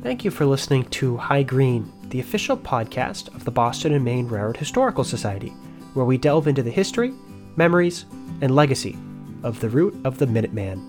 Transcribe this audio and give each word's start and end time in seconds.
Thank 0.00 0.24
you 0.24 0.30
for 0.30 0.46
listening 0.46 0.84
to 0.90 1.16
High 1.16 1.42
Green, 1.42 1.92
the 2.10 2.20
official 2.20 2.56
podcast 2.56 3.34
of 3.34 3.44
the 3.44 3.50
Boston 3.50 3.94
and 3.94 4.04
Maine 4.04 4.28
Railroad 4.28 4.56
Historical 4.56 5.02
Society, 5.02 5.48
where 5.94 6.04
we 6.04 6.16
delve 6.16 6.46
into 6.46 6.62
the 6.62 6.70
history, 6.70 7.12
memories, 7.56 8.04
and 8.40 8.54
legacy 8.54 8.96
of 9.42 9.58
the 9.58 9.68
route 9.68 9.96
of 10.04 10.18
the 10.18 10.26
Minuteman. 10.26 10.80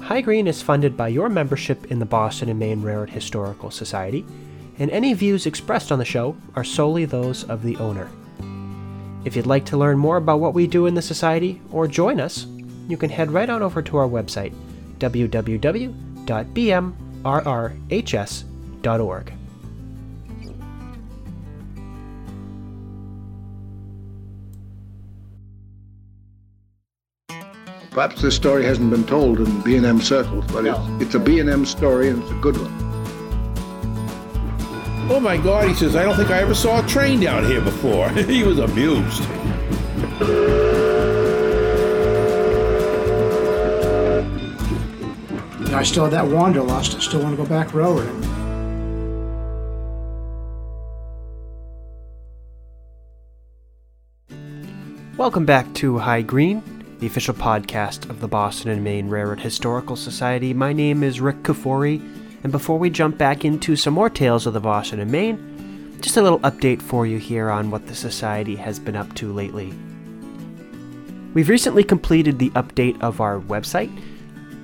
High 0.00 0.20
Green 0.20 0.46
is 0.46 0.62
funded 0.62 0.96
by 0.96 1.08
your 1.08 1.28
membership 1.28 1.90
in 1.90 1.98
the 1.98 2.06
Boston 2.06 2.48
and 2.48 2.60
Maine 2.60 2.80
Railroad 2.80 3.10
Historical 3.10 3.72
Society, 3.72 4.24
and 4.78 4.88
any 4.92 5.12
views 5.12 5.46
expressed 5.46 5.90
on 5.90 5.98
the 5.98 6.04
show 6.04 6.36
are 6.54 6.62
solely 6.62 7.06
those 7.06 7.42
of 7.50 7.64
the 7.64 7.76
owner. 7.78 8.08
If 9.24 9.34
you'd 9.34 9.46
like 9.46 9.64
to 9.66 9.76
learn 9.76 9.98
more 9.98 10.16
about 10.16 10.38
what 10.38 10.54
we 10.54 10.68
do 10.68 10.86
in 10.86 10.94
the 10.94 11.02
Society 11.02 11.60
or 11.72 11.88
join 11.88 12.20
us, 12.20 12.46
you 12.86 12.96
can 12.96 13.10
head 13.10 13.32
right 13.32 13.50
on 13.50 13.62
over 13.62 13.82
to 13.82 13.96
our 13.96 14.08
website, 14.08 14.54
www.bmrrhs.org. 17.22 19.32
Perhaps 27.90 28.22
this 28.22 28.36
story 28.36 28.64
hasn't 28.64 28.90
been 28.90 29.04
told 29.04 29.40
in 29.40 29.60
B&M 29.62 30.00
circles, 30.00 30.44
but 30.52 30.64
it's, 30.64 30.78
it's 31.02 31.14
a 31.16 31.18
B&M 31.18 31.66
story 31.66 32.08
and 32.08 32.22
it's 32.22 32.30
a 32.30 32.36
good 32.36 32.56
one. 32.56 32.72
Oh 35.10 35.18
my 35.18 35.36
God, 35.36 35.68
he 35.68 35.74
says, 35.74 35.96
I 35.96 36.04
don't 36.04 36.14
think 36.14 36.30
I 36.30 36.38
ever 36.38 36.54
saw 36.54 36.84
a 36.84 36.86
train 36.86 37.18
down 37.18 37.44
here 37.44 37.60
before. 37.60 38.08
he 38.10 38.44
was 38.44 38.60
amused. 38.60 39.24
You 45.70 45.76
know, 45.76 45.80
I 45.82 45.84
still 45.84 46.02
have 46.02 46.10
that 46.10 46.26
wanderlust. 46.26 46.96
I 46.96 46.98
still 46.98 47.22
want 47.22 47.36
to 47.36 47.40
go 47.40 47.48
back 47.48 47.72
railroading. 47.72 48.20
Welcome 55.16 55.46
back 55.46 55.72
to 55.74 55.98
High 55.98 56.22
Green, 56.22 56.60
the 56.98 57.06
official 57.06 57.34
podcast 57.34 58.10
of 58.10 58.20
the 58.20 58.26
Boston 58.26 58.72
and 58.72 58.82
Maine 58.82 59.08
Railroad 59.08 59.38
Historical 59.38 59.94
Society. 59.94 60.52
My 60.52 60.72
name 60.72 61.04
is 61.04 61.20
Rick 61.20 61.44
Kafori, 61.44 62.00
and 62.42 62.50
before 62.50 62.80
we 62.80 62.90
jump 62.90 63.16
back 63.16 63.44
into 63.44 63.76
some 63.76 63.94
more 63.94 64.10
tales 64.10 64.48
of 64.48 64.54
the 64.54 64.58
Boston 64.60 64.98
and 64.98 65.12
Maine, 65.12 66.00
just 66.00 66.16
a 66.16 66.22
little 66.22 66.40
update 66.40 66.82
for 66.82 67.06
you 67.06 67.18
here 67.18 67.48
on 67.48 67.70
what 67.70 67.86
the 67.86 67.94
Society 67.94 68.56
has 68.56 68.80
been 68.80 68.96
up 68.96 69.14
to 69.14 69.32
lately. 69.32 69.72
We've 71.32 71.48
recently 71.48 71.84
completed 71.84 72.40
the 72.40 72.50
update 72.50 73.00
of 73.00 73.20
our 73.20 73.38
website, 73.38 73.96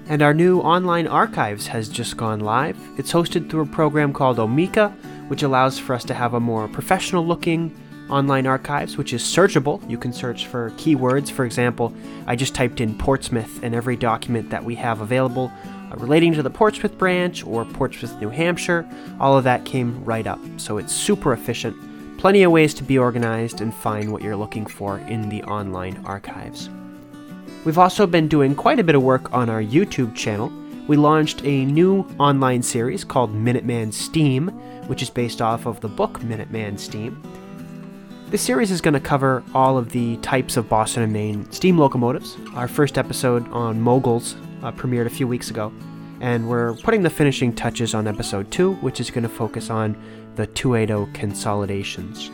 and 0.09 0.23
our 0.23 0.33
new 0.33 0.61
online 0.61 1.07
archives 1.07 1.67
has 1.67 1.89
just 1.89 2.17
gone 2.17 2.41
live. 2.41 2.79
It's 2.97 3.13
hosted 3.13 3.51
through 3.51 3.63
a 3.63 3.67
program 3.67 4.13
called 4.13 4.39
Omeka, 4.39 4.93
which 5.29 5.43
allows 5.43 5.79
for 5.79 5.95
us 5.95 6.05
to 6.05 6.15
have 6.15 6.35
a 6.35 6.41
more 6.41 6.69
professional 6.69 7.27
looking 7.27 7.75
online 8.09 8.47
archives, 8.47 8.97
which 8.97 9.13
is 9.13 9.23
searchable. 9.23 9.89
You 9.91 9.99
can 9.99 10.13
search 10.13 10.47
for 10.47 10.71
keywords. 10.73 11.31
For 11.31 11.45
example, 11.45 11.93
I 12.27 12.37
just 12.37 12.55
typed 12.55 12.81
in 12.81 12.97
Portsmouth, 12.97 13.63
and 13.63 13.75
every 13.75 13.97
document 13.97 14.51
that 14.51 14.65
we 14.65 14.77
have 14.77 15.01
available 15.01 15.51
uh, 15.65 15.97
relating 15.97 16.33
to 16.35 16.43
the 16.43 16.51
Portsmouth 16.51 16.97
branch 16.99 17.45
or 17.45 17.65
Portsmouth, 17.65 18.21
New 18.21 18.31
Hampshire, 18.31 18.89
all 19.19 19.37
of 19.37 19.45
that 19.45 19.65
came 19.65 20.05
right 20.05 20.27
up. 20.27 20.41
So 20.57 20.79
it's 20.79 20.95
super 20.95 21.33
efficient. 21.33 21.77
Plenty 22.19 22.45
of 22.45 22.53
ways 22.53 22.75
to 22.75 22.85
be 22.85 22.97
organized 22.97 23.61
and 23.61 23.75
find 23.75 24.13
what 24.13 24.23
you're 24.23 24.37
looking 24.37 24.67
for 24.67 24.99
in 25.01 25.29
the 25.29 25.43
online 25.43 26.01
archives. 26.07 26.71
We've 27.67 27.79
also 27.79 28.07
been 28.07 28.29
doing 28.29 28.55
quite 28.55 28.79
a 28.79 28.85
bit 28.85 28.95
of 28.95 29.03
work 29.03 29.33
on 29.35 29.51
our 29.51 29.61
YouTube 29.61 30.15
channel. 30.15 30.53
We 30.87 30.97
launched 30.97 31.45
a 31.45 31.65
new 31.65 32.07
online 32.17 32.63
series 32.63 33.03
called 33.03 33.35
Minuteman 33.35 33.93
Steam, 33.93 34.51
which 34.87 35.03
is 35.03 35.11
based 35.11 35.43
off 35.43 35.67
of 35.67 35.81
the 35.81 35.89
book 35.89 36.21
Minuteman 36.21 36.79
Steam. 36.79 37.21
This 38.31 38.41
series 38.41 38.71
is 38.71 38.81
going 38.81 38.95
to 38.95 39.01
cover 39.01 39.43
all 39.53 39.77
of 39.77 39.91
the 39.91 40.17
types 40.19 40.57
of 40.57 40.69
Boston 40.69 41.03
and 41.03 41.13
Maine 41.13 41.51
steam 41.51 41.77
locomotives. 41.77 42.37
Our 42.55 42.69
first 42.69 42.99
episode 42.99 43.51
on 43.51 43.81
moguls 43.81 44.37
uh, 44.63 44.71
premiered 44.71 45.07
a 45.07 45.11
few 45.11 45.27
weeks 45.27 45.51
ago, 45.51 45.73
and 46.21 46.49
we're 46.49 46.75
putting 46.75 47.03
the 47.03 47.11
finishing 47.11 47.53
touches 47.53 47.95
on 47.95 48.07
episode 48.07 48.49
2, 48.53 48.75
which 48.75 49.01
is 49.01 49.11
going 49.11 49.25
to 49.25 49.29
focus 49.29 49.71
on 49.71 50.01
the 50.37 50.47
280 50.47 51.13
consolidations. 51.19 52.31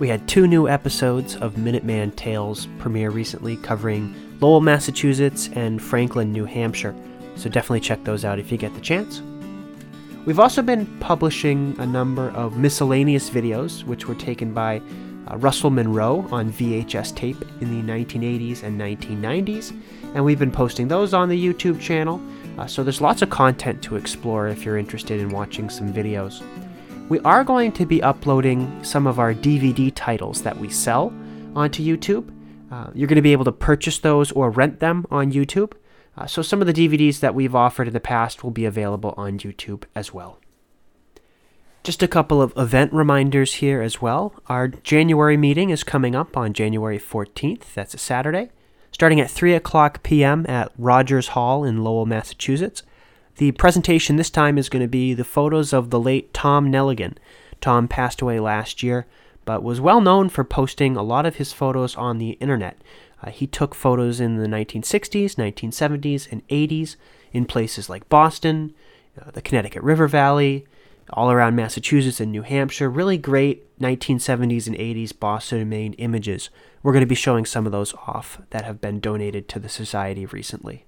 We 0.00 0.08
had 0.08 0.26
two 0.26 0.48
new 0.48 0.68
episodes 0.68 1.36
of 1.36 1.54
Minuteman 1.54 2.16
Tales 2.16 2.66
premiere 2.80 3.10
recently 3.10 3.56
covering 3.58 4.31
Lowell, 4.42 4.60
Massachusetts, 4.60 5.48
and 5.54 5.80
Franklin, 5.80 6.32
New 6.32 6.44
Hampshire, 6.44 6.96
so 7.36 7.48
definitely 7.48 7.78
check 7.78 8.02
those 8.02 8.24
out 8.24 8.40
if 8.40 8.50
you 8.50 8.58
get 8.58 8.74
the 8.74 8.80
chance. 8.80 9.22
We've 10.26 10.40
also 10.40 10.62
been 10.62 10.84
publishing 10.98 11.76
a 11.78 11.86
number 11.86 12.30
of 12.30 12.58
miscellaneous 12.58 13.30
videos, 13.30 13.84
which 13.84 14.08
were 14.08 14.16
taken 14.16 14.52
by 14.52 14.82
uh, 15.30 15.36
Russell 15.36 15.70
Monroe 15.70 16.26
on 16.32 16.52
VHS 16.52 17.14
tape 17.14 17.40
in 17.60 17.70
the 17.70 17.92
1980s 17.92 18.64
and 18.64 18.80
1990s, 18.80 19.80
and 20.14 20.24
we've 20.24 20.40
been 20.40 20.50
posting 20.50 20.88
those 20.88 21.14
on 21.14 21.28
the 21.28 21.40
YouTube 21.40 21.80
channel. 21.80 22.20
Uh, 22.58 22.66
so 22.66 22.82
there's 22.82 23.00
lots 23.00 23.22
of 23.22 23.30
content 23.30 23.80
to 23.82 23.94
explore 23.94 24.48
if 24.48 24.64
you're 24.64 24.76
interested 24.76 25.20
in 25.20 25.28
watching 25.28 25.70
some 25.70 25.94
videos. 25.94 26.42
We 27.08 27.20
are 27.20 27.44
going 27.44 27.70
to 27.72 27.86
be 27.86 28.02
uploading 28.02 28.82
some 28.82 29.06
of 29.06 29.20
our 29.20 29.34
DVD 29.34 29.92
titles 29.94 30.42
that 30.42 30.58
we 30.58 30.68
sell 30.68 31.12
onto 31.54 31.80
YouTube. 31.80 32.28
Uh, 32.72 32.90
you're 32.94 33.06
going 33.06 33.16
to 33.16 33.22
be 33.22 33.32
able 33.32 33.44
to 33.44 33.52
purchase 33.52 33.98
those 33.98 34.32
or 34.32 34.50
rent 34.50 34.80
them 34.80 35.04
on 35.10 35.30
YouTube. 35.30 35.74
Uh, 36.16 36.26
so 36.26 36.40
some 36.40 36.62
of 36.62 36.66
the 36.66 36.72
DVDs 36.72 37.20
that 37.20 37.34
we've 37.34 37.54
offered 37.54 37.86
in 37.86 37.92
the 37.92 38.00
past 38.00 38.42
will 38.42 38.50
be 38.50 38.64
available 38.64 39.12
on 39.18 39.38
YouTube 39.38 39.84
as 39.94 40.14
well. 40.14 40.38
Just 41.84 42.02
a 42.02 42.08
couple 42.08 42.40
of 42.40 42.54
event 42.56 42.90
reminders 42.94 43.54
here 43.54 43.82
as 43.82 44.00
well. 44.00 44.34
Our 44.46 44.68
January 44.68 45.36
meeting 45.36 45.68
is 45.68 45.84
coming 45.84 46.14
up 46.14 46.34
on 46.34 46.54
January 46.54 46.98
14th. 46.98 47.74
That's 47.74 47.92
a 47.92 47.98
Saturday, 47.98 48.50
starting 48.90 49.20
at 49.20 49.30
3 49.30 49.52
o'clock 49.52 50.02
p.m. 50.02 50.46
at 50.48 50.72
Rogers 50.78 51.28
Hall 51.28 51.64
in 51.64 51.84
Lowell, 51.84 52.06
Massachusetts. 52.06 52.82
The 53.36 53.52
presentation 53.52 54.16
this 54.16 54.30
time 54.30 54.56
is 54.56 54.70
going 54.70 54.82
to 54.82 54.88
be 54.88 55.12
the 55.12 55.24
photos 55.24 55.74
of 55.74 55.90
the 55.90 56.00
late 56.00 56.32
Tom 56.32 56.72
Nelligan. 56.72 57.16
Tom 57.60 57.86
passed 57.86 58.22
away 58.22 58.40
last 58.40 58.82
year, 58.82 59.06
but 59.44 59.62
was 59.62 59.80
well 59.80 60.00
known 60.00 60.28
for 60.28 60.44
posting 60.44 60.96
a 60.96 61.02
lot 61.02 61.26
of 61.26 61.36
his 61.36 61.52
photos 61.52 61.96
on 61.96 62.18
the 62.18 62.30
internet. 62.32 62.80
Uh, 63.22 63.30
he 63.30 63.46
took 63.46 63.74
photos 63.74 64.20
in 64.20 64.36
the 64.36 64.48
1960s, 64.48 65.36
1970s, 65.36 66.30
and 66.30 66.46
80s 66.48 66.96
in 67.32 67.44
places 67.44 67.88
like 67.88 68.08
Boston, 68.08 68.74
uh, 69.20 69.30
the 69.30 69.42
Connecticut 69.42 69.82
River 69.82 70.08
Valley, 70.08 70.66
all 71.10 71.30
around 71.30 71.56
Massachusetts 71.56 72.20
and 72.20 72.32
New 72.32 72.42
Hampshire. 72.42 72.90
Really 72.90 73.18
great 73.18 73.78
1970s 73.78 74.66
and 74.66 74.76
80s 74.76 75.18
Boston 75.18 75.60
and 75.60 75.70
Maine 75.70 75.92
images. 75.94 76.50
We're 76.82 76.92
going 76.92 77.00
to 77.00 77.06
be 77.06 77.14
showing 77.14 77.44
some 77.44 77.66
of 77.66 77.72
those 77.72 77.94
off 78.06 78.40
that 78.50 78.64
have 78.64 78.80
been 78.80 79.00
donated 79.00 79.48
to 79.50 79.58
the 79.58 79.68
Society 79.68 80.26
recently. 80.26 80.84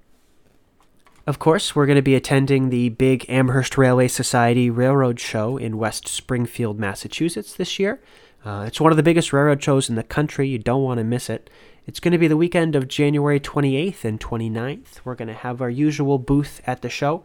Of 1.26 1.38
course, 1.38 1.74
we're 1.74 1.86
going 1.86 1.96
to 1.96 2.02
be 2.02 2.14
attending 2.14 2.68
the 2.68 2.90
big 2.90 3.24
Amherst 3.30 3.78
Railway 3.78 4.08
Society 4.08 4.68
Railroad 4.68 5.18
Show 5.18 5.56
in 5.56 5.78
West 5.78 6.06
Springfield, 6.06 6.78
Massachusetts 6.78 7.54
this 7.54 7.78
year. 7.78 8.00
Uh, 8.44 8.64
it's 8.66 8.80
one 8.80 8.92
of 8.92 8.96
the 8.96 9.02
biggest 9.02 9.32
railroad 9.32 9.62
shows 9.62 9.88
in 9.88 9.94
the 9.94 10.02
country. 10.02 10.48
You 10.48 10.58
don't 10.58 10.82
want 10.82 10.98
to 10.98 11.04
miss 11.04 11.30
it. 11.30 11.48
It's 11.86 12.00
going 12.00 12.12
to 12.12 12.18
be 12.18 12.28
the 12.28 12.36
weekend 12.36 12.76
of 12.76 12.88
January 12.88 13.40
28th 13.40 14.04
and 14.04 14.20
29th. 14.20 15.00
We're 15.04 15.14
going 15.14 15.28
to 15.28 15.34
have 15.34 15.62
our 15.62 15.70
usual 15.70 16.18
booth 16.18 16.60
at 16.66 16.82
the 16.82 16.90
show. 16.90 17.24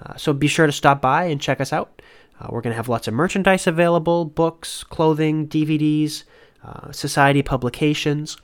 Uh, 0.00 0.16
so 0.16 0.32
be 0.32 0.48
sure 0.48 0.66
to 0.66 0.72
stop 0.72 1.00
by 1.00 1.24
and 1.24 1.40
check 1.40 1.60
us 1.60 1.72
out. 1.72 2.02
Uh, 2.40 2.48
we're 2.50 2.60
going 2.60 2.72
to 2.72 2.76
have 2.76 2.88
lots 2.88 3.08
of 3.08 3.14
merchandise 3.14 3.66
available 3.66 4.24
books, 4.24 4.84
clothing, 4.84 5.48
DVDs, 5.48 6.24
uh, 6.64 6.92
society 6.92 7.42
publications. 7.42 8.36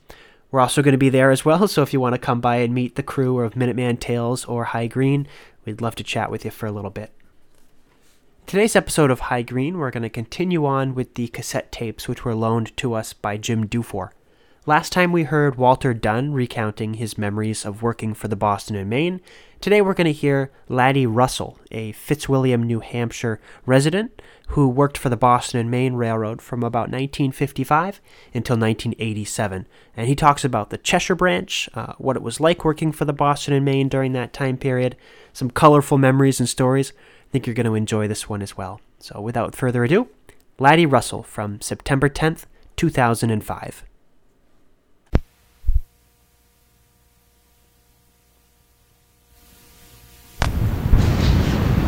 We're 0.49 0.61
also 0.61 0.81
going 0.81 0.93
to 0.93 0.97
be 0.97 1.09
there 1.09 1.31
as 1.31 1.45
well, 1.45 1.67
so 1.69 1.81
if 1.81 1.93
you 1.93 1.99
want 1.99 2.13
to 2.13 2.19
come 2.19 2.41
by 2.41 2.57
and 2.57 2.73
meet 2.73 2.95
the 2.95 3.03
crew 3.03 3.39
of 3.39 3.53
Minuteman 3.53 3.99
Tales 3.99 4.45
or 4.45 4.65
High 4.65 4.87
Green, 4.87 5.27
we'd 5.65 5.81
love 5.81 5.95
to 5.95 6.03
chat 6.03 6.31
with 6.31 6.45
you 6.45 6.51
for 6.51 6.65
a 6.65 6.71
little 6.71 6.91
bit. 6.91 7.11
Today's 8.45 8.75
episode 8.75 9.09
of 9.09 9.21
High 9.21 9.41
Green, 9.41 9.79
we're 9.79 9.89
going 9.89 10.03
to 10.03 10.09
continue 10.09 10.65
on 10.65 10.93
with 10.93 11.15
the 11.15 11.27
cassette 11.29 11.71
tapes 11.71 12.07
which 12.07 12.23
were 12.23 12.35
loaned 12.35 12.75
to 12.77 12.93
us 12.93 13.11
by 13.13 13.35
Jim 13.37 13.65
Dufour. 13.65 14.13
Last 14.65 14.91
time 14.91 15.11
we 15.11 15.23
heard 15.23 15.55
Walter 15.55 15.93
Dunn 15.93 16.33
recounting 16.33 16.93
his 16.93 17.17
memories 17.17 17.65
of 17.65 17.81
working 17.81 18.13
for 18.13 18.27
the 18.27 18.35
Boston 18.35 18.75
and 18.75 18.89
Maine. 18.89 19.21
Today 19.59 19.81
we're 19.81 19.93
going 19.93 20.05
to 20.05 20.13
hear 20.13 20.51
Laddie 20.69 21.07
Russell, 21.07 21.57
a 21.71 21.93
Fitzwilliam, 21.93 22.63
New 22.63 22.79
Hampshire 22.79 23.41
resident 23.65 24.21
who 24.49 24.69
worked 24.69 24.97
for 24.97 25.09
the 25.09 25.17
Boston 25.17 25.59
and 25.59 25.71
Maine 25.71 25.95
Railroad 25.95 26.41
from 26.41 26.63
about 26.63 26.89
1955 26.89 27.99
until 28.33 28.55
1987. 28.55 29.67
And 29.97 30.07
he 30.07 30.15
talks 30.15 30.45
about 30.45 30.69
the 30.69 30.77
Cheshire 30.77 31.15
branch, 31.15 31.69
uh, 31.73 31.93
what 31.97 32.15
it 32.15 32.21
was 32.21 32.39
like 32.39 32.63
working 32.63 32.91
for 32.91 33.05
the 33.05 33.13
Boston 33.13 33.53
and 33.53 33.65
Maine 33.65 33.89
during 33.89 34.13
that 34.13 34.31
time 34.31 34.57
period, 34.57 34.95
some 35.33 35.49
colorful 35.49 35.97
memories 35.97 36.39
and 36.39 36.47
stories. 36.47 36.93
I 37.33 37.35
think 37.35 37.47
you're 37.47 37.55
going 37.55 37.65
to 37.65 37.73
enjoy 37.73 38.07
this 38.07 38.29
one 38.29 38.43
as 38.43 38.55
well. 38.55 38.79
So 38.99 39.19
without 39.19 39.55
further 39.55 39.83
ado, 39.83 40.07
Laddie 40.59 40.85
Russell 40.85 41.23
from 41.23 41.59
September 41.61 42.07
10th, 42.07 42.45
2005. 42.75 43.83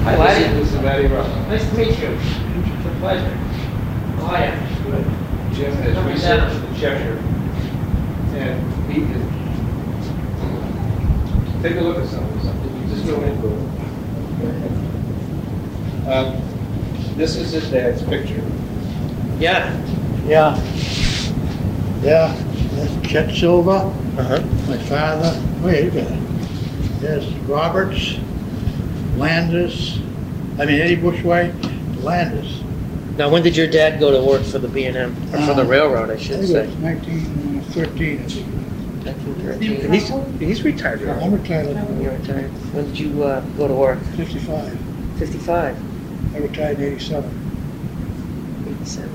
Hi, 0.04 0.18
Laddie. 0.18 0.60
This 0.60 0.74
is 0.74 0.80
Laddie 0.82 1.06
Russell. 1.06 1.36
Nice 1.42 1.70
to 1.70 1.78
meet 1.78 2.00
you. 2.00 2.08
It's 2.08 2.86
a 2.88 2.96
pleasure. 3.00 3.36
How 4.18 4.34
are 4.34 4.46
you? 4.46 4.52
Jim 5.54 5.74
has 5.76 5.94
Come 5.94 6.08
researched 6.08 6.54
down. 6.56 6.74
the 6.74 6.80
Cheshire. 6.80 7.18
And 8.34 8.92
he 8.92 9.02
is, 9.04 9.22
take 11.62 11.76
a 11.78 11.82
look 11.82 11.98
at 11.98 12.08
some 12.10 12.24
of 12.24 12.34
this, 12.34 12.46
something, 12.46 12.90
just 12.90 13.06
go 13.06 13.16
ahead. 13.18 14.95
Um, 16.08 16.42
This 17.18 17.36
is 17.38 17.52
his 17.52 17.70
dad's 17.72 18.02
picture. 18.04 18.42
Yeah. 19.40 19.72
Yeah. 20.28 20.56
Yeah, 22.04 22.36
that's 22.74 23.08
Chet 23.08 23.34
Silva, 23.34 23.72
Uh-huh. 24.18 24.42
my 24.68 24.78
father. 24.80 25.42
Wait, 25.64 25.86
you 25.86 25.92
got 25.92 26.12
it. 26.12 26.20
There's 27.00 27.34
Roberts, 27.48 28.18
Landis, 29.18 29.98
I 30.60 30.66
mean 30.66 30.80
Eddie 30.82 30.98
Bushway, 30.98 31.52
Landis. 32.04 32.62
Now, 33.18 33.30
when 33.30 33.42
did 33.44 33.56
your 33.56 33.68
dad 33.68 34.00
go 34.00 34.12
to 34.12 34.22
work 34.30 34.44
for 34.44 34.60
the 34.60 34.68
B 34.68 34.86
and 34.86 34.98
M, 34.98 35.16
or 35.34 35.40
for 35.42 35.54
the 35.54 35.62
Um, 35.62 35.68
railroad, 35.70 36.10
I 36.10 36.14
I 36.14 36.18
should 36.18 36.36
think 36.40 36.48
say? 36.52 36.64
it 36.64 36.68
was 36.68 36.78
nineteen 36.80 37.62
thirteen, 37.72 38.20
I 39.08 39.12
think. 39.14 39.84
And 39.84 39.94
he's, 39.96 40.12
he's 40.40 40.64
retired. 40.64 41.02
right? 41.02 41.24
I'm 41.24 41.32
retired 41.34 41.68
You're 42.02 42.12
retired. 42.12 42.52
When 42.74 42.86
did 42.88 43.00
you, 43.00 43.24
uh, 43.24 43.40
go 43.58 43.68
to 43.70 43.74
work? 43.74 44.00
fifty-five. 44.18 44.78
Fifty-five? 45.18 45.76
I 46.34 46.38
retired 46.40 46.80
in 46.80 46.94
eighty-seven. 46.94 47.32
Eighty-seven? 48.68 49.12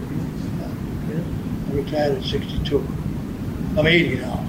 I 1.71 1.73
retired 1.75 2.19
at 2.19 2.25
sixty-two. 2.25 2.87
I'm 3.77 3.87
eighty 3.87 4.17
now. 4.17 4.47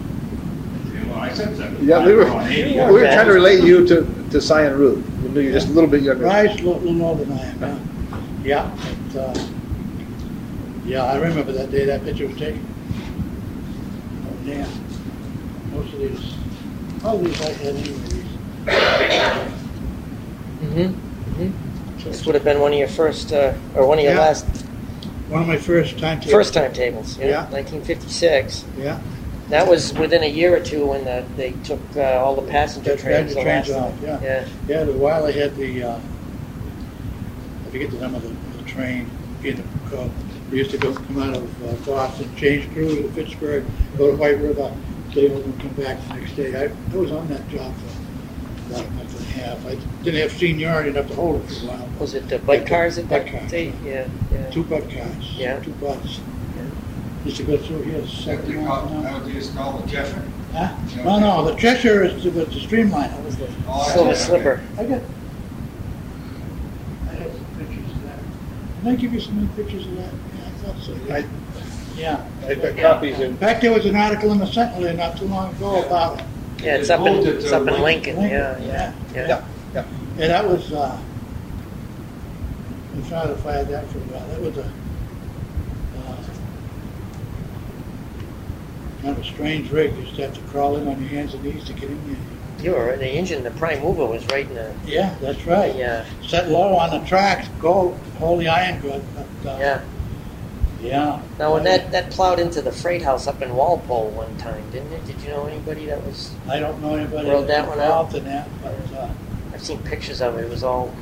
Yeah, 1.81 2.05
we 2.05 2.13
were, 2.13 2.25
Yeah. 2.49 2.87
we 2.87 2.93
were 3.01 3.05
trying 3.07 3.27
to 3.27 3.33
relate 3.33 3.63
you 3.63 3.85
to, 3.87 4.05
to 4.31 4.41
Cy 4.41 4.63
and 4.63 4.75
Ruth. 4.77 5.05
We 5.21 5.29
knew 5.29 5.41
you're 5.41 5.53
just 5.53 5.67
a 5.67 5.71
little 5.71 5.89
bit 5.89 6.01
younger. 6.03 6.23
Rise 6.25 6.51
a 6.59 6.63
little, 6.63 6.79
little 6.79 7.03
older 7.05 7.25
than 7.25 7.37
I 7.37 7.43
am 7.43 7.59
now. 7.59 7.79
Yeah, 8.43 8.71
but, 9.13 9.19
uh, 9.19 9.47
yeah, 10.85 11.03
I 11.03 11.17
remember 11.17 11.51
that 11.51 11.69
day 11.69 11.85
that 11.85 12.03
picture 12.03 12.27
was 12.27 12.37
taken. 12.37 12.65
Oh, 14.25 14.33
yeah. 14.45 14.67
Most 15.73 15.93
of 15.93 15.99
these, 15.99 16.33
all 17.03 17.17
of 17.19 17.23
these 17.25 17.41
I 17.41 17.51
had 17.51 17.75
anyways. 17.75 18.25
Mm-hmm. 20.61 21.51
This 22.03 22.25
would 22.25 22.35
have 22.35 22.43
been 22.43 22.59
one 22.59 22.73
of 22.73 22.79
your 22.79 22.87
first, 22.87 23.31
uh, 23.31 23.53
or 23.75 23.85
one 23.85 23.97
of 23.99 24.03
your 24.03 24.13
Yeah. 24.13 24.19
last, 24.21 24.45
One 25.29 25.41
of 25.43 25.47
my 25.47 25.57
first 25.57 25.97
timetables. 25.97 26.31
first 26.31 26.53
timetables, 26.53 27.17
yeah, 27.17 27.27
Yeah. 27.27 27.47
nineteen 27.51 27.81
fifty-six. 27.81 28.65
Yeah. 28.77 28.99
That 29.49 29.67
was 29.67 29.93
within 29.93 30.23
a 30.23 30.27
year 30.29 30.55
or 30.55 30.59
two 30.59 30.85
when 30.87 31.05
the, 31.05 31.23
they 31.37 31.53
took, 31.63 31.79
uh, 31.95 32.01
all 32.21 32.35
the 32.35 32.41
passenger 32.41 32.91
That's 32.91 33.03
trains 33.03 33.33
the 33.33 33.41
last 33.41 33.43
trains 33.45 33.69
time. 33.69 33.83
off, 33.83 33.93
Yeah. 34.03 34.45
Yeah, 34.67 34.83
the 34.83 34.93
while 34.93 35.25
I 35.25 35.31
had 35.31 35.55
the, 35.55 35.83
uh, 35.83 35.95
I 35.95 37.69
forget 37.71 37.91
the 37.91 37.97
name 37.99 38.15
of 38.15 38.23
the, 38.23 38.29
the 38.57 38.63
train, 38.69 39.09
in 39.43 39.63
the, 39.89 39.97
uh, 39.97 40.07
we 40.51 40.57
used 40.57 40.71
to 40.71 40.77
go, 40.77 40.93
come 40.93 41.21
out 41.21 41.35
of 41.35 41.63
uh, 41.63 41.73
Boston, 41.85 42.29
change 42.35 42.69
crew 42.73 43.01
to 43.03 43.09
Fitchburg, 43.09 43.65
go 43.97 44.11
to 44.11 44.17
White 44.17 44.39
River, 44.39 44.71
stay 45.11 45.29
over 45.29 45.41
and 45.43 45.59
come 45.61 45.69
back 45.83 45.97
the 46.07 46.13
next 46.15 46.35
day. 46.35 46.55
I, 46.55 46.65
I 46.93 46.97
was 46.97 47.11
on 47.11 47.27
that 47.29 47.47
job 47.49 47.73
for 47.75 48.73
about 48.73 48.85
a 48.85 48.91
month 48.91 49.10
half. 49.31 49.65
I 49.65 49.75
didn't 50.03 50.21
have 50.21 50.31
seniority 50.31 50.89
enough 50.89 51.07
to 51.07 51.15
hold 51.15 51.41
it 51.43 51.47
for 51.49 51.65
a 51.65 51.69
while. 51.69 51.89
Was 51.99 52.13
it 52.13 52.27
the 52.29 52.39
bike 52.39 52.67
cars 52.67 52.97
at 52.97 53.07
Bike 53.09 53.25
that 53.25 53.39
cars, 53.39 53.51
day? 53.51 53.73
Yeah, 53.83 54.07
yeah. 54.31 54.49
Two 54.49 54.63
Budd 54.63 54.89
cars. 54.89 55.35
Yeah. 55.37 55.59
Two 55.59 55.71
butts. 55.73 56.19
Yeah. 56.55 56.63
Used 57.25 57.37
to 57.37 57.43
go 57.43 57.57
through 57.57 57.83
here, 57.83 58.05
seventy 58.07 58.53
miles 58.53 58.91
an 58.91 59.05
hour. 59.05 59.19
That 59.19 59.33
was 59.35 59.49
called 59.51 59.83
the 59.83 59.91
Cheshire. 59.91 60.23
Huh? 60.53 60.75
No, 61.03 61.19
no, 61.19 61.45
the 61.51 61.55
Cheshire 61.55 62.03
is 62.03 62.23
the, 62.23 62.29
the 62.31 62.45
Streamliner. 62.45 63.09
That 63.15 63.23
was 63.23 63.37
the 63.37 63.47
Oh, 63.67 63.89
Silver 63.93 64.09
okay. 64.11 64.19
Slipper. 64.19 64.61
I 64.77 64.83
got, 64.83 65.01
I 67.09 67.13
have 67.13 67.31
some 67.31 67.45
pictures 67.57 67.91
of 67.91 68.03
that. 68.03 68.19
Did 68.83 68.91
I 68.91 68.95
give 68.95 69.13
you 69.13 69.19
some 69.21 69.39
new 69.41 69.47
pictures 69.55 69.85
of 69.85 69.95
that? 69.97 70.11
Yeah, 70.11 70.45
I 70.45 70.49
thought 70.65 70.79
so, 70.83 70.95
yeah. 71.07 71.15
I- 71.15 71.25
Yeah. 71.97 72.25
I've 72.47 72.61
got 72.61 72.77
copies 72.77 73.19
In 73.19 73.31
in. 73.31 73.37
fact, 73.37 73.61
there 73.61 73.71
was 73.71 73.85
an 73.85 73.95
article 73.95 74.31
in 74.31 74.39
the 74.39 74.47
Sentinel 74.47 74.93
not 74.95 75.17
too 75.17 75.25
long 75.25 75.53
ago 75.55 75.83
about 75.85 76.19
it. 76.19 76.25
Yeah, 76.61 76.75
it's 76.75 76.89
up 76.89 77.05
in, 77.07 77.13
it 77.15 77.25
it's 77.27 77.51
up 77.51 77.67
in 77.67 77.81
Lincoln. 77.81 78.21
Yeah, 78.21 78.57
yeah, 78.59 78.59
Yeah. 78.59 78.93
yeah. 79.13 79.27
Yeah, 79.27 79.43
yeah. 79.73 79.85
Yeah, 80.17 80.27
that 80.27 80.47
was, 80.47 80.71
uh, 80.71 80.97
I'm 82.93 83.05
trying 83.07 83.29
to 83.29 83.35
find 83.37 83.67
that 83.67 83.87
for 83.87 83.97
a 83.97 84.01
while. 84.01 84.27
That 84.27 84.41
was 84.41 84.57
a, 84.57 84.61
uh, 84.61 86.15
kind 89.01 89.17
of 89.17 89.19
a 89.19 89.23
strange 89.23 89.71
rig. 89.71 89.95
You 89.97 90.05
to 90.15 90.21
have 90.23 90.33
to 90.35 90.41
crawl 90.51 90.77
in 90.77 90.87
on 90.87 90.99
your 90.99 91.09
hands 91.09 91.33
and 91.33 91.43
knees 91.43 91.63
to 91.65 91.73
get 91.73 91.89
in 91.89 91.99
there. 92.07 92.17
You 92.63 92.73
were, 92.73 92.95
the 92.95 93.07
engine, 93.07 93.43
the 93.43 93.49
prime 93.51 93.81
mover 93.81 94.05
was 94.05 94.23
right 94.27 94.47
in 94.47 94.53
the, 94.53 94.75
Yeah, 94.85 95.15
that's 95.19 95.47
right. 95.47 95.75
yeah, 95.75 96.05
Set 96.21 96.49
low 96.49 96.75
on 96.75 96.91
the 96.91 96.99
tracks, 97.07 97.47
go, 97.59 97.97
hold 98.19 98.39
the 98.41 98.49
iron 98.49 98.79
good, 98.81 99.03
but, 99.15 99.49
uh, 99.49 99.57
yeah. 99.59 99.81
Yeah. 100.81 101.21
Now, 101.39 101.53
when 101.53 101.63
that, 101.63 101.91
that 101.91 102.09
plowed 102.11 102.39
into 102.39 102.61
the 102.61 102.71
freight 102.71 103.01
house 103.01 103.27
up 103.27 103.41
in 103.41 103.55
Walpole 103.55 104.09
one 104.11 104.35
time, 104.37 104.63
didn't 104.71 104.91
it? 104.93 105.05
Did 105.05 105.21
you 105.21 105.29
know 105.29 105.45
anybody 105.45 105.85
that 105.85 106.03
was, 106.05 106.31
I 106.49 106.59
don't 106.59 106.81
know 106.81 106.95
anybody 106.95 107.29
Rode 107.29 107.47
that's 107.47 107.67
that 107.67 107.67
one 107.69 107.79
out? 107.79 107.83
involved 107.85 108.15
in 108.15 108.23
that, 108.25 108.49
but, 108.61 108.75
uh, 108.97 109.09
I've 109.53 109.61
seen 109.61 109.79
pictures 109.83 110.21
of 110.21 110.37
it, 110.37 110.45
it 110.45 110.49
was 110.49 110.63
all 110.63 110.93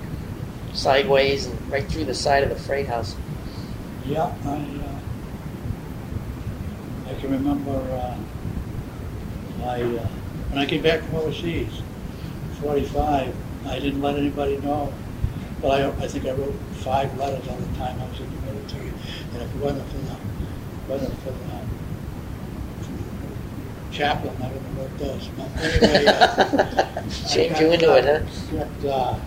sideways 0.73 1.45
and 1.45 1.71
right 1.71 1.85
through 1.87 2.05
the 2.05 2.13
side 2.13 2.43
of 2.43 2.49
the 2.49 2.55
freight 2.55 2.87
house. 2.87 3.15
yeah, 4.05 4.31
I, 4.45 4.55
uh, 4.55 4.99
I 7.09 7.13
can 7.19 7.31
remember, 7.31 7.71
uh, 7.71 8.17
I, 9.65 9.81
uh, 9.81 10.07
when 10.49 10.59
I 10.59 10.65
came 10.65 10.81
back 10.81 11.01
from 11.03 11.15
overseas, 11.15 11.81
forty-five, 12.61 13.33
I 13.65 13.79
didn't 13.79 14.01
let 14.01 14.15
anybody 14.15 14.57
know. 14.57 14.93
But 15.61 15.81
I, 15.81 15.89
I 16.03 16.07
think 16.07 16.25
I 16.25 16.31
wrote 16.31 16.55
five 16.83 17.17
letters 17.17 17.47
all 17.47 17.57
the 17.57 17.77
time 17.77 17.99
I 17.99 18.09
was 18.09 18.19
in 18.19 18.29
the 18.33 18.53
military, 18.53 18.87
and 18.87 19.41
if 19.41 19.55
it 19.55 19.61
wasn't 19.61 19.87
for 19.89 19.97
the, 19.97 20.15
wasn't 20.87 21.19
for 21.19 21.31
the 21.31 21.49
chaplain, 23.91 24.33
I 24.41 24.47
wouldn't 24.47 24.65
have 24.65 24.77
wrote 24.77 24.97
those. 24.97 25.27
But 25.35 25.49
anyway, 25.61 26.05
uh, 26.07 27.09
Shamed 27.27 27.55
I 27.55 27.59
you 27.59 27.71
into 27.71 27.95
it, 27.95 28.05
uh, 28.05 28.19
huh? 28.19 28.65
Got, 28.81 28.89
uh, 28.89 29.19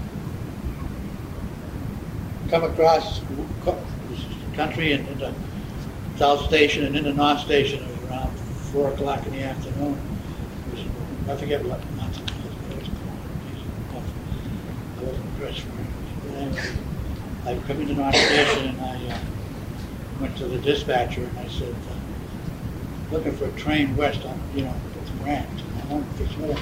come 2.48 2.64
across 2.64 3.20
this 4.08 4.24
country 4.54 4.92
and 4.92 5.06
into 5.08 5.32
South 6.16 6.46
Station 6.46 6.86
and 6.86 6.96
into 6.96 7.12
North 7.12 7.40
Station. 7.40 7.82
It 7.82 8.00
was 8.00 8.10
around 8.10 8.30
four 8.72 8.92
o'clock 8.92 9.26
in 9.26 9.32
the 9.32 9.42
afternoon. 9.42 9.98
Was, 10.70 10.80
I 11.28 11.36
forget 11.36 11.64
what 11.64 11.80
month 11.96 12.16
it 12.18 12.30
was, 12.44 12.54
but 12.62 12.72
it 12.72 12.78
was 12.78 12.88
cold. 13.92 14.04
I 15.00 15.04
wasn't 15.04 15.38
dressed 15.38 15.60
for 15.60 15.80
it. 15.80 15.91
I 17.44 17.56
come 17.66 17.80
into 17.80 17.94
North 17.94 18.14
Station 18.14 18.68
and 18.68 18.80
I 18.80 19.14
uh, 19.14 19.18
went 20.20 20.36
to 20.38 20.46
the 20.46 20.58
dispatcher 20.58 21.22
and 21.24 21.38
I 21.38 21.48
said, 21.48 21.74
uh, 21.74 23.12
looking 23.12 23.32
for 23.32 23.46
a 23.46 23.52
train 23.52 23.96
west 23.96 24.24
on, 24.24 24.40
you 24.54 24.64
know, 24.64 24.74
it's 25.00 25.10
ranked. 25.24 25.62
I 25.82 25.92
want 25.92 26.08
to 26.10 26.24
fix 26.24 26.36
what 26.38 26.58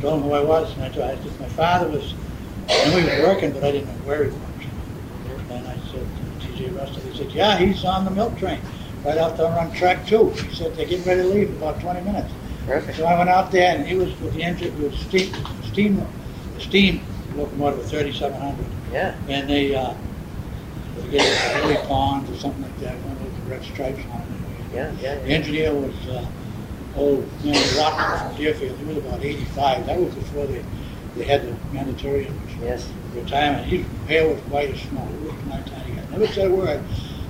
Told 0.00 0.22
him 0.22 0.28
who 0.28 0.32
I 0.32 0.44
was, 0.44 0.72
and 0.74 0.84
I 0.84 0.88
told, 0.90 1.10
I 1.10 1.16
said, 1.16 1.40
my 1.40 1.48
father 1.48 1.88
was, 1.88 2.14
I 2.68 2.84
knew 2.90 3.00
he 3.00 3.10
was 3.10 3.18
working, 3.26 3.50
but 3.52 3.64
I 3.64 3.72
didn't 3.72 3.88
know 3.88 4.04
where 4.06 4.24
he 4.24 4.30
was. 4.30 4.40
And 5.50 5.66
I 5.66 5.76
said, 5.90 6.06
T.J. 6.40 6.68
Russell, 6.70 7.02
he 7.02 7.18
said, 7.18 7.32
yeah, 7.32 7.58
he's 7.58 7.84
on 7.84 8.04
the 8.04 8.10
milk 8.12 8.38
train, 8.38 8.60
right 9.04 9.18
out 9.18 9.36
there 9.36 9.46
on 9.46 9.72
track 9.72 10.06
two. 10.06 10.30
He 10.30 10.54
said, 10.54 10.76
they're 10.76 10.86
getting 10.86 11.04
ready 11.04 11.22
to 11.22 11.28
leave 11.28 11.48
in 11.48 11.56
about 11.56 11.80
twenty 11.80 12.00
minutes. 12.02 12.32
Perfect. 12.64 12.98
So 12.98 13.06
I 13.06 13.18
went 13.18 13.30
out 13.30 13.50
there, 13.50 13.76
and 13.76 13.86
he 13.86 13.96
was 13.96 14.08
with 14.20 14.34
the 14.34 14.42
engine, 14.44 14.68
it 14.68 14.78
was 14.78 14.96
steam, 14.98 15.32
steam, 15.78 16.06
steam 16.58 17.00
locomotive, 17.36 17.84
thirty-seven 17.86 18.40
hundred. 18.40 18.66
Yeah, 18.92 19.14
And 19.28 19.48
they, 19.48 19.74
uh, 19.74 19.94
they 20.96 21.02
gave 21.08 21.20
it 21.22 21.62
Billy 21.62 21.76
Pond 21.86 22.28
or 22.28 22.34
something 22.34 22.62
like 22.62 22.76
that, 22.80 22.94
one 23.04 23.22
with 23.22 23.44
the 23.44 23.50
red 23.50 23.62
stripes 23.62 24.00
on 24.10 24.20
it. 24.20 24.74
yeah, 24.74 24.92
yeah. 25.00 25.14
The 25.20 25.28
yeah. 25.28 25.34
engineer 25.36 25.74
was, 25.74 25.94
uh, 26.08 26.26
old 26.96 27.44
man 27.44 27.54
Rockman 27.54 28.28
from 28.28 28.36
Deerfield, 28.36 28.76
he 28.78 28.84
was 28.86 28.96
about 28.96 29.22
eighty-five, 29.22 29.86
that 29.86 30.00
was 30.00 30.12
before 30.14 30.46
they, 30.46 30.64
they 31.16 31.24
had 31.24 31.42
the 31.46 31.54
mandatory 31.72 32.28
Yes. 32.60 32.88
retirement, 33.14 33.66
his 33.66 33.86
hair 34.08 34.26
was 34.28 34.40
white 34.46 34.70
as 34.70 34.80
snow, 34.80 35.06
it 35.06 35.32
was 35.32 35.44
my 35.44 35.60
time, 35.60 35.84
he 35.86 35.92
never 36.10 36.26
said 36.32 36.50
a 36.50 36.54
word. 36.54 36.82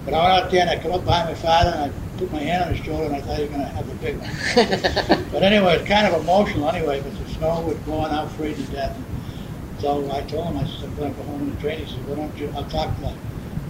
But 0.07 0.15
I 0.15 0.23
went 0.23 0.45
out 0.45 0.51
there 0.51 0.61
and 0.63 0.71
I 0.71 0.79
come 0.83 0.93
up 0.93 1.05
behind 1.05 1.29
my 1.29 1.35
father 1.35 1.71
and 1.71 1.93
I 1.93 2.19
put 2.19 2.33
my 2.33 2.39
hand 2.41 2.65
on 2.65 2.75
his 2.75 2.83
shoulder 2.87 3.05
and 3.05 3.17
I 3.17 3.21
thought 3.21 3.37
he 3.37 3.43
was 3.43 3.51
gonna 3.51 3.67
have 3.67 3.87
the 3.87 3.95
big 3.97 4.17
one. 4.17 5.25
But 5.33 5.43
anyway, 5.43 5.75
it's 5.77 5.87
kind 5.89 6.07
of 6.07 6.19
emotional 6.23 6.71
anyway, 6.71 7.03
because 7.03 7.19
the 7.19 7.28
snow 7.39 7.61
was 7.61 7.77
blowing 7.79 8.13
out, 8.13 8.31
freezing 8.33 8.67
to 8.67 8.73
death. 8.73 8.97
So 9.81 10.11
I 10.11 10.23
told 10.23 10.49
him, 10.49 10.59
I 10.59 10.67
said, 10.67 10.89
I'm 10.89 10.97
gonna 10.97 11.11
go 11.11 11.23
home 11.23 11.43
in 11.43 11.55
the 11.55 11.61
train, 11.61 11.79
he 11.79 11.87
said, 11.87 12.07
why 12.09 12.17
don't 12.17 12.37
you, 12.37 12.53
I'll 12.57 12.65
talk 12.65 12.97
to, 12.99 13.15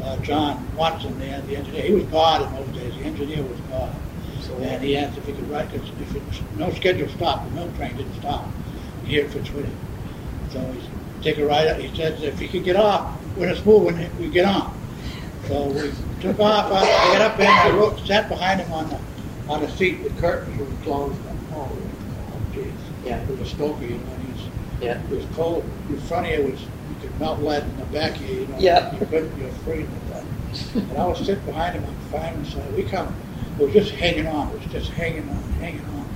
uh, 0.05 0.17
John 0.19 0.67
Watson, 0.75 1.19
the, 1.19 1.27
the 1.47 1.57
engineer, 1.57 1.83
he 1.83 1.93
was 1.93 2.05
God 2.05 2.49
in 2.49 2.55
those 2.55 2.77
days, 2.77 2.95
the 2.97 3.05
engineer 3.05 3.43
was 3.43 3.59
God. 3.71 3.95
And 4.63 4.83
he 4.83 4.97
asked 4.97 5.19
if 5.19 5.27
he 5.27 5.33
could 5.33 5.51
write, 5.51 5.71
because 5.71 5.87
if 6.01 6.17
it, 6.17 6.23
no 6.57 6.73
schedule 6.73 7.09
stopped, 7.09 7.49
the 7.51 7.55
milk 7.57 7.77
train 7.77 7.97
didn't 7.97 8.15
stop 8.15 8.49
here 9.05 9.27
at 9.27 9.31
Fitzwilliam. 9.31 9.77
So 10.51 10.61
he 10.73 10.81
said, 10.81 10.91
take 11.23 11.39
a 11.39 11.47
ride, 11.47 11.69
out." 11.69 11.79
he 11.81 11.95
said, 11.95 12.21
if 12.23 12.39
he 12.39 12.49
could 12.49 12.65
get 12.65 12.77
off, 12.77 13.11
when 13.37 13.51
it's 13.51 13.65
moving, 13.67 14.09
we 14.19 14.31
get 14.31 14.47
on. 14.47 14.75
So 15.47 15.67
we 15.67 15.93
took 16.21 16.41
off, 16.41 16.73
I 16.73 16.81
I 16.81 17.19
got 17.19 17.21
up 17.21 17.39
and 17.39 17.49
I 17.49 17.71
wrote, 17.77 18.01
sat 18.01 18.29
behind 18.29 18.61
him 18.61 18.73
on 18.73 18.89
the, 18.89 18.99
on 19.49 19.61
the 19.61 19.71
seat, 19.71 20.03
the 20.03 20.21
curtains 20.21 20.59
were 20.59 20.67
closed. 20.83 21.19
Yeah. 23.05 23.25
with 23.27 23.41
a 23.41 23.47
stoker, 23.47 23.85
you 23.85 23.99
know, 23.99 24.13
and 24.15 24.35
he's, 24.35 24.47
Yeah. 24.81 25.01
it 25.03 25.11
was 25.11 25.25
cold. 25.35 25.65
In 25.89 26.01
front 26.01 26.29
you 26.29 26.43
was, 26.51 26.61
you 26.61 26.97
could 27.01 27.19
melt 27.21 27.41
lead 27.41 27.63
in 27.65 27.77
the 27.79 27.85
back 27.87 28.17
of 28.17 28.23
you, 28.29 28.41
you 28.41 28.47
know. 28.47 28.57
Yeah. 28.59 28.93
You 28.93 29.07
couldn't, 29.07 29.39
you're 29.39 29.49
afraid 29.49 29.85
of 29.85 30.09
that. 30.11 30.25
And 30.75 30.99
I 30.99 31.07
was 31.07 31.19
sitting 31.19 31.45
behind 31.45 31.75
him 31.77 31.85
on 31.85 31.95
the 31.95 32.19
fireman's 32.19 32.53
side. 32.55 32.75
We 32.75 32.83
come, 32.85 33.15
it 33.59 33.63
was 33.65 33.73
just 33.73 33.91
hanging 33.93 34.27
on. 34.27 34.49
It 34.49 34.63
was 34.63 34.73
just 34.73 34.91
hanging 34.91 35.29
on, 35.29 35.43
hanging 35.61 35.85
on, 35.85 36.09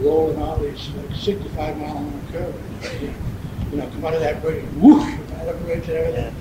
rolling 0.00 0.40
all 0.42 0.56
these 0.58 0.88
like 0.90 1.16
65 1.16 1.76
mile 1.78 1.96
an 1.96 2.12
hour 2.12 2.32
curve. 2.32 2.54
You 3.70 3.76
know, 3.78 3.86
come 3.88 4.04
out 4.04 4.14
of 4.14 4.20
that 4.20 4.40
bridge, 4.42 4.64
whoosh, 4.76 5.12
out 5.40 5.48
of 5.48 5.58
the 5.58 5.64
bridge 5.64 5.88
and 5.88 5.96
everything. 5.98 6.34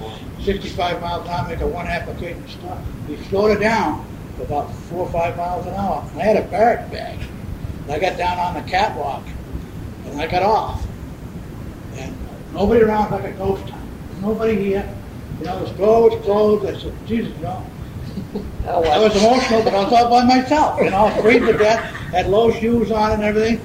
65 0.44 1.01
miles 1.01 1.25
an 1.27 1.34
hour, 1.34 1.48
make 1.50 1.60
a 1.62 1.68
one 1.68 1.88
application 1.88 2.48
stop. 2.48 2.80
He 3.08 3.18
slowed 3.25 3.51
it 3.58 3.60
down 3.60 4.06
to 4.38 4.44
about 4.44 4.74
four 4.74 5.06
or 5.06 5.12
five 5.12 5.36
miles 5.36 5.66
an 5.66 5.74
hour. 5.74 6.08
And 6.12 6.22
I 6.22 6.24
had 6.24 6.38
a 6.38 6.48
barrack 6.48 6.89
bag. 6.92 7.20
And 7.84 7.92
I 7.92 8.00
got 8.00 8.18
down 8.18 8.38
on 8.39 8.54
the 8.54 8.70
catwalk 8.70 9.24
and 10.17 10.24
I 10.24 10.31
got 10.31 10.41
off. 10.41 10.88
And 11.95 12.17
nobody 12.51 12.81
around 12.81 13.12
like 13.12 13.25
a 13.25 13.31
ghost 13.33 13.67
town. 13.67 13.88
Nobody 14.19 14.55
here. 14.55 14.95
You 15.39 15.45
know, 15.45 15.63
the 15.63 15.74
store 15.75 16.09
was 16.09 16.24
closed. 16.24 16.65
I 16.65 16.79
said, 16.79 16.93
Jesus, 17.05 17.36
you 17.38 17.43
know. 17.43 17.65
Oh, 18.69 18.83
I 18.83 19.00
was 19.00 19.15
emotional, 19.15 19.63
but 19.63 19.74
I 19.74 19.83
was 19.86 19.93
all 19.93 20.09
by 20.09 20.25
myself. 20.25 20.81
You 20.81 20.89
know, 20.89 21.05
I 21.05 21.13
was 21.13 21.21
freezing 21.24 21.45
to 21.45 21.57
death, 21.57 21.79
had 22.12 22.27
low 22.27 22.51
shoes 22.51 22.91
on 22.91 23.13
and 23.13 23.24
everything. 23.24 23.62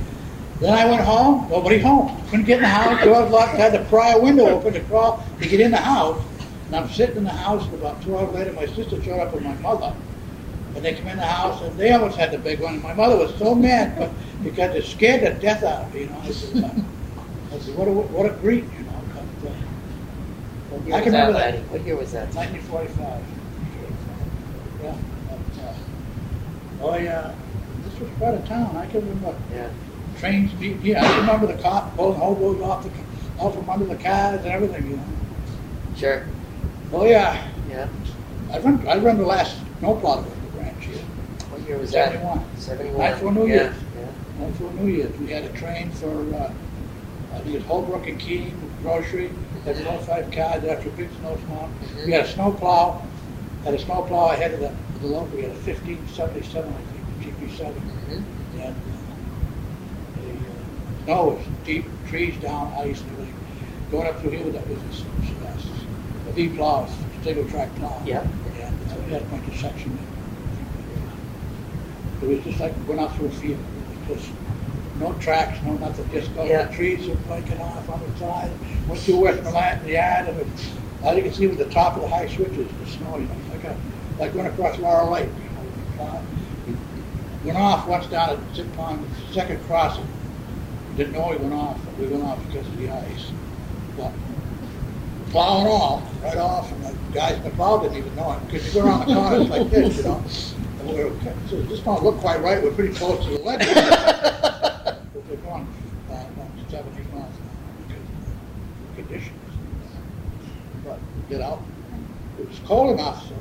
Then 0.61 0.75
I 0.75 0.89
went 0.89 1.01
home, 1.03 1.51
nobody 1.51 1.81
home. 1.81 2.23
Couldn't 2.27 2.45
get 2.45 2.59
in 2.59 2.63
the 2.63 2.69
house, 2.69 3.03
door 3.03 3.23
was 3.23 3.33
locked, 3.33 3.57
had 3.57 3.73
to 3.73 3.83
pry 3.87 4.13
a 4.13 4.21
window 4.21 4.47
open 4.47 4.75
to 4.75 4.81
crawl 4.83 5.27
to 5.41 5.49
get 5.49 5.59
in 5.59 5.73
the 5.73 5.77
house. 5.77 6.23
And 6.67 6.77
I'm 6.77 6.89
sitting 6.89 7.17
in 7.17 7.25
the 7.25 7.31
house, 7.31 7.65
and 7.65 7.75
about 7.75 8.01
two 8.01 8.17
hours 8.17 8.33
later, 8.33 8.53
my 8.53 8.67
sister 8.67 9.03
showed 9.03 9.19
up 9.19 9.35
with 9.35 9.43
my 9.43 9.55
mother. 9.55 9.93
And 10.75 10.85
they 10.85 10.95
come 10.95 11.09
in 11.09 11.19
the 11.19 11.27
house, 11.27 11.61
and 11.63 11.77
they 11.79 11.93
almost 11.93 12.17
had 12.17 12.33
the 12.33 12.39
big 12.39 12.61
one. 12.61 12.75
And 12.75 12.83
my 12.83 12.95
mother 12.95 13.17
was 13.17 13.37
so 13.37 13.55
mad 13.55 13.95
but, 13.99 14.15
because 14.43 14.75
it 14.75 14.85
scared 14.85 15.23
the 15.23 15.39
death 15.41 15.63
out 15.63 15.85
of 15.85 15.95
me, 15.95 16.01
you 16.03 16.07
know. 16.09 16.19
I 16.23 16.31
said, 16.31 16.65
I 17.53 17.59
said 17.59 17.77
what, 17.77 17.89
a, 17.89 17.93
what 17.93 18.27
a 18.27 18.35
grief, 18.37 18.73
you 18.79 18.85
know. 18.85 19.05
But, 19.15 19.49
uh, 19.51 19.55
What 20.71 20.87
year 20.87 20.97
I 20.97 21.03
can 21.03 21.13
that, 21.13 21.19
remember 21.27 21.39
that. 21.39 21.55
Laddie? 21.55 21.67
What 21.69 21.85
year 21.85 21.97
was 21.97 22.13
that? 22.13 22.35
1945. 22.35 23.23
Yeah. 24.83 24.95
but, 25.29 25.63
uh, 25.63 25.75
Oh, 26.81 26.97
yeah. 26.97 27.33
This 27.85 28.01
was 28.01 28.11
quite 28.19 28.35
a 28.35 28.41
town. 28.41 28.77
I 28.77 28.87
can 28.87 29.07
remember 29.07 29.37
Yeah. 29.53 29.69
trains 30.19 30.53
yeah, 30.55 31.05
I 31.05 31.19
remember 31.21 31.47
the 31.47 31.55
cop 31.63 31.97
pulling 31.97 32.19
hobos 32.19 32.61
off 32.63 32.83
the, 32.85 32.91
off 33.43 33.55
from 33.55 33.69
under 33.69 33.87
the 33.87 33.97
cars 33.97 34.41
and 34.43 34.47
everything, 34.47 34.87
you 34.89 34.97
know. 34.97 35.07
Sure. 35.95 36.27
Oh, 36.93 37.05
yeah. 37.05 37.37
Yeah. 37.69 37.89
I 38.53 38.59
run, 38.59 38.87
I 38.89 38.97
run 38.99 39.19
the 39.19 39.25
last 39.27 39.57
snowplow 39.79 40.23
to 40.25 40.31
the 40.31 40.59
ranch 40.59 40.85
here. 40.87 41.03
What 41.51 41.62
year 41.73 41.81
was 41.81 41.91
that? 41.93 42.13
71. 42.13 42.57
71. 42.57 43.01
Right 43.01 43.19
for 43.19 43.33
New 43.33 43.47
yeah. 43.47 43.55
Year's. 43.55 43.77
Yeah. 43.97 44.45
Right 44.45 44.55
for 44.55 44.71
New 44.73 44.93
Year's. 44.93 45.19
We 45.19 45.31
had 45.31 45.45
a 45.45 45.53
train 45.53 45.91
for, 45.93 46.35
uh, 46.35 46.53
I 47.35 47.39
think 47.41 47.57
it's 47.57 47.67
Holbrook 47.67 48.07
and 48.07 48.19
Keene 48.19 48.55
grocery. 48.83 49.31
Had 49.65 49.77
or 49.87 49.99
five 50.01 50.31
cars 50.33 50.65
after 50.65 50.89
a 50.89 50.93
big 50.93 51.09
snowstorm. 51.21 51.73
Mhm. 51.85 52.07
We 52.07 52.13
had 52.13 52.25
a 52.25 52.29
snowplow, 52.29 53.01
had 53.63 53.75
a 53.75 53.79
snowplow 53.79 54.33
ahead 54.33 54.55
of 54.55 54.61
the, 54.61 54.73
the 55.01 55.07
local. 55.07 55.37
We 55.37 55.43
had 55.43 55.53
a 55.53 55.55
fifteen 55.55 56.05
seventy-seven, 56.09 56.75
I 56.75 57.23
think, 57.23 57.37
GP 57.39 57.57
seven. 57.57 57.81
Mhm. 58.11 58.23
And 58.61 58.75
uh, 58.75 59.01
the 60.17 60.31
uh, 60.33 61.05
snow 61.05 61.25
was 61.29 61.47
deep, 61.65 61.85
trees 62.09 62.35
down, 62.43 62.73
ice 62.77 63.01
and 63.03 63.13
everything. 63.13 63.35
Going 63.93 64.09
up 64.09 64.21
through 64.21 64.31
here 64.31 64.45
with 64.45 64.55
that 64.55 64.69
was 64.69 64.79
a 66.29 66.33
V 66.33 66.49
plow, 66.49 66.89
single 67.23 67.49
track 67.49 67.73
plow. 67.77 68.03
Yeah. 68.05 68.23
And 68.61 68.91
uh, 68.91 68.97
we 69.07 69.13
had 69.13 69.23
a 69.23 69.27
bunch 69.27 69.47
of 69.47 69.61
section. 69.61 69.97
It 72.23 72.29
was 72.29 72.45
just 72.45 72.61
like 72.61 72.87
going 72.87 72.99
out 73.01 73.15
through 73.17 73.27
a 73.27 73.31
field. 73.31 73.59
Just 74.07 74.29
no 74.99 75.13
tracks, 75.15 75.59
no 75.65 75.73
nothing, 75.75 76.09
just 76.13 76.35
go, 76.35 76.45
Yeah. 76.45 76.65
the 76.65 76.75
trees 76.75 77.09
were 77.09 77.15
breaking 77.17 77.61
off 77.61 77.89
on 77.91 78.01
the 78.01 78.19
side. 78.19 78.51
Went 78.89 79.01
through 79.01 79.17
Westmoreland, 79.21 79.81
the 79.85 79.93
yard, 79.93 80.29
and 80.29 80.53
all 81.03 81.15
you 81.15 81.23
can 81.23 81.33
see 81.33 81.47
was 81.47 81.57
the 81.57 81.65
top 81.67 81.97
of 81.97 82.03
the 82.03 82.09
high 82.09 82.29
switches, 82.29 82.69
the 82.79 82.87
snow, 82.87 83.17
you 83.19 83.25
know, 83.25 83.35
like 83.53 83.65
a, 83.65 83.77
like 84.19 84.33
going 84.35 84.47
across 84.47 84.79
Laurel 84.79 85.11
Lake, 85.11 85.27
you 85.27 85.51
know, 85.57 85.63
with 85.63 85.75
the 85.75 85.97
plow. 85.97 86.23
We 86.67 87.47
Went 87.47 87.59
off 87.59 87.89
once 87.89 88.07
down 88.07 88.31
at 88.31 88.55
Zip 88.55 88.73
Pond, 88.77 89.05
second 89.33 89.65
crossing. 89.67 90.07
Didn't 90.97 91.15
know 91.15 91.29
we 91.31 91.37
went 91.39 91.55
off, 91.55 91.81
but 91.85 91.99
we 91.99 92.07
went 92.07 92.23
off 92.23 92.39
because 92.47 92.67
of 92.67 92.79
the 92.79 92.89
ice. 92.91 93.33
But 93.97 94.13
plowing 95.31 95.67
off, 95.67 96.23
right 96.23 96.37
off, 96.37 96.71
and 96.71 96.85
the 96.85 96.95
guys 97.13 97.39
in 97.39 97.43
the 97.43 97.51
plow 97.51 97.79
didn't 97.79 97.97
even 97.97 98.15
know 98.15 98.33
it, 98.33 98.47
because 98.47 98.67
you 98.75 98.81
go 98.81 98.87
around 98.87 99.09
the 99.09 99.15
corners 99.15 99.49
like 99.49 99.71
this, 99.71 99.97
you 99.97 100.03
know. 100.05 100.23
So 100.83 101.63
this 101.63 101.81
don't 101.81 102.03
look 102.03 102.19
quite 102.19 102.41
right, 102.43 102.61
we're 102.61 102.73
pretty 102.73 102.95
close 102.95 103.25
to 103.25 103.31
the 103.31 103.39
ledge. 103.39 103.61
But 103.61 105.01
we're 105.31 105.37
going, 105.37 105.69
uh, 106.11 106.25
miles 107.15 107.35
conditions. 108.97 109.39
But 110.85 110.99
we 110.99 111.35
get 111.35 111.41
out, 111.41 111.63
it 112.39 112.49
was 112.49 112.59
cold 112.67 112.99
enough, 112.99 113.29
so, 113.29 113.35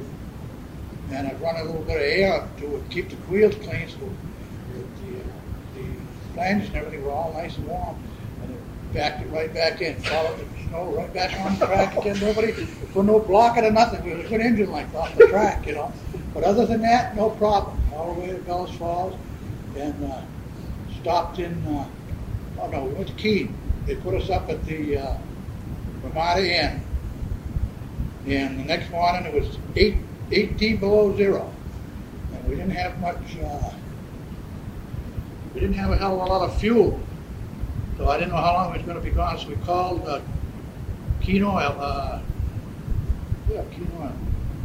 and 1.11 1.27
I 1.27 1.33
run 1.35 1.55
a 1.55 1.63
little 1.63 1.81
bit 1.81 1.95
of 1.95 2.01
air 2.03 2.47
to 2.59 2.83
keep 2.91 3.09
the 3.09 3.15
wheels 3.15 3.55
clean, 3.55 3.89
so 3.89 3.97
the, 4.73 4.79
the, 4.79 5.23
the 5.75 5.87
flanges 6.33 6.67
and 6.67 6.77
everything 6.77 7.03
were 7.03 7.11
all 7.11 7.33
nice 7.33 7.57
and 7.57 7.67
warm. 7.67 7.97
And 8.43 8.51
it 8.51 8.93
backed 8.93 9.25
it 9.25 9.29
right 9.29 9.51
back 9.51 9.81
in, 9.81 9.95
followed 10.03 10.37
the 10.39 10.60
snow 10.71 10.85
right 10.95 11.13
back 11.13 11.39
on 11.41 11.59
the 11.59 11.65
track 11.65 11.97
again, 11.97 12.17
nobody, 12.19 12.53
put 12.93 13.05
no 13.05 13.19
blocking 13.19 13.65
or 13.65 13.71
nothing, 13.71 14.03
we 14.05 14.15
was 14.15 14.25
a 14.25 14.29
good 14.29 14.41
engine 14.41 14.71
like 14.71 14.93
off 14.95 15.13
the 15.17 15.27
track, 15.27 15.67
you 15.67 15.73
know. 15.73 15.91
But 16.33 16.43
other 16.43 16.65
than 16.65 16.81
that, 16.81 17.15
no 17.15 17.29
problem, 17.31 17.77
all 17.93 18.13
the 18.13 18.21
way 18.21 18.27
to 18.27 18.35
Bellows 18.35 18.71
Falls, 18.75 19.15
and, 19.75 20.11
uh, 20.11 20.21
stopped 21.01 21.39
in, 21.39 21.53
uh, 21.67 21.85
oh 22.61 22.67
no, 22.67 22.85
we 22.85 22.93
went 22.93 23.07
to 23.07 23.13
Keene. 23.15 23.53
They 23.85 23.95
put 23.95 24.13
us 24.15 24.29
up 24.29 24.49
at 24.49 24.65
the, 24.65 24.97
uh, 24.97 25.17
Ramada 26.03 26.41
Inn. 26.41 26.81
And 28.27 28.59
the 28.59 28.63
next 28.63 28.89
morning 28.91 29.25
it 29.25 29.33
was 29.33 29.57
eight, 29.75 29.97
eighteen 30.31 30.77
below 30.77 31.15
zero. 31.17 31.51
And 32.33 32.47
we 32.47 32.55
didn't 32.55 32.71
have 32.71 32.99
much, 33.01 33.37
uh, 33.43 33.71
we 35.53 35.59
didn't 35.59 35.75
have 35.75 35.91
a 35.91 35.97
hell 35.97 36.21
of 36.21 36.27
a 36.27 36.31
lot 36.31 36.49
of 36.49 36.55
fuel. 36.59 36.99
So 37.97 38.07
I 38.09 38.17
didn't 38.17 38.31
know 38.31 38.37
how 38.37 38.53
long 38.53 38.73
it 38.73 38.77
was 38.77 38.85
gonna 38.85 39.01
be 39.01 39.09
gone, 39.09 39.37
so 39.37 39.49
we 39.49 39.55
called, 39.57 40.07
uh, 40.07 40.21
Keene 41.21 41.43
Oil, 41.43 41.75
uh, 41.79 42.19
yeah, 43.49 43.61
Keene 43.71 43.91
Oil. 43.99 44.11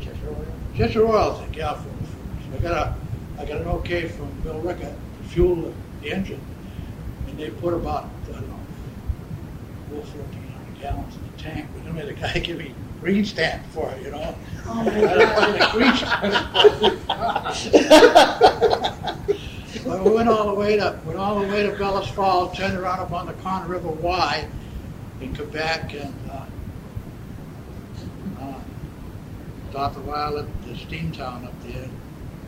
Cheshire 0.01 0.29
Oil? 0.29 0.47
Cheshire 0.77 1.07
Oil, 1.07 1.37
I 1.37 1.39
think, 1.45 1.57
yeah. 1.57 1.75
for- 1.75 1.83
for- 1.83 2.57
I 2.57 2.59
got 2.61 2.73
a, 2.73 2.95
I 3.41 3.45
got 3.45 3.61
an 3.61 3.67
okay 3.69 4.09
from 4.09 4.31
Bill 4.43 4.61
Rickett 4.61 4.95
to 5.23 5.29
fuel 5.29 5.57
the, 5.57 5.73
the 6.01 6.11
engine. 6.13 6.41
And 7.29 7.39
they 7.39 7.51
put 7.51 7.75
about, 7.75 8.09
I 8.29 8.33
don't 8.33 8.49
know, 8.49 8.59
fourteen 9.91 10.49
hundred 10.53 10.81
gallons 10.81 11.15
in 11.17 11.23
the 11.33 11.39
tank. 11.43 11.67
But 11.75 11.85
then 11.95 12.07
the 12.07 12.13
guy 12.15 12.39
give 12.39 12.57
me 12.59 12.73
green 13.01 13.25
stamp 13.25 13.65
for 13.73 13.91
it, 13.91 14.03
you 14.03 14.11
know? 14.13 14.35
I 14.69 14.85
didn't 14.85 15.01
get 15.01 15.69
a 15.69 15.73
green 15.73 15.95
stamp. 15.97 16.35
Well, 19.85 20.03
we 20.03 20.11
went 20.11 20.29
all 20.29 20.49
the 20.49 20.55
way 20.55 20.77
to, 20.79 20.99
went 21.05 21.19
all 21.19 21.39
the 21.39 21.47
way 21.47 21.63
to 21.63 21.71
Bellows 21.79 22.09
Falls, 22.09 22.57
turned 22.57 22.77
around 22.77 22.99
up 22.99 23.13
on 23.13 23.27
the 23.27 23.35
Conn 23.35 23.69
River 23.69 23.87
Y 23.89 24.49
in 25.21 25.35
Quebec 25.35 25.95
and, 25.95 26.15
uh, 26.31 26.45
uh, 28.41 28.55
stopped 29.71 29.97
a 29.97 30.01
while 30.01 30.39
at 30.39 30.47
the 30.63 30.73
Steamtown 30.75 31.47
up 31.47 31.63
there. 31.63 31.89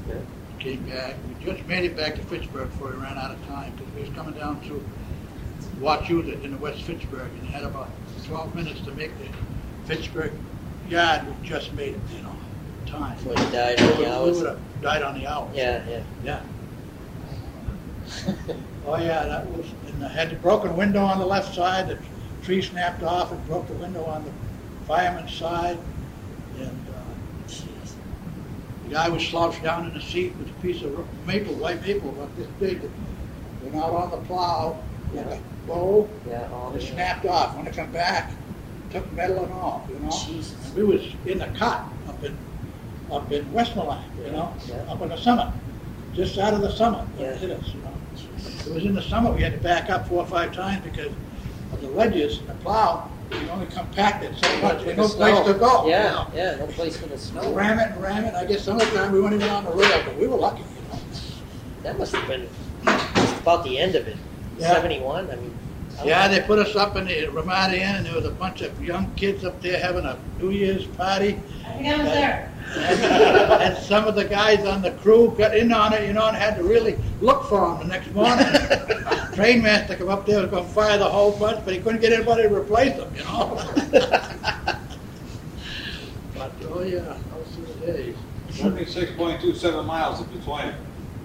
Yeah. 0.08 0.14
Came 0.58 0.82
back. 0.88 1.14
We 1.28 1.44
just 1.44 1.66
made 1.68 1.84
it 1.84 1.96
back 1.96 2.16
to 2.16 2.22
Fitchburg 2.22 2.70
before 2.70 2.90
we 2.90 2.96
ran 2.96 3.16
out 3.16 3.30
of 3.30 3.46
time 3.46 3.72
because 3.76 3.94
we 3.94 4.00
was 4.02 4.10
coming 4.10 4.34
down 4.34 4.60
to 4.62 4.82
Wachusett 5.80 6.42
in 6.42 6.50
the 6.52 6.58
West 6.58 6.82
Fitchburg 6.82 7.30
and 7.40 7.48
had 7.48 7.62
about 7.64 7.88
12 8.26 8.54
minutes 8.54 8.80
to 8.80 8.90
make 8.92 9.12
the 9.18 9.28
Fitchburg 9.86 10.32
yard. 10.88 11.22
We 11.26 11.48
just 11.48 11.72
made 11.74 11.94
it, 11.94 12.00
you 12.14 12.22
know, 12.22 12.34
time. 12.86 13.16
Before 13.16 13.32
you 13.32 13.52
died 13.52 13.80
on 13.80 14.00
the 14.00 14.12
hours? 14.12 14.38
would 14.38 14.46
have 14.48 14.82
died 14.82 15.02
on 15.02 15.18
the 15.18 15.26
hour. 15.26 15.48
Yeah, 15.54 15.82
yeah. 15.88 16.02
Yeah. 16.24 16.42
Oh, 18.86 18.96
yeah, 18.96 19.26
that 19.26 19.46
was, 19.50 19.66
and 19.86 20.02
I 20.02 20.08
had 20.08 20.30
the 20.30 20.36
broken 20.36 20.74
window 20.74 21.02
on 21.02 21.18
the 21.18 21.26
left 21.26 21.54
side, 21.54 21.98
tree 22.48 22.62
snapped 22.62 23.02
off 23.02 23.30
and 23.30 23.46
broke 23.46 23.68
the 23.68 23.74
window 23.74 24.02
on 24.06 24.24
the 24.24 24.30
fireman's 24.86 25.34
side. 25.34 25.76
And, 26.58 26.86
uh, 26.88 27.52
the 28.84 28.94
guy 28.94 29.10
was 29.10 29.22
slouched 29.22 29.62
down 29.62 29.86
in 29.86 29.92
the 29.92 30.00
seat 30.00 30.34
with 30.38 30.48
a 30.48 30.52
piece 30.62 30.80
of 30.80 31.06
maple, 31.26 31.52
white 31.56 31.82
maple 31.86 32.08
about 32.08 32.34
this 32.38 32.46
big. 32.58 32.80
Went 33.62 33.76
out 33.76 33.90
on 33.90 34.10
the 34.12 34.16
plow, 34.26 34.78
like 35.14 35.26
a 35.26 35.40
bow, 35.66 36.08
Yeah, 36.26 36.48
all 36.50 36.74
it 36.74 36.80
snapped 36.80 37.26
off. 37.26 37.54
When 37.54 37.66
it 37.66 37.76
come 37.76 37.92
back, 37.92 38.32
took 38.90 39.12
metal 39.12 39.44
and 39.44 39.52
all, 39.52 39.86
you 39.92 39.98
know? 39.98 40.10
Jesus. 40.10 40.54
And 40.68 40.74
we 40.74 40.84
was 40.84 41.02
in 41.26 41.40
the 41.40 41.48
cut 41.48 41.84
up 42.08 42.24
in, 42.24 42.34
up 43.12 43.30
in 43.30 43.52
Westmoreland, 43.52 44.10
you 44.24 44.32
know, 44.32 44.54
Yeah. 44.66 44.90
up 44.90 45.02
on 45.02 45.10
the 45.10 45.18
summit, 45.18 45.52
just 46.14 46.38
out 46.38 46.54
of 46.54 46.62
the 46.62 46.72
summit, 46.72 47.04
Yeah. 47.18 47.26
it 47.26 47.36
hit 47.40 47.50
us, 47.50 47.68
you 47.74 47.82
know. 47.82 47.92
It 48.66 48.72
was 48.74 48.84
in 48.86 48.94
the 48.94 49.02
summit, 49.02 49.34
we 49.34 49.42
had 49.42 49.52
to 49.52 49.58
back 49.58 49.90
up 49.90 50.08
four 50.08 50.22
or 50.22 50.26
five 50.26 50.54
times 50.54 50.82
because 50.82 51.12
of 51.72 51.80
the 51.80 51.88
ledges, 51.88 52.38
and 52.38 52.48
the 52.48 52.54
plow, 52.54 53.08
you 53.30 53.38
can 53.38 53.50
only 53.50 53.66
compacted 53.66 54.34
so 54.42 54.60
much, 54.62 54.84
there's 54.84 54.96
no 54.96 55.08
place 55.08 55.46
to 55.46 55.54
go. 55.54 55.84
you 55.84 55.90
Yeah, 55.90 56.02
know. 56.12 56.26
yeah, 56.34 56.56
no 56.56 56.66
place 56.66 56.96
for 56.96 57.06
the 57.06 57.18
snow. 57.18 57.52
Ram 57.52 57.78
it 57.78 57.90
and 57.92 58.02
ram 58.02 58.24
it, 58.24 58.34
I 58.34 58.44
guess 58.44 58.62
some 58.62 58.80
of 58.80 58.90
the 58.90 58.96
time 58.96 59.12
we 59.12 59.20
weren't 59.20 59.34
even 59.34 59.48
on 59.50 59.64
the 59.64 59.70
rail, 59.72 60.02
but 60.04 60.16
we 60.16 60.26
were 60.26 60.36
lucky, 60.36 60.60
you 60.62 60.88
know. 60.90 60.98
That 61.82 61.98
must 61.98 62.14
have 62.14 62.26
been 62.26 62.48
just 62.84 63.40
about 63.42 63.64
the 63.64 63.78
end 63.78 63.94
of 63.94 64.06
it. 64.08 64.16
Yeah. 64.58 64.72
Seventy-one, 64.74 65.30
I 65.30 65.36
mean, 65.36 65.54
Yeah, 66.04 66.28
they 66.28 66.40
put 66.40 66.58
us 66.58 66.76
up 66.76 66.96
in 66.96 67.06
the 67.06 67.26
Ramada 67.28 67.74
Inn, 67.74 67.96
and 67.96 68.06
there 68.06 68.14
was 68.14 68.24
a 68.24 68.30
bunch 68.30 68.60
of 68.60 68.82
young 68.82 69.12
kids 69.14 69.44
up 69.44 69.60
there 69.60 69.80
having 69.80 70.04
a 70.04 70.18
New 70.40 70.50
Year's 70.50 70.86
party. 70.86 71.40
I 71.66 71.72
think 71.72 71.88
I 71.88 71.96
was 71.98 72.12
there. 72.12 72.52
And, 72.76 73.62
and 73.62 73.78
some 73.78 74.06
of 74.06 74.14
the 74.14 74.24
guys 74.24 74.64
on 74.64 74.82
the 74.82 74.92
crew 74.92 75.34
got 75.36 75.56
in 75.56 75.72
on 75.72 75.92
it, 75.94 76.06
you 76.06 76.12
know, 76.12 76.28
and 76.28 76.36
had 76.36 76.56
to 76.56 76.62
really 76.62 76.98
look 77.20 77.44
for 77.44 77.66
them 77.68 77.78
the 77.78 77.84
next 77.86 78.12
morning. 78.12 78.46
Train 79.34 79.62
master 79.62 79.96
come 79.96 80.08
up 80.08 80.26
there 80.26 80.42
was 80.42 80.50
going 80.50 80.64
to 80.64 80.70
fire 80.70 80.98
the 80.98 81.08
whole 81.08 81.32
bunch, 81.38 81.64
but 81.64 81.72
he 81.72 81.80
couldn't 81.80 82.00
get 82.00 82.12
anybody 82.12 82.42
to 82.42 82.54
replace 82.54 82.96
them, 82.96 83.12
you 83.14 83.24
know. 83.24 83.54
but 86.34 86.52
oh 86.70 86.82
yeah, 86.82 87.16
those 87.30 87.56
were 87.56 87.66
the 87.66 87.92
days. 87.92 88.16
Seventy-six 88.50 89.12
point 89.12 89.40
two 89.40 89.54
seven 89.54 89.86
miles 89.86 90.20
in 90.20 90.26
between. 90.26 90.74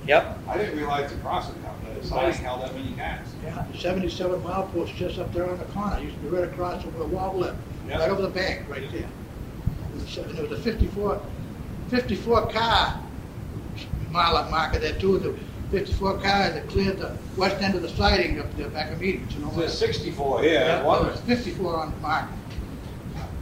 Yep. 0.08 0.39
I 0.48 0.58
didn't 0.58 0.77
realize 0.77 1.12
the 1.12 1.18
crossing 1.20 1.62
held, 1.63 1.73
the 2.02 2.08
siding 2.08 2.34
held 2.44 2.62
that 2.62 2.74
many 2.76 2.92
cars. 2.94 3.28
Yeah, 3.44 3.66
the 3.72 3.78
77 3.78 4.44
mile 4.44 4.64
post 4.74 4.96
just 4.96 5.20
up 5.20 5.32
there 5.34 5.50
on 5.50 5.58
the 5.58 5.66
corner. 5.66 6.00
Used 6.00 6.16
to 6.16 6.22
be 6.22 6.30
right 6.30 6.44
across 6.46 6.82
from 6.84 6.98
where 6.98 7.08
Wall 7.08 7.36
lived, 7.38 7.58
Yeah. 7.88 8.00
right 8.00 8.10
over 8.10 8.22
the 8.22 8.30
bank, 8.30 8.66
right 8.70 8.90
there. 8.92 9.08
It 9.96 10.18
and 10.18 10.36
there 10.38 10.44
was 10.48 10.60
a 10.60 10.62
54, 10.62 11.22
54 11.90 12.48
car 12.48 13.00
mile 14.12 14.50
marker 14.50 14.80
there 14.80 14.94
too. 15.00 15.18
The 15.20 15.34
54 15.72 16.14
cars 16.20 16.54
that 16.54 16.68
cleared 16.68 16.98
the 17.00 17.18
west 17.38 17.62
end 17.62 17.76
of 17.76 17.82
the 17.82 17.90
siding 17.90 18.40
up 18.40 18.56
there 18.58 18.70
back 18.70 18.92
of 18.92 19.02
meetings. 19.02 19.34
You 19.36 19.42
know, 19.42 19.50
There's 19.52 19.76
sixty-four 19.78 20.42
here, 20.44 20.54
yeah, 20.62 20.84
well, 20.86 21.04
there's 21.04 21.20
54 21.22 21.78
on 21.80 21.92
the 21.92 21.98
marker. 21.98 22.28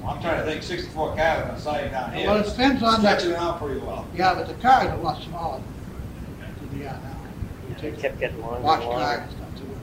I'm 0.06 0.20
trying 0.22 0.38
to 0.44 0.46
think, 0.50 0.64
sixty-four 0.64 1.16
cars 1.16 1.48
on 1.50 1.56
the 1.56 1.62
siding 1.62 1.92
down 1.92 2.14
here. 2.14 2.28
Well, 2.28 2.38
it 2.38 2.46
depends 2.46 2.82
on 2.84 3.02
the- 3.02 3.18
Stretching 3.18 3.34
out 3.36 3.60
pretty 3.60 3.80
well. 3.82 4.06
Yeah, 4.16 4.34
but 4.34 4.48
the 4.48 4.54
cars 4.56 4.88
are 4.88 4.94
a 4.94 5.02
lot 5.02 5.22
smaller 5.22 5.62
than 6.40 6.80
they 6.80 6.86
are 6.88 6.94
now. 6.94 7.11
You 7.82 7.90
It 7.90 8.00
kept 8.00 8.20
getting 8.20 8.42
longer 8.42 8.60
watch 8.62 8.82
and 8.82 8.92
cars 8.92 9.02
longer. 9.02 9.22
and 9.24 9.32
stuff 9.32 9.56
too. 9.58 9.80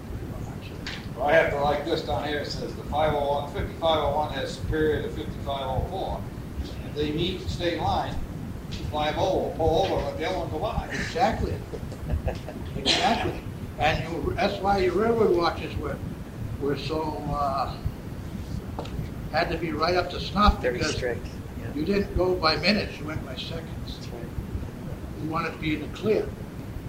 Well, 1.17 1.27
I 1.29 1.33
have 1.33 1.51
to 1.51 1.61
like 1.61 1.85
this 1.85 2.03
down 2.03 2.25
here, 2.29 2.39
it 2.41 2.47
says 2.47 2.75
the 2.77 2.83
501, 2.85 3.53
5501 3.53 4.33
has 4.35 4.55
superior 4.55 5.03
to 5.03 5.09
fifty-five 5.11 5.67
oh 5.67 5.87
four. 5.91 6.21
If 6.87 6.95
they 6.95 7.11
meet 7.13 7.41
the 7.41 7.49
state 7.49 7.79
line, 7.81 8.15
five 8.93 9.15
oh 9.19 9.39
will 9.39 9.55
pull 9.57 9.85
over, 9.87 9.95
let 10.05 10.19
the 10.19 10.27
other 10.29 10.39
one 10.39 10.51
go 10.51 10.59
by. 10.61 10.89
Exactly. 10.93 11.55
Exactly. 12.77 13.41
And 13.79 14.03
you, 14.13 14.33
that's 14.37 14.61
why 14.63 14.79
your 14.79 14.95
railroad 14.95 15.37
watches 15.37 15.75
were, 15.77 15.97
were 16.61 16.77
so, 16.77 17.23
uh, 17.31 17.75
had 19.33 19.51
to 19.51 19.59
be 19.59 19.73
right 19.73 19.95
up 19.97 20.11
to 20.11 20.21
snuff 20.21 20.61
Very 20.63 20.79
because 20.79 20.95
strict. 20.95 21.27
Yeah. 21.61 21.75
you 21.75 21.85
didn't 21.85 22.17
go 22.17 22.35
by 22.35 22.57
minutes, 22.57 22.99
you 22.99 23.07
went 23.07 23.25
by 23.27 23.37
seconds. 23.37 23.97
That's 23.97 24.09
right. 24.09 24.25
You 25.23 25.29
wanted 25.31 25.53
to 25.53 25.59
be 25.59 25.75
in 25.75 25.83
the 25.83 25.89
clear. 25.99 26.29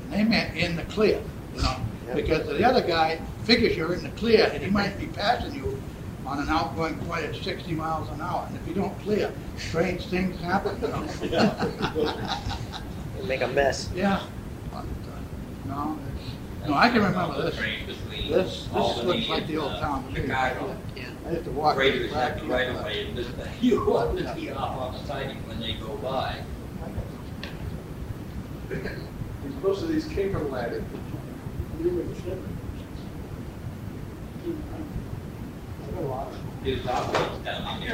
And 0.10 0.20
they 0.20 0.24
meant 0.24 0.56
in 0.58 0.76
the 0.76 0.84
clear, 0.84 1.22
you 1.56 1.62
know, 1.62 1.76
Yeah. 2.08 2.14
because 2.16 2.48
the 2.48 2.64
other 2.64 2.82
guy 2.82 3.20
figures 3.44 3.78
you're 3.78 3.94
in 3.94 4.02
the 4.02 4.10
clear 4.10 4.50
and 4.52 4.64
he 4.64 4.70
might 4.70 4.98
be 5.00 5.06
passing 5.08 5.54
you 5.54 5.82
on 6.26 6.40
an 6.40 6.50
outgoing 6.50 6.96
flight 7.02 7.26
at 7.26 7.36
sixty 7.36 7.74
miles 7.74 8.10
an 8.10 8.22
hour. 8.22 8.46
And 8.48 8.56
if 8.58 8.68
you 8.68 8.74
don't 8.74 8.98
clear, 9.02 9.32
strange 9.58 10.06
things 10.08 10.40
happen, 10.42 10.80
you 10.82 10.88
know. 10.88 11.04
It'd 13.18 13.28
Make 13.28 13.42
a 13.42 13.48
mess. 13.48 13.90
Yeah. 13.94 14.22
But, 14.72 14.80
uh, 14.80 14.86
No, 15.68 16.00
it's, 16.16 16.68
no, 16.68 16.74
I 16.74 16.90
can 16.90 17.04
remember 17.04 17.44
this. 17.44 17.56
This, 18.28 18.66
this 18.68 19.04
looks 19.04 19.28
like 19.30 19.48
the 19.48 19.58
old 19.58 19.74
town 19.80 20.06
to 20.06 20.12
me. 20.12 20.22
Chicago. 20.28 20.76
I 21.26 21.30
have 21.32 21.44
to 21.44 21.52
walk. 21.52 21.78
Raiders 21.78 22.12
back 22.12 22.38
have 22.38 22.48
the 22.48 22.54
right 22.54 22.70
of 22.70 22.76
but- 22.78 22.86
way, 22.86 23.08
and 23.08 23.28
you 23.62 23.86
want 23.86 24.18
to 24.18 24.36
tee 24.36 24.50
off 24.52 24.78
on 24.78 24.94
the 24.94 25.00
siding 25.08 25.38
when 25.48 25.60
they 25.60 25.74
go 25.74 25.96
by. 25.98 26.36
Most 29.62 29.84
of 29.84 29.90
these 29.90 30.08
came 30.08 30.32
from 30.32 30.50
Latin. 30.52 30.86
You 31.84 31.90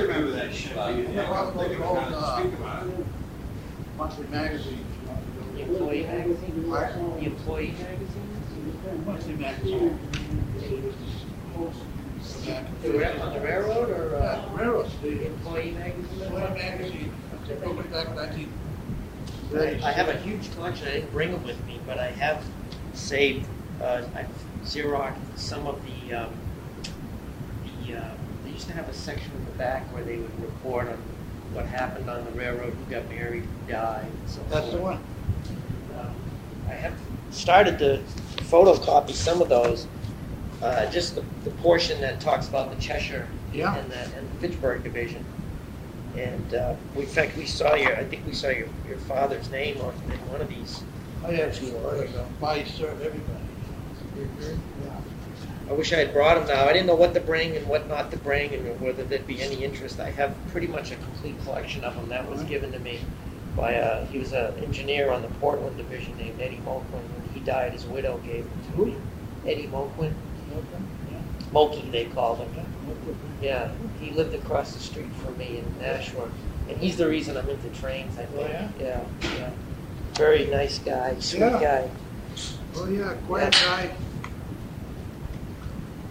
remember 0.01 0.31
that 0.31 0.53
shit? 0.53 0.77
Uh, 0.77 0.89
yeah, 0.89 1.29
well. 1.29 1.51
Monthly 3.97 4.27
magazines. 4.27 4.85
The 5.55 5.61
employee 5.61 6.03
magazine? 6.03 6.69
The 6.69 7.25
employee 7.25 7.73
magazine? 7.79 8.29
The, 12.83 13.39
railroad 13.39 13.89
or? 13.89 14.15
Uh, 14.15 14.45
railroad. 14.53 14.91
The 15.01 15.25
employee 15.27 15.71
magazine? 15.71 16.21
Employee 16.21 16.53
magazine. 16.53 17.11
Back 18.15 18.35
I 19.53 19.91
have 19.91 20.09
a 20.09 20.17
huge 20.17 20.51
collection. 20.53 20.87
I 20.87 20.91
didn't 20.91 21.11
bring 21.11 21.31
them 21.31 21.43
with 21.43 21.63
me, 21.65 21.79
but 21.85 21.99
I 21.99 22.07
have 22.07 22.43
saved. 22.93 23.47
Uh, 23.81 24.03
I've 24.15 24.27
xeroxed 24.63 25.37
some 25.37 25.67
of 25.67 25.81
the. 25.85 26.15
Um, 26.15 26.33
the 27.87 27.97
uh, 27.97 28.09
they 28.43 28.51
used 28.51 28.67
to 28.67 28.73
have 28.73 28.89
a 28.89 28.93
section 28.93 29.31
in 29.31 29.45
the 29.45 29.51
back 29.51 29.83
where 29.93 30.03
they 30.03 30.17
would 30.17 30.41
report 30.41 30.87
on 30.87 30.97
what 31.53 31.65
happened 31.65 32.09
on 32.09 32.25
the 32.25 32.31
railroad, 32.31 32.73
who 32.73 32.91
got 32.91 33.07
married, 33.09 33.43
who 33.43 33.71
died, 33.71 34.05
and 34.05 34.29
so 34.29 34.41
That's 34.49 34.67
forth. 34.67 34.71
the 34.71 34.81
one. 34.81 35.03
Um, 35.99 36.15
I 36.67 36.73
have 36.73 36.93
started 37.31 37.79
to 37.79 38.01
photocopy 38.43 39.13
some 39.13 39.41
of 39.41 39.49
those. 39.49 39.87
Uh, 40.61 40.89
just 40.89 41.15
the, 41.15 41.23
the, 41.43 41.51
portion 41.61 41.99
that 41.99 42.19
talks 42.21 42.47
about 42.47 42.73
the 42.73 42.81
Cheshire 42.81 43.27
yeah. 43.53 43.75
and, 43.75 43.91
the, 43.91 43.99
and 43.99 44.31
the 44.31 44.47
Fitchburg 44.47 44.83
division. 44.83 45.23
And 46.17 46.53
uh, 46.53 46.75
we, 46.95 47.03
in 47.03 47.09
fact, 47.09 47.35
we 47.37 47.45
saw 47.45 47.75
your, 47.75 47.95
I 47.97 48.05
think 48.05 48.25
we 48.25 48.33
saw 48.33 48.49
your, 48.49 48.67
your 48.87 48.97
father's 48.99 49.49
name 49.51 49.79
on 49.81 49.93
in 50.11 50.31
one 50.31 50.41
of 50.41 50.49
these. 50.49 50.81
I 51.25 51.31
have 51.33 51.55
two, 51.55 51.75
I 52.43 52.63
serve 52.63 53.01
everybody. 53.01 53.39
Yeah. 54.39 55.01
I 55.69 55.73
wish 55.73 55.91
I 55.91 55.97
had 55.97 56.13
brought 56.13 56.35
them 56.35 56.47
now. 56.47 56.67
I 56.69 56.73
didn't 56.73 56.85
know 56.85 56.95
what 56.95 57.13
to 57.15 57.19
bring 57.19 57.55
and 57.55 57.67
what 57.67 57.87
not 57.89 58.11
to 58.11 58.17
bring, 58.17 58.53
and 58.53 58.79
whether 58.79 59.03
there'd 59.03 59.25
be 59.25 59.41
any 59.41 59.63
interest. 59.63 59.99
I 59.99 60.11
have 60.11 60.35
pretty 60.51 60.67
much 60.67 60.91
a 60.91 60.95
complete 60.95 61.41
collection 61.43 61.83
of 61.83 61.95
them. 61.95 62.07
That 62.09 62.29
was 62.29 62.43
given 62.43 62.71
to 62.71 62.79
me 62.79 62.99
by 63.57 63.71
a, 63.71 64.05
he 64.05 64.19
was 64.19 64.33
an 64.33 64.53
engineer 64.59 65.11
on 65.11 65.21
the 65.21 65.27
Portland 65.39 65.75
division 65.77 66.15
named 66.17 66.39
Eddie 66.39 66.61
Moquin. 66.65 66.91
When 66.91 67.33
he 67.33 67.39
died, 67.39 67.73
his 67.73 67.85
widow 67.85 68.19
gave 68.19 68.43
them 68.43 68.75
to 68.75 68.85
me. 68.85 68.95
Eddie 69.47 69.67
Moquin, 69.67 70.13
Moki 71.51 71.89
they 71.89 72.05
called 72.05 72.39
him. 72.39 72.65
Yeah, 73.41 73.69
he 73.99 74.11
lived 74.11 74.33
across 74.33 74.73
the 74.73 74.79
street 74.79 75.11
from 75.23 75.37
me 75.37 75.59
in 75.59 75.79
Nashua, 75.79 76.29
and 76.69 76.77
he's 76.77 76.97
the 76.97 77.07
reason 77.07 77.37
I'm 77.37 77.49
into 77.49 77.69
trains. 77.79 78.17
I 78.17 78.25
think. 78.25 78.45
Oh, 78.45 78.49
yeah? 78.49 78.69
yeah, 78.79 79.03
yeah. 79.37 79.51
Very 80.15 80.45
nice 80.47 80.79
guy, 80.79 81.15
sweet 81.19 81.39
Yeah. 81.39 81.59
guy. 81.59 81.89
Oh, 82.75 82.87
yeah, 82.87 83.13
quiet 83.27 83.53
guy. 83.53 83.91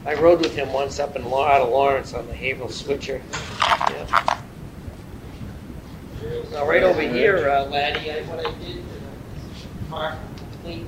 I 0.07 0.15
rode 0.15 0.41
with 0.41 0.55
him 0.55 0.73
once 0.73 1.01
up 1.01 1.17
in 1.17 1.23
out 1.25 1.63
of 1.63 1.71
Lawrence 1.71 2.13
on 2.13 2.27
the 2.27 2.35
Haverhill 2.35 2.69
Switcher. 2.69 3.23
Yeah. 3.61 4.39
Now, 6.53 6.67
right 6.67 6.83
over 6.83 7.01
here, 7.01 7.49
uh, 7.49 7.65
laddie, 7.67 8.11
I, 8.11 8.23
what 8.23 8.39
I 8.39 8.53
did, 8.59 8.79
uh, 8.79 9.91
mark 9.91 10.15
complete, 10.37 10.87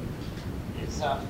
is 0.87 1.01
uh, 1.01 1.25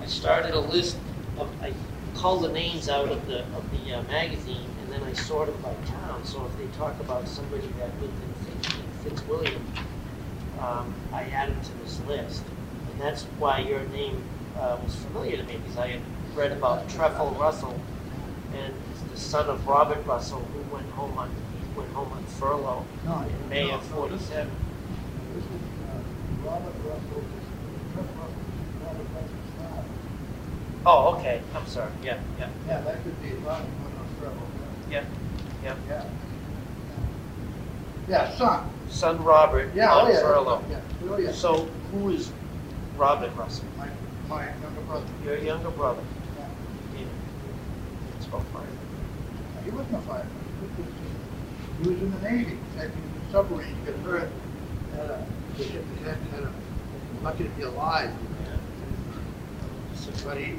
I 0.00 0.06
started 0.06 0.54
a 0.54 0.60
list 0.60 0.96
of, 1.38 1.48
I 1.62 1.72
culled 2.20 2.42
the 2.42 2.52
names 2.52 2.90
out 2.90 3.08
of 3.08 3.26
the 3.26 3.40
of 3.56 3.64
the 3.72 3.94
uh, 3.94 4.02
magazine, 4.02 4.68
and 4.82 4.92
then 4.92 5.02
I 5.02 5.14
sorted 5.14 5.60
by 5.62 5.72
town. 5.86 6.22
So 6.24 6.44
if 6.44 6.58
they 6.58 6.66
talk 6.76 7.00
about 7.00 7.26
somebody 7.26 7.66
that 7.78 7.88
lived 8.02 8.12
in, 8.22 8.34
Fitz, 8.44 8.74
Fitzwilliam, 9.02 9.64
um, 10.60 10.94
I 11.14 11.22
added 11.24 11.56
to 11.62 11.72
this 11.78 11.98
list, 12.06 12.42
and 12.90 13.00
that's 13.00 13.22
why 13.38 13.60
your 13.60 13.80
name 13.88 14.22
uh, 14.58 14.76
was 14.84 14.94
familiar 14.96 15.38
to 15.38 15.42
me 15.44 15.56
because 15.56 15.78
I 15.78 15.88
had 15.88 16.00
read 16.34 16.52
about 16.52 16.86
Treffel 16.90 17.38
Russell, 17.38 17.80
and 18.54 18.74
the 19.10 19.18
son 19.18 19.48
of 19.48 19.66
Robert 19.66 20.04
Russell, 20.06 20.40
who 20.40 20.74
went 20.74 20.90
home 20.90 21.16
on 21.16 21.30
went 21.74 21.90
home 21.92 22.12
on 22.12 22.22
furlough 22.24 22.84
in 23.06 23.48
May 23.48 23.70
of 23.70 23.88
no, 23.90 23.96
'47. 23.96 24.50
This 25.34 25.44
is 25.44 25.48
uh, 25.48 26.44
Robert 26.44 26.74
Russell, 26.84 27.24
Trip 27.94 28.06
Russell, 28.18 28.44
Robert 28.84 29.06
Russell's 29.14 29.50
father. 29.56 29.88
Oh, 30.86 31.14
okay. 31.16 31.40
I'm 31.54 31.66
sorry. 31.66 31.90
Yeah, 32.02 32.16
yeah, 32.38 32.48
Yeah, 32.66 32.80
that 32.80 33.02
could 33.04 33.20
be 33.22 33.30
Robert 33.44 33.66
Russell. 34.20 34.48
yeah, 34.90 35.04
yeah. 35.62 35.74
Yeah. 35.88 36.02
Yeah, 38.08 38.36
son. 38.36 38.64
Son 38.88 39.22
Robert 39.22 39.70
Yeah, 39.74 39.92
oh, 39.92 40.00
on 40.00 40.10
yeah. 40.12 40.20
furlough. 40.20 40.64
Yeah, 40.70 40.78
oh, 41.10 41.18
yeah. 41.18 41.32
So 41.32 41.68
who 41.92 42.10
is 42.10 42.32
Robert 42.96 43.30
Russell? 43.36 43.66
My, 43.78 43.88
my 44.28 44.44
younger 44.62 44.80
brother. 44.86 45.04
Your 45.24 45.38
younger 45.38 45.70
brother. 45.70 46.02
Yeah. 46.38 46.46
He, 46.96 47.04
he 47.04 48.24
spoke 48.24 48.42
fire. 48.52 48.62
He 49.64 49.70
wasn't 49.70 49.94
a 49.96 50.00
fireman. 50.00 50.28
He 51.82 51.88
was- 51.88 52.00
in 52.00 52.10
the 52.10 52.18
Navy. 52.30 52.52
In 52.52 52.58
fact, 52.76 52.90
he 52.94 53.00
was 53.00 53.28
a 53.28 53.32
submarine. 53.32 53.68
He 53.68 53.90
got 53.90 54.00
hurt. 54.04 54.30
Had 54.96 55.06
a, 55.06 55.26
he 55.56 55.64
had, 55.64 55.82
uh, 55.82 56.08
had, 56.10 56.18
had 56.34 56.42
a, 56.42 56.52
lucky 57.24 57.44
to 57.44 57.50
be 57.50 57.62
alive. 57.62 58.10
Yeah. 58.10 58.56
But 60.24 60.36
he, 60.38 60.58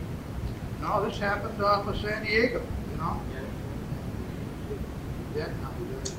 no, 0.81 1.05
this 1.05 1.17
happened 1.19 1.61
off 1.63 1.87
of 1.87 1.95
San 1.97 2.23
Diego, 2.23 2.61
you 2.91 2.97
know? 2.97 3.21
Yeah, 5.35 5.45
no, 5.45 5.69
he 5.77 5.85
didn't. 5.85 6.13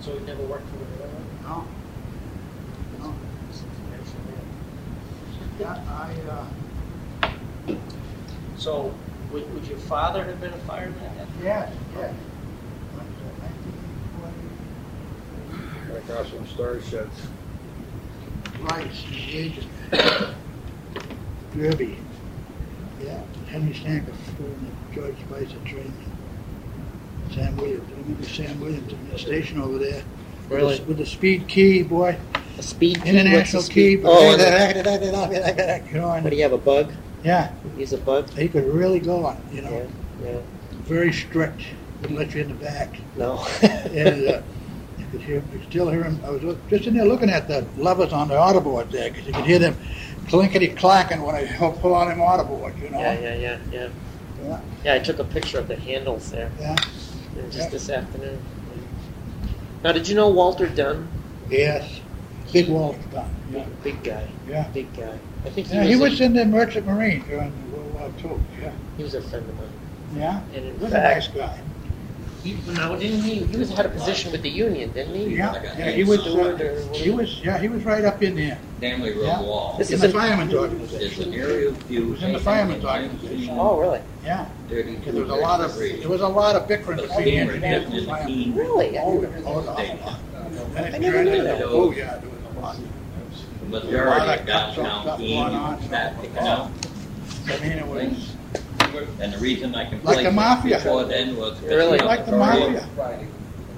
So 0.00 0.16
he 0.18 0.24
never 0.24 0.42
worked 0.42 0.68
for 0.68 0.76
the 0.76 0.84
railroad. 0.84 1.26
No. 1.42 1.64
No. 3.00 3.14
Yeah, 5.58 5.82
I, 5.88 6.14
uh, 6.30 7.76
So 8.56 8.94
Would, 9.32 9.52
would 9.52 9.66
your 9.66 9.78
father 9.78 10.24
have 10.24 10.40
been 10.40 10.52
a 10.52 10.58
fireman? 10.58 11.28
Yes, 11.42 11.72
yes. 11.96 12.14
Across 15.96 16.30
from 16.30 16.46
storage 16.46 16.84
sheds. 16.84 17.26
Rice, 18.60 19.02
his 19.02 19.34
agent. 19.34 19.66
Derby. 21.54 21.98
Yeah, 23.02 23.20
Henry 23.50 23.72
Stanker, 23.74 24.12
and 24.38 24.72
George 24.94 25.14
Spicer 25.28 25.56
trained 25.64 25.86
me. 25.98 27.34
Sam 27.34 27.56
Williams, 27.56 27.88
I 27.92 28.00
remember 28.00 28.26
Sam 28.28 28.60
Williams 28.60 28.92
in 28.92 29.10
the 29.10 29.18
station 29.18 29.60
over 29.60 29.78
there. 29.78 30.02
with 30.02 30.48
the- 30.48 30.56
Really? 30.56 30.80
With 30.80 30.96
the 30.98 31.06
speed 31.06 31.46
key, 31.46 31.82
boy, 31.82 32.16
A 32.58 32.62
speed 32.62 33.02
key? 33.02 33.10
international 33.10 33.60
What's 33.60 33.68
a 33.68 33.72
key. 33.72 33.96
speed- 33.96 34.02
but- 34.02 34.10
Oh, 34.12 34.32
and 34.32 34.40
the- 34.40 35.82
You 35.92 36.00
know, 36.00 36.10
and- 36.12 36.24
what 36.24 36.30
do 36.30 36.36
you 36.36 36.42
have, 36.42 36.52
a 36.52 36.58
bug? 36.58 36.92
Yeah, 37.22 37.50
He's 37.76 37.92
a 37.92 37.98
bug? 37.98 38.30
he 38.30 38.48
could 38.48 38.64
really 38.66 38.98
go 38.98 39.26
on, 39.26 39.36
you 39.52 39.60
know, 39.62 39.86
Yeah, 40.24 40.30
yeah. 40.30 40.38
very 40.86 41.12
strict, 41.12 41.62
wouldn't 42.00 42.18
let 42.18 42.34
you 42.34 42.42
in 42.42 42.48
the 42.48 42.54
back. 42.54 42.94
No. 43.16 43.44
And 43.62 44.28
uh, 44.28 44.40
you 44.98 45.04
could 45.12 45.20
hear, 45.20 45.36
you 45.36 45.42
could 45.52 45.64
still 45.68 45.90
hear 45.90 46.02
him. 46.04 46.18
I 46.26 46.30
was 46.30 46.42
look- 46.42 46.68
just 46.70 46.86
in 46.86 46.94
there 46.96 47.04
looking 47.06 47.28
at 47.30 47.46
the 47.46 47.64
levers 47.76 48.12
on 48.12 48.28
the 48.28 48.34
autoboard 48.34 48.90
there, 48.90 49.10
because 49.10 49.26
you 49.26 49.32
could 49.34 49.44
hear 49.44 49.58
them 49.58 49.76
clinkety 50.28 50.68
clacking 50.76 51.22
when 51.22 51.34
I 51.34 51.44
help 51.44 51.80
pull 51.80 51.94
on 51.94 52.08
them 52.08 52.18
autoboard, 52.18 52.80
you 52.82 52.90
know? 52.90 53.00
Yeah, 53.00 53.18
yeah, 53.20 53.34
yeah, 53.34 53.58
yeah. 53.72 53.88
Yeah. 54.44 54.60
Yeah, 54.84 54.94
I 54.94 54.98
took 55.00 55.18
a 55.18 55.24
picture 55.24 55.58
of 55.58 55.66
the 55.68 55.76
handles 55.76 56.30
there 56.30 56.50
Yeah. 56.60 56.76
just 57.50 57.58
Yeah. 57.58 57.68
this 57.70 57.90
afternoon. 57.90 58.38
Now, 59.82 59.92
did 59.92 60.08
you 60.08 60.14
know 60.14 60.28
Walter 60.28 60.66
Dunn? 60.68 61.08
Yes. 61.50 62.00
Big 62.52 62.68
Walter 62.68 62.98
Dunn. 63.12 63.30
Yeah. 63.52 63.64
Big 63.82 64.02
guy. 64.02 64.28
Yeah. 64.48 64.68
Big 64.72 64.92
guy. 64.96 65.18
I 65.44 65.50
think 65.50 65.68
he 65.68 65.74
Yeah, 65.74 65.80
was. 65.80 65.88
he 65.88 65.94
a, 65.94 65.98
was 65.98 66.20
in 66.20 66.32
the 66.34 66.44
Merchant 66.44 66.86
Marine 66.86 67.24
during 67.28 67.52
World 67.72 67.94
War 67.94 68.10
II. 68.22 68.38
Yeah. 68.62 68.70
He 68.96 69.02
was 69.02 69.14
a 69.14 69.22
friend 69.22 69.48
of 69.48 69.56
mine. 69.56 69.68
Yeah. 70.16 70.40
And 70.54 70.64
in 70.66 70.74
He 70.78 70.84
was 70.84 70.92
a 70.92 70.98
nice 70.98 71.28
guy. 71.28 71.58
He, 72.44 72.56
no, 72.72 72.96
didn't 72.98 73.20
he? 73.22 73.34
He 73.44 73.56
was 73.56 73.70
had 73.70 73.86
a 73.86 73.88
position 73.88 74.30
with 74.32 74.42
the 74.42 74.48
union, 74.50 74.90
didn't 74.92 75.14
he? 75.14 75.36
Yeah. 75.36 75.50
Like 75.52 75.62
Yeah. 75.76 75.90
He 75.90 76.04
was. 76.04 76.20
steward 76.20 76.60
Uh, 76.60 76.64
or 76.64 76.94
he 76.94 77.10
was. 77.10 77.40
Yeah. 77.44 77.58
He 77.58 77.68
was 77.68 77.84
right 77.84 78.04
up 78.04 78.22
in 78.22 78.36
there. 78.36 78.58
Stanley 78.78 79.12
Road 79.12 79.22
Yeah. 79.26 79.40
Wall. 79.42 79.74
This 79.78 79.88
in 79.90 79.94
is 79.94 80.00
the 80.02 80.06
an- 80.08 80.12
fireman's 80.12 80.52
It's 80.52 80.60
organization. 80.60 81.32
an 81.32 81.34
aerial 81.40 81.72
view. 81.72 82.06
was 82.08 82.22
in 82.22 82.32
the 82.32 82.38
fireman's 82.38 82.84
organization. 82.84 83.56
Oh, 83.58 83.78
really? 83.80 84.00
Yeah. 84.24 84.46
Because 84.68 85.14
there 85.14 85.22
was 85.24 85.30
a 85.30 85.34
lot 85.34 85.60
of 85.60 85.72
degrees. 85.72 86.00
there 86.00 86.08
was 86.10 86.20
a 86.20 86.28
lot 86.28 86.54
of 86.56 86.68
bickering 86.68 86.98
But 86.98 87.08
between 87.08 87.26
Stanley 87.26 87.38
engineers 87.54 87.84
and 87.86 87.94
in 87.94 88.00
the 88.04 88.06
firemen. 88.10 88.28
key. 88.34 88.52
Really? 88.54 88.98
Oh, 88.98 89.20
there 89.20 89.30
was 89.30 89.40
an 89.40 89.44
awful 89.46 89.62
lot. 90.04 90.18
Then 90.74 90.84
it 90.84 90.94
I 90.94 90.98
never 90.98 91.16
turned 91.16 91.24
knew 91.30 91.32
into- 91.32 91.44
that. 91.44 91.62
Oh 91.64 91.92
yeah, 91.92 92.18
there 92.18 92.30
was 92.30 92.56
a 92.56 92.60
lot. 92.60 92.76
The 92.76 93.76
A 93.76 93.80
lot 93.80 93.84
majority 93.84 94.20
of 94.32 94.40
of 94.40 94.46
cuts 94.46 94.76
of 94.78 94.84
downtown 94.84 95.02
stuff 95.02 95.18
Keene 95.18 95.42
going 95.44 95.54
on. 95.54 95.82
started. 95.82 96.30
I 97.48 97.58
mean, 97.60 97.72
it 97.72 97.86
was 97.86 98.34
And 99.20 99.32
the 99.32 99.38
reason 99.38 99.74
I 99.74 99.84
can 99.84 100.02
Like 100.04 100.14
place 100.16 100.22
the 100.24 100.28
it 100.28 100.32
mafia. 100.32 100.76
before 100.78 101.04
then 101.04 101.36
was. 101.36 101.58
because 101.58 101.74
Really? 101.76 101.98
like 101.98 102.26
the 102.26 102.32
mafia. 102.36 102.88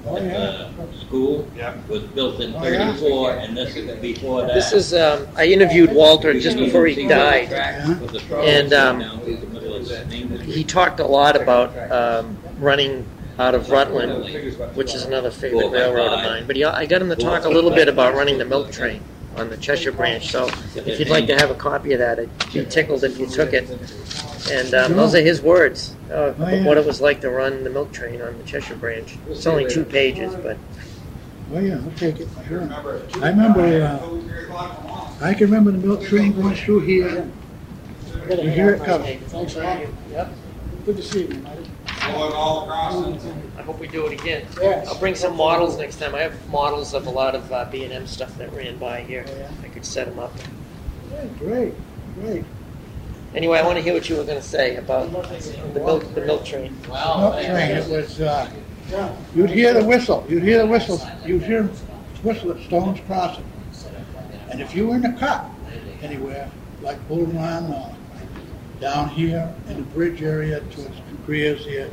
Oh 0.06 0.16
at 0.16 0.22
yeah. 0.24 0.70
the 0.90 0.98
School 0.98 1.46
was 1.88 2.02
built 2.14 2.40
in 2.40 2.54
Oh, 2.54 2.64
yeah? 2.66 2.92
thirty-four, 2.94 3.32
and 3.32 3.54
this 3.56 3.76
is 3.76 3.98
before 4.00 4.42
that. 4.42 4.54
This 4.54 4.72
is. 4.72 4.94
Um, 4.94 5.26
I 5.36 5.44
interviewed 5.46 5.92
Walter 5.92 6.38
just 6.40 6.56
before 6.56 6.86
he 6.86 7.06
died. 7.06 7.52
And, 7.52 8.72
um, 8.72 9.00
He 10.40 10.64
talked 10.64 11.00
a 11.00 11.06
lot 11.06 11.40
about 11.40 11.76
um, 11.92 12.38
running 12.58 13.04
out 13.38 13.54
of 13.54 13.70
Rutland, 13.70 14.24
which 14.74 14.94
is 14.94 15.04
another 15.04 15.30
favorite 15.30 15.68
railroad 15.70 16.12
of 16.14 16.24
mine. 16.24 16.44
But 16.46 16.56
he, 16.56 16.64
I 16.64 16.86
got 16.86 17.02
him 17.02 17.08
to 17.10 17.16
talk 17.16 17.44
a 17.44 17.48
little 17.50 17.70
bit 17.70 17.88
about 17.88 18.14
running 18.14 18.38
the 18.38 18.44
milk 18.46 18.72
train 18.72 19.02
on 19.36 19.48
the 19.48 19.56
Cheshire 19.56 19.92
branch. 19.92 20.30
So 20.30 20.48
if 20.74 20.98
you'd 20.98 21.08
like 21.08 21.26
to 21.28 21.36
have 21.36 21.50
a 21.50 21.54
copy 21.54 21.92
of 21.92 21.98
that, 22.00 22.18
I'd 22.18 22.52
be 22.52 22.64
tickled 22.64 23.04
if 23.04 23.18
you 23.18 23.26
took 23.26 23.52
it. 23.52 23.68
And 24.50 24.74
um, 24.74 24.96
those 24.96 25.14
are 25.14 25.20
his 25.20 25.40
words 25.42 25.94
uh, 26.10 26.14
Oh, 26.14 26.24
of 26.30 26.38
yeah. 26.40 26.64
what 26.64 26.76
it 26.78 26.84
was 26.84 27.00
like 27.00 27.20
to 27.20 27.30
run 27.30 27.62
the 27.62 27.70
milk 27.70 27.92
train 27.92 28.20
on 28.22 28.36
the 28.38 28.44
Cheshire 28.44 28.74
branch. 28.76 29.16
It's 29.28 29.46
only 29.46 29.68
two 29.68 29.84
pages, 29.84 30.34
but 30.34 30.56
Oh 31.52 31.58
yeah, 31.58 31.74
I'll 31.84 31.90
take 31.96 32.20
it. 32.20 32.28
Sure. 32.46 32.62
I 33.22 33.28
remember. 33.30 33.60
Uh, 33.60 35.10
I 35.20 35.34
can 35.34 35.46
remember 35.50 35.72
the 35.72 35.78
milk 35.78 36.02
train 36.04 36.32
going 36.32 36.54
through 36.54 36.80
here. 36.80 37.28
You 38.30 38.50
hear 38.50 38.74
it 38.74 38.84
coming. 38.84 39.18
Thanks, 39.20 39.56
Ron. 39.56 39.86
Yep. 40.12 40.32
Good 40.86 40.96
to 40.96 41.02
see 41.02 41.22
you, 41.26 41.34
buddy. 41.38 41.59
Going 42.12 42.32
all 42.32 42.64
across 42.64 42.94
and 43.24 43.52
I 43.58 43.62
hope 43.62 43.78
we 43.78 43.86
do 43.88 44.06
it 44.06 44.20
again. 44.20 44.46
Yes. 44.60 44.88
I'll 44.88 44.98
bring 44.98 45.14
some 45.14 45.36
models 45.36 45.78
next 45.78 45.96
time. 45.96 46.14
I 46.14 46.20
have 46.20 46.48
models 46.48 46.94
of 46.94 47.06
a 47.06 47.10
lot 47.10 47.34
of 47.34 47.52
uh, 47.52 47.66
B&M 47.70 48.06
stuff 48.06 48.36
that 48.38 48.52
ran 48.52 48.78
by 48.78 49.02
here. 49.02 49.24
Yeah. 49.28 49.50
I 49.62 49.68
could 49.68 49.84
set 49.84 50.06
them 50.06 50.18
up. 50.18 50.32
Yeah, 51.12 51.24
great, 51.38 51.74
great. 52.14 52.44
Anyway, 53.34 53.58
I 53.58 53.62
want 53.62 53.76
to 53.76 53.82
hear 53.82 53.94
what 53.94 54.08
you 54.08 54.16
were 54.16 54.24
going 54.24 54.40
to 54.40 54.46
say 54.46 54.76
about 54.76 55.12
the 55.12 55.80
milk, 55.80 56.14
the 56.14 56.20
milk 56.22 56.44
train. 56.44 56.76
Milk 56.88 57.34
train. 57.34 57.48
It 57.48 57.88
was. 57.88 58.20
Uh, 58.20 58.50
you'd 59.34 59.50
hear 59.50 59.72
the 59.72 59.84
whistle. 59.84 60.26
You'd 60.28 60.42
hear 60.42 60.58
the 60.58 60.66
whistle. 60.66 61.00
You'd 61.24 61.42
hear 61.42 61.64
whistle 62.22 62.50
at 62.52 62.60
Stone's 62.64 63.00
Crossing. 63.06 63.44
And 64.50 64.60
if 64.60 64.74
you 64.74 64.88
were 64.88 64.96
in 64.96 65.04
a 65.04 65.16
cut 65.16 65.44
anywhere, 66.02 66.50
like 66.82 67.06
Bull 67.06 67.26
Run 67.26 67.72
or 67.72 67.94
down 68.80 69.08
here 69.10 69.54
in 69.68 69.76
the 69.76 69.82
bridge 69.82 70.22
area 70.22 70.60
towards 70.72 70.96
Greer's 71.24 71.64
here, 71.64 71.90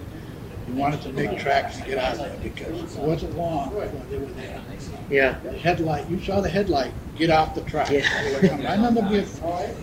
you 0.67 0.73
wanted 0.73 1.01
to 1.01 1.11
make 1.13 1.37
tracks 1.39 1.77
and 1.77 1.85
get 1.85 1.97
out 1.97 2.13
of 2.13 2.19
there 2.19 2.37
because 2.43 2.95
it 2.95 3.01
wasn't 3.01 3.37
long 3.37 3.69
before 3.69 3.87
they 4.09 4.17
were 4.17 4.25
there. 4.25 4.61
Yeah. 5.09 5.39
The 5.39 5.51
headlight, 5.51 6.09
you 6.09 6.19
saw 6.19 6.41
the 6.41 6.49
headlight 6.49 6.91
get 7.17 7.29
off 7.29 7.55
the 7.55 7.61
track. 7.61 7.89
Yeah. 7.89 8.05
I 8.67 8.75
remember 8.75 9.01
being 9.09 9.25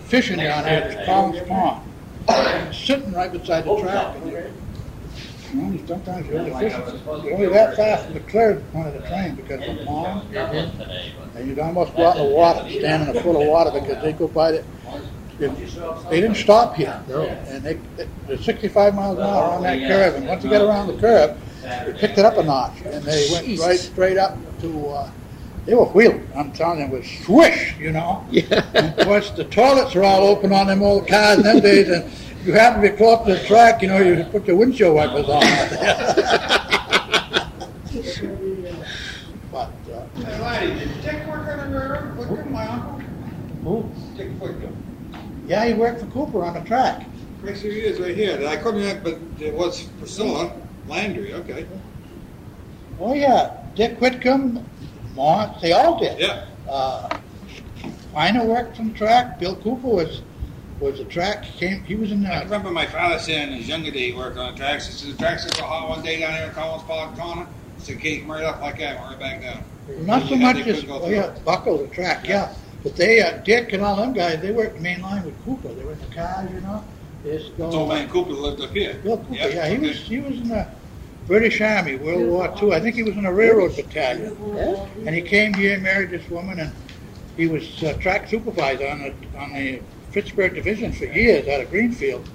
fishing 0.05 0.37
down 0.37 0.63
there 0.63 0.83
at 0.83 1.05
Collins 1.05 1.47
Pond, 1.47 1.83
sitting 2.73 3.11
right 3.13 3.31
beside 3.31 3.65
the 3.65 3.81
track. 3.81 4.15
And 4.17 4.31
you, 4.31 4.53
you 5.53 5.61
know, 5.79 5.87
sometimes 5.87 6.27
you're 6.27 6.39
only 6.39 6.51
fishing, 6.51 6.83
you're 7.23 7.33
only 7.33 7.47
that 7.47 7.75
fast 7.75 8.05
from 8.05 8.13
the 8.13 8.19
clear 8.21 8.61
point 8.71 8.87
of 8.87 8.93
the 8.93 9.07
train 9.07 9.35
because 9.35 9.67
of 9.67 9.77
the 9.77 9.85
pond. 9.85 10.35
And 11.35 11.47
you'd 11.47 11.59
almost 11.59 11.95
go 11.95 12.05
out 12.05 12.17
in 12.17 12.27
the 12.27 12.29
water, 12.29 12.69
stand 12.69 13.09
in 13.09 13.15
a 13.15 13.21
foot 13.21 13.41
of 13.41 13.47
water 13.47 13.71
because 13.71 14.01
they 14.03 14.13
go 14.13 14.27
by 14.27 14.51
the, 14.51 14.63
they 15.39 16.21
didn't 16.21 16.35
stop 16.35 16.75
here. 16.75 17.01
And 17.47 17.63
they, 17.63 17.79
they're 18.27 18.37
65 18.37 18.95
miles 18.95 19.17
an 19.17 19.23
hour 19.23 19.43
on 19.55 19.63
that 19.63 19.79
curve. 19.87 20.15
And 20.15 20.27
once 20.27 20.43
you 20.43 20.49
get 20.49 20.61
around 20.61 20.87
the 20.87 20.97
curve, 20.97 21.37
they 21.61 21.93
picked 21.93 22.17
it 22.17 22.25
up 22.25 22.37
a 22.37 22.43
notch. 22.43 22.81
And 22.85 23.03
they 23.03 23.27
went 23.31 23.45
Jesus. 23.45 23.65
right 23.65 23.79
straight 23.79 24.17
up 24.17 24.37
to, 24.61 24.87
uh, 24.87 25.09
they 25.65 25.73
were 25.73 25.85
wheeling. 25.85 26.27
I'm 26.35 26.51
telling 26.51 26.79
you, 26.79 26.85
it 26.85 26.91
was 26.91 27.25
swish, 27.25 27.75
you 27.79 27.91
know. 27.91 28.25
Yeah. 28.31 28.65
And 28.73 28.97
of 28.99 29.05
course, 29.07 29.31
the 29.31 29.45
toilets 29.45 29.95
are 29.95 30.03
all 30.03 30.23
open 30.27 30.53
on 30.53 30.67
them 30.67 30.81
old 30.83 31.07
cars 31.07 31.39
in 31.39 31.43
them 31.43 31.59
days. 31.59 31.89
And 31.89 32.09
you 32.45 32.53
happen 32.53 32.81
to 32.81 32.89
be 32.91 32.95
close 32.95 33.25
to 33.25 33.33
the 33.35 33.43
track, 33.45 33.81
you 33.81 33.87
know, 33.87 33.99
you 33.99 34.23
put 34.25 34.45
your 34.45 34.55
windshield 34.55 34.95
wipers 34.95 35.27
on. 35.27 35.41
but, 39.51 39.71
uh, 39.91 40.05
Hey, 40.15 40.41
Laddie, 40.41 40.79
did 40.79 41.01
Dick 41.01 41.27
work 41.27 41.47
on 41.47 41.71
the 41.71 41.77
railroad? 41.79 42.17
Whitcomb, 42.17 42.51
my 42.53 42.67
uncle? 42.67 42.99
Who? 43.63 43.89
Dick 44.15 44.29
Whitcomb. 44.39 44.84
Yeah, 45.47 45.65
he 45.65 45.73
worked 45.73 45.99
for 45.99 46.07
Cooper 46.07 46.43
on 46.43 46.53
the 46.53 46.61
track. 46.61 47.05
Makes 47.43 47.63
it 47.63 47.73
is 47.73 47.99
right 47.99 48.15
here. 48.15 48.47
I 48.47 48.57
couldn't, 48.57 48.81
remember, 48.81 49.11
but 49.11 49.41
it 49.41 49.53
was 49.53 49.83
Priscilla 49.99 50.51
Landry, 50.87 51.33
okay. 51.33 51.67
Oh, 52.99 53.13
yeah. 53.13 53.61
Dick 53.75 53.99
Whitcomb, 53.99 54.65
Mont, 55.15 55.61
they 55.61 55.73
all 55.73 55.99
did. 55.99 56.19
Yeah. 56.19 56.45
Uh, 56.67 57.09
Feiner 58.13 58.45
worked 58.45 58.79
on 58.79 58.93
the 58.93 58.97
track. 58.97 59.39
Bill 59.39 59.55
Cooper 59.57 59.87
was 59.87 60.21
was 60.79 60.99
the 60.99 61.05
track. 61.05 61.43
Came. 61.43 61.83
He 61.83 61.95
was 61.95 62.11
in 62.11 62.25
I 62.25 62.43
remember 62.43 62.71
my 62.71 62.85
father 62.85 63.19
saying 63.19 63.51
in 63.51 63.57
his 63.57 63.67
younger 63.67 63.91
day 63.91 64.11
he 64.11 64.17
worked 64.17 64.37
on 64.37 64.53
the 64.53 64.57
tracks. 64.57 64.87
He 64.87 64.93
said 64.93 65.13
the 65.13 65.17
tracks 65.17 65.43
so 65.43 65.63
hot 65.63 65.89
one 65.89 66.01
day 66.01 66.19
down 66.19 66.33
here 66.33 66.45
in 66.45 66.51
Collins 66.51 66.83
Park 66.83 67.17
corner. 67.17 67.47
So 67.79 67.91
it 67.91 67.99
came 67.99 68.31
right 68.31 68.43
up 68.43 68.61
like 68.61 68.79
that, 68.79 68.99
right 69.01 69.19
back 69.19 69.41
down. 69.41 69.63
Not 70.05 70.27
so 70.27 70.35
much 70.35 70.57
as 70.57 70.85
oh 70.89 71.09
yeah. 71.09 71.35
Buckle 71.43 71.77
the 71.77 71.87
track. 71.87 72.27
Yeah, 72.27 72.53
but 72.85 72.95
they 72.95 73.19
uh, 73.19 73.37
Dick 73.37 73.73
and 73.73 73.81
all 73.81 73.95
them 73.95 74.13
guys. 74.13 74.39
They 74.41 74.51
worked 74.51 74.75
the 74.75 74.81
main 74.81 75.01
line 75.01 75.25
with 75.25 75.43
Cooper. 75.43 75.73
They 75.73 75.83
were 75.83 75.93
in 75.93 75.99
the 75.99 76.15
cars, 76.15 76.51
you 76.51 76.61
know. 76.61 76.83
They 77.23 77.39
just 77.39 77.57
go. 77.57 77.65
Old 77.71 77.89
man 77.89 78.07
Cooper 78.07 78.29
lived 78.29 78.61
up 78.61 78.69
here. 78.69 78.93
Bill 79.01 79.17
Cooper. 79.17 79.33
Yep, 79.33 79.53
yeah, 79.55 79.67
he 79.67 79.77
okay. 79.77 79.87
was 79.87 79.97
he 79.97 80.19
was 80.19 80.35
in 80.35 80.49
the 80.49 80.67
British 81.25 81.59
Army, 81.61 81.95
World 81.95 82.27
War 82.27 82.53
II. 82.61 82.73
I 82.73 82.79
think 82.79 82.95
he 82.95 83.01
was 83.01 83.17
in 83.17 83.25
a 83.25 83.33
railroad 83.33 83.75
battalion. 83.75 84.37
And 85.03 85.15
he 85.15 85.23
came 85.23 85.55
here, 85.55 85.73
and 85.73 85.81
married 85.81 86.11
this 86.11 86.29
woman, 86.29 86.59
and 86.59 86.71
he 87.35 87.47
was 87.47 87.83
uh, 87.83 87.93
track 87.93 88.29
supervisor 88.29 88.87
on 88.87 88.99
the 89.01 89.39
on 89.39 89.53
the 89.53 89.81
Fitchburg 90.11 90.53
division 90.53 90.91
for 90.91 91.05
years 91.05 91.47
out 91.47 91.61
of 91.61 91.71
Greenfield. 91.71 92.29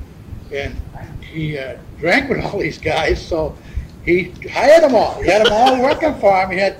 And 0.52 0.74
he 1.22 1.58
uh, 1.58 1.78
drank 2.00 2.28
with 2.28 2.44
all 2.44 2.58
these 2.58 2.78
guys, 2.78 3.24
so 3.24 3.56
he 4.04 4.32
hired 4.52 4.82
them 4.82 4.96
all. 4.96 5.22
He 5.22 5.30
had 5.30 5.46
them 5.46 5.52
all 5.52 5.80
working 5.80 6.18
for 6.18 6.42
him. 6.42 6.50
He 6.50 6.58
had 6.58 6.76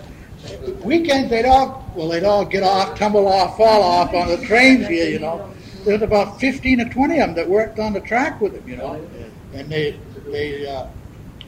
weekends. 0.82 1.30
They'd 1.30 1.44
all 1.46 1.84
well, 1.94 2.08
they'd 2.08 2.24
all 2.24 2.44
get 2.44 2.62
off, 2.62 2.98
tumble 2.98 3.26
off, 3.28 3.56
fall 3.56 3.82
off 3.82 4.14
on 4.14 4.28
the 4.28 4.38
trains 4.46 4.86
here. 4.86 5.08
You 5.08 5.18
know, 5.18 5.50
There's 5.84 6.02
about 6.02 6.40
fifteen 6.40 6.80
or 6.80 6.88
twenty 6.88 7.18
of 7.20 7.28
them 7.28 7.34
that 7.36 7.48
worked 7.48 7.78
on 7.78 7.92
the 7.92 8.00
track 8.00 8.40
with 8.40 8.54
him. 8.54 8.68
You 8.68 8.76
know, 8.76 9.06
and 9.52 9.68
they 9.68 9.98
they 10.26 10.66
uh, 10.68 10.86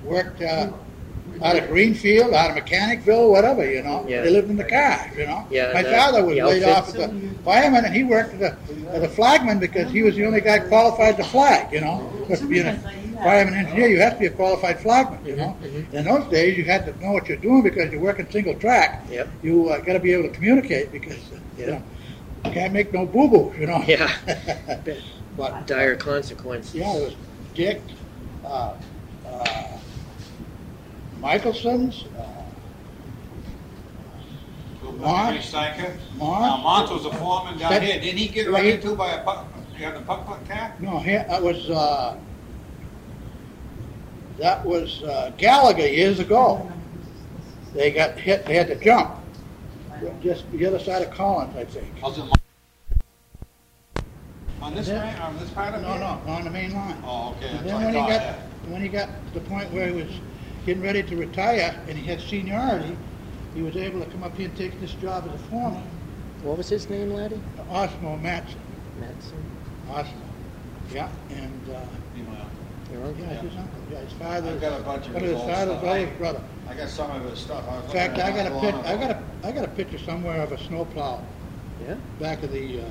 worked. 0.05 0.43
Uh, 0.43 0.73
out 1.43 1.57
of 1.57 1.67
Greenfield, 1.69 2.35
out 2.35 2.57
of 2.57 2.63
Mechanicville, 2.63 3.31
whatever, 3.31 3.69
you 3.69 3.83
know. 3.83 4.05
Yeah. 4.07 4.23
They 4.23 4.31
lived 4.31 4.51
in 4.51 4.57
the 4.57 4.65
cars, 4.65 5.17
you 5.17 5.27
know. 5.27 5.45
Yeah, 5.51 5.73
My 5.73 5.83
the- 5.83 5.91
father 5.91 6.25
was 6.25 6.37
laid 6.37 6.63
off 6.63 6.89
outfits. 6.89 6.99
as 6.99 7.11
a 7.11 7.35
fireman, 7.43 7.85
and 7.85 7.95
he 7.95 8.05
worked 8.05 8.35
as 8.35 8.43
a, 8.43 8.59
as 8.91 9.03
a 9.03 9.09
flagman 9.09 9.59
because 9.59 9.91
he 9.91 10.03
was 10.03 10.15
the 10.15 10.25
only 10.27 10.41
guy 10.41 10.59
qualified 10.61 11.17
to 11.17 11.25
flag, 11.25 11.73
you 11.73 11.81
know. 11.81 12.13
But 12.29 12.49
being 12.49 12.67
a 13.23 13.25
fireman 13.25 13.55
engineer, 13.55 13.89
you 13.89 14.01
have 14.01 14.15
to 14.15 14.19
be 14.21 14.27
a 14.27 14.31
qualified 14.31 14.81
flagman, 14.81 15.25
you 15.25 15.37
know? 15.37 15.57
In 15.93 16.05
those 16.05 16.25
days, 16.31 16.57
you 16.59 16.65
had 16.65 16.85
to 16.87 16.99
know 17.05 17.13
what 17.13 17.29
you're 17.29 17.37
doing 17.39 17.63
because 17.63 17.93
you're 17.93 18.01
working 18.01 18.29
single 18.31 18.55
track. 18.55 19.05
Yep. 19.11 19.29
You 19.43 19.69
uh, 19.69 19.81
gotta 19.81 20.01
be 20.01 20.13
able 20.13 20.25
to 20.25 20.31
communicate 20.31 20.91
because, 20.93 21.19
uh, 21.33 21.39
you 21.59 21.67
know, 21.67 21.83
you 22.45 22.51
can't 22.51 22.73
make 22.73 22.93
no 22.93 23.07
boo-boo, 23.07 23.55
you 23.59 23.67
know? 23.67 23.83
Yeah. 23.87 24.13
But, 25.35 25.67
Dire 25.67 25.97
consequences. 25.97 26.75
yeah, 26.75 26.93
there 26.93 27.05
was 27.05 27.17
Dick, 27.55 27.81
uh, 28.45 28.75
uh, 29.27 29.67
Michelson's, 31.21 32.05
uh, 32.19 32.29
Mark? 34.99 35.37
Steiker. 35.37 35.97
Mark? 36.19 36.41
Now, 36.43 36.57
Mont 36.59 36.91
was 36.93 37.07
a 37.07 37.13
foreman 37.15 37.59
down 37.59 37.71
That- 37.73 37.83
here. 37.83 37.99
Didn't 37.99 38.19
he 38.19 38.29
get 38.29 38.51
run 38.51 38.67
into 38.67 38.95
by 38.95 39.13
a 39.13 39.25
puck, 39.25 39.47
you 39.79 39.87
had 39.87 39.95
a 39.97 40.01
puck 40.03 40.27
puck 40.27 40.47
car? 40.47 40.75
No, 40.81 40.99
here, 40.99 41.25
that 41.31 41.43
was, 41.43 41.71
uh, 41.71 42.17
that 44.39 44.65
was 44.65 45.03
uh, 45.03 45.33
Gallagher 45.37 45.87
years 45.87 46.19
ago. 46.19 46.71
They 47.75 47.91
got 47.91 48.19
hit, 48.19 48.45
they 48.47 48.55
had 48.55 48.69
to 48.69 48.77
jump. 48.77 49.15
Just 50.23 50.51
the 50.53 50.67
other 50.67 50.79
side 50.79 51.03
of 51.03 51.11
Collins, 51.13 51.57
I 51.57 51.65
think. 51.65 51.87
Was 52.03 52.19
it 52.19 52.25
On 54.61 54.75
this, 54.75 54.89
Yeah. 54.89 55.03
ran- 55.03 55.21
on 55.23 55.39
this 55.39 55.51
part 55.51 55.75
of 55.75 55.81
it? 55.81 55.87
No, 55.87 55.97
no, 55.97 56.21
on 56.33 56.45
the 56.45 56.51
main 56.51 56.73
line. 56.73 56.97
Oh, 57.05 57.31
okay, 57.37 57.49
And 57.49 57.67
then 57.69 57.75
what 57.75 57.83
I 57.83 57.85
when 57.87 57.95
he 57.95 58.01
got, 58.01 58.09
yeah. 58.11 58.35
when 58.69 58.83
he 58.83 58.89
got 58.89 59.09
to 59.09 59.35
the 59.35 59.41
point 59.49 59.73
where 59.73 59.87
he 59.89 59.93
was 60.03 60.11
getting 60.67 60.83
ready 60.83 61.03
to 61.03 61.17
retire 61.17 61.75
and 61.89 61.99
he 61.99 62.05
had 62.07 62.21
seniority, 62.21 62.97
he 63.55 63.63
was 63.63 63.77
able 63.77 64.01
to 64.01 64.07
come 64.11 64.23
up 64.23 64.37
here 64.37 64.49
and 64.49 64.57
take 64.57 64.81
this 64.81 64.93
job 64.95 65.25
as 65.29 65.35
a 65.35 65.45
foreman. 65.45 65.83
What 66.43 66.59
was 66.59 66.69
his 66.69 66.89
name, 66.91 67.13
laddie? 67.13 67.41
Osmo 67.71 68.21
Matson, 68.21 68.61
Matson. 69.01 69.43
Osmo, 69.89 70.07
yeah, 70.93 71.09
and, 71.31 71.71
uh, 71.75 71.81
Meanwhile, 72.93 73.01
Your 73.01 73.07
uncle? 73.09 73.25
yeah, 73.25 73.41
his 73.43 73.57
uncle, 73.57 73.83
yeah, 73.91 74.01
his 74.01 74.13
father. 74.13 74.51
I've 74.51 74.61
got 74.61 74.81
a 74.81 74.83
bunch 74.85 75.07
of 75.07 75.15
one 75.15 75.23
his 75.23 75.33
his 75.33 75.41
old 75.41 75.51
father's 75.51 75.79
stuff. 75.79 75.85
oldest 75.95 76.19
brother. 76.19 76.43
I 76.69 76.75
got 76.75 76.89
some 76.89 77.11
of 77.11 77.31
his 77.31 77.39
stuff. 77.41 77.65
I 77.69 77.77
was 77.77 77.85
In 77.85 77.89
looking 77.89 78.01
fact, 78.01 78.19
at 78.19 78.25
I 78.27 78.29
it 78.31 78.35
got 78.37 78.47
a 78.47 78.51
not 78.51 78.63
pic, 78.63 78.75
long 78.75 78.85
I 78.87 78.93
ago. 78.93 79.01
got 79.01 79.11
a, 79.11 79.47
I 79.49 79.53
got 79.53 79.65
a 79.65 79.69
picture 79.69 79.99
somewhere 79.99 80.41
of 80.43 80.53
a 80.53 80.59
snowplow 80.59 81.23
Yeah? 81.87 81.95
back 82.21 82.43
of 82.43 82.53
the, 82.53 82.81
uh, 82.83 82.85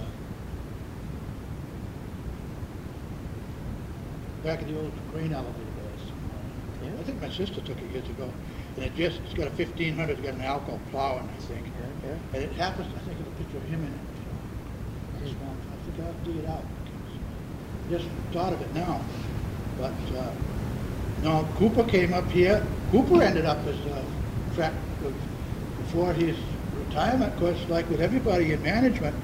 back 4.43 4.61
of 4.61 4.67
the 4.67 4.77
old 4.79 4.91
grain 5.11 5.33
elevator 5.33 5.53
days. 5.59 6.11
Yeah. 6.83 6.89
I 6.99 7.03
think 7.03 7.21
my 7.21 7.29
sister 7.29 7.61
took 7.61 7.77
it 7.77 7.91
years 7.91 8.09
ago, 8.09 8.31
and 8.75 8.85
it 8.85 8.95
just, 8.95 9.19
it's 9.25 9.33
got 9.35 9.47
a 9.47 9.51
fifteen 9.51 9.95
hundred, 9.95 10.17
it's 10.19 10.21
got 10.27 10.33
an 10.33 10.41
Alco 10.41 10.79
plow 10.89 11.19
in 11.19 11.25
it, 11.25 11.31
I 11.37 11.41
think. 11.43 11.65
Yeah, 12.03 12.15
And 12.33 12.43
it 12.43 12.51
happens, 12.53 12.87
I 12.95 12.99
think, 13.05 13.17
there's 13.19 13.27
a 13.27 13.37
picture 13.37 13.57
of 13.57 13.63
him 13.65 13.81
in 13.81 13.93
it. 13.93 13.99
I 15.17 15.23
just 15.25 15.35
want- 15.39 15.59
I 15.61 15.91
think 15.91 16.07
I'll 16.07 16.25
dig 16.25 16.43
it 16.43 16.49
out. 16.49 16.63
Just 17.89 18.05
thought 18.31 18.53
of 18.53 18.61
it 18.61 18.73
now, 18.73 19.01
but, 19.81 20.17
uh, 20.17 20.31
no, 21.23 21.47
Cooper 21.57 21.83
came 21.83 22.13
up 22.13 22.29
here, 22.29 22.65
Cooper 22.91 23.21
ended 23.23 23.45
up 23.45 23.57
as, 23.65 23.75
uh, 23.91 24.01
track, 24.55 24.73
before 25.79 26.13
his 26.13 26.35
retirement, 26.87 27.33
of 27.33 27.39
course, 27.39 27.57
like 27.67 27.89
with 27.89 27.99
everybody 27.99 28.53
in 28.53 28.61
management, 28.61 29.15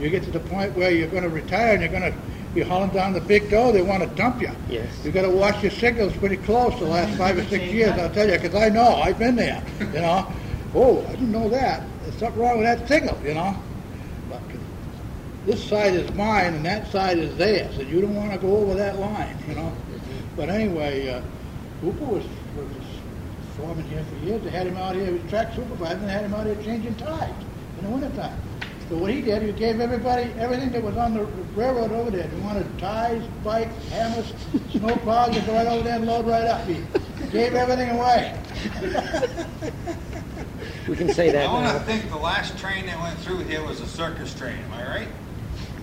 you 0.00 0.08
get 0.10 0.22
to 0.24 0.30
the 0.30 0.40
point 0.40 0.74
where 0.76 0.90
you're 0.90 1.08
gonna 1.08 1.28
retire 1.28 1.74
and 1.74 1.82
you're 1.82 1.92
gonna 1.92 2.14
be 2.54 2.62
hauling 2.62 2.90
down 2.90 3.12
the 3.12 3.20
big 3.20 3.50
dough, 3.50 3.72
they 3.72 3.82
wanna 3.82 4.06
dump 4.06 4.40
you. 4.40 4.50
Yes. 4.70 4.86
You 5.04 5.12
gotta 5.12 5.30
watch 5.30 5.62
your 5.62 5.70
signals 5.70 6.14
pretty 6.14 6.38
close 6.38 6.78
the 6.78 6.86
last 6.86 7.16
five 7.18 7.36
or 7.38 7.44
six 7.44 7.64
years, 7.72 7.92
I'll 7.92 8.10
tell 8.10 8.26
you, 8.26 8.38
because 8.38 8.54
I 8.54 8.70
know, 8.70 8.96
I've 8.96 9.18
been 9.18 9.36
there, 9.36 9.62
you 9.80 10.00
know? 10.00 10.26
Oh, 10.74 11.04
I 11.08 11.12
didn't 11.12 11.32
know 11.32 11.48
that, 11.50 11.82
there's 12.02 12.16
something 12.16 12.40
wrong 12.40 12.58
with 12.58 12.66
that 12.66 12.88
signal, 12.88 13.18
you 13.22 13.34
know? 13.34 13.54
But 15.46 15.54
this 15.54 15.64
side 15.64 15.94
is 15.94 16.12
mine 16.14 16.54
and 16.54 16.64
that 16.64 16.90
side 16.90 17.18
is 17.18 17.36
theirs, 17.36 17.78
and 17.78 17.88
you 17.88 18.00
don't 18.00 18.16
wanna 18.16 18.36
go 18.36 18.56
over 18.56 18.74
that 18.74 18.98
line, 18.98 19.36
you 19.48 19.54
know? 19.54 19.72
But 20.34 20.48
anyway, 20.48 21.08
uh, 21.08 21.22
Cooper 21.80 22.04
was, 22.04 22.24
was 22.56 22.68
foreman 23.56 23.84
here 23.84 24.04
for 24.04 24.26
years, 24.26 24.42
they 24.42 24.50
had 24.50 24.66
him 24.66 24.76
out 24.76 24.96
here, 24.96 25.06
he 25.06 25.12
was 25.12 25.30
track 25.30 25.54
supervisor, 25.54 25.98
and 25.98 26.08
they 26.08 26.12
had 26.12 26.24
him 26.24 26.34
out 26.34 26.46
here 26.46 26.56
changing 26.56 26.96
ties 26.96 27.32
in 27.78 27.84
the 27.84 27.90
wintertime. 27.90 28.36
So 28.88 28.96
what 28.96 29.10
he 29.10 29.20
did, 29.22 29.42
he 29.42 29.52
gave 29.52 29.80
everybody, 29.80 30.32
everything 30.38 30.70
that 30.72 30.82
was 30.82 30.96
on 30.96 31.14
the 31.14 31.24
railroad 31.54 31.92
over 31.92 32.10
there, 32.10 32.26
he 32.26 32.40
wanted 32.40 32.66
ties, 32.78 33.22
bikes, 33.44 33.88
hammers, 33.90 34.32
snow 34.72 34.96
plows, 34.96 35.34
just 35.34 35.46
go 35.46 35.54
right 35.54 35.66
over 35.66 35.82
there 35.82 35.96
and 35.96 36.06
load 36.06 36.26
right 36.26 36.44
up. 36.44 36.66
He 36.66 36.82
gave 37.30 37.54
everything 37.54 37.90
away. 37.90 38.36
We 40.88 40.96
can 40.96 41.12
say 41.12 41.30
that 41.30 41.48
I 41.48 41.52
want 41.52 41.66
to 41.66 41.84
think 41.84 42.08
the 42.10 42.16
last 42.16 42.58
train 42.58 42.86
that 42.86 43.00
went 43.00 43.18
through 43.20 43.38
here 43.44 43.64
was 43.64 43.80
a 43.80 43.86
circus 43.86 44.34
train, 44.34 44.58
am 44.58 44.72
I 44.72 44.88
right? 44.88 45.08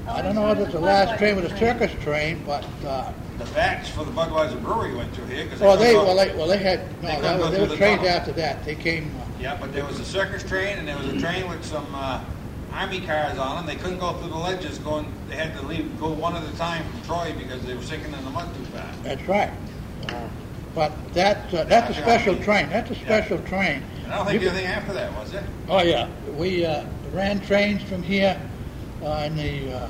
I 0.07 0.21
don't 0.21 0.35
know 0.35 0.51
if 0.51 0.59
it's 0.59 0.73
the 0.73 0.79
last 0.79 1.17
train 1.17 1.35
with 1.35 1.45
a 1.45 1.57
circus 1.57 1.91
train, 2.03 2.43
but, 2.45 2.65
uh, 2.85 3.11
The 3.37 3.45
backs 3.45 3.89
for 3.89 4.03
the 4.03 4.11
Budweiser 4.11 4.61
Brewery 4.61 4.93
went 4.95 5.13
through 5.13 5.25
here 5.25 5.45
because 5.45 5.59
well, 5.59 5.77
they, 5.77 5.95
well, 5.95 6.15
they, 6.15 6.35
well, 6.35 6.47
they 6.47 6.57
had, 6.57 6.81
They 7.01 7.07
no, 7.07 7.15
couldn't 7.15 7.21
that 7.23 7.39
was, 7.39 7.51
there 7.51 7.61
was 7.61 7.69
the 7.71 7.77
trains 7.77 7.97
tunnel. 7.99 8.15
after 8.15 8.31
that, 8.33 8.63
they 8.65 8.75
came, 8.75 9.11
uh, 9.19 9.25
Yeah, 9.39 9.57
but 9.59 9.73
there 9.73 9.85
was 9.85 9.99
a 9.99 10.05
circus 10.05 10.43
train 10.43 10.77
and 10.77 10.87
there 10.87 10.97
was 10.97 11.07
a 11.07 11.19
train 11.19 11.49
with 11.49 11.63
some 11.63 11.87
uh, 11.95 12.23
army 12.73 13.01
cars 13.01 13.37
on 13.37 13.55
them. 13.55 13.65
They 13.65 13.81
couldn't 13.81 13.99
go 13.99 14.13
through 14.13 14.29
the 14.29 14.37
ledges 14.37 14.77
going, 14.79 15.11
they 15.29 15.35
had 15.35 15.55
to 15.57 15.65
leave, 15.65 15.99
go 15.99 16.11
one 16.11 16.35
at 16.35 16.43
a 16.43 16.57
time 16.57 16.83
from 16.89 17.01
Troy 17.03 17.33
because 17.37 17.63
they 17.65 17.73
were 17.73 17.81
sinking 17.81 18.13
in 18.13 18.23
the 18.23 18.29
mud 18.29 18.53
too 18.55 18.63
fast. 18.65 19.03
that's 19.03 19.27
right. 19.27 19.51
But 20.75 20.91
that, 21.13 21.53
uh, 21.53 21.63
that's 21.65 21.95
a 21.95 22.01
special 22.01 22.35
train, 22.37 22.67
that's 22.69 22.91
a 22.91 22.95
special 22.95 23.39
train. 23.43 23.83
And 24.03 24.13
I 24.13 24.17
don't 24.17 24.27
think 24.27 24.41
anything 24.43 24.65
after 24.65 24.91
that, 24.93 25.13
was 25.13 25.33
it? 25.33 25.43
Oh, 25.69 25.81
yeah. 25.81 26.09
We 26.35 26.65
uh, 26.65 26.85
ran 27.13 27.39
trains 27.41 27.83
from 27.83 28.03
here 28.03 28.39
uh, 29.03 29.23
in 29.25 29.35
the, 29.35 29.73
uh, 29.73 29.89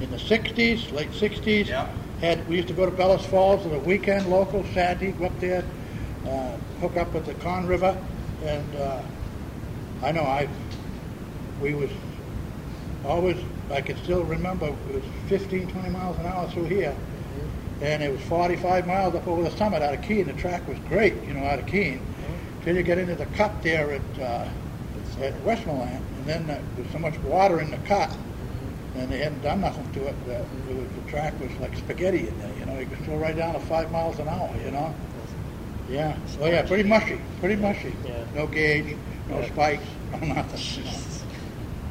in 0.00 0.10
the 0.10 0.18
sixties, 0.18 0.90
late 0.92 1.12
sixties. 1.12 1.68
Yeah. 1.68 1.88
Had, 2.20 2.46
we 2.48 2.56
used 2.56 2.68
to 2.68 2.74
go 2.74 2.84
to 2.84 2.92
Bellows 2.92 3.24
Falls 3.24 3.64
on 3.64 3.72
the 3.72 3.78
weekend, 3.78 4.28
local, 4.28 4.62
Saturday, 4.74 5.12
go 5.12 5.24
up 5.24 5.40
there, 5.40 5.64
uh, 6.26 6.56
hook 6.80 6.98
up 6.98 7.14
with 7.14 7.24
the 7.24 7.32
Conn 7.34 7.66
River. 7.66 7.96
And 8.44 8.76
uh, 8.76 9.00
I 10.02 10.12
know 10.12 10.22
I, 10.22 10.46
we 11.62 11.74
was 11.74 11.90
always, 13.06 13.38
I 13.70 13.80
can 13.80 13.96
still 13.98 14.22
remember, 14.24 14.66
it 14.66 14.94
was 14.94 15.04
15, 15.28 15.68
20 15.68 15.88
miles 15.88 16.18
an 16.18 16.26
hour 16.26 16.48
through 16.50 16.64
here. 16.64 16.94
And 17.80 18.02
it 18.02 18.12
was 18.12 18.20
45 18.22 18.86
miles 18.86 19.14
up 19.14 19.26
over 19.26 19.42
the 19.42 19.56
summit 19.56 19.80
out 19.80 19.94
of 19.94 20.02
Keene. 20.02 20.26
The 20.26 20.34
track 20.34 20.68
was 20.68 20.78
great, 20.80 21.14
you 21.24 21.32
know, 21.32 21.44
out 21.44 21.58
of 21.58 21.66
Keene. 21.66 22.02
Till 22.62 22.76
you 22.76 22.82
get 22.82 22.98
into 22.98 23.14
the 23.14 23.24
cut 23.26 23.62
there 23.62 23.92
at, 23.92 24.20
uh, 24.20 24.48
at 25.22 25.40
Westmoreland, 25.42 26.04
and 26.20 26.28
then 26.28 26.50
uh, 26.50 26.60
there's 26.76 26.90
so 26.90 26.98
much 26.98 27.18
water 27.20 27.60
in 27.60 27.70
the 27.70 27.78
cut, 27.78 28.10
and 28.96 29.10
they 29.10 29.18
hadn't 29.18 29.42
done 29.42 29.60
nothing 29.62 29.90
to 29.92 30.06
it, 30.06 30.26
that 30.26 30.42
it 30.68 30.76
was, 30.76 30.86
the 31.04 31.10
track 31.10 31.38
was 31.40 31.50
like 31.60 31.74
spaghetti 31.76 32.28
in 32.28 32.38
there, 32.40 32.52
you 32.58 32.66
know, 32.66 32.78
you 32.78 32.86
could 32.86 33.04
go 33.06 33.16
right 33.16 33.36
down 33.36 33.54
to 33.54 33.60
five 33.60 33.90
miles 33.90 34.18
an 34.18 34.28
hour, 34.28 34.50
you 34.62 34.70
know? 34.70 34.94
Yeah, 35.88 36.16
oh 36.40 36.46
yeah, 36.46 36.62
pretty 36.62 36.88
mushy, 36.88 37.20
pretty 37.40 37.56
mushy. 37.56 37.94
Yeah. 38.06 38.24
No 38.34 38.46
gauge, 38.46 38.96
no 39.28 39.40
Yeah. 39.40 39.46
spikes, 39.48 39.84
no 40.12 40.18
nothing, 40.18 40.84
you 40.84 40.90
know? 40.90 40.98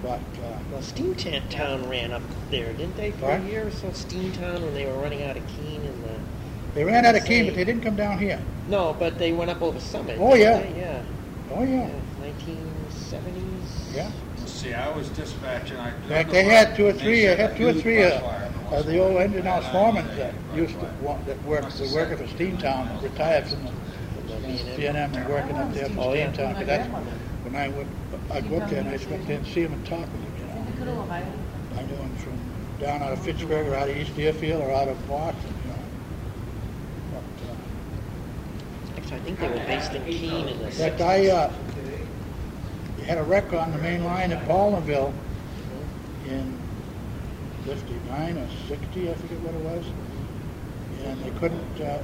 But, 0.03 0.19
uh, 0.45 0.57
Well, 0.71 0.81
Steamtown 0.81 1.89
ran 1.89 2.13
up 2.13 2.21
there, 2.51 2.71
didn't 2.73 2.95
they, 2.95 3.11
for 3.11 3.25
What? 3.25 3.41
a 3.41 3.43
year 3.43 3.67
or 3.67 3.71
so? 3.71 3.87
Steamtown, 3.89 4.61
when 4.61 4.73
they 4.75 4.85
were 4.85 4.93
running 4.93 5.23
out 5.23 5.35
of 5.35 5.43
Keene 5.47 5.81
and 5.81 6.03
the... 6.03 6.11
they 6.75 6.83
ran 6.85 7.05
out 7.05 7.15
of 7.15 7.25
Keene, 7.25 7.45
but 7.47 7.55
they 7.55 7.65
didn't 7.65 7.81
come 7.81 7.95
down 7.95 8.19
here. 8.19 8.39
No, 8.69 8.95
but 8.97 9.17
they 9.17 9.33
went 9.33 9.49
up 9.49 9.61
over 9.61 9.79
Summit. 9.79 10.17
Oh, 10.21 10.35
yeah. 10.35 10.59
they? 10.59 10.79
Yeah. 10.79 11.01
Oh 11.51 11.63
yeah, 11.63 11.87
Yeah, 11.87 12.29
1970s. 12.29 13.48
Yeah. 13.93 14.11
See, 14.45 14.73
I 14.73 14.89
was 14.95 15.09
dispatching. 15.09 15.77
I, 15.77 15.89
In 15.95 16.01
fact, 16.03 16.31
they 16.31 16.43
had 16.43 16.75
two 16.75 16.87
or 16.87 16.93
three, 16.93 17.27
uh, 17.27 17.35
had 17.35 17.55
two 17.55 17.67
or 17.69 17.73
three 17.73 18.03
uh, 18.03 18.19
of 18.71 18.85
the 18.85 18.99
old 18.99 19.17
engine 19.17 19.45
house 19.45 19.67
foremen 19.71 20.05
that 20.17 20.33
used 20.55 20.79
to, 20.79 20.89
wa- 21.01 21.17
that 21.25 21.41
worked, 21.43 21.77
they 21.77 21.87
working 21.93 22.17
for 22.17 22.23
Steamtown, 22.35 23.01
retired 23.01 23.47
from 23.47 23.65
the 23.65 23.71
B 24.77 24.85
and 24.85 24.97
M 24.97 25.13
and 25.15 25.27
working 25.29 25.55
up 25.55 25.73
there 25.73 25.89
for 25.89 26.15
yeah. 26.15 26.31
Steamtown. 26.31 26.55
'cause 26.55 26.65
that's, 26.65 26.87
when 27.43 27.55
I 27.55 27.69
went, 27.69 27.87
I'd 28.31 28.49
go 28.49 28.57
up 28.59 28.69
there 28.69 28.79
and 28.81 28.89
I'd 28.89 29.09
go 29.09 29.15
up 29.15 29.25
there 29.27 29.37
and 29.37 29.47
see 29.47 29.63
them 29.63 29.73
and 29.73 29.85
talk 29.85 30.01
with 30.01 30.11
them, 30.11 30.33
you 30.39 30.85
know. 30.85 31.07
I 31.77 31.81
knew 31.83 31.95
them 31.95 32.15
from 32.17 32.33
down 32.79 33.01
out 33.03 33.11
of 33.13 33.19
Fitchburg 33.19 33.67
or 33.67 33.75
out 33.75 33.89
of 33.89 33.97
East 33.97 34.15
Deerfield 34.15 34.61
or 34.63 34.71
out 34.71 34.87
of 34.87 35.07
Boston, 35.07 35.53
you 35.65 35.71
know. 35.71 35.77
But, 37.13 37.23
uh, 37.51 38.97
Actually, 38.97 39.15
I 39.17 39.19
think 39.21 39.39
they 39.39 39.47
were 39.49 39.65
based 39.65 39.93
in 39.93 40.03
Keene 40.05 40.47
in 40.47 40.59
the 40.59 40.65
In 40.65 40.71
fact, 40.71 41.01
I, 41.01 41.27
uh, 41.29 41.51
had 43.09 43.17
a 43.17 43.23
wreck 43.23 43.51
on 43.53 43.71
the 43.71 43.77
main 43.79 44.03
line 44.03 44.31
at 44.31 44.47
Baldwinville 44.47 45.11
in 46.27 46.55
fifty-nine 47.65 48.37
or 48.37 48.47
sixty, 48.67 49.09
I 49.09 49.15
forget 49.15 49.39
what 49.39 49.55
it 49.55 49.61
was. 49.61 49.85
And 51.05 51.19
they 51.23 51.31
couldn't, 51.39 51.81
uh, 51.81 52.03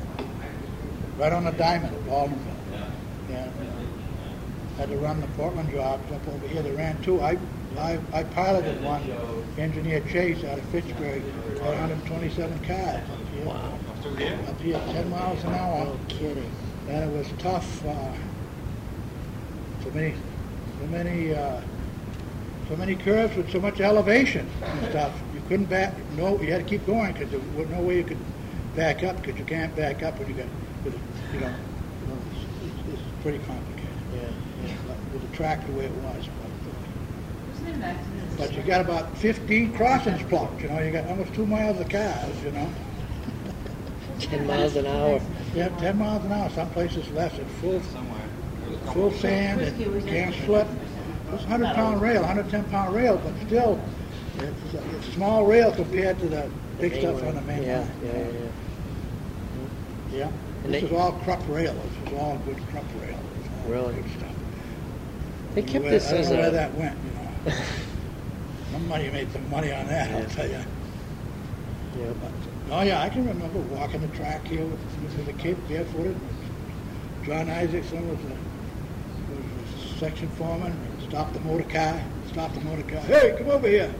right 1.19 1.31
on 1.31 1.43
the 1.43 1.51
diamond 1.51 1.95
at 1.95 2.01
Baldwinville. 2.05 2.89
And 3.29 3.51
uh, 3.51 4.77
had 4.79 4.89
to 4.89 4.97
run 4.97 5.21
the 5.21 5.27
Portland 5.37 5.69
jobs 5.69 6.11
up 6.11 6.27
over 6.27 6.47
here. 6.47 6.63
They 6.63 6.71
ran 6.71 6.99
two. 7.03 7.21
I, 7.21 7.37
I, 7.77 7.99
I 8.11 8.23
piloted 8.23 8.83
one, 8.83 9.03
engineer 9.59 10.01
Chase 10.09 10.43
out 10.43 10.57
of 10.57 10.65
Fitchburg, 10.69 11.21
had 11.61 11.77
hundred 11.77 11.99
and 11.99 12.05
twenty-seven 12.07 12.57
cars 12.65 13.03
up 13.11 13.27
here. 13.31 13.45
Wow. 13.45 13.77
Up 14.47 14.59
here, 14.59 14.79
ten 14.87 15.09
miles 15.11 15.43
an 15.43 15.53
hour 15.53 15.85
No 15.85 15.99
kidding. 16.07 16.49
and 16.89 17.11
it 17.11 17.15
was 17.15 17.27
tough. 17.37 17.85
Uh, 17.85 18.11
so 19.83 19.91
many, 19.91 20.15
so 20.85 20.91
many, 20.91 21.33
uh, 21.33 21.61
so 22.69 22.75
many 22.75 22.95
curves 22.95 23.35
with 23.35 23.51
so 23.51 23.59
much 23.59 23.79
elevation 23.81 24.47
and 24.61 24.89
stuff. 24.89 25.11
You 25.33 25.41
couldn't 25.47 25.65
back. 25.65 25.93
No, 26.15 26.39
you 26.41 26.51
had 26.51 26.63
to 26.63 26.69
keep 26.69 26.85
going 26.85 27.13
because 27.13 27.29
there 27.31 27.39
was 27.57 27.67
no 27.69 27.81
way 27.81 27.97
you 27.97 28.03
could 28.03 28.17
back 28.75 29.03
up, 29.03 29.21
because 29.21 29.37
you 29.39 29.45
can't 29.45 29.75
back 29.75 30.03
up 30.03 30.19
when 30.19 30.27
you 30.27 30.35
got, 30.35 30.45
with, 30.83 30.93
a- 30.95 31.33
you 31.33 31.39
know, 31.39 31.47
you 31.47 32.07
know, 32.07 32.17
it's, 32.31 32.43
it's- 32.65 32.93
it's 32.93 33.23
pretty 33.23 33.39
complicated. 33.39 33.89
Yeah. 34.13 34.21
But 34.87 34.97
With 35.13 35.29
the 35.31 35.35
track 35.37 35.65
the 35.65 35.73
way 35.73 35.85
it 35.85 35.91
was. 35.91 36.25
But, 36.27 37.83
uh, 37.87 37.93
But 38.37 38.53
you 38.53 38.61
got 38.63 38.81
about 38.81 39.17
fifteen 39.17 39.73
crossings 39.73 40.21
blocked, 40.29 40.61
you 40.61 40.67
know, 40.69 40.79
you 40.79 40.91
got 40.91 41.07
almost 41.07 41.33
two 41.33 41.45
miles 41.47 41.79
of 41.79 41.89
cars, 41.89 42.43
you 42.43 42.51
know. 42.51 42.69
Ten 44.19 44.45
miles 44.47 44.75
an 44.75 44.85
hour. 44.85 45.19
Yeah, 45.55 45.69
ten 45.79 45.97
miles 45.97 46.23
an 46.25 46.31
hour, 46.31 46.49
some 46.51 46.69
places 46.71 47.09
less, 47.11 47.33
it's 47.37 47.51
full, 47.59 47.81
Somewhere. 47.81 48.04
Full 48.93 49.11
sand 49.11 49.61
and 49.61 50.07
can't 50.07 50.33
slip. 50.45 50.67
It's 51.33 51.43
a 51.43 51.47
hundred 51.47 51.73
pound 51.75 52.01
rail, 52.01 52.23
hundred 52.23 52.49
ten 52.49 52.63
pound 52.65 52.95
rail, 52.95 53.17
but 53.23 53.33
still, 53.45 53.79
it's, 54.37 54.73
a- 54.73 54.95
it's 54.97 55.07
a 55.07 55.11
small 55.11 55.45
rail 55.45 55.71
compared 55.73 56.17
to 56.19 56.27
the 56.29 56.49
big 56.79 56.93
stuff 56.95 57.21
on 57.23 57.35
the 57.35 57.41
main 57.41 57.63
Yeah, 57.63 57.79
line. 57.79 57.91
yeah, 58.03 58.11
yeah. 58.13 58.27
Yeah, 60.11 60.25
mm-hmm. 60.27 60.65
And 60.65 60.73
this 60.73 60.81
they- 60.83 60.87
is 60.87 60.93
all 60.93 61.11
Krupp 61.23 61.41
rail, 61.49 61.73
this 61.73 62.13
is 62.13 62.19
all 62.19 62.37
good 62.45 62.57
Krupp 62.71 62.85
rail. 63.01 63.19
It's 63.39 63.49
all 63.65 63.71
Really? 63.71 63.93
Good 63.95 64.11
stuff. 64.17 64.35
They 65.55 65.61
kept 65.63 65.83
Where- 65.83 65.91
this 65.91 66.07
I 66.07 66.11
don't 66.11 66.19
as 66.21 66.29
know 66.31 66.37
where 66.37 66.51
that 66.51 66.73
went, 66.75 66.97
you 67.45 67.51
know. 67.51 67.57
Somebody 68.71 69.09
made 69.11 69.31
some 69.31 69.49
money 69.49 69.71
on 69.73 69.87
that, 69.87 70.11
I'll 70.11 70.29
tell 70.29 70.47
you. 70.47 70.53
yeah, 71.99 72.13
But, 72.21 72.31
Oh, 72.71 72.81
yeah, 72.81 73.01
I 73.01 73.09
can 73.09 73.27
remember 73.27 73.59
walking 73.75 74.01
the 74.01 74.07
track 74.09 74.45
here 74.47 74.63
with, 74.65 74.79
with 75.03 75.25
the 75.25 75.33
kid 75.33 75.55
barefooted. 75.67 76.15
John 77.25 77.49
Isaacson 77.49 78.07
was 78.09 78.17
the 78.19 78.35
section 80.05 80.29
foreman, 80.37 80.71
stopped 81.09 81.33
the 81.33 81.39
motor 81.39 81.63
car, 81.63 81.99
stopped 82.27 82.53
the 82.53 82.61
motor 82.61 82.83
car. 82.83 82.99
Hey, 82.99 83.33
come 83.39 83.49
over 83.49 83.67
here. 83.67 83.91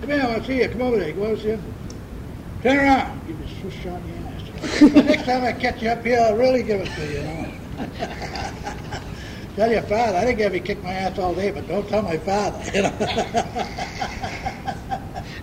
Come 0.00 0.10
here, 0.10 0.22
I 0.22 0.26
want 0.26 0.40
to 0.42 0.46
see 0.48 0.60
you. 0.60 0.68
Come 0.68 0.82
over 0.82 0.96
there. 0.98 1.12
Go 1.12 1.22
over 1.22 1.36
here. 1.40 1.60
Turn 2.64 2.78
around. 2.78 3.24
Give 3.28 3.38
you 3.38 3.44
a 3.44 3.60
swoosh 3.60 3.86
on 3.86 4.02
the 4.02 4.14
ass. 4.26 4.82
Next 5.06 5.26
time 5.26 5.44
I 5.44 5.52
catch 5.52 5.80
you 5.84 5.90
up 5.90 6.04
here, 6.04 6.18
I'll 6.20 6.34
really 6.34 6.64
give 6.64 6.80
it 6.80 6.88
to 6.88 7.06
you, 7.06 7.18
you 7.18 7.22
know. 7.22 7.46
tell 9.54 9.70
your 9.70 9.82
father, 9.82 10.16
I 10.18 10.24
didn't 10.24 10.40
have 10.40 10.52
you 10.52 10.60
kick 10.62 10.82
my 10.82 10.94
ass 10.94 11.16
all 11.16 11.32
day, 11.32 11.52
but 11.52 11.68
don't 11.68 11.88
tell 11.88 12.02
my 12.02 12.18
father, 12.18 12.60
you 12.74 12.82
know. 12.82 12.88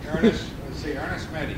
Ernest, 0.05 0.49
let's 0.67 0.79
see, 0.83 0.97
Ernest 0.97 1.31
Meddy. 1.31 1.57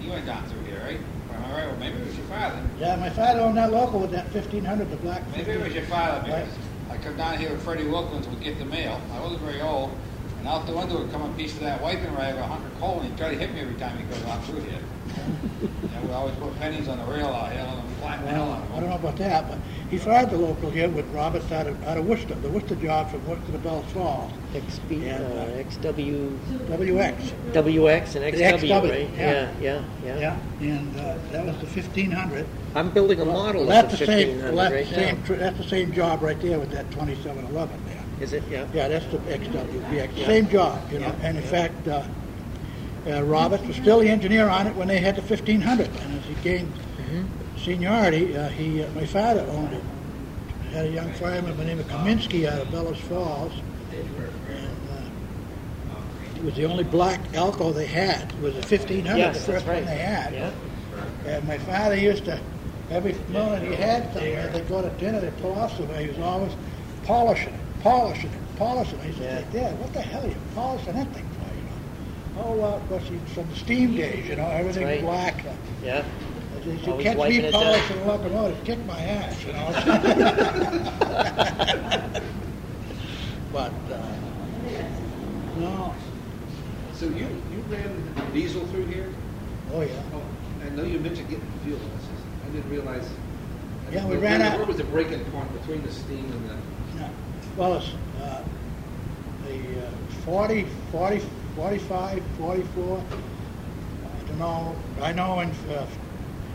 You 0.00 0.10
went 0.10 0.24
down 0.24 0.44
through 0.46 0.62
here, 0.66 0.80
right? 0.84 1.00
All 1.34 1.56
right, 1.56 1.66
Well, 1.66 1.76
maybe 1.80 1.98
it 1.98 2.06
was 2.06 2.16
your 2.16 2.26
father. 2.26 2.62
yeah, 2.78 2.94
my 2.94 3.10
father 3.10 3.40
owned 3.40 3.56
that 3.56 3.72
local 3.72 3.98
with 3.98 4.12
that 4.12 4.32
1500, 4.32 4.88
the 4.88 4.96
black. 4.98 5.22
Maybe 5.36 5.50
it 5.50 5.60
was 5.60 5.74
your 5.74 5.82
father 5.86 6.30
Right. 6.30 6.46
I 6.90 6.96
come 6.96 7.16
down 7.16 7.38
here 7.38 7.50
with 7.50 7.62
Freddie 7.62 7.86
Wilkins 7.86 8.26
would 8.26 8.40
get 8.40 8.58
the 8.58 8.64
mail. 8.64 9.00
I 9.12 9.20
wasn't 9.20 9.42
very 9.42 9.60
old. 9.60 9.96
And 10.40 10.48
out 10.48 10.66
the 10.66 10.74
window 10.74 11.00
would 11.00 11.12
come 11.12 11.22
a 11.22 11.32
piece 11.34 11.52
of 11.54 11.60
that 11.60 11.80
wiping 11.80 12.12
rag, 12.16 12.34
a 12.34 12.42
hundred 12.42 12.76
coal, 12.80 12.98
and 12.98 13.08
he'd 13.08 13.16
try 13.16 13.30
to 13.30 13.38
hit 13.38 13.54
me 13.54 13.60
every 13.60 13.76
time 13.76 13.96
he 13.96 14.04
goes 14.04 14.24
out 14.24 14.44
through 14.44 14.62
here. 14.62 14.80
yeah, 15.92 16.04
we 16.04 16.10
always 16.12 16.34
put 16.36 16.58
pennies 16.58 16.88
on 16.88 16.98
the 16.98 17.04
rail 17.04 17.28
out 17.28 17.52
here, 17.52 17.60
and 17.60 17.89
flat 18.00 18.22
the 18.22 18.28
hell 18.30 18.46
Well, 18.46 18.52
out 18.52 18.62
of 18.62 18.72
I 18.74 18.80
don't 18.80 18.88
know 18.90 18.96
about 18.96 19.16
that, 19.16 19.48
but 19.48 19.58
he 19.90 19.98
fired 19.98 20.30
the 20.30 20.38
local 20.38 20.70
here 20.70 20.88
with 20.88 21.06
Roberts 21.12 21.50
out 21.52 21.66
of, 21.66 21.82
out 21.84 21.98
of 21.98 22.06
Worcester, 22.06 22.34
the 22.36 22.48
Worcester 22.48 22.74
job 22.76 23.10
from 23.10 23.26
Worcester 23.26 23.52
to 23.52 23.58
Bellows 23.58 23.84
Falls, 23.92 24.32
XB, 24.52 25.04
Yeah, 25.04 25.16
uh, 25.16 25.62
XW, 25.64 26.38
WX. 26.68 27.14
WX 27.52 28.14
and 28.16 28.34
XW, 28.34 28.58
XW, 28.58 28.90
right? 28.90 29.10
yeah. 29.16 29.52
Yeah, 29.60 29.82
yeah, 30.04 30.18
yeah. 30.18 30.18
Yeah, 30.60 30.68
and 30.76 30.96
uh, 31.00 31.18
that 31.32 31.46
was 31.46 31.58
the 31.58 31.66
fifteen 31.66 32.10
hundred. 32.10 32.46
I'm 32.74 32.90
building 32.90 33.20
a 33.20 33.24
model 33.24 33.66
That's 33.66 33.92
of 33.94 33.98
the 34.00 34.06
the 34.06 34.12
same, 34.12 34.26
fifteen 34.38 34.54
well, 34.54 34.70
that's 34.70 34.72
right 34.74 34.88
the 34.88 34.94
same, 34.94 35.22
now. 35.28 35.36
that's 35.44 35.56
the 35.58 35.68
same 35.68 35.92
job 35.92 36.22
right 36.22 36.40
there 36.40 36.58
with 36.58 36.70
that 36.70 36.90
twenty-seven 36.92 37.46
eleven 37.46 37.80
there. 37.86 37.96
Is 38.20 38.32
it? 38.32 38.42
Yeah. 38.50 38.66
Yeah, 38.74 38.88
that's 38.88 39.06
the 39.06 39.18
XWBX, 39.18 40.10
Yeah. 40.16 40.26
same 40.26 40.48
job, 40.48 40.80
you 40.92 40.98
know, 41.00 41.06
Yeah. 41.06 41.26
and 41.28 41.36
in 41.38 41.42
fact, 41.42 41.88
uh, 41.88 42.02
uh, 43.08 43.22
Roberts 43.24 43.64
was 43.66 43.76
still 43.76 44.00
the 44.00 44.08
engineer 44.08 44.48
on 44.48 44.66
it 44.66 44.76
when 44.76 44.86
they 44.88 44.98
had 44.98 45.16
the 45.16 45.22
fifteen 45.22 45.60
hundred, 45.60 45.88
and 45.88 46.18
as 46.18 46.24
he 46.26 46.34
gained 46.42 46.72
Mm-hmm. 47.10 47.24
Seniority, 47.64 48.36
uh, 48.36 48.48
he, 48.48 48.82
uh, 48.82 48.90
my 48.92 49.04
father 49.04 49.42
owned 49.50 49.74
it. 49.74 49.82
Had 50.72 50.86
a 50.86 50.90
young 50.90 51.12
fireman 51.14 51.52
by 51.52 51.58
the 51.58 51.64
name 51.64 51.78
of 51.80 51.86
Kaminsky 51.88 52.48
out 52.48 52.60
of 52.60 52.70
Bellows 52.70 52.98
Falls, 53.00 53.52
and, 53.92 54.90
uh, 54.90 56.38
it 56.38 56.44
was 56.44 56.54
the 56.54 56.64
only 56.64 56.84
black 56.84 57.20
Alco 57.32 57.74
they 57.74 57.86
had, 57.86 58.32
it 58.32 58.40
was 58.40 58.56
a 58.56 58.62
fifteen 58.62 59.04
hundred, 59.04 59.34
the 59.34 59.38
Yes, 59.38 59.46
that's 59.46 59.46
first 59.46 59.66
one 59.66 59.84
they 59.84 59.98
had. 59.98 60.32
Yeah. 60.32 60.50
And 61.26 61.46
my 61.46 61.58
father 61.58 61.96
used 61.96 62.24
to, 62.26 62.40
every 62.90 63.14
morning 63.30 63.68
he 63.70 63.76
had 63.76 64.04
somewhere, 64.14 64.48
they'd 64.48 64.68
go 64.68 64.80
to 64.80 64.88
dinner, 64.90 65.20
they'd 65.20 65.36
pull 65.38 65.52
off 65.58 65.76
somewhere, 65.76 66.00
he 66.00 66.08
was 66.08 66.18
always 66.20 66.52
polishing 67.04 67.52
it, 67.52 67.60
polishing 67.82 68.30
it, 68.30 68.56
polishing 68.56 68.98
it. 69.00 69.06
He 69.06 69.12
said, 69.18 69.44
Yeah. 69.52 69.68
Dad, 69.70 69.78
what 69.80 69.92
the 69.92 70.00
hell 70.00 70.24
are 70.24 70.28
you 70.28 70.36
polishing 70.54 70.94
that 70.94 71.12
thing 71.12 71.26
for, 71.34 71.54
you 71.54 72.42
know? 72.42 72.42
Oh, 72.48 72.52
well, 72.54 72.76
of 72.76 72.88
course, 72.88 73.02
from 73.34 73.48
the 73.50 73.56
steam 73.56 73.96
days, 73.96 74.28
you 74.28 74.36
know, 74.36 74.46
everything 74.46 74.84
right. 74.84 75.02
black. 75.02 75.44
uh, 75.46 75.52
Yeah. 75.84 76.04
He 76.70 76.78
said, 76.84 76.90
Always 76.92 77.04
catch 77.06 77.16
me 77.16 77.50
polishing 77.50 77.98
a 77.98 78.06
locomotive, 78.06 78.64
kick 78.64 78.78
my 78.86 79.00
ass, 79.00 79.44
you 79.44 79.52
know? 79.52 79.70
But, 83.52 83.72
uh, 83.90 83.98
no, 85.58 85.92
So 86.94 87.06
you, 87.06 87.26
you 87.50 87.58
ran 87.68 88.30
diesel 88.32 88.64
through 88.66 88.86
here? 88.86 89.08
oh, 89.74 89.80
yeah. 89.80 89.88
Oh, 90.14 90.22
I 90.64 90.68
know 90.70 90.84
you 90.84 91.00
mentioned 91.00 91.28
getting 91.28 91.44
fuel. 91.64 91.76
I 91.78 92.46
I 92.46 92.50
didn't 92.52 92.70
realize. 92.70 93.08
I 93.88 93.92
Yeah, 93.92 94.00
didn't 94.02 94.10
we 94.10 94.16
ran 94.18 94.42
out- 94.42 94.56
Where 94.58 94.66
was 94.66 94.76
the 94.76 94.84
breaking 94.84 95.24
point 95.32 95.52
between 95.60 95.82
the 95.82 95.90
steam 95.90 96.24
and 96.30 96.48
the? 96.48 96.54
No. 97.00 97.08
Well, 97.56 97.74
it's, 97.78 97.90
uh, 98.22 98.42
the 99.48 99.86
uh, 99.86 99.90
40, 100.24 100.64
40, 100.92 101.18
45, 101.56 102.22
44, 102.38 103.02
I 103.02 104.28
don't 104.28 104.38
know, 104.38 104.76
I 105.02 105.12
know 105.12 105.40
in, 105.40 105.50
uh, 105.70 105.86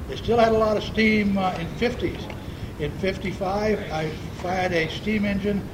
they 0.08 0.16
still 0.16 0.38
had 0.38 0.52
a 0.54 0.58
lot 0.58 0.78
of 0.78 0.84
steam 0.84 1.38
uh, 1.38 1.52
in 1.60 1.68
50s. 1.80 2.22
In 2.80 2.92
55, 3.00 3.80
I 3.92 4.10
fired 4.42 4.72
a 4.74 4.90
steam 4.90 5.26
engine 5.26 5.68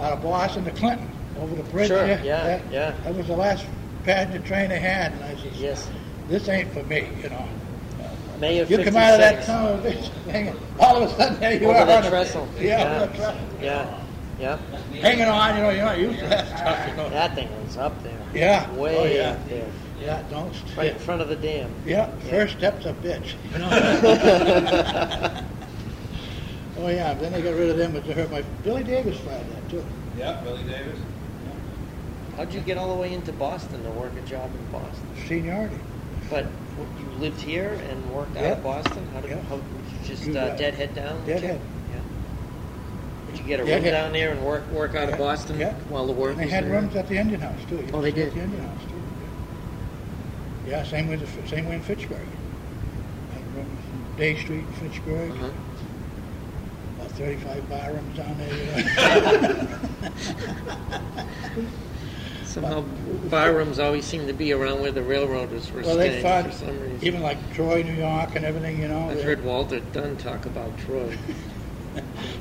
out 0.00 0.12
of 0.14 0.22
Boston 0.22 0.64
to 0.64 0.70
Clinton, 0.72 1.08
over 1.38 1.54
the 1.54 1.62
bridge 1.64 1.88
Sure, 1.88 2.06
there. 2.06 2.20
yeah, 2.24 2.44
That- 2.44 2.72
yeah. 2.72 2.94
That 3.04 3.14
was 3.14 3.26
the 3.28 3.36
last 3.36 3.66
passenger 4.04 4.40
train 4.46 4.70
I 4.72 4.76
had, 4.76 5.12
and 5.12 5.22
I 5.24 5.34
said, 5.36 5.52
Yes. 5.54 5.88
this 6.28 6.48
ain't 6.48 6.72
for 6.72 6.82
me, 6.84 7.08
you 7.22 7.28
know. 7.30 7.44
May 8.40 8.58
of 8.58 8.70
You 8.70 8.78
come 8.78 8.96
out 8.96 9.14
of 9.14 9.20
that 9.20 9.44
56. 9.44 9.46
son 9.46 9.66
of 9.66 9.84
a 9.84 9.88
bitch, 9.90 10.08
hanging, 10.32 10.56
all 10.80 10.96
of 11.02 11.10
a 11.10 11.14
sudden, 11.14 11.38
there 11.40 11.60
you 11.60 11.66
Over 11.68 11.78
are. 11.78 11.86
the 11.86 11.96
on 11.98 12.04
a- 12.04 12.08
trestle. 12.08 12.48
Yeah, 12.58 12.96
over 13.02 13.06
the 13.06 13.16
trestle. 13.18 13.40
Yeah. 13.62 13.96
Yeah. 14.40 14.58
Hanging 15.02 15.26
on, 15.26 15.56
you 15.56 15.62
know, 15.62 15.68
you're 15.70 15.84
not 15.84 15.98
used 15.98 16.18
to 16.20 16.26
that 16.28 16.48
stuff, 16.48 16.88
you 16.88 16.96
know. 16.96 17.10
That 17.10 17.34
thing 17.34 17.48
was 17.66 17.76
up 17.76 18.02
there. 18.02 18.16
Yeah. 18.34 18.70
Way 18.72 18.96
Oh, 18.96 19.04
yeah. 19.04 19.30
up 19.32 19.48
there. 19.50 19.66
Yeah, 20.00 20.22
don't 20.30 20.54
Right 20.76 20.92
in 20.92 20.98
front 20.98 21.20
of 21.20 21.28
the 21.28 21.36
dam. 21.36 21.70
Yeah, 21.84 22.10
first 22.30 22.56
step's 22.56 22.86
a 22.86 22.94
bitch. 22.94 23.34
you 23.52 23.58
know. 23.58 23.68
oh 26.78 26.88
yeah, 26.88 27.14
then 27.14 27.32
they 27.32 27.42
got 27.42 27.54
rid 27.54 27.68
of 27.68 27.76
them, 27.76 27.92
but 27.92 28.06
they 28.06 28.12
hurt 28.14 28.30
my 28.30 28.42
Billy 28.64 28.82
Davis 28.82 29.18
fired 29.20 29.46
that 29.50 29.68
too. 29.70 29.84
Yeah, 30.16 30.40
Billy 30.42 30.62
Davis. 30.64 30.98
How'd 32.36 32.54
you 32.54 32.60
get 32.60 32.78
all 32.78 32.94
the 32.94 33.00
way 33.00 33.12
into 33.12 33.32
Boston 33.32 33.82
to 33.84 33.90
work 33.90 34.12
a 34.16 34.22
job 34.26 34.50
in 34.54 34.64
Boston? 34.72 35.06
Seniority. 35.26 35.76
But 36.30 36.46
you 36.98 37.06
lived 37.18 37.40
here 37.40 37.78
and 37.90 38.10
worked 38.12 38.36
out 38.38 38.52
of 38.58 38.62
Boston? 38.62 39.06
How 39.12 39.20
did 39.20 39.30
Yeah. 39.30 39.40
how, 39.42 39.60
just 40.04 40.24
You 40.24 40.32
uh, 40.38 40.46
bet. 40.48 40.58
deadhead 40.58 40.94
down? 40.94 41.22
Deadhead. 41.26 41.60
Yeah. 41.92 42.00
Did 43.30 43.40
you 43.40 43.44
get 43.46 43.60
a 43.60 43.64
room 43.64 43.70
Deadhead. 43.72 43.92
down 43.92 44.12
there 44.12 44.30
and 44.30 44.42
work 44.42 44.70
work 44.72 44.94
out 44.94 45.10
of 45.10 45.18
Boston 45.18 45.58
Yeah. 45.60 45.74
while 45.90 46.06
the 46.06 46.12
work 46.14 46.30
And 46.32 46.40
they 46.40 46.44
was 46.44 46.52
had 46.54 46.64
there? 46.64 46.72
rooms 46.72 46.96
at 46.96 47.08
the 47.08 47.18
engine 47.18 47.40
house 47.40 47.58
too. 47.68 47.76
You 47.76 47.88
Oh, 47.92 48.00
they 48.00 48.12
did? 48.12 48.28
At 48.28 48.34
the 48.34 48.40
engine 48.40 48.60
house 48.62 48.80
too. 48.88 48.99
Yeah, 50.70 50.84
same 50.84 51.08
the, 51.08 51.26
same 51.48 51.68
way 51.68 51.74
in 51.74 51.82
Fitchburg. 51.82 52.26
Rooms 53.56 53.84
in 53.92 54.16
Day 54.16 54.36
Street 54.36 54.64
in 54.64 54.72
Fitchburg. 54.74 55.32
Uh-huh. 55.32 55.50
About 57.00 57.10
35 57.12 57.68
bar 57.68 57.92
rooms 57.92 58.16
down 58.16 58.38
there. 58.38 58.54
You 58.56 58.66
know. 61.58 61.68
Somehow 62.44 62.84
bar 63.28 63.52
rooms 63.52 63.80
always 63.80 64.04
seem 64.04 64.28
to 64.28 64.32
be 64.32 64.52
around 64.52 64.80
where 64.80 64.92
the 64.92 65.02
railroaders 65.02 65.72
were 65.72 65.82
well, 65.82 65.96
they 65.96 66.08
staying 66.08 66.22
found 66.22 66.46
for 66.46 66.52
some 66.52 66.80
reason. 66.80 66.98
even 67.02 67.20
like 67.22 67.38
Troy, 67.52 67.82
New 67.82 67.94
York, 67.94 68.36
and 68.36 68.44
everything. 68.44 68.80
You 68.80 68.88
know. 68.88 69.10
I've 69.10 69.24
heard 69.24 69.42
Walter 69.42 69.80
Dunn 69.80 70.16
talk 70.18 70.46
about 70.46 70.78
Troy. 70.78 71.18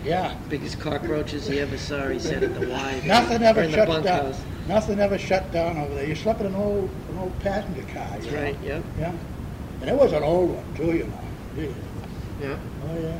Yeah. 0.06 0.36
Biggest 0.48 0.80
cockroaches 0.80 1.48
he 1.48 1.60
ever 1.60 1.78
saw, 1.78 2.08
he 2.08 2.20
said 2.20 2.44
at 2.44 2.60
the 2.60 2.68
Y. 2.68 3.02
Nothing 3.06 3.44
ever 3.44 3.70
shuts 3.70 4.04
down. 4.04 4.34
Nothing 4.68 5.00
ever 5.00 5.18
shut 5.18 5.52
down 5.52 5.78
over 5.78 5.96
there. 5.96 6.06
You 6.06 6.16
slept 6.16 6.42
in 6.42 6.48
an 6.48 6.56
old, 6.56 6.90
old 7.20 7.40
passenger 7.40 7.84
car. 7.94 8.08
That's 8.12 8.26
you 8.26 8.32
know? 8.32 8.44
right, 8.44 8.58
yep. 8.64 8.84
Yeah. 8.98 9.14
And 9.82 9.90
it 9.90 9.96
was 9.96 10.12
an 10.14 10.24
old 10.24 10.56
one 10.56 10.76
too, 10.76 10.98
you 10.98 11.06
know. 11.06 11.22
Gee. 11.56 11.74
Yeah. 12.42 12.58
Oh 12.86 13.00
yeah. 13.00 13.18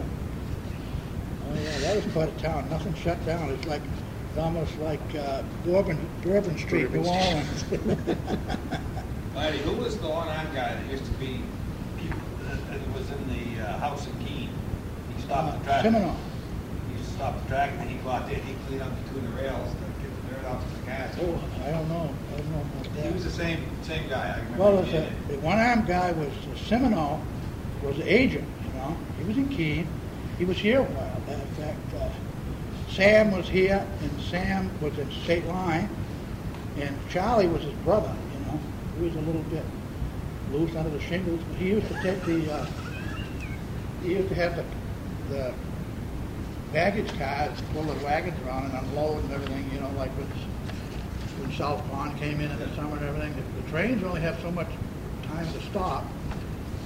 Oh 1.50 1.56
yeah, 1.56 1.78
that 1.80 1.96
was 1.96 2.14
quite 2.14 2.30
a 2.30 2.40
town. 2.40 2.70
Nothing 2.70 2.94
shut 2.94 3.24
down. 3.26 3.50
It's 3.50 3.68
like, 3.68 3.82
it's 4.30 4.38
almost 4.38 4.78
like 4.80 5.02
uh, 5.16 5.42
Bourbon, 5.66 5.98
Bourbon 6.22 6.58
Street, 6.58 6.92
New 6.92 7.00
Orleans. 7.00 7.66
Larry, 9.36 9.58
who 9.60 9.72
was 9.74 9.98
the 9.98 10.08
one-armed 10.10 10.54
guy 10.54 10.76
that 10.76 10.92
used 10.92 11.06
to 11.06 11.12
be, 11.14 11.42
that 12.50 12.94
was 12.94 13.10
in 13.10 13.56
the 13.56 13.64
uh, 13.64 13.80
house 13.80 14.06
in 14.06 14.14
Keene? 14.26 14.50
He 15.16 15.22
stopped 15.24 15.58
the 15.58 15.66
traffic. 15.66 15.92
Seminole. 15.92 16.16
He 16.88 16.98
used 16.98 17.10
to 17.10 17.16
stop 17.16 17.42
the 17.42 17.48
traffic, 17.48 17.80
and 17.80 17.90
he'd 17.90 18.04
go 18.04 18.10
out 18.12 18.28
there, 18.28 18.38
he'd 18.38 18.58
clean 18.68 18.82
up 18.82 18.92
between 19.06 19.26
the 19.26 19.42
rails, 19.42 19.72
to 19.72 19.80
get 20.04 20.12
the 20.28 20.36
dirt 20.36 20.39
off 20.50 20.64
the 20.74 20.92
cars. 20.92 21.16
Oh, 21.22 21.42
I 21.64 21.72
don't 21.72 21.88
know. 21.90 22.10
I 22.34 22.38
don't 22.38 22.52
know 22.52 22.62
about 22.62 22.96
that. 22.96 23.06
He 23.06 23.14
was 23.14 23.24
the 23.24 23.32
same, 23.32 23.64
same 23.84 24.10
guy, 24.10 24.36
I 24.36 24.38
remember. 24.40 24.60
Well, 24.60 24.80
a, 24.80 25.32
the 25.32 25.40
one-armed 25.40 25.88
guy 25.88 26.12
was 26.14 26.32
Seminole, 26.68 27.22
was 27.84 27.98
the 27.98 28.12
agent, 28.12 28.48
you 28.66 28.80
know. 28.80 28.98
He 29.18 29.24
was 29.26 29.38
in 29.38 29.50
Keene. 29.50 29.88
He 30.38 30.46
was 30.46 30.58
here 30.58 30.80
a 30.80 30.84
while. 30.84 31.22
Matter 31.28 31.42
of 31.42 31.50
fact, 31.50 31.94
uh, 31.96 32.10
Sam 32.92 33.32
was 33.32 33.48
here, 33.48 33.86
and 34.02 34.22
Sam 34.22 34.72
was 34.82 34.98
in 34.98 35.12
State 35.24 35.46
Line, 35.48 35.90
and 36.78 36.98
Charlie 37.10 37.48
was 37.48 37.64
his 37.64 37.74
brother, 37.86 38.14
you 38.34 38.46
know. 38.46 38.60
He 38.98 39.06
was 39.06 39.16
a 39.16 39.22
little 39.22 39.44
bit 39.44 39.66
loose 40.52 40.76
under 40.76 40.90
the 40.90 41.00
shingles, 41.00 41.40
but 41.48 41.58
he 41.58 41.70
used 41.70 41.88
to 41.88 41.94
take 42.02 42.24
the, 42.26 42.52
uh, 42.52 42.66
he 44.02 44.14
used 44.14 44.30
to 44.30 44.36
have 44.36 44.56
the, 44.56 44.66
the 45.30 45.54
baggage 46.74 47.12
cars 47.18 47.58
of 47.60 48.04
wagons 48.04 48.40
around 48.46 48.66
and 48.66 48.74
unload 48.74 49.24
and 49.24 49.34
everything, 49.34 49.70
you 49.74 49.80
know, 49.80 49.90
like 49.98 50.12
when, 50.12 50.28
when 51.42 51.52
South 51.58 51.84
Pond 51.90 52.18
came 52.20 52.40
in 52.40 52.52
in 52.52 52.60
the 52.60 52.76
summer 52.76 52.98
and 52.98 53.06
everything. 53.06 53.36
The, 53.36 53.62
the 53.62 53.70
trains 53.70 54.04
only 54.04 54.22
have 54.22 54.40
so 54.42 54.52
much 54.52 54.68
time 55.28 55.52
to 55.52 55.62
stop, 55.64 56.06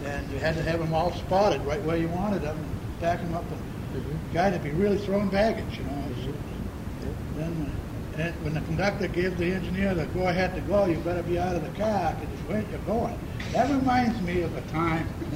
and 0.06 0.30
you 0.32 0.40
had 0.40 0.56
to 0.56 0.64
have 0.64 0.80
them 0.80 0.94
all 0.94 1.12
spotted 1.14 1.62
right 1.66 1.82
where 1.84 1.98
you 1.98 2.08
wanted 2.10 2.42
them, 2.42 2.58
and 2.58 3.00
back 3.02 3.20
them 3.20 3.34
up. 3.34 3.44
And 3.52 4.04
mm-hmm. 4.04 4.34
guy 4.34 4.52
to 4.52 4.60
be 4.60 4.72
really 4.72 4.98
throwing 4.98 5.30
baggage, 5.30 5.78
you 5.78 5.84
know. 5.84 6.04
It's- 6.12 6.26
mm-hmm. 6.26 7.40
Then, 7.40 7.72
and 8.16 8.44
when 8.44 8.54
the 8.54 8.62
conductor 8.62 9.08
gives 9.08 9.38
the 9.38 9.52
engineer 9.52 9.96
the 9.96 10.06
go-ahead 10.08 10.54
to 10.54 10.62
go, 10.62 10.86
you 10.86 10.98
better 10.98 11.24
be 11.24 11.40
out 11.40 11.56
of 11.56 11.64
the 11.64 11.80
car 11.80 12.14
because 12.14 12.32
it's 12.32 12.48
where 12.48 12.64
you're 12.70 12.80
going. 12.82 13.18
That 13.54 13.72
reminds 13.72 14.22
me 14.22 14.42
of 14.44 14.56
a 14.56 14.62
time. 14.70 15.08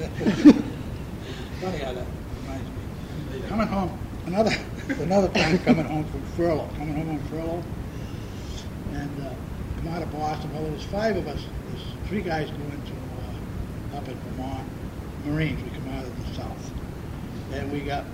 Funny 1.59 1.77
how 1.79 1.93
that 1.93 2.05
reminds 2.43 2.69
me. 2.69 3.47
Coming 3.47 3.67
home, 3.67 3.97
another 4.27 4.51
another 5.01 5.29
time 5.29 5.57
coming 5.59 5.85
home 5.85 6.05
from 6.05 6.21
furlough, 6.35 6.69
coming 6.77 6.95
home 6.95 7.09
on 7.09 7.19
furlough, 7.29 7.63
and 8.91 9.21
uh, 9.21 9.33
come 9.77 9.87
out 9.93 10.01
of 10.01 10.11
Boston. 10.11 10.53
Well, 10.53 10.63
there 10.63 10.71
was 10.71 10.83
five 10.83 11.15
of 11.15 11.27
us. 11.27 11.43
There's 11.69 11.83
three 12.07 12.21
guys 12.21 12.49
going 12.49 12.69
to 12.71 13.95
uh, 13.95 13.97
up 13.97 14.07
in 14.07 14.17
Vermont, 14.17 14.67
Marines. 15.25 15.63
We 15.63 15.69
come 15.69 15.87
out 15.89 16.03
of 16.03 16.27
the 16.27 16.35
south, 16.35 16.71
and 17.53 17.71
we 17.71 17.79
got 17.79 18.05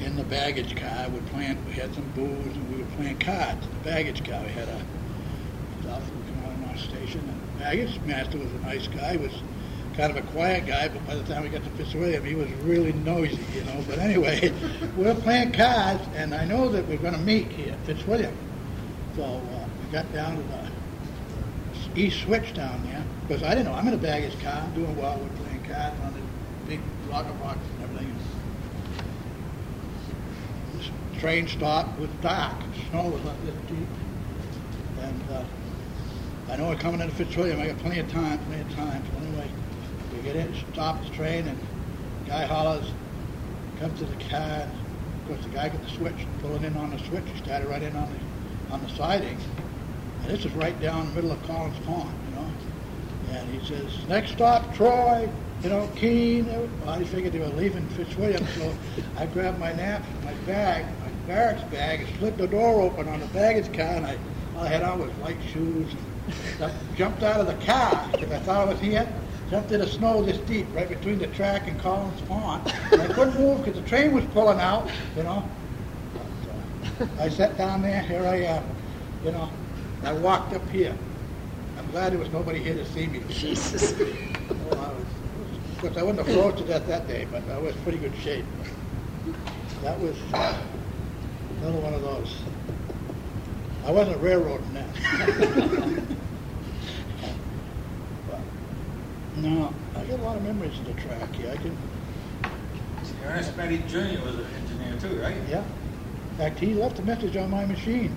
in 0.00 0.16
the 0.16 0.24
baggage 0.24 0.74
car. 0.76 1.08
We 1.10 1.20
playing. 1.30 1.64
We 1.66 1.72
had 1.74 1.94
some 1.94 2.10
booze, 2.14 2.56
and 2.56 2.74
we 2.74 2.82
were 2.82 2.90
playing 2.96 3.18
cards. 3.18 3.64
In 3.66 3.72
the 3.72 3.90
baggage 3.90 4.24
car, 4.24 4.42
we 4.42 4.48
had 4.48 4.68
a 4.68 4.80
stuff. 5.82 6.02
We 6.10 6.32
come 6.32 6.44
out 6.46 6.58
of 6.58 6.70
our 6.70 6.78
station, 6.78 7.20
and 7.20 7.40
the 7.54 7.64
baggage 7.64 8.00
master 8.06 8.38
was 8.38 8.50
a 8.50 8.58
nice 8.60 8.88
guy. 8.88 9.12
He 9.12 9.18
was 9.18 9.32
kind 9.96 10.16
of 10.16 10.16
a 10.16 10.26
quiet 10.32 10.66
guy, 10.66 10.88
but 10.88 11.06
by 11.06 11.14
the 11.14 11.22
time 11.24 11.42
we 11.44 11.48
got 11.48 11.62
to 11.62 11.70
Fitzwilliam, 11.70 12.24
he 12.24 12.34
was 12.34 12.50
really 12.64 12.92
noisy, 12.92 13.44
you 13.54 13.64
know. 13.64 13.84
But 13.86 13.98
anyway, 13.98 14.52
we're 14.96 15.14
playing 15.14 15.52
cards, 15.52 16.02
and 16.14 16.34
I 16.34 16.44
know 16.44 16.68
that 16.70 16.86
we're 16.88 16.98
going 16.98 17.14
to 17.14 17.20
meet 17.20 17.48
here 17.48 17.72
at 17.72 17.86
Fitzwilliam. 17.86 18.36
So 19.14 19.22
uh, 19.22 19.68
we 19.84 19.92
got 19.92 20.12
down 20.12 20.36
to 20.36 20.42
the 20.42 22.00
east 22.00 22.22
switch 22.22 22.52
down 22.54 22.82
there, 22.84 23.04
because 23.26 23.42
I 23.42 23.50
didn't 23.50 23.66
know. 23.66 23.74
I'm 23.74 23.86
in 23.86 23.94
a 23.94 23.98
baggage 23.98 24.40
car. 24.42 24.62
I'm 24.64 24.74
doing 24.74 24.96
well. 24.96 25.18
We're 25.18 25.44
playing 25.44 25.64
cards 25.64 25.96
on 26.02 26.12
the 26.12 26.68
big 26.68 26.80
locker 27.08 27.32
box 27.34 27.58
and 27.74 27.84
everything. 27.84 28.16
This 30.74 30.90
train 31.20 31.46
stopped. 31.46 31.96
It 31.98 32.00
was 32.00 32.10
dark. 32.20 32.56
Snow 32.90 33.08
was 33.08 33.22
not 33.22 33.36
this 33.44 33.54
deep. 33.68 33.88
And 35.00 35.22
uh, 35.30 35.44
I 36.50 36.56
know 36.56 36.68
we're 36.68 36.76
coming 36.76 37.00
into 37.00 37.14
Fitzwilliam. 37.14 37.60
I 37.60 37.68
got 37.68 37.78
plenty 37.78 38.00
of 38.00 38.10
time, 38.10 38.38
plenty 38.46 38.62
of 38.62 38.74
time. 38.74 39.02
So 39.12 39.24
anyway, 39.24 39.48
get 40.24 40.36
in, 40.36 40.54
stop 40.72 41.02
the 41.04 41.10
train, 41.10 41.46
and 41.46 41.58
the 41.58 42.30
guy 42.30 42.44
hollers, 42.46 42.90
comes 43.78 43.98
to 43.98 44.06
the 44.06 44.24
car. 44.24 44.40
And 44.40 44.72
of 44.72 45.28
course, 45.28 45.42
the 45.42 45.50
guy 45.50 45.68
got 45.68 45.82
the 45.82 45.90
switch, 45.90 46.26
pulling 46.40 46.64
in 46.64 46.76
on 46.76 46.90
the 46.90 46.98
switch. 47.00 47.24
He 47.32 47.38
started 47.42 47.68
right 47.68 47.82
in 47.82 47.94
on 47.94 48.10
the 48.10 48.72
on 48.74 48.82
the 48.82 48.88
siding. 48.90 49.38
And 50.22 50.30
this 50.30 50.44
is 50.44 50.52
right 50.52 50.78
down 50.80 51.06
the 51.08 51.14
middle 51.14 51.32
of 51.32 51.42
Collins 51.46 51.78
Pond, 51.84 52.12
you 52.28 52.36
know. 52.36 52.50
And 53.30 53.60
he 53.60 53.66
says, 53.66 53.92
next 54.08 54.32
stop, 54.32 54.74
Troy, 54.74 55.28
you 55.62 55.68
know, 55.68 55.88
Keene. 55.96 56.46
Well, 56.46 56.88
I 56.88 57.04
figured 57.04 57.32
they 57.32 57.38
were 57.38 57.46
leaving 57.48 57.86
Fitzwilliam, 57.90 58.46
so 58.56 58.74
I 59.16 59.26
grabbed 59.26 59.58
my 59.58 59.72
nap, 59.72 60.02
my 60.24 60.32
bag, 60.46 60.86
my 61.00 61.10
barracks 61.26 61.62
bag, 61.70 62.00
and 62.00 62.18
slid 62.18 62.38
the 62.38 62.46
door 62.46 62.80
open 62.80 63.08
on 63.08 63.20
the 63.20 63.26
baggage 63.26 63.72
car, 63.74 63.86
and 63.86 64.06
I, 64.06 64.18
all 64.56 64.62
I 64.62 64.68
had 64.68 64.82
on 64.82 64.98
was 64.98 65.10
white 65.12 65.42
shoes. 65.52 65.92
And 66.54 66.64
I 66.64 66.72
jumped 66.96 67.22
out 67.22 67.40
of 67.40 67.46
the 67.46 67.66
car 67.66 68.08
because 68.12 68.32
I 68.32 68.38
thought 68.40 68.68
I 68.68 68.72
was 68.72 68.80
here. 68.80 69.06
Jumped 69.54 69.70
in 69.70 69.78
the 69.78 69.86
snow 69.86 70.20
this 70.20 70.38
deep, 70.48 70.66
right 70.74 70.88
between 70.88 71.20
the 71.20 71.28
track 71.28 71.68
and 71.68 71.78
Collins 71.78 72.20
Pond. 72.22 72.74
And 72.90 73.02
I 73.02 73.06
couldn't 73.06 73.38
move 73.38 73.64
because 73.64 73.80
the 73.80 73.88
train 73.88 74.12
was 74.12 74.24
pulling 74.32 74.58
out, 74.58 74.90
you 75.16 75.22
know. 75.22 75.48
But, 76.98 77.06
uh, 77.06 77.22
I 77.22 77.28
sat 77.28 77.56
down 77.56 77.80
there, 77.80 78.02
here 78.02 78.26
I 78.26 78.34
am, 78.34 78.64
you 79.24 79.30
know. 79.30 79.48
I 80.02 80.12
walked 80.12 80.54
up 80.54 80.68
here. 80.70 80.96
I'm 81.78 81.88
glad 81.92 82.10
there 82.10 82.18
was 82.18 82.30
nobody 82.30 82.64
here 82.64 82.74
to 82.74 82.84
see 82.84 83.06
me. 83.06 83.22
Jesus. 83.28 83.92
Oh, 83.92 84.70
I 84.72 84.88
was, 84.88 85.06
of 85.72 85.80
course, 85.80 85.96
I 85.98 86.02
wouldn't 86.02 86.26
have 86.26 86.36
froze 86.36 86.60
to 86.60 86.66
death 86.66 86.88
that 86.88 87.06
day, 87.06 87.28
but 87.30 87.48
I 87.48 87.58
was 87.58 87.76
pretty 87.76 87.98
good 87.98 88.16
shape. 88.16 88.46
That 89.82 90.00
was 90.00 90.16
uh, 90.32 90.58
another 91.60 91.78
one 91.78 91.94
of 91.94 92.02
those. 92.02 92.40
I 93.86 93.92
wasn't 93.92 94.20
railroading 94.20 94.74
then. 94.74 96.08
But, 98.26 98.40
no, 99.36 99.72
I 99.96 100.04
got 100.04 100.20
a 100.20 100.22
lot 100.22 100.36
of 100.36 100.42
memories 100.42 100.78
of 100.78 100.86
the 100.86 100.94
track 101.02 101.34
here. 101.34 101.50
I 101.50 101.56
can, 101.56 101.76
Ernest 103.24 103.56
Betty 103.56 103.78
Jr. 103.88 104.22
was 104.24 104.36
an 104.36 104.46
engineer 104.62 104.98
too, 105.00 105.20
right? 105.20 105.36
yeah. 105.48 105.64
In 106.30 106.36
fact, 106.36 106.58
he 106.58 106.74
left 106.74 106.98
a 106.98 107.02
message 107.02 107.36
on 107.36 107.50
my 107.50 107.64
machine 107.64 108.14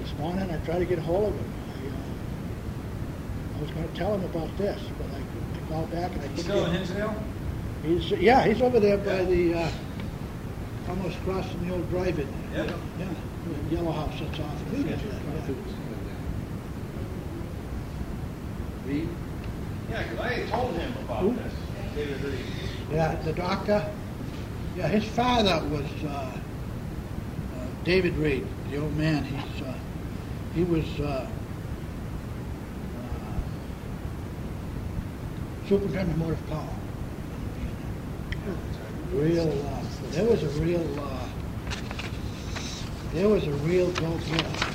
this 0.00 0.12
morning. 0.18 0.50
I 0.50 0.58
tried 0.64 0.80
to 0.80 0.84
get 0.84 0.98
a 0.98 1.02
hold 1.02 1.28
of 1.28 1.34
him. 1.34 1.52
I, 1.68 1.86
uh, 1.88 3.58
I 3.58 3.62
was 3.62 3.70
going 3.70 3.88
to 3.88 3.94
tell 3.94 4.14
him 4.14 4.24
about 4.24 4.56
this, 4.58 4.80
but 4.98 5.06
I, 5.10 5.18
I 5.20 5.68
called 5.68 5.90
back 5.90 6.12
and 6.12 6.20
I 6.20 6.28
couldn't 6.28 6.44
Still 6.44 6.64
in 6.64 6.72
get 6.72 6.86
Hinsdale? 6.86 7.14
He's, 7.84 8.10
yeah, 8.12 8.44
he's 8.46 8.60
over 8.62 8.80
there 8.80 8.98
by 8.98 9.24
the, 9.24 9.54
uh, 9.54 9.70
almost 10.88 11.16
crossing 11.24 11.66
the 11.66 11.74
old 11.74 11.88
drive-in. 11.90 12.28
Yeah. 12.52 12.64
Yeah, 12.98 13.08
the 13.68 13.74
yellow 13.74 13.92
house 13.92 14.18
that's 14.20 14.40
off. 14.40 14.60
of 14.62 14.86
it. 14.86 14.86
Yeah, 14.86 14.96
yeah. 19.90 20.02
Because 20.02 20.18
I 20.20 20.32
had 20.32 20.48
told 20.48 20.76
him 20.76 20.92
about 21.04 21.36
this. 21.36 21.52
David 21.94 22.22
Reed. 22.22 22.46
Yeah, 22.92 23.14
the 23.22 23.32
doctor, 23.32 23.84
yeah, 24.76 24.88
his 24.88 25.04
father 25.04 25.64
was, 25.68 25.86
uh, 26.04 26.08
uh, 26.08 26.32
David 27.84 28.16
Reed, 28.16 28.46
the 28.70 28.78
old 28.78 28.96
man, 28.96 29.24
he's, 29.24 29.62
uh, 29.62 29.74
he 30.54 30.64
was, 30.64 30.84
uh, 31.00 31.28
uh, 32.96 33.28
superintendent 35.68 36.12
of 36.12 36.18
motive 36.18 36.50
power. 36.50 36.68
Real, 39.12 39.48
uh, 39.48 39.82
there 40.12 40.24
was 40.24 40.42
a 40.42 40.48
real, 40.60 41.00
uh, 41.00 41.28
there 43.12 43.28
was 43.28 43.44
a 43.46 43.52
real 43.52 43.90
go-getter. 43.92 44.72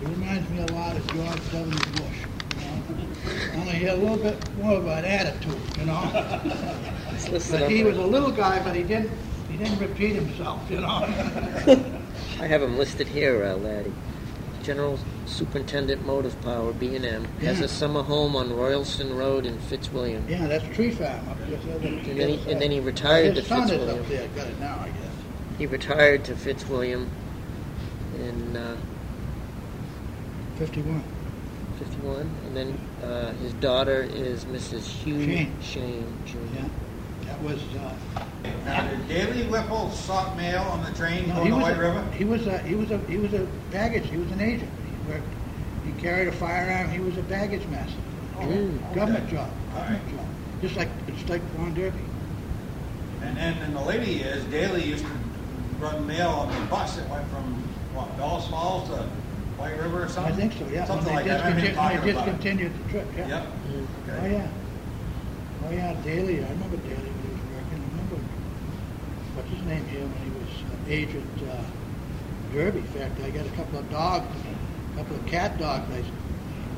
He 0.00 0.06
reminds 0.06 0.48
me 0.50 0.60
a 0.60 0.66
lot 0.72 0.96
of 0.96 1.06
George 1.12 1.52
W. 1.52 1.78
Bush? 1.94 2.29
Only 3.56 3.72
he 3.72 3.84
had 3.84 3.94
a 3.98 4.00
little 4.00 4.16
bit 4.16 4.56
more 4.58 4.74
of 4.74 4.86
an 4.86 5.04
attitude, 5.04 5.56
you 5.78 5.86
know? 5.86 6.10
But 7.50 7.70
he 7.70 7.84
was 7.84 7.96
a 7.98 8.02
little 8.06 8.30
guy, 8.30 8.62
but 8.62 8.74
he 8.74 8.82
didn't, 8.82 9.10
he 9.50 9.56
didn't 9.56 9.78
repeat 9.78 10.14
himself, 10.14 10.68
you 10.70 10.80
know? 10.80 10.88
I 12.40 12.46
have 12.46 12.62
him 12.62 12.78
listed 12.78 13.06
here, 13.08 13.44
uh, 13.44 13.56
laddie. 13.56 13.92
General 14.62 14.98
Superintendent 15.26 16.04
Motive 16.04 16.38
Power, 16.42 16.72
B&M, 16.72 17.24
has 17.40 17.60
a 17.60 17.68
summer 17.68 18.02
home 18.02 18.36
on 18.36 18.54
Royalston 18.54 19.16
Road 19.16 19.46
in 19.46 19.58
Fitzwilliam. 19.58 20.24
Yeah, 20.28 20.46
that's 20.46 20.64
Tree 20.76 20.90
Farm 20.90 21.28
up 21.28 21.38
there. 21.48 21.58
And 21.80 22.04
then 22.20 22.28
he- 22.28 22.50
and 22.50 22.60
then 22.60 22.70
he 22.70 22.80
retired 22.80 23.36
His 23.36 23.44
to 23.44 23.48
son 23.48 23.62
is 23.64 23.70
Fitzwilliam. 23.70 24.00
up 24.00 24.08
there, 24.08 24.28
got 24.28 24.46
it 24.48 24.60
now, 24.60 24.78
I 24.82 24.86
guess. 24.88 24.96
He 25.58 25.66
retired 25.66 26.24
to 26.24 26.34
Fitzwilliam 26.34 27.08
in 28.18 28.56
uh, 28.56 28.76
Fifty-one. 30.56 31.02
51, 31.84 32.30
and 32.44 32.56
then 32.56 32.78
uh, 33.02 33.32
his 33.34 33.54
daughter 33.54 34.02
is 34.02 34.44
Mrs. 34.44 34.84
Hugh 34.84 35.24
Shane. 35.24 35.52
Shane 35.62 36.12
Jr. 36.26 36.36
Yeah, 36.54 36.68
that 37.24 37.42
was, 37.42 37.62
uh, 37.74 37.96
Now, 38.66 38.86
did 38.86 39.08
Daley 39.08 39.46
Whipple 39.46 39.90
stop 39.90 40.36
mail 40.36 40.60
on 40.62 40.84
the 40.84 40.90
train 40.92 41.28
no, 41.28 41.36
going 41.36 41.44
he 41.46 41.50
to 41.50 41.56
was, 41.56 41.62
White 41.64 41.76
a- 41.76 41.80
River? 41.80 42.04
he 42.12 42.24
was 42.24 42.46
a, 42.46 42.58
he 42.58 42.74
was 42.74 42.90
a, 42.90 42.98
he 43.06 43.16
was 43.16 43.32
a 43.32 43.46
baggage, 43.70 44.08
he 44.10 44.18
was 44.18 44.30
an 44.30 44.40
agent. 44.42 44.70
He 45.06 45.10
worked, 45.12 45.24
he 45.86 45.92
carried 46.02 46.28
a 46.28 46.32
firearm, 46.32 46.90
he 46.90 47.00
was 47.00 47.16
a 47.16 47.22
baggage 47.22 47.66
master. 47.68 47.96
Mm. 48.36 48.94
Government 48.94 49.28
job, 49.30 49.50
All 49.74 49.80
government 49.80 50.08
job. 50.16 50.26
Just 50.60 50.76
like, 50.76 50.88
it's 51.08 51.28
like 51.30 51.40
Von 51.56 51.72
Derby. 51.72 51.98
And 53.22 53.36
then 53.38 53.56
in 53.62 53.72
the 53.72 53.80
later 53.80 54.04
years, 54.04 54.44
Daley 54.44 54.84
used 54.84 55.04
to 55.04 55.10
run 55.78 56.06
mail 56.06 56.28
on 56.28 56.54
the 56.60 56.66
bus 56.66 56.96
that 56.96 57.08
went 57.08 57.26
from, 57.28 57.54
what, 57.94 58.14
Dulles 58.18 58.46
Falls 58.48 58.88
to 58.90 59.06
White 59.60 59.76
River 59.78 60.04
or 60.04 60.24
I 60.24 60.32
think 60.32 60.54
so, 60.54 60.66
yeah. 60.72 60.84
Something 60.86 61.12
like 61.14 61.24
they 61.24 61.30
that. 61.30 61.44
I 61.44 61.48
remember 61.50 61.74
talking 61.74 62.00
they 62.00 62.10
about 62.12 62.28
it. 62.28 62.32
discontinued 62.32 62.72
the 62.72 62.90
trip, 62.90 63.06
yeah. 63.14 63.28
Yep. 63.28 63.46
Oh, 63.46 64.12
Okay. 64.16 64.32
yeah. 64.32 64.48
Oh, 65.66 65.70
yeah, 65.70 65.92
Daley, 66.02 66.42
I 66.42 66.48
remember 66.48 66.76
Daley 66.78 66.96
when 67.12 67.20
he 67.20 67.32
was 67.36 67.44
working. 67.52 67.76
I 67.76 67.88
remember, 67.92 68.16
what's 69.36 69.50
his 69.50 69.62
name 69.68 69.84
here, 69.92 70.00
when 70.00 70.20
he 70.24 70.30
was 70.40 70.50
uh, 70.64 70.88
Agent 70.88 71.28
uh, 71.44 71.60
Derby. 72.54 72.78
In 72.80 72.86
fact, 72.86 73.20
I 73.20 73.28
got 73.30 73.44
a 73.44 73.50
couple 73.50 73.78
of 73.78 73.90
dogs, 73.90 74.26
a 74.32 74.96
couple 74.96 75.16
of 75.16 75.26
cat 75.26 75.58
dogs 75.58 75.84
I 75.92 76.02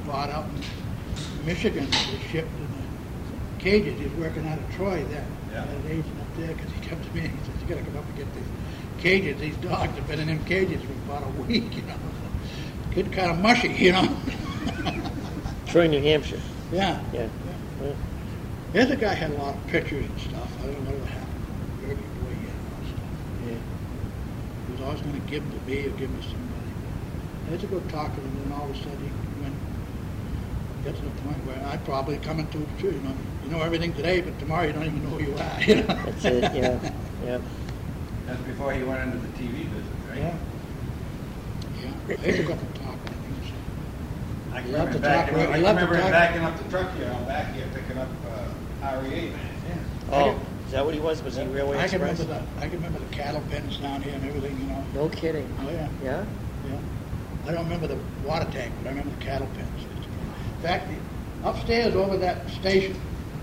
bought 0.05 0.31
out 0.31 0.47
in 0.51 1.47
Michigan 1.47 1.89
that 1.89 2.07
were 2.11 2.19
shipped 2.35 2.51
in 2.59 2.67
a 2.67 3.63
cages. 3.63 3.97
He 3.97 4.05
was 4.07 4.15
working 4.15 4.45
out 4.49 4.59
of 4.59 4.75
Troy 4.75 5.05
then. 5.05 5.25
Yeah. 5.53 5.65
Had 5.65 5.71
an 5.71 5.87
agent 5.87 6.19
up 6.21 6.37
there 6.37 6.49
because 6.49 6.71
he 6.73 6.81
come 6.89 7.01
to 7.01 7.11
me 7.15 7.21
and 7.21 7.31
he 7.31 7.39
says, 7.47 7.63
"You 7.63 7.69
got 7.69 7.79
to 7.79 7.85
come 7.87 7.97
up 7.97 8.07
and 8.09 8.17
get 8.17 8.35
these 8.35 8.51
cages. 8.99 9.41
These 9.41 9.57
dogs 9.59 9.95
have 9.95 10.09
been 10.09 10.19
in 10.19 10.27
them 10.27 10.45
cages 10.45 10.83
for 10.83 10.93
about 11.07 11.23
a 11.23 11.31
week, 11.43 11.77
you 11.77 11.83
know." 11.83 11.95
Getting 12.95 13.13
kind 13.13 13.31
of 13.31 13.39
mushy, 13.39 13.69
you 13.69 13.93
know. 13.93 14.17
Troy, 15.67 15.87
New 15.87 16.01
Hampshire. 16.03 16.41
yeah. 16.73 17.01
Yeah. 17.13 17.29
yeah. 17.83 17.93
The 18.73 18.83
other 18.83 18.97
guy 18.97 19.15
had 19.15 19.31
a 19.31 19.35
lot 19.35 19.55
of 19.55 19.67
pictures 19.67 20.07
and 20.07 20.21
stuff. 20.21 20.51
I 20.63 20.67
don't 20.67 20.85
know 20.85 20.93
what 20.97 21.09
happened. 21.09 21.29
Where 21.85 21.95
did 21.95 22.05
he 22.05 22.45
get 22.45 22.53
all 22.53 22.81
that 22.81 22.89
stuff? 22.89 23.49
Yeah. 23.49 24.67
He 24.67 24.73
was 24.73 24.81
always 24.83 25.01
going 25.01 25.15
to 25.21 25.27
give 25.31 25.43
them 25.43 25.59
to 25.59 25.67
me 25.67 25.87
or 25.87 25.91
give 25.91 26.11
them 26.11 26.21
to 26.21 26.29
somebody. 26.29 26.49
I 27.47 27.51
had 27.51 27.61
to 27.61 27.67
go 27.67 27.81
talk 27.89 28.15
to 28.15 28.21
him, 28.21 28.27
and 28.29 28.45
then 28.45 28.53
all 28.59 28.69
of 28.71 28.77
a 28.77 28.79
sudden 28.79 29.01
he 29.01 29.43
went, 29.43 29.55
get 30.85 30.97
to 30.97 31.03
the 31.03 31.11
point 31.23 31.37
where 31.47 31.61
I'd 31.69 31.85
probably 31.85 32.17
come 32.19 32.41
into 32.41 32.61
it 32.63 32.79
too. 32.79 32.93
You 32.93 33.01
know, 33.01 33.15
you 33.45 33.51
know 33.51 33.61
everything 33.63 33.93
today, 33.95 34.21
but 34.21 34.39
tomorrow 34.39 34.67
you 34.67 34.73
don't 34.73 34.85
even 34.85 35.03
know 35.05 35.17
who 35.17 35.25
you 35.33 35.37
are. 35.37 35.61
You 35.67 35.75
know? 35.77 35.97
That's 36.05 36.25
it. 36.25 36.43
Yeah. 36.55 36.93
Yeah. 37.25 37.39
That's 38.27 38.41
before 38.43 38.73
he 38.73 38.83
went 38.83 39.01
into 39.03 39.19
the 39.19 39.29
TV 39.39 39.63
business, 39.71 40.03
right? 40.11 40.19
Yeah. 40.19 40.37
Yeah. 41.81 41.93
I 42.09 42.21
had 42.21 42.37
to 42.37 42.43
go 42.43 42.53
up 42.55 42.61
and 42.61 42.69
talk 42.72 42.72
to 42.72 42.72
him. 42.72 42.72
I 44.53 44.61
can 44.63 44.73
love 44.73 44.89
remember, 44.89 44.93
to 44.93 44.99
backing, 45.01 45.35
talk, 45.35 45.43
up, 45.49 45.51
I 45.55 45.57
you 45.57 45.63
can 45.63 45.63
love 45.63 45.77
remember 45.77 45.95
him 45.97 46.03
talk. 46.03 46.11
backing 46.13 46.43
up 46.45 46.59
the 46.59 46.65
truck 46.71 46.95
here, 46.97 47.09
out 47.09 47.27
back 47.27 47.55
here, 47.55 47.67
picking 47.75 47.99
up 47.99 48.09
uh, 48.83 49.01
REA, 49.03 49.31
man. 49.31 49.49
Oh, 50.11 50.41
is 50.67 50.73
that 50.73 50.85
what 50.85 50.95
he 50.95 51.01
was? 51.01 51.23
Was 51.23 51.37
he 51.37 51.45
Railway 51.45 51.79
I 51.79 51.89
can 51.89 52.01
Express? 52.03 52.21
remember 52.21 52.47
the 52.57 52.61
I 52.61 52.69
can 52.69 52.77
remember 52.79 52.99
the 52.99 53.15
cattle 53.15 53.43
pens 53.51 53.77
down 53.79 54.03
here 54.03 54.15
and 54.15 54.25
everything. 54.25 54.59
You 54.61 54.67
know. 54.67 54.85
No 54.95 55.09
kidding. 55.09 55.49
Oh 55.61 55.71
yeah. 55.71 55.89
Yeah. 56.03 56.25
Yeah. 56.69 56.79
I 57.47 57.53
don't 57.53 57.65
remember 57.65 57.87
the 57.89 57.99
water 58.25 58.47
tank, 58.53 58.73
but 58.83 58.89
I 58.89 58.91
remember 58.91 59.15
the 59.19 59.25
cattle 59.25 59.49
pens. 59.55 59.85
In 59.85 60.63
fact, 60.63 60.89
the, 60.89 61.49
upstairs 61.49 61.95
over 61.97 62.17
that 62.19 62.49
station, 62.51 62.97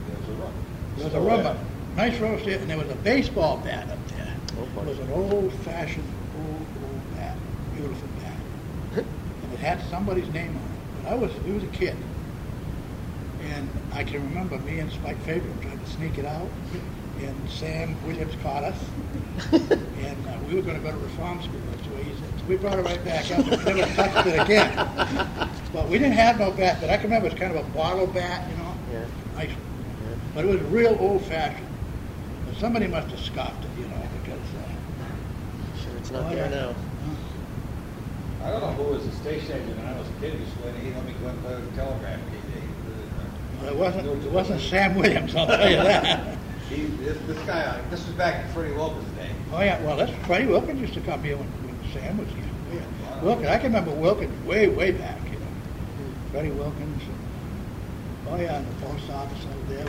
There's 0.07 0.29
a 0.29 0.31
rubber. 0.41 0.53
there 0.97 1.05
was 1.05 1.13
a 1.15 1.19
rubber, 1.19 1.59
nice 1.97 2.17
rubber 2.19 2.39
station, 2.39 2.61
and 2.61 2.69
there 2.69 2.77
was 2.77 2.89
a 2.89 2.95
baseball 2.95 3.57
bat 3.57 3.89
up 3.89 4.07
there. 4.09 4.33
Oh, 4.57 4.81
It 4.81 4.87
was 4.87 4.99
an 4.99 5.11
old-fashioned, 5.11 6.07
old, 6.37 6.65
old 6.83 7.15
bat, 7.17 7.35
beautiful 7.75 8.07
bat. 8.21 9.05
and 9.43 9.53
it 9.53 9.59
had 9.59 9.81
somebody's 9.89 10.29
name 10.33 10.49
on 10.55 10.55
it. 10.63 10.68
I 11.09 11.15
was, 11.15 11.31
we 11.43 11.53
was 11.53 11.63
a 11.63 11.67
kid. 11.67 11.97
And 13.41 13.67
I 13.93 14.03
can 14.03 14.21
remember 14.29 14.59
me 14.59 14.77
and 14.77 14.91
Spike 14.91 15.17
Fabian 15.21 15.59
trying 15.59 15.79
to 15.79 15.87
sneak 15.87 16.19
it 16.19 16.25
out, 16.25 16.47
and 17.19 17.49
Sam 17.49 17.95
Williams 18.05 18.35
caught 18.43 18.63
us. 18.63 18.77
and 19.51 20.27
uh, 20.27 20.37
we 20.47 20.53
were 20.53 20.61
going 20.61 20.77
to 20.77 20.83
go 20.83 20.91
to 20.91 20.97
reform 20.97 21.41
school. 21.41 21.59
That's 21.71 21.87
the 21.87 21.95
way 21.95 22.03
he 22.03 22.11
said. 22.11 22.29
So 22.39 22.45
we 22.47 22.57
brought 22.57 22.77
it 22.77 22.83
right 22.83 23.03
back 23.03 23.31
up 23.31 23.39
and 23.39 23.65
never 23.65 23.91
touched 23.95 24.27
it 24.27 24.39
again. 24.41 25.49
But 25.71 25.87
we 25.87 25.99
didn't 25.99 26.13
have 26.13 26.39
no 26.39 26.49
bat. 26.49 26.77
But 26.81 26.89
I 26.89 26.95
can 26.97 27.03
remember 27.05 27.27
it 27.27 27.33
was 27.33 27.39
kind 27.39 27.55
of 27.55 27.63
a 27.63 27.69
bottle 27.77 28.07
bat, 28.07 28.49
you 28.49 28.57
know. 28.57 28.73
Yeah. 28.91 29.05
Nice. 29.35 29.51
But 30.33 30.45
it 30.45 30.47
was 30.47 30.59
real 30.71 30.97
old-fashioned. 30.99 31.67
But 32.47 32.55
somebody 32.57 32.87
must 32.87 33.07
have 33.09 33.19
scoffed 33.19 33.63
it, 33.65 33.69
you 33.79 33.85
know, 33.87 34.01
because. 34.23 34.39
Uh, 34.39 34.69
Sure, 35.83 35.97
it's 35.97 36.09
not 36.11 36.25
Oh, 36.25 36.35
there 36.35 36.49
yeah. 36.49 36.61
now. 36.73 36.75
I 38.43 38.51
don't 38.51 38.61
know 38.61 38.71
who 38.83 38.93
was 38.93 39.05
the 39.05 39.15
station 39.17 39.51
agent 39.51 39.77
when 39.77 39.85
I 39.87 39.97
was 39.97 40.07
a 40.07 40.11
kid, 40.21 40.31
to 40.31 40.65
let 40.65 40.75
he 40.75 40.91
let 40.93 41.05
me 41.05 41.13
go 41.21 41.27
and 41.27 41.41
play 41.41 41.55
with 41.55 41.69
the 41.69 41.81
telegraph. 41.81 42.19
Well, 43.61 43.69
it 43.69 43.75
wasn't, 43.75 44.07
it 44.25 44.31
wasn't 44.31 44.61
Sam 44.61 44.95
Williams, 44.95 45.35
I'll 45.35 45.45
tell 45.45 45.69
you 45.69 45.75
that. 45.83 46.37
he, 46.69 46.85
this, 47.03 47.17
this 47.27 47.37
guy, 47.45 47.61
uh, 47.61 47.81
this 47.89 48.05
was 48.07 48.15
back 48.15 48.45
in 48.45 48.51
Freddie 48.53 48.73
Wilkins' 48.73 49.09
day. 49.17 49.29
Oh, 49.51 49.59
yeah, 49.61 49.81
well, 49.83 49.97
that's, 49.97 50.11
Freddie 50.25 50.47
Wilkins 50.47 50.79
used 50.79 50.93
to 50.93 51.01
come 51.01 51.21
here 51.21 51.35
when, 51.35 51.47
when 51.67 51.75
Sam 51.91 52.17
was 52.17 52.29
here. 52.29 52.45
Yeah. 52.73 53.21
Wilkins, 53.21 53.49
I 53.49 53.57
can 53.57 53.65
remember 53.73 53.91
Wilkins 53.91 54.45
way, 54.45 54.67
way 54.67 54.91
back, 54.91 55.19
you 55.25 55.39
know. 55.39 55.45
Freddie 56.31 56.51
Wilkins. 56.51 57.03
and- 57.03 57.15
Oh, 58.29 58.35
yeah, 58.37 58.57
and 58.59 58.67
the 58.67 58.85
post 58.85 59.09
office 59.09 59.45
over 59.45 59.73
there. 59.73 59.85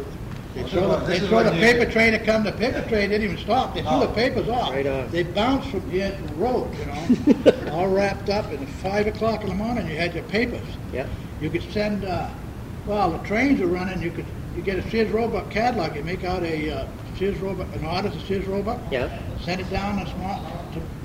They 0.54 0.62
the, 0.64 0.80
what- 0.88 1.06
they 1.06 1.14
this 1.14 1.22
is 1.22 1.28
throw 1.28 1.42
what 1.44 1.52
the 1.52 1.58
paper 1.60 1.90
train 1.90 2.12
to 2.12 2.18
come, 2.18 2.42
the 2.44 2.52
paper 2.52 2.82
train 2.88 3.10
didn't 3.10 3.24
even 3.24 3.38
stop, 3.38 3.74
they 3.74 3.82
threw 3.82 4.00
the 4.00 4.08
Oh. 4.08 4.12
papers 4.14 4.48
off. 4.48 4.70
Right 4.72 4.86
on. 4.86 5.10
They 5.10 5.22
bounced 5.22 5.68
from 5.70 5.88
here 5.90 6.10
to 6.10 6.22
the 6.22 6.34
road, 6.34 6.74
you 6.76 6.86
know, 6.86 7.70
all 7.72 7.88
wrapped 7.88 8.28
up, 8.30 8.50
and 8.50 8.60
at 8.62 8.68
five 8.68 9.06
o'clock 9.06 9.42
in 9.42 9.48
the 9.48 9.54
morning, 9.54 9.86
you 9.88 9.96
had 9.96 10.14
your 10.14 10.24
papers. 10.24 10.66
Yeah. 10.92 11.06
You 11.40 11.50
could 11.50 11.62
send, 11.72 12.04
uh, 12.04 12.28
well, 12.86 13.10
the 13.12 13.18
trains 13.26 13.60
are 13.60 13.66
running, 13.68 14.02
you 14.02 14.10
could, 14.10 14.26
you 14.56 14.62
get 14.62 14.78
a 14.78 14.90
Sears 14.90 15.10
Roebuck 15.12 15.50
catalog, 15.50 15.94
you 15.94 16.02
make 16.02 16.24
out 16.24 16.42
a 16.42 16.70
uh, 16.70 16.86
Sears 17.16 17.38
Roebuck, 17.38 17.72
an 17.76 17.84
order 17.84 18.10
to 18.10 18.20
Sears 18.26 18.46
Roebuck. 18.46 18.80
Yeah. 18.90 19.16
Send 19.42 19.60
it 19.60 19.70
down 19.70 20.02
this 20.04 20.14
morning, 20.16 20.44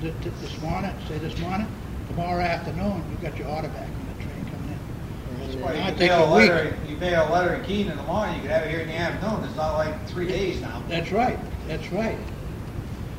to, 0.00 0.10
to, 0.10 0.20
to 0.22 0.30
this 0.40 0.60
morning, 0.60 0.90
say 1.08 1.18
this 1.18 1.38
morning, 1.38 1.68
tomorrow 2.08 2.42
afternoon, 2.42 3.04
you 3.10 3.28
got 3.28 3.38
your 3.38 3.48
order 3.48 3.68
back 3.68 3.86
when 3.88 4.06
the 4.16 4.24
train 4.24 4.44
coming 4.50 4.70
in. 4.72 5.45
That's 5.60 5.64
why 5.64 5.74
you 5.74 5.80
it 5.80 5.84
could 5.90 5.98
takes 5.98 6.14
mail 6.14 6.24
a 6.24 6.26
a 6.32 6.36
week. 6.38 6.50
letter, 6.50 6.76
you 6.88 6.96
mail 6.96 7.28
a 7.28 7.30
letter 7.32 7.54
in 7.54 7.64
Keene 7.64 7.88
in 7.90 7.96
the 7.96 8.02
morning, 8.04 8.36
you 8.36 8.42
could 8.42 8.50
have 8.50 8.62
it 8.64 8.70
here 8.70 8.80
in 8.80 8.88
the 8.88 8.96
afternoon, 8.96 9.44
it's 9.44 9.56
not 9.56 9.74
like 9.74 10.08
three 10.08 10.26
days 10.28 10.60
now. 10.60 10.82
That's 10.88 11.12
right, 11.12 11.38
that's 11.66 11.90
right. 11.92 12.18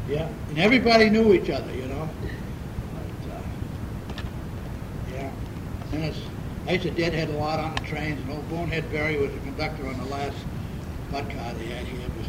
Yeah, 0.09 0.27
and 0.49 0.59
everybody 0.59 1.09
knew 1.09 1.33
each 1.33 1.49
other, 1.49 1.73
you 1.73 1.88
know. 1.88 2.09
But, 2.93 3.33
uh, 3.33 3.41
yeah, 5.13 5.31
and 5.91 6.03
it's, 6.05 6.19
I 6.67 6.71
used 6.73 6.83
to 6.83 6.91
deadhead 6.91 7.29
a 7.29 7.33
lot 7.33 7.59
on 7.59 7.75
the 7.75 7.81
trains, 7.88 8.19
and 8.21 8.31
old 8.31 8.47
Bonehead 8.49 8.89
Berry 8.91 9.17
was 9.17 9.31
the 9.31 9.39
conductor 9.39 9.88
on 9.88 9.97
the 9.97 10.05
last 10.05 10.35
Budd 11.11 11.29
car 11.29 11.53
they 11.53 11.65
had 11.67 11.85
here. 11.85 12.07
Was, 12.17 12.27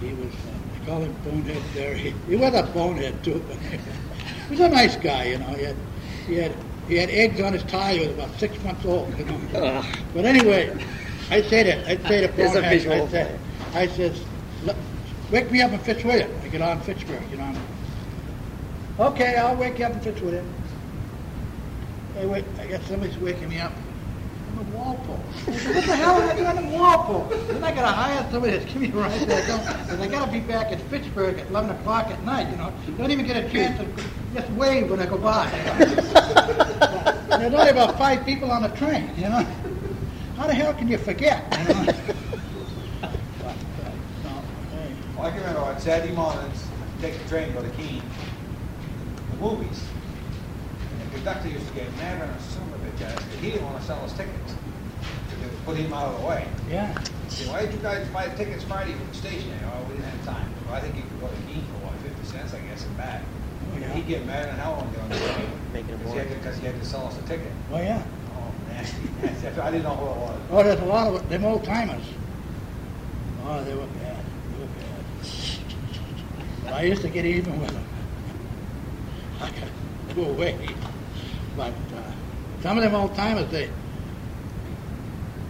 he 0.00 0.12
was, 0.14 0.32
uh, 0.34 0.78
they 0.80 0.86
called 0.86 1.04
him 1.04 1.14
Bonehead 1.24 1.62
Berry. 1.74 2.14
He 2.28 2.36
was 2.36 2.54
a 2.54 2.62
bonehead 2.62 3.22
too, 3.22 3.42
but 3.48 3.56
he 4.48 4.50
was 4.50 4.60
a 4.60 4.68
nice 4.68 4.96
guy, 4.96 5.24
you 5.24 5.38
know. 5.38 5.54
He 5.54 5.64
had, 5.64 5.76
he 6.26 6.34
had, 6.36 6.54
he 6.88 6.96
had 6.96 7.10
eggs 7.10 7.40
on 7.40 7.52
his 7.52 7.62
tie. 7.64 7.94
He 7.94 8.00
was 8.00 8.10
about 8.10 8.30
six 8.38 8.62
months 8.62 8.84
old, 8.84 9.16
you 9.18 9.24
know. 9.24 9.40
Ugh. 9.54 9.84
But 10.14 10.24
anyway, 10.24 10.76
I 11.30 11.42
say 11.42 11.62
that, 11.62 11.86
I 11.86 11.96
say 12.08 12.24
it. 12.24 12.36
There's 12.36 12.54
a 12.54 12.62
visual. 12.62 13.06
I 13.06 13.08
said, 13.08 13.40
I 13.74 13.86
says, 13.86 14.24
"Look, 14.64 14.76
wake 15.30 15.50
me 15.50 15.62
up 15.62 15.72
in 15.72 15.78
Fitzwilliam. 15.78 16.30
I 16.42 16.48
get 16.48 16.60
on 16.60 16.80
Fitchburg, 16.80 17.22
you 17.30 17.36
know. 17.38 17.54
Okay, 18.98 19.36
I'll 19.36 19.56
wake 19.56 19.78
you 19.78 19.86
up 19.86 19.92
in 19.92 20.00
Fitzwilliam. 20.00 20.46
Hey, 22.14 22.26
wait, 22.26 22.44
I 22.60 22.66
guess 22.66 22.86
somebody's 22.86 23.16
waking 23.18 23.48
me 23.48 23.58
up. 23.58 23.72
I'm 24.62 24.68
in 24.68 24.74
Walpole. 24.74 25.20
I 25.48 25.52
said, 25.52 25.74
what 25.74 25.84
the 25.84 25.96
hell 25.96 26.20
am 26.20 26.30
I 26.30 26.36
doing 26.36 26.64
in 26.64 26.72
Walpole? 26.78 27.24
Then 27.48 27.64
I 27.64 27.72
gotta 27.72 27.88
hire 27.92 28.26
somebody 28.30 28.58
to 28.58 28.64
give 28.64 28.76
me 28.76 28.88
a 28.90 28.92
ride 28.92 29.28
back 29.28 29.44
home, 29.44 29.60
because 29.60 30.00
I 30.00 30.06
gotta 30.06 30.30
be 30.30 30.40
back 30.40 30.70
in 30.70 30.78
Fitchburg 30.78 31.38
at 31.38 31.48
11 31.48 31.70
o'clock 31.70 32.06
at 32.06 32.22
night, 32.22 32.48
you 32.50 32.56
know. 32.56 32.72
Don't 32.96 33.10
even 33.10 33.26
get 33.26 33.44
a 33.44 33.50
chance 33.50 33.78
to 33.80 34.04
just 34.34 34.50
wave 34.52 34.88
when 34.90 35.00
I 35.00 35.06
go 35.06 35.18
by. 35.18 35.46
you 35.46 35.86
know. 35.96 37.38
There's 37.38 37.54
only 37.54 37.70
about 37.70 37.98
five 37.98 38.24
people 38.24 38.52
on 38.52 38.62
the 38.62 38.68
train, 38.68 39.10
you 39.16 39.28
know. 39.28 39.44
How 40.36 40.46
the 40.46 40.54
hell 40.54 40.74
can 40.74 40.86
you 40.88 40.98
forget, 40.98 41.42
you 41.66 41.74
know? 41.74 41.84
But, 43.00 43.14
no, 44.22 44.30
hey. 44.70 44.92
Well, 45.16 45.26
I 45.26 45.30
can 45.30 45.40
remember 45.40 45.60
on 45.60 45.80
Saturday 45.80 46.14
mornings, 46.14 46.66
take 47.00 47.18
the 47.20 47.28
train, 47.28 47.52
go 47.52 47.62
to 47.62 47.70
Keene, 47.70 48.02
the 49.32 49.36
movies. 49.38 49.84
And 51.12 51.20
the 51.20 51.30
conductor 51.30 51.48
used 51.48 51.68
to 51.68 51.74
get 51.74 51.94
mad 51.96 52.22
on 52.22 52.28
a 52.30 52.40
son 52.40 52.62
of 52.72 52.82
a 52.82 52.88
bitch, 52.90 53.02
ass, 53.02 53.22
he 53.40 53.50
didn't 53.50 53.66
want 53.66 53.78
to 53.80 53.86
sell 53.86 54.02
us 54.04 54.12
tickets. 54.14 54.54
To 55.42 55.48
put 55.64 55.76
him 55.76 55.92
out 55.92 56.14
of 56.14 56.20
the 56.20 56.26
way. 56.26 56.46
Yeah. 56.70 56.96
He 57.24 57.30
said, 57.30 57.48
why 57.52 57.62
did 57.66 57.74
you 57.74 57.80
guys 57.80 58.06
buy 58.08 58.28
tickets 58.30 58.62
Friday 58.64 58.92
from 58.94 59.08
the 59.08 59.14
station? 59.14 59.52
Oh, 59.66 59.82
we 59.88 59.94
didn't 59.96 60.08
have 60.10 60.24
time. 60.24 60.48
Well, 60.66 60.74
I 60.76 60.80
think 60.80 60.96
you 60.96 61.02
could 61.02 61.20
go 61.20 61.26
to 61.28 61.34
Keene 61.48 61.64
for 61.66 61.86
what, 61.86 61.94
fifty 62.00 62.24
cents, 62.26 62.54
I 62.54 62.60
guess, 62.60 62.84
and 62.86 62.96
back. 62.96 63.22
Oh, 63.74 63.78
yeah. 63.78 63.92
He'd 63.92 64.06
get 64.06 64.24
mad 64.26 64.48
and 64.48 64.58
hell 64.58 64.74
on 64.74 64.92
the 64.92 65.16
train. 65.16 65.50
Making 65.72 65.94
it 65.94 65.98
Because 65.98 66.12
he 66.12 66.18
had 66.18 66.28
to- 66.28 66.34
Because 66.36 66.58
he 66.58 66.66
had 66.66 66.78
to 66.80 66.86
sell 66.86 67.06
us 67.06 67.18
a 67.18 67.22
ticket. 67.22 67.50
Oh, 67.72 67.78
yeah. 67.80 68.02
Oh, 68.36 68.52
nasty, 68.72 69.02
nasty. 69.22 69.48
I 69.60 69.70
didn't 69.70 69.82
know 69.84 69.96
who 69.96 70.06
it 70.06 70.16
was. 70.16 70.40
Oh, 70.50 70.62
there's 70.62 70.80
a 70.80 70.84
lot 70.84 71.12
of 71.14 71.28
them 71.28 71.44
old 71.44 71.64
timers. 71.64 72.04
Oh, 73.44 73.64
they 73.64 73.74
were 73.74 73.86
bad. 73.86 74.24
They 74.52 74.60
were 74.60 74.70
bad. 76.64 76.72
I 76.74 76.82
used 76.82 77.02
to 77.02 77.08
get 77.08 77.24
even 77.26 77.60
with 77.60 77.70
them. 77.70 77.84
I 79.40 79.50
could 79.50 80.16
go 80.16 80.24
away. 80.30 80.56
But 81.56 81.72
uh, 81.94 82.12
some 82.62 82.78
of 82.78 82.82
them 82.84 82.94
old 82.94 83.14
timers, 83.14 83.50
they 83.50 83.68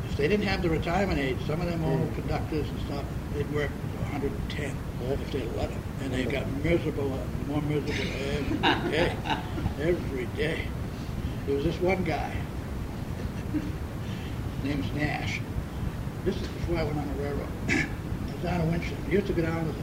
if 0.08 0.16
they 0.16 0.28
didn't 0.28 0.46
have 0.46 0.62
the 0.62 0.68
retirement 0.70 1.18
age, 1.18 1.38
some 1.46 1.60
of 1.60 1.66
them 1.66 1.84
old 1.84 2.14
conductors 2.14 2.68
and 2.68 2.80
stuff, 2.80 3.04
they'd 3.34 3.50
work 3.54 3.70
110 4.10 4.76
if 5.10 5.30
they 5.32 5.42
let 5.58 5.70
them, 5.70 5.82
and 6.00 6.12
they 6.12 6.24
got 6.24 6.46
miserable, 6.62 7.12
uh, 7.12 7.48
more 7.48 7.62
miserable 7.62 7.94
every 8.20 8.58
day, 8.90 9.16
every 9.80 10.26
day. 10.36 10.66
There 11.46 11.56
was 11.56 11.64
this 11.64 11.80
one 11.80 12.04
guy. 12.04 12.36
His 13.52 13.62
name's 14.64 14.92
Nash. 14.92 15.40
This 16.24 16.36
is 16.36 16.46
before 16.46 16.76
I 16.78 16.84
went 16.84 16.98
on 16.98 17.08
the 17.16 17.22
railroad. 17.22 17.48
I 17.68 17.86
was 18.32 18.42
down 18.42 18.60
in 18.60 18.70
Winchester. 18.70 18.96
He 19.06 19.12
used 19.12 19.26
to 19.28 19.32
go 19.32 19.42
down 19.42 19.66
with, 19.66 19.76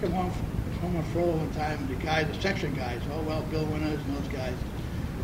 come 0.00 0.12
home, 0.12 0.30
from- 0.30 0.46
home 0.80 0.96
on 0.96 1.04
Frollo 1.12 1.36
one 1.36 1.50
time, 1.52 1.78
and 1.78 1.88
the 1.88 1.94
guys, 1.96 2.26
the 2.28 2.40
section 2.42 2.74
guys, 2.74 3.00
oh 3.12 3.20
well, 3.22 3.42
Bill 3.42 3.64
Winters 3.66 4.00
and 4.06 4.16
those 4.16 4.28
guys. 4.32 4.54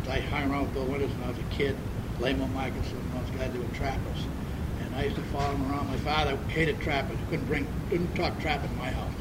I 0.09 0.19
hung 0.19 0.51
around 0.51 0.61
with 0.63 0.73
Bill 0.73 0.85
Winters 0.85 1.11
when 1.11 1.23
I 1.23 1.27
was 1.29 1.37
a 1.37 1.55
kid, 1.55 1.75
Lamo 2.19 2.47
Michelson, 2.47 2.97
and 2.97 3.13
those 3.13 3.37
guys, 3.37 3.51
they 3.53 3.59
were 3.59 3.75
trappers. 3.75 4.25
And 4.81 4.95
I 4.95 5.03
used 5.03 5.15
to 5.15 5.21
follow 5.23 5.51
them 5.51 5.71
around. 5.71 5.87
My 5.87 5.97
father 5.97 6.37
hated 6.47 6.79
trappers. 6.81 7.17
Couldn't 7.29 7.45
bring, 7.45 7.67
couldn't 7.89 8.13
talk 8.15 8.39
trap 8.39 8.63
in 8.63 8.77
my 8.77 8.89
house. 8.89 9.13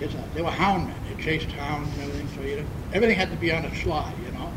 It's 0.00 0.14
a, 0.14 0.24
they 0.34 0.42
were 0.42 0.50
hound 0.50 0.88
men. 0.88 0.96
They 1.08 1.22
chased 1.22 1.50
hounds 1.52 1.92
and 1.94 2.02
everything. 2.02 2.28
So 2.36 2.42
you 2.42 2.66
everything 2.92 3.16
had 3.16 3.30
to 3.30 3.36
be 3.36 3.52
on 3.52 3.64
a 3.64 3.74
slide, 3.76 4.14
you 4.24 4.32
know. 4.32 4.52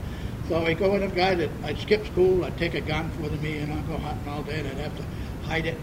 So 0.47 0.63
I 0.63 0.73
go 0.73 0.91
with 0.91 1.01
them 1.01 1.13
guys 1.13 1.37
that 1.39 1.49
I'd 1.63 1.77
skip 1.79 2.05
school. 2.05 2.45
I'd 2.45 2.57
take 2.57 2.73
a 2.73 2.81
gun 2.81 3.09
with 3.21 3.41
me 3.41 3.57
and 3.59 3.73
I'd 3.73 3.87
go 3.87 3.97
hunting 3.97 4.27
all 4.31 4.43
day 4.43 4.59
and 4.59 4.67
I'd 4.67 4.77
have 4.77 4.97
to 4.97 5.03
hide 5.47 5.65
it 5.65 5.77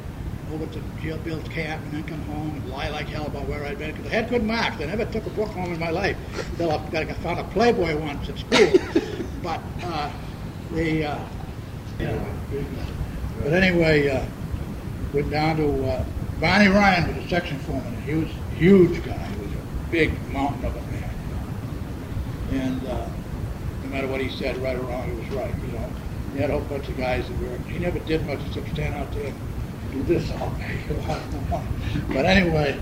over 0.52 0.66
to 0.66 0.82
Jill 1.00 1.18
Bill's 1.18 1.48
camp 1.48 1.82
and 1.84 1.92
then 1.92 2.04
come 2.04 2.22
home 2.22 2.50
and 2.50 2.68
lie 2.70 2.88
like 2.88 3.06
hell 3.06 3.26
about 3.26 3.48
where 3.48 3.64
I'd 3.64 3.78
been 3.78 3.92
because 3.92 4.06
I 4.10 4.14
had 4.14 4.28
good 4.28 4.44
marks. 4.44 4.76
I 4.80 4.86
never 4.86 5.04
took 5.06 5.26
a 5.26 5.30
book 5.30 5.48
home 5.50 5.72
in 5.72 5.78
my 5.80 5.90
life. 5.90 6.16
Till 6.56 6.70
I 6.70 6.76
I 6.76 7.04
found 7.14 7.40
a 7.40 7.44
Playboy 7.44 7.96
once 7.96 8.28
at 8.28 8.38
school. 8.38 9.18
But 9.42 9.60
uh, 9.82 10.10
the 10.72 11.04
uh, 11.04 11.18
but 13.42 13.52
anyway, 13.52 14.08
uh, 14.08 14.24
went 15.12 15.30
down 15.30 15.56
to 15.56 15.84
uh, 15.86 16.04
Barney 16.40 16.68
Ryan 16.68 17.14
was 17.14 17.24
a 17.24 17.28
section 17.28 17.58
foreman. 17.60 18.00
He 18.02 18.14
was 18.14 18.28
a 18.28 18.54
huge 18.54 19.04
guy. 19.04 19.26
He 19.26 19.40
was 19.40 19.52
a 19.52 19.90
big 19.90 20.32
mountain 20.32 20.64
of 20.64 20.76
a 20.76 20.80
man. 20.92 21.10
And 22.52 22.86
uh, 22.86 23.08
no 23.82 23.88
matter 23.90 24.06
what 24.06 24.20
he 24.20 24.28
said, 24.28 24.56
right 24.58 24.76
or 24.76 24.82
wrong, 24.82 25.10
he 25.10 25.16
was 25.16 25.28
right. 25.30 25.54
You 25.66 25.72
know, 25.72 25.90
he 26.34 26.38
had 26.40 26.50
a 26.50 26.54
whole 26.54 26.62
bunch 26.62 26.88
of 26.88 26.96
guys 26.96 27.26
that 27.28 27.38
were. 27.38 27.56
He 27.68 27.78
never 27.78 27.98
did 28.00 28.26
much 28.26 28.40
except 28.46 28.70
stand 28.70 28.94
out 28.94 29.12
there 29.12 29.26
and 29.26 29.92
do 29.92 30.02
this 30.14 30.30
all 30.32 30.50
day. 30.50 30.78
but 32.08 32.26
anyway, 32.26 32.80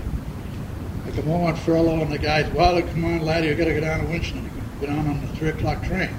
I 1.05 1.11
come 1.11 1.25
home 1.25 1.45
on 1.45 1.55
furlough, 1.55 2.01
and 2.01 2.11
the 2.11 2.17
guys, 2.17 2.51
well, 2.53 2.81
come 2.81 3.05
on, 3.05 3.21
laddie, 3.21 3.47
you 3.47 3.55
got 3.55 3.65
to 3.65 3.73
go 3.73 3.81
down 3.81 4.01
to 4.01 4.05
Winston. 4.07 4.49
Go 4.79 4.87
down 4.87 5.07
on 5.07 5.21
the 5.21 5.27
three 5.33 5.49
o'clock 5.49 5.83
train. 5.83 6.09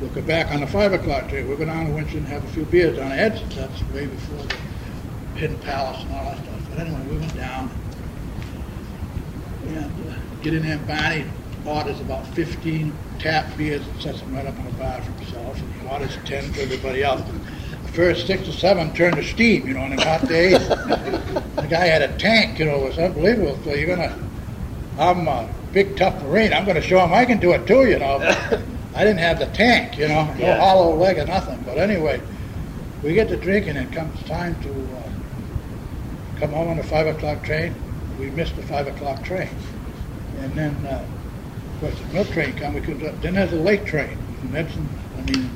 We'll 0.00 0.10
go 0.10 0.22
back 0.22 0.50
on 0.50 0.60
the 0.60 0.66
five 0.66 0.94
o'clock 0.94 1.28
train. 1.28 1.46
We'll 1.46 1.58
go 1.58 1.66
down 1.66 1.86
to 1.86 1.92
Winston 1.92 2.20
and 2.20 2.28
have 2.28 2.42
a 2.42 2.48
few 2.48 2.64
beers 2.64 2.96
down 2.96 3.12
at 3.12 3.18
Edson's. 3.18 3.54
That's 3.54 3.82
way 3.92 4.06
before 4.06 4.46
the 4.46 4.56
Hidden 5.38 5.58
Palace 5.58 6.02
and 6.02 6.12
all 6.12 6.24
that 6.24 6.38
stuff. 6.38 6.60
But 6.70 6.78
anyway, 6.80 7.06
we 7.10 7.18
went 7.18 7.36
down 7.36 7.70
and 9.66 10.08
uh, 10.08 10.14
get 10.42 10.54
in 10.54 10.62
there. 10.62 10.78
Barney 10.78 11.26
orders 11.66 12.00
about 12.00 12.26
15 12.28 12.96
tap 13.18 13.54
beers 13.58 13.86
and 13.86 14.00
sets 14.00 14.20
them 14.20 14.34
right 14.34 14.46
up 14.46 14.58
on 14.58 14.64
the 14.64 14.72
bar 14.72 15.02
for 15.02 15.12
himself. 15.12 15.60
And 15.60 15.74
he 15.74 15.86
orders 15.86 16.16
10 16.24 16.52
for 16.54 16.60
everybody 16.60 17.02
else. 17.02 17.20
The 17.82 17.92
first 17.92 18.26
six 18.26 18.48
or 18.48 18.52
seven 18.52 18.94
turned 18.94 19.16
to 19.16 19.22
steam, 19.22 19.66
you 19.66 19.74
know, 19.74 19.80
on 19.80 19.94
the 19.94 20.02
hot 20.02 20.26
days. 20.26 20.66
the 20.66 21.66
guy 21.68 21.84
had 21.84 22.00
a 22.00 22.16
tank, 22.16 22.58
you 22.58 22.64
know, 22.64 22.86
it 22.86 22.88
was 22.88 22.98
unbelievable. 22.98 23.58
So 23.64 23.74
you're 23.74 23.94
going 23.94 24.08
to, 24.08 24.18
I'm 24.98 25.28
a 25.28 25.46
big 25.72 25.98
tough 25.98 26.22
Marine. 26.22 26.54
I'm 26.54 26.64
going 26.64 26.76
to 26.76 26.82
show 26.82 27.04
him 27.04 27.12
I 27.12 27.26
can 27.26 27.38
do 27.38 27.52
it 27.52 27.66
too, 27.66 27.86
you 27.86 27.98
know. 27.98 28.18
But 28.92 29.00
I 29.00 29.04
didn't 29.04 29.20
have 29.20 29.38
the 29.38 29.46
tank, 29.46 29.98
you 29.98 30.08
know, 30.08 30.24
no 30.24 30.34
Yeah. 30.38 30.58
hollow 30.58 30.94
leg 30.96 31.18
or 31.18 31.26
nothing. 31.26 31.62
But 31.64 31.78
anyway, 31.78 32.20
we 33.02 33.14
get 33.14 33.28
to 33.28 33.36
drinking 33.36 33.76
and 33.76 33.88
it 33.88 33.94
comes 33.94 34.20
time 34.24 34.54
to 34.62 34.68
uh, 34.70 36.40
come 36.40 36.50
home 36.50 36.68
on 36.68 36.76
the 36.76 36.82
five 36.82 37.06
o'clock 37.06 37.42
train. 37.44 37.74
We 38.18 38.30
missed 38.30 38.56
the 38.56 38.62
five 38.62 38.86
o'clock 38.86 39.22
train. 39.24 39.48
And 40.40 40.52
then, 40.54 40.74
uh, 40.86 41.04
of 41.74 41.80
course, 41.80 41.94
the 42.06 42.14
milk 42.14 42.28
train 42.28 42.52
come. 42.54 42.74
We 42.74 42.80
could, 42.80 43.00
then 43.22 43.34
there's 43.34 43.52
a 43.52 43.56
late 43.56 43.84
train 43.86 44.16
Edson, 44.54 44.88
I 45.16 45.30
mean, 45.30 45.50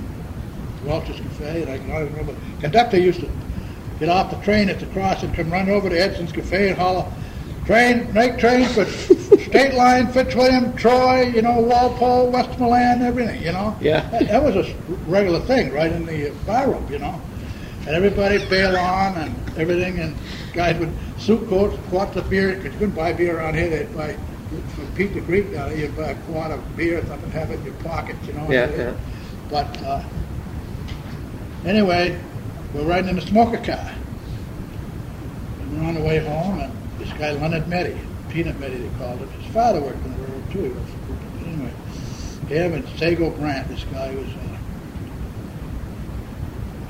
Welch's 0.85 1.19
Cafe, 1.19 1.63
and 1.63 1.71
I 1.71 1.79
can 1.79 1.91
always 1.91 2.11
remember. 2.11 2.35
Conductor 2.61 2.99
used 2.99 3.21
to 3.21 3.31
get 3.99 4.09
off 4.09 4.31
the 4.31 4.37
train 4.45 4.69
at 4.69 4.79
the 4.79 4.87
crossing, 4.87 5.29
and 5.31 5.37
come 5.37 5.51
run 5.51 5.69
over 5.71 5.89
to 5.89 5.97
Edson's 5.99 6.33
Cafe 6.33 6.69
and 6.69 6.77
holler, 6.79 7.07
train, 7.67 8.13
make 8.13 8.39
train 8.39 8.67
for 8.67 8.85
State 9.55 9.75
Line, 9.75 10.09
Fitzwilliam, 10.09 10.75
Troy, 10.75 11.27
you 11.27 11.41
know, 11.41 11.61
Walpole, 11.61 12.29
Westmoreland, 12.29 13.05
everything, 13.05 13.41
you 13.41 13.53
know? 13.53 13.77
Yeah. 13.81 14.01
That, 14.11 14.27
that 14.27 14.43
was 14.43 14.57
a 14.57 14.75
regular 15.07 15.39
thing 15.39 15.73
right 15.73 15.93
in 15.93 16.07
the 16.07 16.33
bar 16.45 16.73
room, 16.73 16.85
you 16.91 16.99
know? 16.99 17.23
And 17.87 17.91
everybody 17.91 18.45
bail 18.49 18.77
on 18.77 19.15
and 19.17 19.33
everything, 19.57 20.01
and 20.01 20.17
guys 20.55 20.77
would 20.81 20.93
suit 21.19 21.49
coats, 21.49 21.79
quarts 21.89 22.17
of 22.17 22.29
beer, 22.29 22.57
because 22.57 22.73
you 22.73 22.79
couldn't 22.81 22.97
buy 22.97 23.13
beer 23.13 23.39
around 23.39 23.55
here, 23.55 23.71
they'd 23.71 23.95
buy, 23.95 24.17
from 24.75 24.93
Pete 24.97 25.15
the 25.15 25.21
Greek 25.21 25.53
down 25.53 25.71
here, 25.71 25.87
you'd 25.87 25.97
buy 25.97 26.11
a 26.11 26.15
quart 26.23 26.51
of 26.51 26.77
beer 26.77 26.99
or 26.99 27.07
something, 27.07 27.31
have 27.31 27.53
it 27.53 27.61
in 27.61 27.67
your 27.67 27.75
pocket, 27.75 28.17
you 28.27 28.33
know? 28.33 28.51
Yeah, 28.51 28.75
yeah. 28.75 28.97
But, 29.51 29.81
uh, 29.85 30.03
anyway, 31.65 32.21
we're 32.75 32.83
riding 32.83 33.11
in 33.11 33.19
a 33.19 33.27
smoker 33.29 33.59
car. 33.59 33.93
And 35.61 35.81
we're 35.81 35.87
on 35.87 35.95
the 35.95 36.01
way 36.01 36.19
home, 36.19 36.59
and 36.59 36.73
this 36.99 37.13
guy, 37.13 37.31
Leonard 37.31 37.67
Meddy, 37.67 37.97
Peanut 38.31 38.57
Meddy 38.57 38.79
they 38.79 38.99
called 38.99 39.21
him, 39.21 39.29
father 39.55 39.81
worked 39.81 40.05
in 40.05 40.13
the 40.13 40.19
railroad 40.19 40.51
too. 40.51 40.77
Anyway, 41.47 41.73
and 42.51 42.89
Sago 42.99 43.31
Brandt, 43.31 43.69
this 43.69 43.85
guy 43.85 44.15
was, 44.15 44.27
uh, 44.27 44.59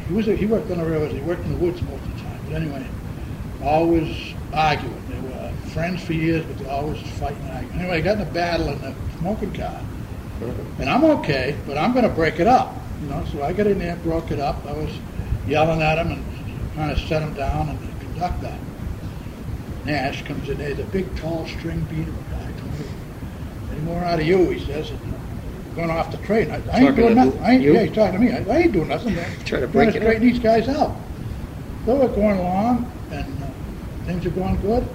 he 0.08 0.14
was, 0.14 0.28
a, 0.28 0.34
he 0.34 0.46
worked 0.46 0.70
on 0.70 0.78
the 0.78 0.84
railroad, 0.84 1.12
he 1.12 1.20
worked 1.20 1.44
in 1.44 1.52
the 1.52 1.58
woods 1.58 1.80
most 1.82 2.02
of 2.02 2.16
the 2.16 2.22
time. 2.22 2.40
But 2.46 2.54
anyway, 2.54 2.86
always 3.62 4.34
arguing. 4.52 5.02
They 5.08 5.20
were 5.20 5.52
friends 5.72 6.02
for 6.02 6.14
years, 6.14 6.44
but 6.46 6.58
they 6.58 6.68
always 6.68 7.00
fighting 7.18 7.38
and 7.42 7.50
arguing. 7.50 7.80
Anyway, 7.80 7.98
I 7.98 8.00
got 8.00 8.16
in 8.16 8.22
a 8.22 8.30
battle 8.32 8.68
in 8.70 8.80
the 8.80 8.94
smoking 9.18 9.52
car. 9.52 9.80
And 10.78 10.90
I'm 10.90 11.04
okay, 11.04 11.56
but 11.66 11.78
I'm 11.78 11.92
going 11.92 12.08
to 12.08 12.14
break 12.14 12.40
it 12.40 12.46
up. 12.46 12.74
You 13.00 13.08
know, 13.08 13.24
so 13.32 13.42
I 13.42 13.52
got 13.52 13.66
in 13.66 13.78
there, 13.78 13.96
broke 13.96 14.30
it 14.30 14.40
up. 14.40 14.64
I 14.66 14.72
was 14.72 14.90
yelling 15.46 15.82
at 15.82 15.98
him 15.98 16.12
and 16.12 16.74
trying 16.74 16.94
to 16.94 17.00
set 17.06 17.22
him 17.22 17.34
down, 17.34 17.68
and 17.68 17.78
the 17.78 18.04
conductor, 18.04 18.56
Nash, 19.84 20.24
comes 20.24 20.48
in 20.48 20.58
there. 20.58 20.72
A 20.72 20.84
big, 20.84 21.14
tall, 21.16 21.46
string 21.46 21.80
beater 21.90 22.10
guy. 22.30 22.52
Told 22.58 22.72
me, 22.78 22.86
Any 23.72 23.73
more 23.84 24.02
out 24.02 24.20
of 24.20 24.26
you, 24.26 24.50
he 24.50 24.64
says. 24.64 24.90
And, 24.90 25.14
going 25.74 25.90
off 25.90 26.10
the 26.10 26.18
train. 26.18 26.50
I, 26.50 26.54
I 26.54 26.56
ain't 26.56 26.64
Talking 26.64 26.94
doing 26.94 27.08
to 27.08 27.14
nothing. 27.14 27.42
I 27.42 27.50
ain't, 27.52 27.62
you? 27.62 27.74
yeah, 27.74 27.82
he's 27.84 27.94
talking 27.94 28.12
to 28.14 28.18
me. 28.18 28.32
I, 28.32 28.54
I 28.54 28.58
ain't 28.58 28.72
doing 28.72 28.88
nothing. 28.88 29.14
Trying 29.44 29.62
to 29.62 29.68
break 29.68 29.88
it 29.88 29.96
up. 29.96 30.02
straighten 30.02 30.22
these 30.22 30.38
guys 30.38 30.68
out. 30.68 30.96
So 31.84 31.96
we're 31.96 32.08
going 32.08 32.38
along, 32.38 32.90
and 33.10 33.42
uh, 33.42 33.46
things 34.06 34.24
are 34.24 34.30
going 34.30 34.60
good. 34.60 34.86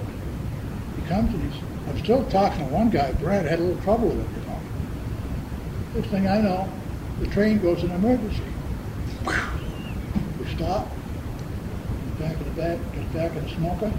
He 0.96 1.08
comes 1.08 1.32
and 1.32 1.52
he's, 1.52 1.62
I'm 1.88 1.98
still 1.98 2.24
talking 2.30 2.66
to 2.66 2.72
one 2.72 2.90
guy, 2.90 3.12
Brad, 3.12 3.46
had 3.46 3.58
a 3.58 3.62
little 3.62 3.82
trouble 3.82 4.08
with 4.08 4.26
him, 4.26 4.42
you 4.42 4.48
know. 4.48 4.60
First 5.94 6.08
thing 6.08 6.28
I 6.28 6.40
know, 6.40 6.68
the 7.20 7.26
train 7.28 7.60
goes 7.60 7.82
in 7.82 7.90
emergency. 7.90 8.42
We 9.26 10.46
stop, 10.54 10.88
back 12.18 12.36
in 12.36 12.44
the 12.44 12.50
back, 12.50 12.78
gets 12.92 13.12
back 13.12 13.36
in 13.36 13.44
the 13.44 13.50
smoker. 13.50 13.92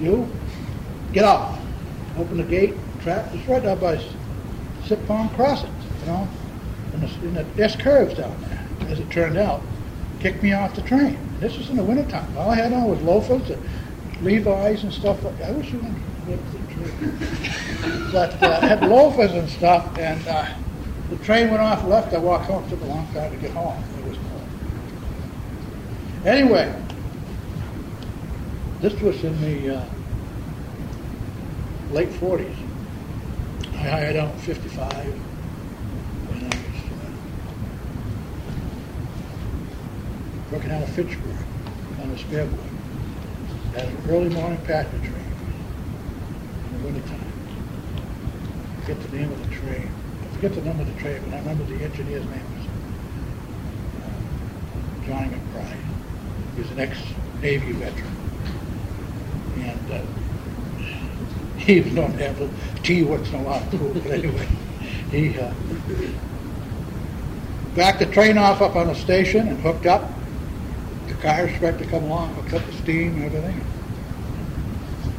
You, 0.00 0.28
get 1.12 1.24
off. 1.24 1.58
Open 2.16 2.36
the 2.36 2.44
gate, 2.44 2.74
trap, 3.08 3.34
it's 3.34 3.48
right 3.48 3.62
down 3.62 3.78
by 3.78 3.98
Sip 4.84 5.06
Pond 5.06 5.30
Crossing, 5.30 5.74
you 6.00 6.06
know. 6.06 6.28
And 6.92 7.02
the, 7.02 7.40
and 7.40 7.54
the, 7.56 7.64
S 7.64 7.74
curves 7.76 8.14
down 8.14 8.38
there, 8.42 8.66
as 8.90 9.00
it 9.00 9.10
turned 9.10 9.38
out. 9.38 9.62
Kicked 10.20 10.42
me 10.42 10.52
off 10.52 10.74
the 10.74 10.82
train. 10.82 11.18
This 11.40 11.56
was 11.56 11.70
in 11.70 11.76
the 11.76 11.84
wintertime. 11.84 12.36
All 12.36 12.50
I 12.50 12.56
had 12.56 12.72
on 12.72 12.84
was 12.84 13.00
loafers 13.00 13.48
and 13.50 13.62
Levi's 14.22 14.82
and 14.82 14.92
stuff 14.92 15.22
like. 15.22 15.40
I 15.42 15.52
wish 15.52 15.70
you 15.70 15.78
would 15.78 15.94
whip 16.26 16.40
the 16.52 16.58
train. 16.74 17.18
But 18.12 18.42
uh, 18.42 18.58
I 18.60 18.66
had 18.66 18.82
loafers 18.82 19.32
and 19.32 19.48
stuff, 19.48 19.96
and 19.98 20.26
uh, 20.26 20.46
the 21.10 21.16
train 21.18 21.50
went 21.50 21.62
off 21.62 21.84
left. 21.84 22.12
I 22.12 22.18
walked 22.18 22.46
home. 22.46 22.68
took 22.68 22.80
a 22.82 22.86
long 22.86 23.06
time 23.12 23.30
to 23.30 23.36
get 23.36 23.52
home. 23.52 23.82
It 23.98 24.04
was 24.08 24.16
cold. 24.16 24.42
Anyway, 26.26 26.74
this 28.80 28.94
was 29.00 29.22
in 29.24 29.40
the 29.40 29.76
uh, 29.76 29.84
late 31.92 32.10
40s. 32.10 32.67
I 33.78 33.82
hired 33.82 34.16
out 34.16 34.34
55. 34.40 34.92
And 34.92 35.14
I 36.42 36.46
was 36.48 36.82
working 40.50 40.72
out 40.72 40.82
of 40.82 40.88
Fitchburg 40.90 41.36
on 42.02 42.10
the 42.10 42.18
spare 42.18 42.46
board. 42.46 42.60
Had 43.74 43.88
an 43.88 43.96
early 44.10 44.30
morning 44.30 44.58
passenger 44.64 44.98
train 44.98 45.32
in 46.66 46.78
the 46.78 46.84
wintertime. 46.86 47.32
I 48.76 48.80
forget 48.80 49.00
the 49.00 49.16
name 49.16 49.30
of 49.30 49.48
the 49.48 49.54
train. 49.54 49.88
I 50.24 50.34
forget 50.34 50.54
the 50.56 50.62
number 50.62 50.82
of 50.82 50.92
the 50.92 51.00
train, 51.00 51.22
but 51.24 51.34
I 51.34 51.38
remember 51.38 51.62
the 51.62 51.84
engineer's 51.84 52.24
name 52.24 52.46
was 52.58 52.66
uh, 54.02 55.06
Johnny 55.06 55.28
McBride. 55.28 55.84
He 56.56 56.62
was 56.62 56.70
an 56.72 56.80
ex-Navy 56.80 57.72
veteran. 57.74 58.16
And 59.58 59.92
uh, 59.92 60.02
he 61.68 61.82
was 61.82 61.92
known 61.92 62.10
to 62.12 62.26
have 62.26 62.40
a 62.40 62.48
tea 62.82 63.02
once 63.02 63.28
in 63.28 63.34
a 63.34 63.42
while 63.42 63.70
too, 63.70 63.90
but 64.02 64.10
anyway, 64.10 64.48
he 65.10 65.38
uh, 65.38 65.52
backed 67.76 67.98
the 67.98 68.06
train 68.06 68.38
off 68.38 68.62
up 68.62 68.74
on 68.74 68.86
the 68.86 68.94
station 68.94 69.46
and 69.48 69.60
hooked 69.60 69.84
up. 69.84 70.10
The 71.08 71.14
car 71.14 71.46
to 71.46 71.86
come 71.90 72.04
along, 72.04 72.34
hooked 72.36 72.54
up 72.54 72.64
the 72.64 72.72
steam 72.72 73.16
and 73.16 73.24
everything. 73.26 73.60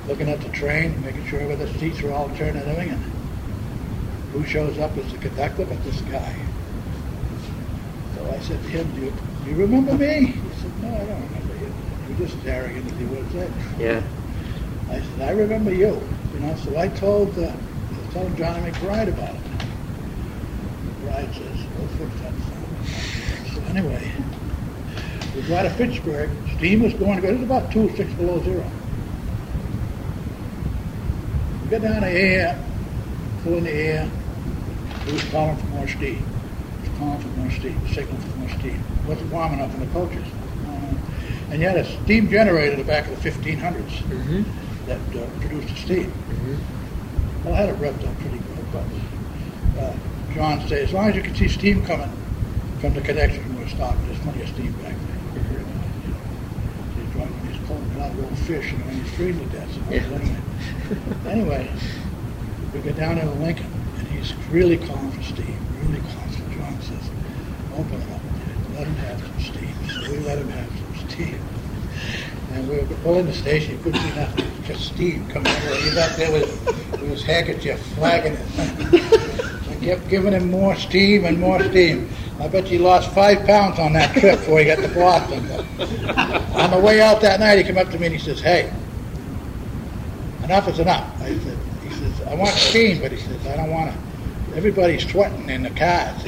Looking 0.08 0.28
at 0.28 0.42
the 0.42 0.50
train, 0.50 1.00
making 1.04 1.28
sure 1.28 1.46
where 1.46 1.56
the 1.56 1.72
seats 1.78 2.02
were 2.02 2.12
all 2.12 2.30
turned 2.30 2.58
and 2.58 2.68
everything. 2.68 2.94
And 2.94 3.04
who 4.34 4.44
shows 4.44 4.80
up 4.80 4.98
as 4.98 5.12
the 5.12 5.20
conductor 5.20 5.66
but 5.66 5.84
this 5.84 6.02
guy. 6.02 6.36
So 8.16 8.26
I 8.26 8.40
said 8.40 8.60
to 8.64 8.70
him, 8.70 8.92
do 8.96 9.02
you, 9.02 9.14
do 9.46 9.52
you 9.52 9.56
remember 9.56 9.94
me? 9.94 10.26
He 10.26 10.62
said, 10.62 10.82
no, 10.82 10.96
I 10.96 11.06
don't 11.06 11.22
remember 11.30 11.56
you. 11.64 11.74
Was 12.18 12.32
just 12.32 12.44
arrogant 12.48 12.92
as 12.92 12.98
he 12.98 13.06
was 13.06 13.34
then. 13.34 13.54
Yeah. 13.78 14.02
I 14.90 15.00
said, 15.00 15.22
I 15.30 15.32
remember 15.34 15.72
you. 15.72 16.02
You 16.40 16.46
know, 16.48 16.56
so 16.56 16.78
I 16.78 16.88
told, 16.88 17.38
uh, 17.38 17.52
I 17.52 18.14
told 18.14 18.36
Johnny 18.38 18.72
McBride 18.72 19.10
about 19.10 19.36
it. 19.36 19.42
McBride 21.04 21.34
says, 21.34 21.66
we'll 21.78 21.88
fix 21.98 22.22
that. 22.22 22.34
son." 22.34 23.54
So 23.54 23.62
anyway, 23.78 24.12
we 25.36 25.42
got 25.44 25.64
to 25.64 25.70
Fitchburg. 25.72 26.30
Steam 26.56 26.82
was 26.84 26.94
going 26.94 27.16
to 27.18 27.22
go. 27.22 27.28
It 27.30 27.34
was 27.36 27.44
about 27.44 27.72
two, 27.72 27.90
six 27.98 28.14
below 28.14 28.42
zero. 28.44 28.64
We 31.64 31.70
got 31.70 31.82
down 31.82 32.02
the 32.02 32.08
air, 32.10 32.58
full 33.44 33.58
in 33.58 33.66
the 33.66 33.72
air. 33.74 34.10
It 35.08 35.14
was 35.14 35.24
calling 35.32 35.58
for 35.58 35.66
more 35.68 35.88
steam. 35.88 36.24
It 36.84 36.90
was 36.90 36.98
calling 37.00 37.20
for 37.20 37.28
more 37.40 37.52
steam, 37.52 37.88
signal 37.90 38.18
for 38.18 38.40
more 38.40 38.50
steam. 38.50 38.76
It 39.04 39.10
wasn't 39.10 39.32
warm 39.34 39.54
enough 39.54 39.74
in 39.74 39.80
the 39.82 39.88
coaches. 39.88 40.26
Uh, 40.66 41.52
And 41.52 41.62
you 41.62 41.68
had 41.68 41.78
a 41.78 42.04
steam 42.04 42.30
generator 42.30 42.74
in 42.74 42.80
the 42.80 42.86
back 42.86 43.08
of 43.10 43.22
the 43.22 43.30
1500s 43.30 44.04
Mm-hmm. 44.10 44.44
that 44.88 45.00
uh, 45.22 45.28
produced 45.40 45.68
the 45.70 45.76
steam. 45.76 46.14
Well, 47.44 47.54
I 47.54 47.58
had 47.58 47.70
it 47.70 47.76
revved 47.78 48.08
up 48.08 48.18
pretty 48.20 48.38
good, 48.40 48.72
but 48.72 49.82
uh, 49.82 49.94
John 50.34 50.68
said, 50.68 50.84
as 50.84 50.94
long 50.94 51.10
as 51.10 51.16
you 51.16 51.22
can 51.22 51.36
see 51.36 51.48
steam 51.48 51.86
coming 51.86 52.10
from 52.82 52.94
the 52.94 53.02
connection, 53.02 53.44
we'll 53.58 53.68
stop. 53.68 53.96
There's 54.06 54.20
plenty 54.20 54.42
of 54.42 54.50
steam 54.50 54.72
back 54.74 54.96
there. 54.96 55.60
You 56.98 57.20
know, 57.20 57.26
he's 57.48 57.68
pulling 57.68 58.00
lot 58.00 58.12
of 58.12 58.24
old 58.24 58.38
fish, 58.40 58.72
and 58.72 58.84
he's 58.92 59.12
freezing 59.16 59.50
to 59.50 59.56
death. 59.58 59.72
So 59.74 59.82
Yeah. 59.92 60.04
anyway, 60.04 60.36
anyway, 61.28 61.72
we 62.74 62.80
go 62.80 62.92
down 62.92 63.18
to 63.18 63.26
Lincoln, 63.32 63.72
and 63.98 64.08
he's 64.08 64.34
really 64.52 64.78
calling 64.78 65.12
for 65.12 65.22
steam, 65.24 65.58
really 65.84 66.00
calling. 66.00 66.32
So 66.32 66.44
John 66.58 66.82
says, 66.82 67.10
open 67.78 68.02
it 68.02 68.12
up, 68.12 68.22
let 68.78 68.88
him 68.88 68.96
have 68.96 69.20
some 69.20 69.40
steam. 69.42 69.76
So 69.90 70.12
we 70.12 70.20
let 70.20 70.38
him 70.38 70.50
have 70.50 70.70
some 70.70 71.10
steam. 71.10 71.40
And 72.54 72.68
we 72.68 72.78
were 72.78 72.86
pulling 73.04 73.26
the 73.26 73.34
station, 73.34 73.74
you 73.78 73.84
couldn't 73.84 74.02
see 74.02 74.16
nothing, 74.16 74.49
just 74.70 74.94
steam 74.94 75.28
coming 75.30 75.52
out. 75.52 75.78
He's 75.78 75.98
out 75.98 76.16
there 76.16 76.32
with, 76.32 76.66
with 76.92 77.10
his 77.10 77.24
handkerchief 77.24 77.80
flagging 77.96 78.34
it. 78.34 79.68
I 79.68 79.76
kept 79.84 80.08
giving 80.10 80.34
him 80.34 80.52
more 80.52 80.76
steam 80.76 81.26
and 81.26 81.40
more 81.40 81.60
steam. 81.64 82.08
I 82.40 82.48
bet 82.48 82.66
he 82.66 82.78
lost 82.78 83.12
five 83.12 83.48
pounds 83.48 83.80
on 83.80 83.94
that 83.94 84.16
trip 84.16 84.38
before 84.40 84.60
he 84.60 84.66
got 84.66 84.78
to 84.78 84.88
Boston. 84.94 85.40
on 86.56 86.70
the 86.70 86.80
way 86.80 87.02
out 87.02 87.20
that 87.22 87.40
night, 87.40 87.58
he 87.58 87.64
came 87.64 87.80
up 87.80 87.90
to 87.90 87.98
me 87.98 88.06
and 88.08 88.16
he 88.16 88.22
says, 88.22 88.40
hey, 88.42 88.72
enough 90.44 90.68
is 90.68 90.78
enough. 90.78 91.20
I 91.20 91.36
said, 91.40 91.58
he 91.84 91.90
says, 91.90 92.22
I 92.28 92.36
want 92.36 92.52
steam, 92.52 93.02
but 93.02 93.12
he 93.12 93.18
says, 93.18 93.48
I 93.48 93.56
don't 93.58 93.72
want 93.72 93.92
to. 93.92 94.56
Everybody's 94.56 95.10
sweating 95.10 95.50
in 95.50 95.64
the 95.64 95.72
cars. 95.72 96.24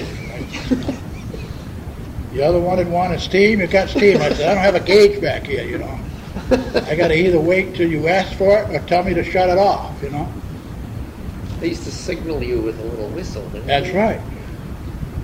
The 2.34 2.42
other 2.42 2.60
one 2.60 2.80
had 2.80 2.90
wanted 2.90 3.20
steam, 3.20 3.60
you 3.60 3.68
got 3.68 3.90
steam. 3.90 4.20
I 4.20 4.34
said, 4.34 4.50
I 4.50 4.56
don't 4.56 4.64
have 4.64 4.76
a 4.76 4.80
gauge 4.80 5.22
back 5.22 5.46
here, 5.46 5.64
you 5.64 5.78
know. 5.78 6.00
I 6.52 6.96
got 6.96 7.08
to 7.10 7.16
either 7.18 7.40
wait 7.40 7.76
till 7.76 7.90
you 7.90 8.08
ask 8.08 8.34
for 8.38 8.58
it 8.60 8.70
or 8.76 8.80
tell 8.88 9.04
me 9.04 9.14
to 9.14 9.24
shut 9.24 9.50
it 9.50 9.58
off, 9.58 10.02
you 10.02 10.10
know. 10.10 10.32
They 11.60 11.70
used 11.70 11.84
to 11.84 11.92
signal 11.92 12.44
you 12.44 12.62
with 12.62 12.80
a 12.80 12.84
little 12.84 13.08
whistle. 13.10 13.48
Didn't 13.50 13.68
That's 13.68 13.88
they? 13.88 13.98
right. 13.98 14.22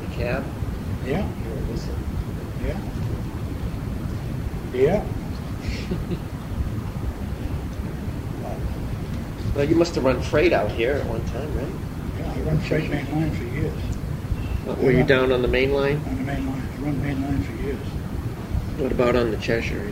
The 0.01 0.15
cab. 0.15 0.45
Yeah, 1.05 1.28
Little 1.47 1.63
whistle. 1.65 1.95
yeah. 2.65 2.80
Yeah. 4.73 5.05
Well, 9.55 9.65
you 9.67 9.75
must 9.75 9.95
have 9.95 10.03
run 10.03 10.21
freight 10.21 10.53
out 10.53 10.69
here 10.71 10.93
at 10.93 11.05
one 11.07 11.25
time, 11.25 11.51
right? 11.57 11.67
Yeah, 12.19 12.32
I 12.32 12.39
run 12.41 12.59
freight 12.59 12.91
main 12.91 13.11
line 13.11 13.32
for 13.32 13.43
years. 13.43 13.73
Were 14.84 14.91
you 14.91 15.03
down 15.03 15.32
on 15.32 15.41
the 15.41 15.47
main 15.47 15.71
line? 15.73 15.99
On 16.07 16.15
the 16.17 16.23
main 16.23 16.45
line. 16.45 16.61
I 16.78 16.82
run 16.84 17.01
main 17.01 17.21
line 17.23 17.41
for 17.41 17.63
years. 17.63 17.78
What 18.78 18.91
about 18.91 19.15
on 19.15 19.32
the 19.32 19.38
Cheshire? 19.38 19.91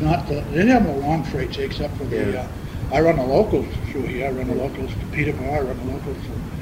Not, 0.00 0.26
the, 0.28 0.34
they 0.34 0.58
didn't 0.58 0.68
have 0.68 0.86
no 0.86 0.94
long 0.96 1.24
freights 1.24 1.58
except 1.58 1.96
for 1.96 2.04
the, 2.04 2.16
Yeah. 2.32 2.40
uh, 2.40 2.94
I 2.94 3.00
run 3.00 3.16
the 3.16 3.24
locals 3.24 3.66
through 3.90 4.02
here. 4.02 4.26
I 4.26 4.30
run 4.30 4.46
the 4.48 4.54
locals 4.54 4.90
to 4.90 5.06
Peterborough. 5.12 5.52
I 5.54 5.60
run 5.60 5.86
the 5.86 5.92
locals 5.92 6.16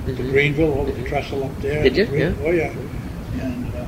to, 0.06 0.14
to 0.14 0.22
Mhm. 0.22 0.30
Greenville, 0.30 0.72
over 0.78 0.92
the 0.92 1.02
trestle 1.04 1.44
up 1.44 1.60
there. 1.60 1.82
Did 1.82 1.96
you? 1.96 2.06
Green- 2.06 2.20
Yeah. 2.22 2.34
Oh, 2.44 2.50
yeah. 2.50 2.72
And 3.42 3.74
uh, 3.74 3.84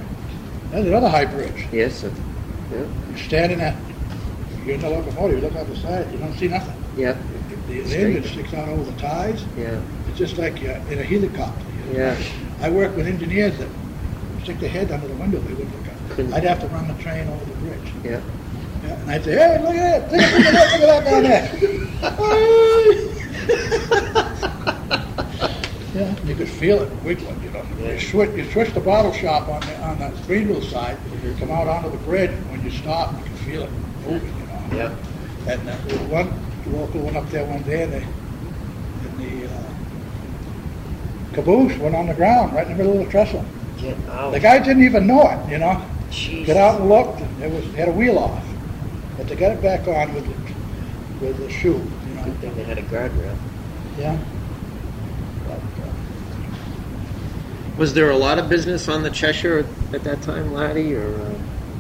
there's 0.70 0.86
another 0.86 1.08
high 1.08 1.24
bridge. 1.26 1.66
Yes. 1.72 2.04
uh, 2.04 2.10
Yeah. 2.72 2.84
You're 3.10 3.18
standing 3.18 3.60
at, 3.60 3.74
you're 4.64 4.74
in 4.74 4.80
the 4.80 4.90
locomotive, 4.90 5.36
you 5.42 5.48
look 5.48 5.56
out 5.56 5.68
the 5.68 5.76
side, 5.76 6.10
you 6.12 6.18
don't 6.18 6.34
see 6.38 6.48
nothing. 6.48 6.74
Yeah. 6.96 7.16
The, 7.68 7.80
the 7.80 7.88
Straight. 7.88 8.16
engine 8.16 8.24
sticks 8.32 8.54
out 8.54 8.68
over 8.68 8.82
the 8.90 8.98
ties. 9.00 9.44
Yeah. 9.56 9.80
It's 10.08 10.18
just 10.18 10.36
like 10.38 10.60
you're 10.62 10.72
in 10.90 10.98
a 10.98 11.02
helicopter. 11.04 11.64
you 11.92 11.98
know. 11.98 11.98
Yeah. 11.98 12.16
I 12.60 12.70
work 12.70 12.96
with 12.96 13.06
engineers 13.06 13.56
that 13.58 13.68
stick 14.42 14.58
their 14.60 14.68
head 14.70 14.90
under 14.90 15.06
the 15.08 15.14
window, 15.14 15.38
they 15.40 15.54
wouldn't 15.54 15.74
look 15.78 15.88
up. 15.88 16.10
Couldn't- 16.16 16.34
I'd 16.34 16.44
have 16.44 16.60
to 16.60 16.66
run 16.68 16.88
the 16.88 16.94
train 17.02 17.26
over 17.28 17.44
the 17.44 17.52
bridge. 17.58 17.92
Yeah. 18.04 18.20
And 18.92 19.10
I'd 19.10 19.24
say, 19.24 19.32
hey, 19.32 19.58
look 19.62 19.74
at 19.74 20.10
that, 20.10 20.12
look 20.12 20.46
at 20.46 20.52
that, 20.52 20.80
look 20.80 20.88
at 20.90 21.04
that 21.04 21.10
down 21.10 21.22
there. 21.22 22.54
yeah, 25.94 26.14
you 26.24 26.34
could 26.34 26.48
feel 26.48 26.82
it 26.82 26.90
wiggling, 27.02 27.42
you 27.42 27.50
know. 27.50 27.62
You 27.78 27.98
switch, 28.00 28.30
you 28.36 28.50
switch 28.50 28.72
the 28.72 28.80
bottle 28.80 29.12
shop 29.12 29.48
on 29.48 29.60
the, 29.60 29.76
on 29.82 29.98
the 29.98 30.10
Greenville 30.26 30.62
side, 30.62 30.96
Mhm. 31.10 31.38
come 31.38 31.50
out 31.50 31.68
onto 31.68 31.90
the 31.90 31.96
bridge, 31.98 32.30
when 32.50 32.62
you 32.64 32.70
stop, 32.70 33.10
and 33.12 33.18
you 33.20 33.24
can 33.26 33.36
feel 33.36 33.62
it 33.62 33.70
moving, 34.06 34.34
you 34.38 34.46
know. 34.46 34.62
Yeah. 34.76 35.52
And 35.52 35.68
uh, 35.68 35.74
one 36.08 36.32
local 36.72 37.00
went 37.02 37.16
up 37.16 37.28
there 37.30 37.44
one 37.44 37.62
day, 37.62 37.82
and 37.84 37.92
they, 37.92 38.02
and 38.02 39.18
the 39.18 39.46
uh, 39.54 39.62
caboose 41.34 41.76
went 41.78 41.94
on 41.94 42.06
the 42.06 42.14
ground 42.14 42.52
right 42.54 42.66
in 42.66 42.76
the 42.76 42.82
middle 42.84 42.98
of 43.00 43.04
the 43.06 43.10
trestle. 43.10 43.44
Get 43.78 43.96
out. 44.08 44.32
The 44.32 44.40
guy 44.40 44.58
didn't 44.60 44.82
even 44.84 45.06
know 45.06 45.28
it, 45.30 45.50
you 45.50 45.58
know. 45.58 45.82
Jeez. 46.10 46.46
Get 46.46 46.56
out 46.56 46.80
and 46.80 46.88
looked, 46.88 47.20
and 47.20 47.42
it 47.42 47.50
was 47.52 47.64
had 47.74 47.88
a 47.88 47.92
wheel 47.92 48.18
off, 48.18 48.42
but 49.24 49.30
they 49.30 49.36
got 49.36 49.52
it 49.52 49.62
back 49.62 49.88
on 49.88 50.12
with 50.14 50.26
the, 50.26 51.24
with 51.24 51.38
the 51.38 51.48
shoe, 51.50 51.72
you 52.08 52.14
know. 52.14 52.24
Good 52.24 52.38
thing 52.40 52.54
they 52.56 52.64
had 52.64 52.76
a 52.76 52.82
guardrail. 52.82 53.34
Yeah. 53.98 54.18
But, 55.46 55.54
uh, 55.56 55.90
Was 57.78 57.94
there 57.94 58.10
a 58.10 58.16
lot 58.18 58.38
of 58.38 58.50
business 58.50 58.86
on 58.86 59.02
the 59.02 59.08
Cheshire 59.10 59.66
at 59.94 60.04
that 60.04 60.20
time, 60.20 60.52
Laddie, 60.52 60.94
or 60.94 61.08
uh, 61.22 61.34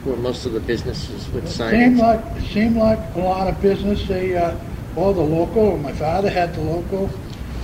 were 0.06 0.16
most 0.16 0.46
of 0.46 0.52
the 0.54 0.60
businesses 0.60 1.28
with 1.32 1.44
It 1.44 1.48
sidings? 1.50 1.84
seemed 1.84 1.98
like, 1.98 2.20
it 2.36 2.50
seemed 2.50 2.76
like 2.76 2.98
a 3.14 3.18
lot 3.20 3.46
of 3.46 3.60
business, 3.60 4.06
they, 4.08 4.34
uh, 4.36 4.56
well, 4.94 5.12
the 5.12 5.20
local, 5.20 5.76
my 5.76 5.92
father 5.92 6.30
had 6.30 6.54
the 6.54 6.62
local 6.62 7.10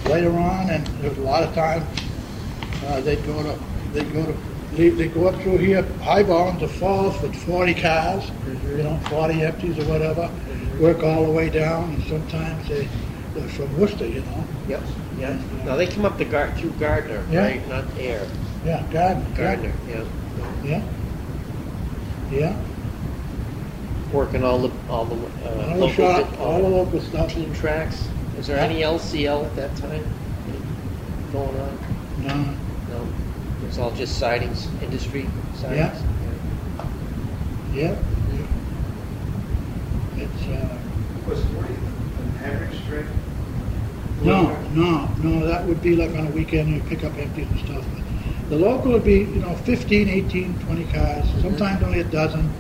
later 0.06 0.32
on, 0.38 0.68
and 0.68 0.86
there 1.00 1.08
was 1.08 1.18
a 1.18 1.22
lot 1.22 1.42
of 1.42 1.54
times, 1.54 1.86
uh, 2.86 3.00
they'd 3.00 3.24
go 3.24 3.42
to, 3.42 3.58
they'd 3.94 4.12
go 4.12 4.26
to, 4.26 4.34
they, 4.72 4.88
they'd 4.90 5.12
go 5.12 5.26
up 5.28 5.40
through 5.42 5.58
here, 5.58 5.82
high 6.02 6.22
highballing 6.22 6.58
to 6.60 6.68
Falls 6.68 7.20
with 7.22 7.34
forty 7.44 7.74
cars, 7.74 8.30
you 8.68 8.82
know, 8.82 8.98
forty 9.08 9.42
empties 9.42 9.78
or 9.78 9.84
whatever, 9.86 10.30
work 10.80 11.02
all 11.02 11.24
the 11.24 11.30
way 11.32 11.50
down, 11.50 11.94
and 11.94 12.04
sometimes 12.04 12.68
they, 12.68 12.88
they're 13.34 13.48
from 13.48 13.78
Worcester, 13.78 14.06
you 14.06 14.20
know, 14.22 14.44
Yep. 14.68 14.82
Yeah. 15.18 15.38
Now 15.64 15.76
they 15.76 15.86
come 15.86 16.04
up 16.04 16.16
the 16.18 16.24
Gar- 16.24 16.52
through 16.56 16.70
Gardner, 16.72 17.24
Yeah. 17.30 17.40
right? 17.40 17.68
Not 17.68 17.84
Air. 17.98 18.26
yeah, 18.64 18.82
Gardner. 18.92 19.36
Gardner. 19.36 19.72
Yeah. 19.88 20.04
Yeah. 20.64 20.82
Yeah, 22.30 22.56
Working 24.12 24.44
all 24.44 24.58
the 24.60 24.70
all 24.88 25.04
the 25.04 25.16
uh, 25.16 25.50
all 25.50 25.66
the 25.66 25.74
local 25.78 25.88
shop, 25.90 26.30
di- 26.30 26.36
all 26.38 26.62
the 26.62 26.68
local 26.68 27.00
stuff, 27.00 27.32
team 27.34 27.52
tracks. 27.54 28.08
Is 28.38 28.46
there 28.46 28.58
any 28.58 28.82
LCL 28.82 29.44
at 29.46 29.56
that 29.56 29.76
time 29.76 30.04
going 31.32 31.60
on? 31.60 31.78
no, 32.22 32.54
No. 33.70 33.76
It 33.76 33.78
was 33.78 33.78
all 33.78 33.90
just 33.92 34.18
sidings, 34.18 34.66
industry 34.82 35.26
sidings. 35.54 36.02
yeah, 37.72 37.96
yeah. 38.34 38.46
It's, 40.16 40.42
uh, 40.48 40.78
Was 41.28 41.44
40 41.44 41.74
an 41.74 42.40
average 42.44 42.82
straight? 42.82 43.06
No, 44.22 44.56
no, 44.74 45.08
no, 45.22 45.46
that 45.46 45.66
would 45.66 45.80
be 45.80 45.94
like 45.96 46.10
on 46.18 46.26
a 46.26 46.30
weekend, 46.30 46.68
you 46.74 46.80
pick 46.88 47.04
up 47.04 47.16
empties 47.16 47.46
and 47.48 47.60
stuff. 47.60 47.84
The 48.48 48.56
local 48.56 48.92
would 48.92 49.04
be, 49.04 49.20
you 49.20 49.40
know, 49.40 49.54
15, 49.54 50.08
18, 50.08 50.58
20 50.58 50.84
cars, 50.92 51.24
sometimes 51.40 51.82
only 51.84 52.00
a 52.00 52.04
dozen. 52.04 52.50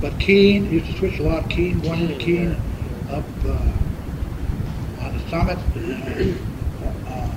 But 0.00 0.18
Keene, 0.20 0.70
used 0.70 0.86
to 0.86 0.96
switch 0.98 1.18
a 1.18 1.22
lot, 1.24 1.50
Keene, 1.50 1.80
going 1.80 2.00
into 2.02 2.14
Keene, 2.14 2.56
up 3.10 3.24
uh, 3.44 5.04
on 5.04 5.18
the 5.18 5.28
summit. 5.28 5.58
uh, 5.58 7.10
uh, 7.10 7.30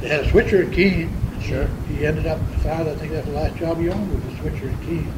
They 0.00 0.08
had 0.08 0.20
a 0.24 0.30
switcher 0.30 0.62
in 0.62 0.72
Keene. 0.72 1.21
Sure. 1.42 1.66
He 1.88 2.06
ended 2.06 2.26
up, 2.26 2.38
father, 2.62 2.92
I 2.92 2.94
think 2.94 3.12
that's 3.12 3.26
the 3.26 3.32
last 3.34 3.56
job 3.56 3.78
he 3.80 3.88
owned 3.88 4.10
was 4.12 4.32
a 4.32 4.36
switcher 4.38 4.68
in 4.68 4.78
Keene. 4.78 5.12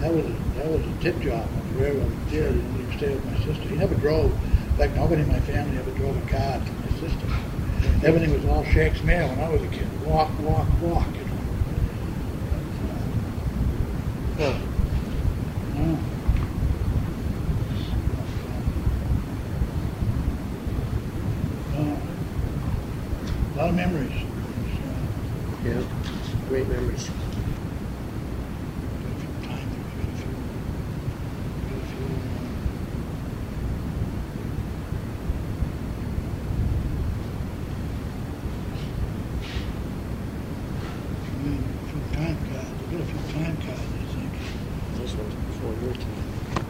That 0.00 0.12
was, 0.12 0.24
a- 0.24 0.58
that 0.58 0.66
was 0.70 0.80
a 0.86 0.92
tip 1.02 1.20
job 1.20 1.48
on 1.54 1.66
the 1.72 1.82
railroad 1.82 2.16
there, 2.28 2.50
he 2.52 2.60
used 2.78 2.92
to 2.92 2.96
stay 2.96 3.14
with 3.14 3.24
my 3.26 3.36
sister. 3.44 3.68
He 3.68 3.76
never 3.76 3.94
drove, 3.94 4.32
in 4.32 4.76
fact, 4.76 4.94
nobody 4.96 5.22
in 5.22 5.28
my 5.28 5.40
family 5.40 5.76
ever 5.78 5.90
drove 5.92 6.16
a 6.16 6.20
car 6.30 6.58
to 6.64 6.72
my 6.82 6.88
sister. 6.98 7.26
Everything 8.02 8.32
was 8.32 8.44
all 8.46 8.64
Shanks 8.64 9.02
Mail 9.02 9.28
when 9.28 9.40
I 9.40 9.48
was 9.48 9.62
a 9.62 9.68
kid, 9.68 9.88
walk, 10.02 10.38
walk, 10.40 10.66
walk, 10.80 11.06
you 11.18 11.24
know. 11.26 11.32
No. 14.38 15.98
No. 21.74 22.00
A 23.54 23.58
lot 23.58 23.68
of 23.70 23.74
memories. 23.74 24.25
It's, 25.66 25.76
uh, 25.76 25.80
Yeah. 25.80 26.48
Great 26.48 26.68
memories. 26.68 27.10
uh. 27.10 27.12
I 42.18 42.92
got 42.92 43.00
a 43.00 43.04
few 43.04 43.18
time 43.32 43.56
cards, 43.56 43.80
I 43.80 44.04
think. 44.14 44.32
Those 44.96 45.14
ones 45.16 45.34
before 45.34 45.74
your 45.84 45.94
time. 45.94 46.64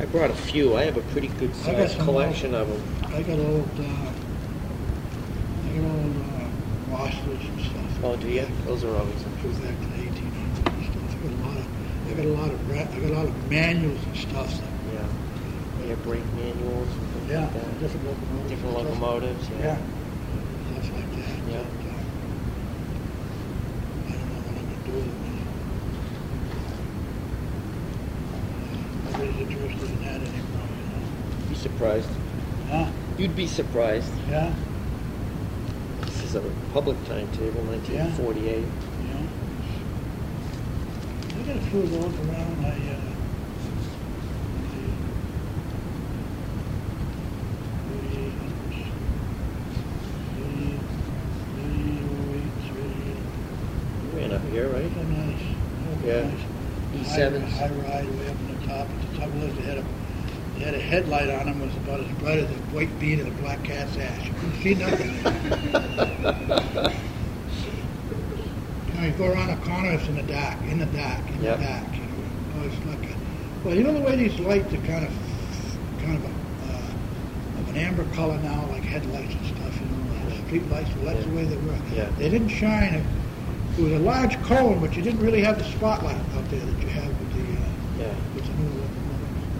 I 0.00 0.04
brought 0.06 0.30
a 0.30 0.34
few. 0.34 0.76
I 0.76 0.84
have 0.84 0.96
a 0.96 1.02
pretty 1.02 1.28
good 1.28 1.50
I 1.64 1.72
got 1.74 1.90
sized 1.90 2.00
collection 2.00 2.54
of 2.54 2.68
them. 2.68 3.14
I 3.14 3.22
got 3.22 3.38
old, 3.38 3.68
uh, 3.78 4.12
I 5.64 5.76
got 5.76 5.84
old, 5.84 6.16
uh, 6.16 6.96
Wasslers 6.96 7.48
and 7.48 7.60
stuff. 7.60 7.93
Oh, 8.04 8.16
do 8.16 8.28
you? 8.28 8.46
Those 8.66 8.84
are 8.84 8.94
always 8.94 9.22
Goes 9.42 9.56
back 9.58 9.80
to 9.80 9.86
the 9.88 9.96
eighteen 9.96 10.30
hundreds 10.32 10.68
and 10.68 10.84
stuff. 10.92 11.16
I 11.16 11.24
got 11.24 11.32
a 11.32 11.40
lot 11.40 11.56
of, 11.56 11.66
I 12.06 12.12
got 12.14 12.24
a 12.24 12.28
lot 12.28 12.50
of, 12.52 12.70
I 12.70 13.00
got 13.00 13.10
a 13.10 13.14
lot 13.14 13.24
of 13.26 13.50
manuals 13.50 13.98
and 14.04 14.16
stuff 14.16 14.60
that 14.60 15.88
air 15.88 15.96
brake 15.96 16.22
manuals 16.36 16.88
and 16.92 17.30
Yeah, 17.30 17.40
like 17.40 17.52
that. 17.54 17.80
different 17.80 18.06
locomotives. 18.06 18.50
Different 18.50 18.74
locomotives, 18.74 19.48
Yeah, 19.48 19.58
yeah. 19.58 19.78
stuff 20.70 20.92
like 20.92 21.10
that. 21.16 21.34
Yeah. 21.48 21.64
But, 21.64 21.88
uh, 21.88 21.96
I 24.04 24.12
don't 24.12 24.28
know 24.28 24.40
what 24.44 24.52
I'm 24.52 24.68
gonna 24.68 24.84
do 24.84 24.92
with 25.00 25.08
it. 25.08 25.12
Nobody's 29.18 29.40
interested 29.48 29.88
in 29.90 30.00
that 30.04 30.20
anymore, 30.20 30.68
you 30.76 31.48
Be 31.48 31.54
surprised. 31.54 32.10
know? 32.70 32.84
Huh? 32.84 32.86
You'd 33.18 33.36
be 33.36 33.46
surprised. 33.46 34.12
Yeah, 34.28 34.52
This 36.34 36.42
a 36.42 36.50
public 36.72 36.96
timetable, 37.04 37.62
1948. 37.62 38.58
yeah. 38.58 38.66
I 41.38 41.42
got 41.46 41.56
a 41.56 41.60
few 41.70 41.78
of 41.78 41.90
those 41.92 42.14
around, 42.26 42.64
I, 42.66 42.70
uh, 42.70 42.72
thirty-eight 47.86 48.34
hundreds, 48.34 48.90
thirty, 50.34 50.74
thirty-eight, 51.54 52.50
thirty-eight. 52.66 53.22
Ran 54.20 54.32
up 54.32 54.42
here, 54.50 54.66
right? 54.70 54.90
Those 54.92 55.06
nice. 55.06 55.38
Those 55.86 56.02
Yeah. 56.04 56.26
nice. 56.26 56.42
E7s. 57.16 57.46
High, 57.52 57.68
high 57.68 57.74
ride 57.74 58.08
way 58.18 58.26
up 58.28 58.36
on 58.40 58.46
the 58.60 58.66
top. 58.66 58.88
At 58.88 58.90
the 59.12 59.18
top 59.18 59.28
of 59.28 59.38
those, 59.40 59.54
they 59.54 59.62
had 59.62 59.78
a, 59.78 59.84
they 60.58 60.64
had 60.64 60.74
a 60.74 60.80
headlight 60.80 61.30
on 61.30 61.46
them 61.46 61.60
was 61.60 61.76
about 61.76 62.00
as 62.00 62.08
bright 62.18 62.38
as 62.38 62.50
a 62.50 62.54
white 62.74 62.98
bead 62.98 63.20
in 63.20 63.28
a 63.28 63.30
black 63.42 63.62
cat's 63.62 63.96
ass. 63.98 64.24
You 64.26 64.32
couldn't 64.34 64.60
see 64.62 64.74
nothing. 64.74 65.14
you 66.24 66.30
know, 68.94 69.04
you 69.06 69.12
go 69.18 69.26
around 69.26 69.50
a 69.50 69.56
corner, 69.58 69.90
it's 69.92 70.03
in 70.18 70.26
the 70.26 70.32
dark, 70.32 70.56
in 70.70 70.78
the 70.78 70.86
dark, 70.86 71.20
in 71.28 71.42
Yep. 71.42 71.58
the 71.58 71.64
dark. 71.64 71.84
You 71.94 72.60
know, 72.60 72.66
it's 72.66 72.86
like 72.86 73.10
a, 73.10 73.14
well, 73.64 73.74
you 73.74 73.82
know 73.82 73.92
the 73.92 74.00
way 74.00 74.16
these 74.16 74.38
lights 74.40 74.72
are 74.72 74.78
kind 74.78 75.04
of, 75.04 75.12
kind 76.02 76.16
of 76.16 76.24
a, 76.24 76.28
uh, 76.28 77.60
of 77.60 77.68
an 77.70 77.76
amber 77.76 78.04
color 78.14 78.38
now, 78.38 78.64
like 78.70 78.82
headlights 78.84 79.34
and 79.34 79.46
stuff. 79.46 79.80
You 79.80 79.86
know, 79.86 80.30
like 80.36 80.46
street 80.46 80.70
lights. 80.70 80.90
Well, 80.96 81.12
that's 81.14 81.26
the 81.26 81.32
way 81.34 81.44
they 81.44 81.56
were. 81.56 81.76
Yeah. 81.94 82.08
They 82.18 82.28
didn't 82.28 82.48
shine. 82.50 82.94
It, 82.94 83.04
it 83.78 83.82
was 83.82 83.92
a 83.92 83.98
large 83.98 84.40
cone, 84.42 84.78
but 84.80 84.94
you 84.94 85.02
didn't 85.02 85.20
really 85.20 85.42
have 85.42 85.58
the 85.58 85.64
spotlight 85.64 86.16
out 86.36 86.48
there 86.50 86.60
that 86.60 86.82
you 86.82 86.88
have 86.90 87.08
with 87.08 87.32
the 87.34 87.40
uh, 87.42 88.06
Yeah. 88.06 88.14
with 88.34 88.46
the 88.46 88.52
new. 88.62 88.70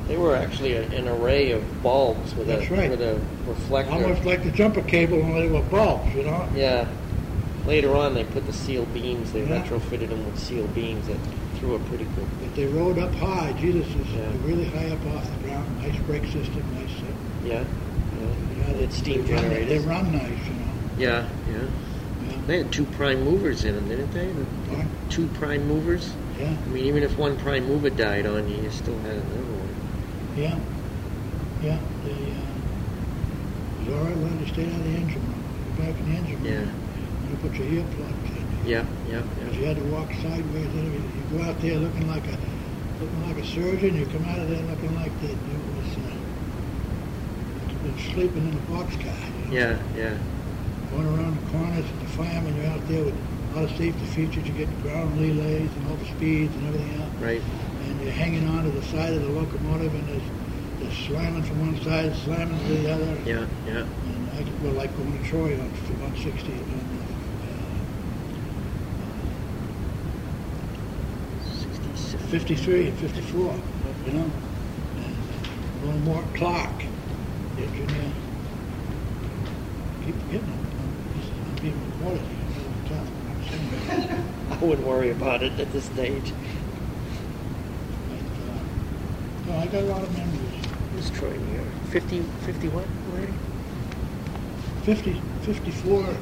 They 0.07 0.19
were 0.19 0.37
actually 0.37 0.75
a, 0.75 0.83
an 0.91 1.09
array 1.09 1.51
of 1.53 1.83
bulbs 1.83 2.35
with 2.35 2.47
That's 2.47 2.71
a 2.71 2.75
right. 2.75 2.91
with 2.91 3.01
a 3.01 3.19
reflector. 3.49 3.91
Almost 3.93 4.25
like 4.27 4.45
the 4.45 4.51
jumper 4.51 4.83
cable, 4.83 5.21
only 5.23 5.49
they 5.49 5.53
were 5.53 5.63
bulbs. 5.63 6.15
You 6.15 6.25
know. 6.25 6.47
Yeah. 6.55 6.87
Later 7.67 7.95
on, 7.95 8.13
they 8.15 8.25
put 8.25 8.45
the 8.47 8.53
sealed 8.53 8.93
beams. 8.93 9.33
They 9.33 9.41
Yeah. 9.43 9.63
retrofitted 9.63 10.11
them 10.11 10.25
with 10.27 10.39
sealed 10.39 10.75
beams 10.75 11.07
that 11.07 11.17
threw 11.57 11.75
a 11.75 11.79
pretty 11.79 12.05
good. 12.05 12.27
But 12.41 12.55
they 12.55 12.67
rode 12.67 12.99
up 12.99 13.15
high. 13.15 13.53
Jesus, 13.59 13.87
is 13.89 14.13
Yeah. 14.15 14.29
really 14.45 14.67
high 14.67 14.91
up 14.91 15.07
off 15.15 15.27
the 15.41 15.49
ground. 15.49 15.67
Nice 15.83 15.97
brake 16.07 16.25
system. 16.27 16.63
Nice. 16.75 16.91
Uh, 17.01 17.49
Yeah. 17.49 17.53
yeah, 17.55 17.65
Yeah. 18.69 18.83
It's 18.85 18.97
steam 18.97 19.25
they 19.25 19.35
run. 19.35 19.49
They 19.49 19.79
run 19.79 20.13
nice. 20.13 20.23
You 20.47 20.55
know. 20.55 20.73
Yeah. 20.99 21.25
Yeah. 21.51 21.61
They 22.47 22.59
had 22.59 22.71
two 22.73 22.85
prime 22.85 23.25
movers 23.25 23.65
in 23.65 23.75
them, 23.75 23.89
didn't 23.89 24.13
they? 24.13 24.27
The 24.27 24.85
Two 25.09 25.27
prime 25.29 25.67
movers. 25.67 26.11
Yeah. 26.39 26.49
I 26.49 26.69
mean, 26.71 26.85
even 26.85 27.03
if 27.03 27.17
one 27.17 27.37
prime 27.37 27.67
mover 27.67 27.89
died 27.89 28.27
on 28.27 28.49
you, 28.49 28.57
you 28.63 28.71
still 28.71 28.99
had 28.99 29.13
another 29.13 29.53
one. 29.55 29.69
Yeah. 30.37 30.57
Yeah. 31.63 31.79
They. 32.05 32.11
Uh, 32.13 33.87
it 33.87 33.91
was 33.91 33.99
all 33.99 34.05
right 34.05 34.17
when 34.17 34.39
they 34.39 34.47
stayed 34.51 34.69
out 34.69 34.81
of 34.81 34.85
the 34.85 34.91
engine 34.91 35.23
room. 35.23 35.43
Back 35.79 35.99
in 36.01 36.13
the 36.13 36.19
engine 36.19 36.43
room. 36.43 36.53
Yeah. 36.53 36.84
You 37.45 37.51
put 37.51 37.59
your 37.59 37.85
earplugs 37.85 38.37
in. 38.37 38.67
Yeah. 38.67 38.87
Yeah. 39.09 39.21
Because 39.39 39.57
you 39.57 39.65
had 39.65 39.77
to 39.77 39.85
walk 39.85 40.11
sideways. 40.23 40.67
And 40.67 40.95
you 40.95 41.39
go 41.39 41.45
out 41.45 41.61
there 41.61 41.77
looking 41.77 42.09
like 42.09 42.27
a 42.27 42.39
looking 43.01 43.27
like 43.29 43.37
a 43.37 43.47
surgeon. 43.47 43.97
You 43.97 44.07
come 44.07 44.25
out 44.25 44.39
of 44.39 44.49
there 44.49 44.63
looking 44.63 44.95
like 44.95 45.13
that. 45.21 45.31
You 45.31 45.59
was 45.77 45.97
uh, 45.99 46.17
like 47.69 47.83
been 47.83 47.99
sleeping 48.15 48.49
in 48.49 48.55
a 48.55 48.63
boxcar. 48.73 49.51
You 49.51 49.61
know? 49.61 49.61
Yeah. 49.61 49.79
Yeah. 49.95 50.19
Going 50.91 51.07
around 51.07 51.37
the 51.37 51.51
corners 51.51 51.85
at 51.85 52.01
the 52.01 52.07
fireman, 52.17 52.57
you're 52.57 52.67
out 52.67 52.89
there 52.89 53.05
with 53.05 53.15
a 53.15 53.55
lot 53.55 53.65
of 53.65 53.77
safety 53.77 54.05
features. 54.07 54.47
You 54.47 54.55
get 54.55 54.83
ground 54.83 55.21
relays 55.21 55.71
and 55.71 55.91
all 55.91 55.97
the 55.97 56.07
speeds 56.07 56.55
and 56.55 56.67
everything 56.69 57.01
else. 57.01 57.15
Right. 57.21 57.43
And 57.83 58.01
you're 58.01 58.13
hanging 58.13 58.49
on 58.49 58.65
to 58.65 58.71
the 58.71 58.83
side 58.85 59.13
of 59.13 59.21
the 59.21 59.29
locomotive, 59.29 59.95
and 59.95 60.09
there's, 60.09 60.23
there's 60.79 61.07
slamming 61.07 61.43
from 61.43 61.61
one 61.61 61.83
side, 61.83 62.17
slamming 62.25 62.59
to 62.59 62.75
the 62.75 62.91
other. 62.91 63.19
Yeah. 63.27 63.47
Yeah. 63.67 63.85
And 63.85 64.31
I 64.31 64.47
well, 64.63 64.73
like 64.73 64.97
going 64.97 65.19
to 65.19 65.29
Troy 65.29 65.53
on 65.55 65.71
160 65.71 66.53
on 66.53 66.59
uh, 66.59 67.05
53 72.35 72.89
and 72.89 72.99
54, 72.99 73.55
you 74.07 74.13
know. 74.13 74.23
One 74.25 74.33
a 75.83 75.87
little 75.87 76.01
more 76.01 76.25
Clark, 76.35 76.83
the 77.55 77.63
engineer. 77.63 78.11
Keep 80.05 80.17
forgetting 80.17 80.49
it. 80.49 80.55
I'm, 80.81 80.91
I'm 81.47 81.55
being 81.63 81.79
recorded. 81.93 82.23
You 82.27 82.91
know 82.91 83.03
what 83.79 84.11
I'm. 84.11 84.53
I 84.53 84.65
wouldn't 84.65 84.85
worry 84.85 85.11
about 85.11 85.45
it 85.45 85.61
at 85.61 85.71
this 85.71 85.85
stage. 85.85 86.33
But, 88.09 88.19
uh, 88.51 89.53
no, 89.53 89.59
I 89.59 89.67
got 89.67 89.83
a 89.85 89.87
lot 89.87 90.03
of 90.03 90.13
memories. 90.19 90.67
Who's 90.97 91.11
Troy 91.11 91.37
New 91.37 91.55
York? 91.55 91.69
50, 91.91 92.21
50 92.21 92.69
what, 92.71 92.87
Larry? 93.13 93.33
50, 94.83 95.23
54. 95.43 96.17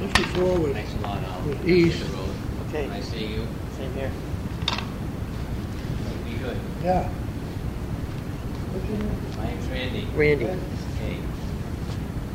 54 0.00 0.58
with, 0.58 0.72
Thanks 0.72 0.94
a 0.94 0.98
lot, 0.98 1.22
Al. 1.22 1.42
with 1.42 1.68
East. 1.68 1.98
Hit 1.98 2.10
the 2.10 2.16
road. 2.16 2.30
Okay. 2.70 2.86
Nice 2.88 3.08
seeing 3.08 3.30
you. 3.30 3.46
Same 3.76 3.92
here. 3.94 4.10
Be 6.24 6.34
good. 6.38 6.58
Yeah. 6.82 7.08
What's 8.70 8.88
your 8.88 8.98
name? 8.98 9.36
My 9.36 9.46
name's 9.46 9.66
Randy. 9.68 10.06
Randy. 10.14 10.46
Hey. 10.98 11.18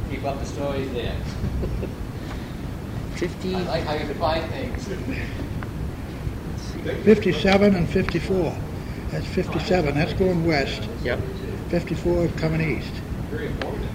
Keep 0.09 0.23
up 0.25 0.39
the 0.39 0.45
stories 0.45 0.91
there. 0.91 1.15
50. 3.15 3.55
I 3.55 3.59
like 3.61 3.83
how 3.83 3.93
you 3.93 4.07
define 4.07 4.47
things. 4.49 4.87
57 7.03 7.75
and 7.75 7.89
54. 7.89 8.55
That's 9.11 9.25
57. 9.25 9.95
That's 9.95 10.13
going 10.13 10.45
west. 10.45 10.87
Yep. 11.03 11.19
54 11.69 12.25
is 12.25 12.31
coming 12.39 12.77
east. 12.77 12.93
Very 13.29 13.47
important. 13.47 13.85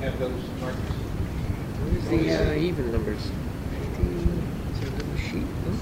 Have 0.00 0.18
those 0.18 0.32
markers. 0.60 0.78
Where's 0.80 2.04
the 2.08 2.52
uh, 2.52 2.54
even 2.54 2.92
numbers? 2.92 3.30
50. 3.96 4.02
Is 4.02 4.80
there 4.80 4.88
another 4.90 5.18
sheet? 5.18 5.42
No? 5.42 5.72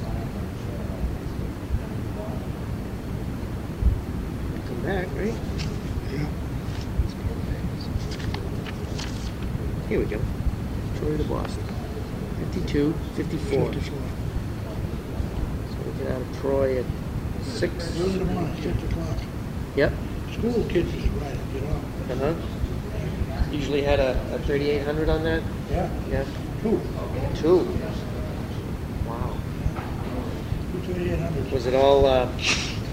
Come 4.67 4.83
back, 4.83 5.07
right? 5.15 5.35
Yeah. 6.13 6.27
Here 9.95 10.03
we 10.03 10.11
go. 10.11 10.21
Troy 10.99 11.17
to 11.17 11.23
Boston. 11.23 11.63
52, 12.53 12.93
54. 13.15 13.73
54. 13.73 13.99
So 15.71 15.77
we 15.87 16.03
get 16.03 16.11
out 16.11 16.21
of 16.21 16.41
Troy 16.41 16.79
at 16.81 16.85
6. 17.45 18.01
Early 18.01 18.19
in 18.19 18.57
6 18.61 18.83
o'clock. 18.83 19.19
Yep. 19.77 19.93
School 20.33 20.65
kids 20.65 20.93
is 20.93 21.05
right, 21.11 21.39
you 21.55 21.61
know. 21.61 22.27
Uh-huh. 22.27 23.53
Usually 23.53 23.83
had 23.83 24.01
a, 24.01 24.19
a 24.35 24.41
3800 24.41 25.09
on 25.09 25.23
that? 25.23 25.45
Yeah. 25.71 25.89
Yeah. 26.11 26.25
Two. 26.61 26.81
Two. 27.37 27.59
Wow. 29.07 29.37
Two 30.73 30.93
2800s. 30.93 31.53
Was 31.53 31.67
it 31.67 31.75
all 31.77 32.05
uh, 32.07 32.29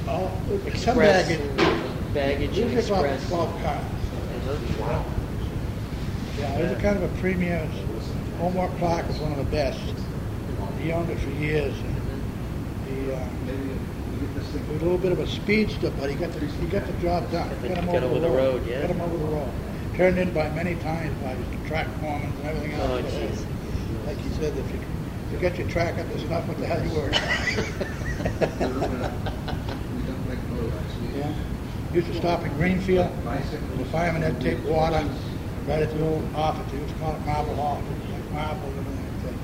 All, 0.08 0.40
some 0.48 0.68
express 0.68 1.28
baggage. 1.28 1.40
and 1.40 2.14
baggage 2.14 2.58
and 2.60 2.78
express? 2.78 3.28
12 3.28 3.64
cars. 3.64 3.84
Uh-huh. 3.86 4.84
Wow. 4.84 5.06
Yeah, 6.42 6.58
it 6.58 6.64
was 6.64 6.72
a 6.72 6.82
kind 6.82 6.98
of 6.98 7.04
a 7.04 7.20
premier. 7.20 7.70
Omar 8.42 8.68
Clark 8.80 9.08
was 9.08 9.20
one 9.20 9.32
of 9.32 9.38
the 9.38 9.44
best. 9.44 9.80
He 10.80 10.92
owned 10.92 11.12
it 11.12 11.20
for 11.20 11.30
years. 11.30 11.76
And 11.78 11.96
he, 12.88 13.12
uh, 13.12 13.20
he 13.46 14.26
was 14.34 14.82
a 14.82 14.84
little 14.84 14.98
bit 14.98 15.12
of 15.12 15.20
a 15.20 15.28
speedster, 15.28 15.92
but 16.00 16.10
he 16.10 16.16
got 16.16 16.32
the 16.32 16.40
he 16.40 16.66
got 16.66 16.88
the 16.88 16.94
job 16.94 17.30
done. 17.32 17.48
Get 17.62 17.78
him 17.78 17.90
over 17.90 18.20
the 18.20 18.28
road, 18.28 18.66
yeah. 18.66 18.82
Got 18.82 18.90
him 18.90 19.02
over 19.02 19.18
the 19.18 19.26
road. 19.26 19.52
Turned 19.94 20.18
in 20.18 20.34
by 20.34 20.50
many 20.50 20.74
times 20.76 21.16
by 21.22 21.36
his 21.36 21.68
track 21.68 21.88
foremen 22.00 22.34
and 22.40 22.46
everything 22.48 22.74
else. 22.74 22.90
Oh, 22.90 23.04
jeez. 23.04 23.46
Like 24.08 24.18
he 24.18 24.30
said, 24.30 24.58
if 24.58 24.72
you, 24.72 24.80
if 25.28 25.34
you 25.34 25.38
get 25.38 25.60
your 25.60 25.68
track 25.68 26.00
up 26.00 26.12
to 26.12 26.18
snuff, 26.18 26.48
what 26.48 26.58
the 26.58 26.66
hell 26.66 26.84
you 26.84 26.90
worry 26.96 27.12
Yeah. 31.16 31.34
Used 31.94 32.08
to 32.08 32.16
stop 32.16 32.44
in 32.44 32.54
Greenfield. 32.54 33.12
The 33.78 33.86
fireman 33.86 34.24
had 34.24 34.42
to 34.42 34.56
take 34.56 34.68
water 34.68 35.08
right 35.72 35.84
at 35.84 35.92
the 35.96 36.04
old 36.06 36.24
office. 36.36 36.72
They 36.72 36.80
used 36.80 36.94
to 36.94 37.00
call 37.00 37.16
it 37.16 37.26
Marble 37.26 37.56
was 37.56 38.12
like 38.12 38.32
marble 38.34 38.68
and 38.68 38.78
everything. 38.92 39.40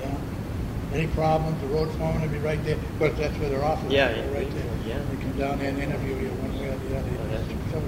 Yeah. 0.00 0.16
Any 0.92 1.06
problems, 1.08 1.60
the 1.62 1.68
road 1.68 1.90
foreman 1.92 2.22
would 2.22 2.32
be 2.32 2.38
right 2.38 2.62
there. 2.64 2.76
Of 2.76 2.98
course, 2.98 3.12
that's 3.16 3.38
where 3.38 3.48
their 3.48 3.64
office 3.64 3.86
is. 3.86 3.92
Yeah, 3.92 4.10
yeah, 4.10 4.34
right 4.34 4.50
there. 4.52 4.66
yeah. 4.84 4.98
They 5.08 5.16
come 5.22 5.38
down 5.38 5.58
there 5.58 5.70
and 5.70 5.78
interview 5.78 6.16
you 6.16 6.30
one 6.44 6.52
way 6.60 6.68
or 6.68 6.76
the 6.76 6.98
other. 6.98 7.10
Oh, 7.16 7.26
yeah. 7.30 7.40
So, 7.72 7.78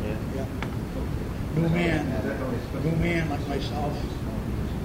Yeah. 0.00 0.16
yeah. 0.34 0.46
New 1.54 1.68
man, 1.68 2.00
new 2.82 2.96
man 2.96 3.28
like 3.30 3.48
myself, 3.48 3.94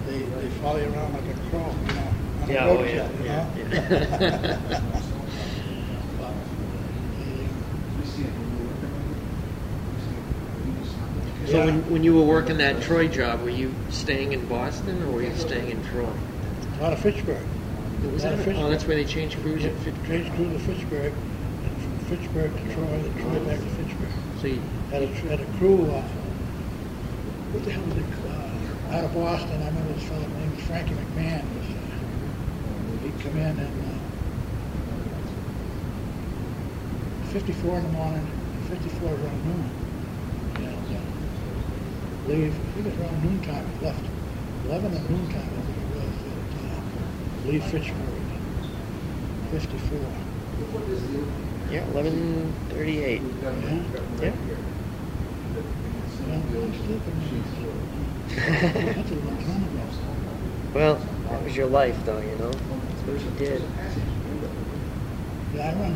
they, 0.06 0.20
they 0.24 0.50
follow 0.62 0.78
you 0.78 0.92
around 0.94 1.14
like 1.14 1.30
a 1.30 1.34
crow, 1.50 1.74
you 1.88 1.94
know, 1.94 2.10
on 2.44 2.50
a 2.50 2.54
Yeah, 2.54 2.68
oh, 2.68 2.76
road 2.76 2.90
yeah, 2.90 3.08
you 3.18 3.26
yeah, 3.26 3.44
know? 5.00 5.16
So 11.50 11.58
Yeah. 11.58 11.66
when, 11.66 11.92
when 11.92 12.04
you 12.04 12.14
were 12.14 12.22
working 12.22 12.58
that 12.60 12.80
Troy 12.84 13.08
job, 13.08 13.42
were 13.42 13.50
you 13.50 13.74
staying 13.90 14.34
in 14.34 14.46
Boston 14.46 15.02
or 15.02 15.08
were 15.08 15.24
you 15.24 15.34
staying 15.34 15.70
in 15.70 15.82
Troy? 15.82 16.06
Out 16.80 16.94
of 16.94 17.00
Fitchburg. 17.00 17.42
Was 18.14 18.24
Out 18.24 18.34
of 18.34 18.40
Fitchburg. 18.42 18.64
oh, 18.64 18.70
that's 18.70 18.86
where 18.86 18.96
they 18.96 19.04
changed 19.04 19.42
crews 19.42 19.66
at 19.66 19.76
Fit- 19.78 20.06
Trains 20.06 20.30
crew 20.36 20.46
to 20.46 20.60
Fitchburg, 20.60 21.12
and 21.12 21.82
from 21.82 21.98
Fitchburg 22.06 22.56
to 22.56 22.74
Troy, 22.76 23.02
then 23.02 23.14
Troy 23.18 23.40
back 23.50 23.58
to 23.58 23.66
Fitchburg. 23.66 24.12
So 24.40 24.48
you, 24.48 24.62
Had 24.92 25.02
a, 25.02 25.08
had 25.08 25.40
a 25.42 25.46
crew, 25.58 25.90
uh, 25.90 26.02
what 27.52 27.64
the 27.64 27.72
hell 27.72 27.84
was 27.84 27.98
it, 27.98 28.06
uh, 28.30 28.96
out 28.96 29.04
of 29.06 29.14
Boston, 29.16 29.60
I 29.60 29.66
remember 29.70 29.94
this 29.94 30.04
fellow 30.04 30.22
named 30.22 30.58
Frankie 30.62 30.94
McMahon 30.94 31.44
was, 31.58 31.66
uh, 31.66 33.04
he'd 33.04 33.20
come 33.22 33.38
in 33.38 33.58
and, 33.58 33.60
uh, 33.60 33.90
fifty-four 37.34 37.78
in 37.80 37.84
the 37.86 37.90
morning, 37.90 38.28
fifty-four 38.70 39.10
around 39.10 39.46
noon. 39.46 39.79
Uh, 42.30 42.34
leave, 42.34 42.54
I 42.54 42.58
think 42.74 42.86
it 42.86 42.92
was 42.92 43.00
around 43.00 43.24
noontime, 43.24 43.66
left, 43.82 44.06
eleven 44.68 44.94
at 44.94 45.10
noontime, 45.10 45.50
I 45.50 45.62
think 45.66 45.78
it 45.82 45.90
was, 45.96 46.14
at, 46.30 46.54
uh, 46.70 47.50
leave 47.50 47.64
Fitchburg, 47.64 48.24
fifty-four. 49.50 50.12
yeah, 51.72 51.84
eleven 51.90 52.54
thirty-eight. 52.70 53.24
Yeah? 53.42 53.82
Yeah. 54.22 54.34
Well, 56.28 56.38
I'm 56.38 56.74
still 56.76 57.00
that's 58.36 59.10
a 59.10 59.16
long 59.16 59.38
time 59.44 59.64
ago. 59.64 59.84
Well, 60.76 60.96
that 61.30 61.44
was 61.44 61.58
your 61.58 61.66
life, 61.68 61.98
though. 62.06 62.20
You 62.20 62.36
know, 62.38 62.52
that's 62.52 63.02
what 63.08 63.20
you 63.20 63.32
did. 63.40 63.62
Yeah, 65.56 65.70
I 65.70 65.74
run, 65.74 65.96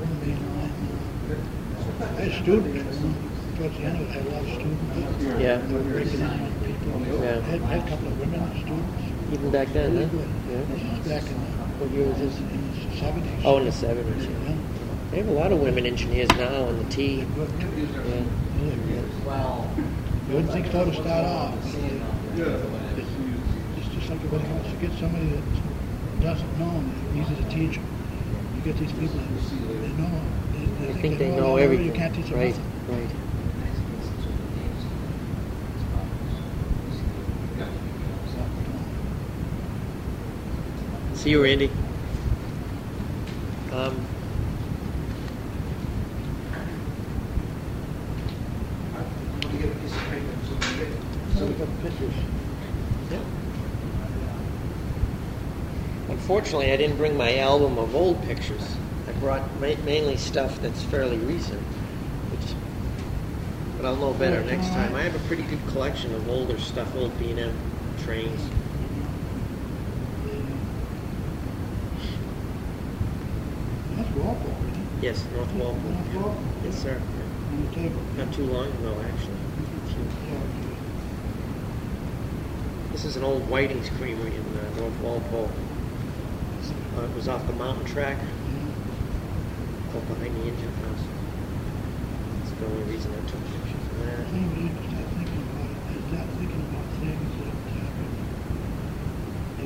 run 0.00 0.08
the 0.18 0.26
main 0.26 0.38
line. 2.98 3.31
Uh, 3.62 3.68
I 3.68 3.70
had 3.70 3.74
students, 3.74 3.78
you 3.78 3.78
know, 3.78 3.78
towards 3.78 3.78
the 3.78 3.84
end 3.84 3.96
of 3.96 4.02
it, 4.02 4.10
I 4.10 4.12
had 4.12 4.26
a 4.26 4.30
lot 4.30 4.42
of 4.42 4.48
students. 4.50 5.40
Yeah. 5.40 5.56
They 5.58 5.74
were 5.74 5.82
breaking 5.82 6.20
in 6.20 6.54
people. 6.64 7.00
Yeah. 7.22 7.30
I 7.30 7.40
had, 7.40 7.62
I 7.62 7.66
had 7.66 7.86
a 7.86 7.90
couple 7.90 8.08
of 8.08 8.18
women 8.18 8.50
students. 8.58 9.32
Even 9.32 9.50
back 9.50 9.68
then, 9.72 9.92
Really 9.92 10.04
huh? 10.04 10.10
good. 10.10 10.28
Yeah. 10.50 10.64
This 10.64 10.82
is 10.82 11.08
back 11.08 11.22
in 11.30 11.40
the, 11.40 11.46
What 11.80 11.90
year 11.90 12.06
was 12.08 12.18
this? 12.18 12.36
in 12.38 12.90
the 12.90 12.96
seventies. 12.96 13.42
Oh, 13.44 13.58
in 13.58 13.64
the 13.64 13.72
seventies. 13.72 14.26
Yeah. 14.26 14.56
They 15.10 15.16
have 15.18 15.28
a 15.28 15.32
lot 15.32 15.52
of 15.52 15.60
women 15.60 15.86
engineers 15.86 16.28
now 16.30 16.68
in 16.68 16.78
the 16.78 16.84
T. 16.90 17.20
Yeah. 17.20 17.24
Really 17.36 18.76
good. 18.76 19.08
You 20.28 20.34
wouldn't 20.36 20.52
think 20.52 20.66
so 20.72 20.84
to 20.84 20.92
start 20.94 21.24
off. 21.26 21.54
but 21.62 21.74
it- 21.74 22.00
It's 22.96 23.08
it's 23.78 23.88
just 23.94 24.10
like 24.10 24.20
everything 24.24 24.56
else. 24.56 24.68
You 24.72 24.88
get 24.88 24.98
somebody 24.98 25.26
that 25.26 25.42
doesn't 26.22 26.58
know, 26.58 26.70
and 26.70 26.92
it's 27.18 27.30
easy 27.30 27.42
to 27.42 27.48
teach 27.50 27.74
them. 27.76 27.86
You 28.56 28.62
get 28.72 28.78
these 28.80 28.92
people 28.92 29.18
that 29.18 29.82
they 29.82 29.88
know, 30.00 30.10
they, 30.80 30.88
I 30.88 30.92
think 31.02 31.18
they 31.18 31.26
it 31.32 31.36
know 31.36 31.46
all, 31.52 31.58
everything. 31.58 31.86
You 31.86 31.92
can't 31.92 32.14
teach 32.14 32.26
them 32.30 32.38
right. 32.38 32.56
nothing. 32.56 32.98
Right. 32.98 33.10
See 41.22 41.30
you, 41.30 41.40
Randy. 41.40 41.70
Um, 43.70 43.94
unfortunately, 56.08 56.72
I 56.72 56.76
didn't 56.76 56.96
bring 56.96 57.16
my 57.16 57.38
album 57.38 57.78
of 57.78 57.94
old 57.94 58.20
pictures. 58.24 58.74
I 59.06 59.12
brought 59.12 59.42
ma- 59.60 59.76
mainly 59.84 60.16
stuff 60.16 60.60
that's 60.60 60.82
fairly 60.82 61.18
recent, 61.18 61.62
which, 62.32 62.52
but 63.76 63.86
I'll 63.86 63.94
know 63.94 64.12
better 64.14 64.42
next 64.42 64.70
time. 64.70 64.96
I 64.96 65.04
have 65.04 65.14
a 65.14 65.24
pretty 65.28 65.44
good 65.44 65.64
collection 65.68 66.12
of 66.16 66.28
older 66.28 66.58
stuff, 66.58 66.92
old 66.96 67.16
B&M 67.20 67.54
trains. 68.02 68.40
That's 73.96 74.16
Walpole, 74.16 74.56
isn't 74.70 74.82
it? 74.82 74.91
Yes, 75.02 75.26
North 75.34 75.52
Walpole. 75.54 75.90
North 75.90 76.14
Walpole. 76.14 76.44
Yes, 76.62 76.80
sir. 76.80 76.94
On 77.50 77.66
the 77.66 77.74
table. 77.74 78.00
Not 78.16 78.32
too 78.32 78.46
long 78.46 78.68
ago, 78.68 78.94
actually. 79.02 79.34
This 82.92 83.04
is 83.04 83.16
an 83.16 83.24
old 83.24 83.42
Whiting's 83.50 83.90
Creamery 83.98 84.30
in 84.30 84.46
uh, 84.56 84.78
North 84.78 84.96
Walpole. 85.00 85.50
Uh, 86.96 87.02
it 87.02 87.14
was 87.16 87.26
off 87.26 87.44
the 87.48 87.52
mountain 87.54 87.84
track, 87.84 88.16
yeah. 88.16 89.98
up 89.98 90.06
behind 90.06 90.36
the 90.38 90.46
engine 90.46 90.70
house. 90.86 91.02
That's 92.38 92.52
the 92.60 92.66
only 92.66 92.84
reason 92.94 93.10
I 93.10 93.26
took 93.26 93.42
pictures 93.42 93.82
of 93.82 94.06
that. 94.06 94.22
think 94.30 94.54
we 94.54 94.70
need 94.70 94.70
to 94.70 95.02
thinking 95.18 95.42
about 95.50 95.66
it. 95.66 95.82
I 95.82 95.98
start 96.14 96.30
thinking 96.38 96.62
about 96.62 96.86
things 97.02 97.32
that 97.42 97.58
happened. 97.74 98.16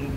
And 0.01 0.16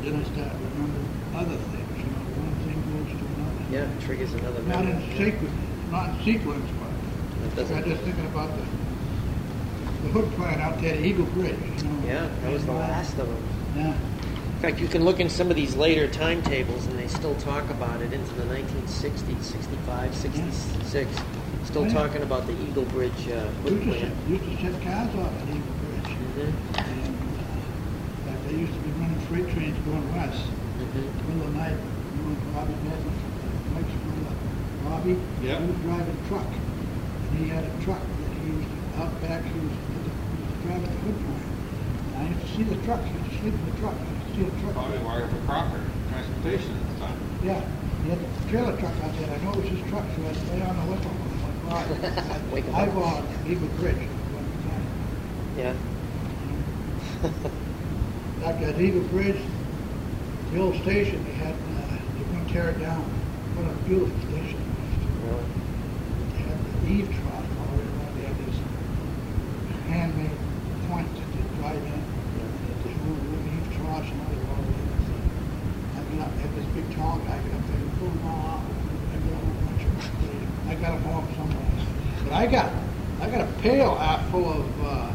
then 0.00 0.14
I 0.16 0.24
start 0.24 0.56
remembering 0.56 1.12
other 1.36 1.60
things, 1.68 2.00
you 2.00 2.08
know, 2.16 2.24
one 2.32 2.56
thing 2.64 2.80
goes 2.96 3.12
to 3.12 3.26
another. 3.28 3.37
Yeah, 3.70 3.82
it 3.82 4.00
triggers 4.00 4.32
another 4.34 4.62
Not 4.62 4.84
in 4.84 5.00
sequence, 5.16 5.52
not 5.90 6.08
in 6.08 6.24
sequence, 6.24 6.70
but 6.80 7.76
I'm 7.76 7.84
just 7.84 8.02
thinking 8.02 8.24
about 8.24 8.56
the, 8.56 8.62
the 10.02 10.08
hood 10.08 10.30
plant 10.36 10.60
out 10.60 10.80
there, 10.80 10.96
the 10.96 11.06
Eagle 11.06 11.26
Bridge, 11.26 11.56
you 11.82 11.88
know. 11.88 12.08
Yeah, 12.08 12.28
that 12.40 12.50
was 12.50 12.64
the 12.64 12.72
uh, 12.72 12.76
last 12.76 13.18
of 13.18 13.28
them. 13.28 13.42
Yeah, 13.76 13.92
In 13.92 14.60
fact, 14.62 14.80
you 14.80 14.88
can 14.88 15.04
look 15.04 15.20
in 15.20 15.28
some 15.28 15.50
of 15.50 15.56
these 15.56 15.76
later 15.76 16.08
timetables, 16.08 16.86
and 16.86 16.98
they 16.98 17.08
still 17.08 17.34
talk 17.34 17.68
about 17.70 18.00
it 18.00 18.12
into 18.12 18.32
the 18.34 18.44
1960s, 18.44 19.42
65, 19.42 20.14
66. 20.14 21.20
Still 21.64 21.86
yeah. 21.86 21.92
talking 21.92 22.22
about 22.22 22.46
the 22.46 22.54
Eagle 22.54 22.84
Bridge 22.86 23.28
uh, 23.28 23.50
to 23.66 23.76
plant. 23.84 24.28
used 24.28 24.44
to 24.44 24.72
set 24.72 24.82
cars 24.82 25.14
off 25.16 25.34
at 25.42 25.48
Eagle 25.48 25.74
Bridge. 25.84 26.16
Mhm, 26.16 26.54
And, 26.88 27.38
uh, 27.38 27.44
in 28.24 28.32
fact, 28.32 28.44
they 28.46 28.54
used 28.54 28.72
to 28.72 28.80
be 28.80 28.90
running 28.92 29.18
freight 29.20 29.50
trains 29.50 29.78
going 29.84 30.10
west. 30.14 30.44
mhm. 30.78 31.26
middle 31.26 31.42
of 31.46 31.52
the 31.52 31.58
night, 31.58 31.76
you 32.16 32.22
know, 32.24 32.36
Bobby 32.52 32.74
Bednar, 33.88 33.96
Mike's 33.96 34.00
brother, 34.02 34.36
Bobby, 34.80 35.26
Yeah. 35.38 35.60
he 35.60 35.66
was 35.66 35.76
driving 35.78 36.16
a 36.16 36.28
truck. 36.28 36.54
And 37.28 37.38
he 37.38 37.48
had 37.48 37.64
a 37.64 37.70
truck 37.84 38.16
that 38.16 38.32
he 38.32 38.40
used 38.40 38.68
out 38.94 39.20
back, 39.20 39.44
he 39.44 39.60
was, 39.60 39.72
he 39.92 40.42
was 40.44 40.58
driving 40.62 40.90
the 40.90 40.98
hood 40.98 41.24
plant. 41.24 41.48
And 42.06 42.16
I 42.16 42.28
used 42.28 42.40
to 42.40 42.48
see 42.48 42.62
the 42.64 42.76
truck, 42.76 43.04
he 43.04 43.14
used 43.14 43.30
to 43.30 43.38
sleep 43.38 43.54
in 43.54 43.64
the 43.64 43.72
truck, 43.72 43.94
I 44.06 44.10
used 44.12 44.26
to 44.28 44.34
see 44.34 44.44
the 44.44 44.60
truck. 44.60 44.72
Probably 44.74 44.98
wired 44.98 45.30
for 45.30 45.38
Crocker 45.40 45.90
Transportation 46.08 46.76
at 46.76 46.86
the 46.88 46.94
time. 46.94 47.18
Yeah, 47.42 47.64
he 48.02 48.08
had 48.10 48.18
a 48.18 48.50
trailer 48.50 48.76
truck 48.78 48.94
out 49.02 49.16
there, 49.16 49.30
I 49.30 49.38
know 49.44 49.52
it 49.52 49.56
was 49.56 49.68
his 49.68 49.82
truck, 49.88 50.04
so 50.16 50.26
I'd 50.26 50.48
lay 50.48 50.62
on 50.62 50.76
the 50.76 50.84
lip 50.86 51.06
on 51.06 51.16
him, 51.16 51.42
like, 51.42 51.64
wow. 51.64 52.40
Wake 52.52 52.64
him 52.64 52.74
I 52.74 52.86
up. 52.86 52.94
bought 52.94 53.24
Eagle 53.46 53.68
Bridge 53.68 54.08
one 54.32 54.44
time. 54.64 54.86
Yeah. 55.56 55.74
Back 58.40 58.62
at 58.62 58.80
Eagle 58.80 59.02
Bridge, 59.02 59.40
the 60.52 60.60
old 60.60 60.76
station, 60.76 61.24
they 61.24 61.32
had, 61.32 61.54
uh, 61.54 61.98
they 62.14 62.24
were 62.24 62.32
gonna 62.32 62.50
tear 62.52 62.70
it 62.70 62.78
down. 62.80 63.04
What 63.58 63.74
a 63.74 63.76
beautiful 63.90 64.14
station 64.30 64.58
it 64.62 64.70
was. 64.78 64.94
Well, 65.26 65.42
They 66.30 66.42
had 66.46 66.58
the 66.62 66.74
eave 66.86 67.10
trough 67.10 67.42
all 67.58 67.66
the 67.74 67.82
way 67.82 67.86
around. 67.90 68.12
They 68.14 68.24
had 68.30 68.38
this 68.46 68.58
handmade 69.90 70.38
point 70.86 71.10
that 71.10 71.28
they 71.34 71.44
drive 71.58 71.82
in. 71.82 72.02
This 72.86 72.94
little 73.02 73.18
wooden 73.18 73.50
eave 73.58 73.68
troughs 73.74 74.06
and 74.14 74.20
all 74.22 74.30
the 74.30 74.70
way 74.70 74.78
everything. 74.78 75.26
I 75.90 76.00
got 76.14 76.28
up, 76.28 76.32
had 76.38 76.50
this 76.54 76.68
big 76.74 76.86
tall 76.94 77.18
guy 77.26 77.34
get 77.42 77.54
up 77.58 77.66
there 77.66 77.82
and 77.82 77.92
pull 77.98 78.08
them 78.14 78.26
all 78.30 78.46
out. 78.46 78.62
I 78.62 79.16
got 79.18 79.32
a 79.34 79.42
whole 79.42 79.58
bunch 79.66 79.82
of 79.82 79.90
them. 79.98 80.70
I 80.70 80.74
got 80.78 80.92
them 80.94 81.06
all 81.10 81.24
somewhere. 81.34 81.66
But 82.24 82.32
I 82.32 82.46
got, 82.46 82.70
I 83.20 83.26
got 83.30 83.40
a 83.42 83.50
pail 83.60 83.90
out 83.98 84.22
full 84.30 84.46
of, 84.48 84.66
uh, 84.84 85.10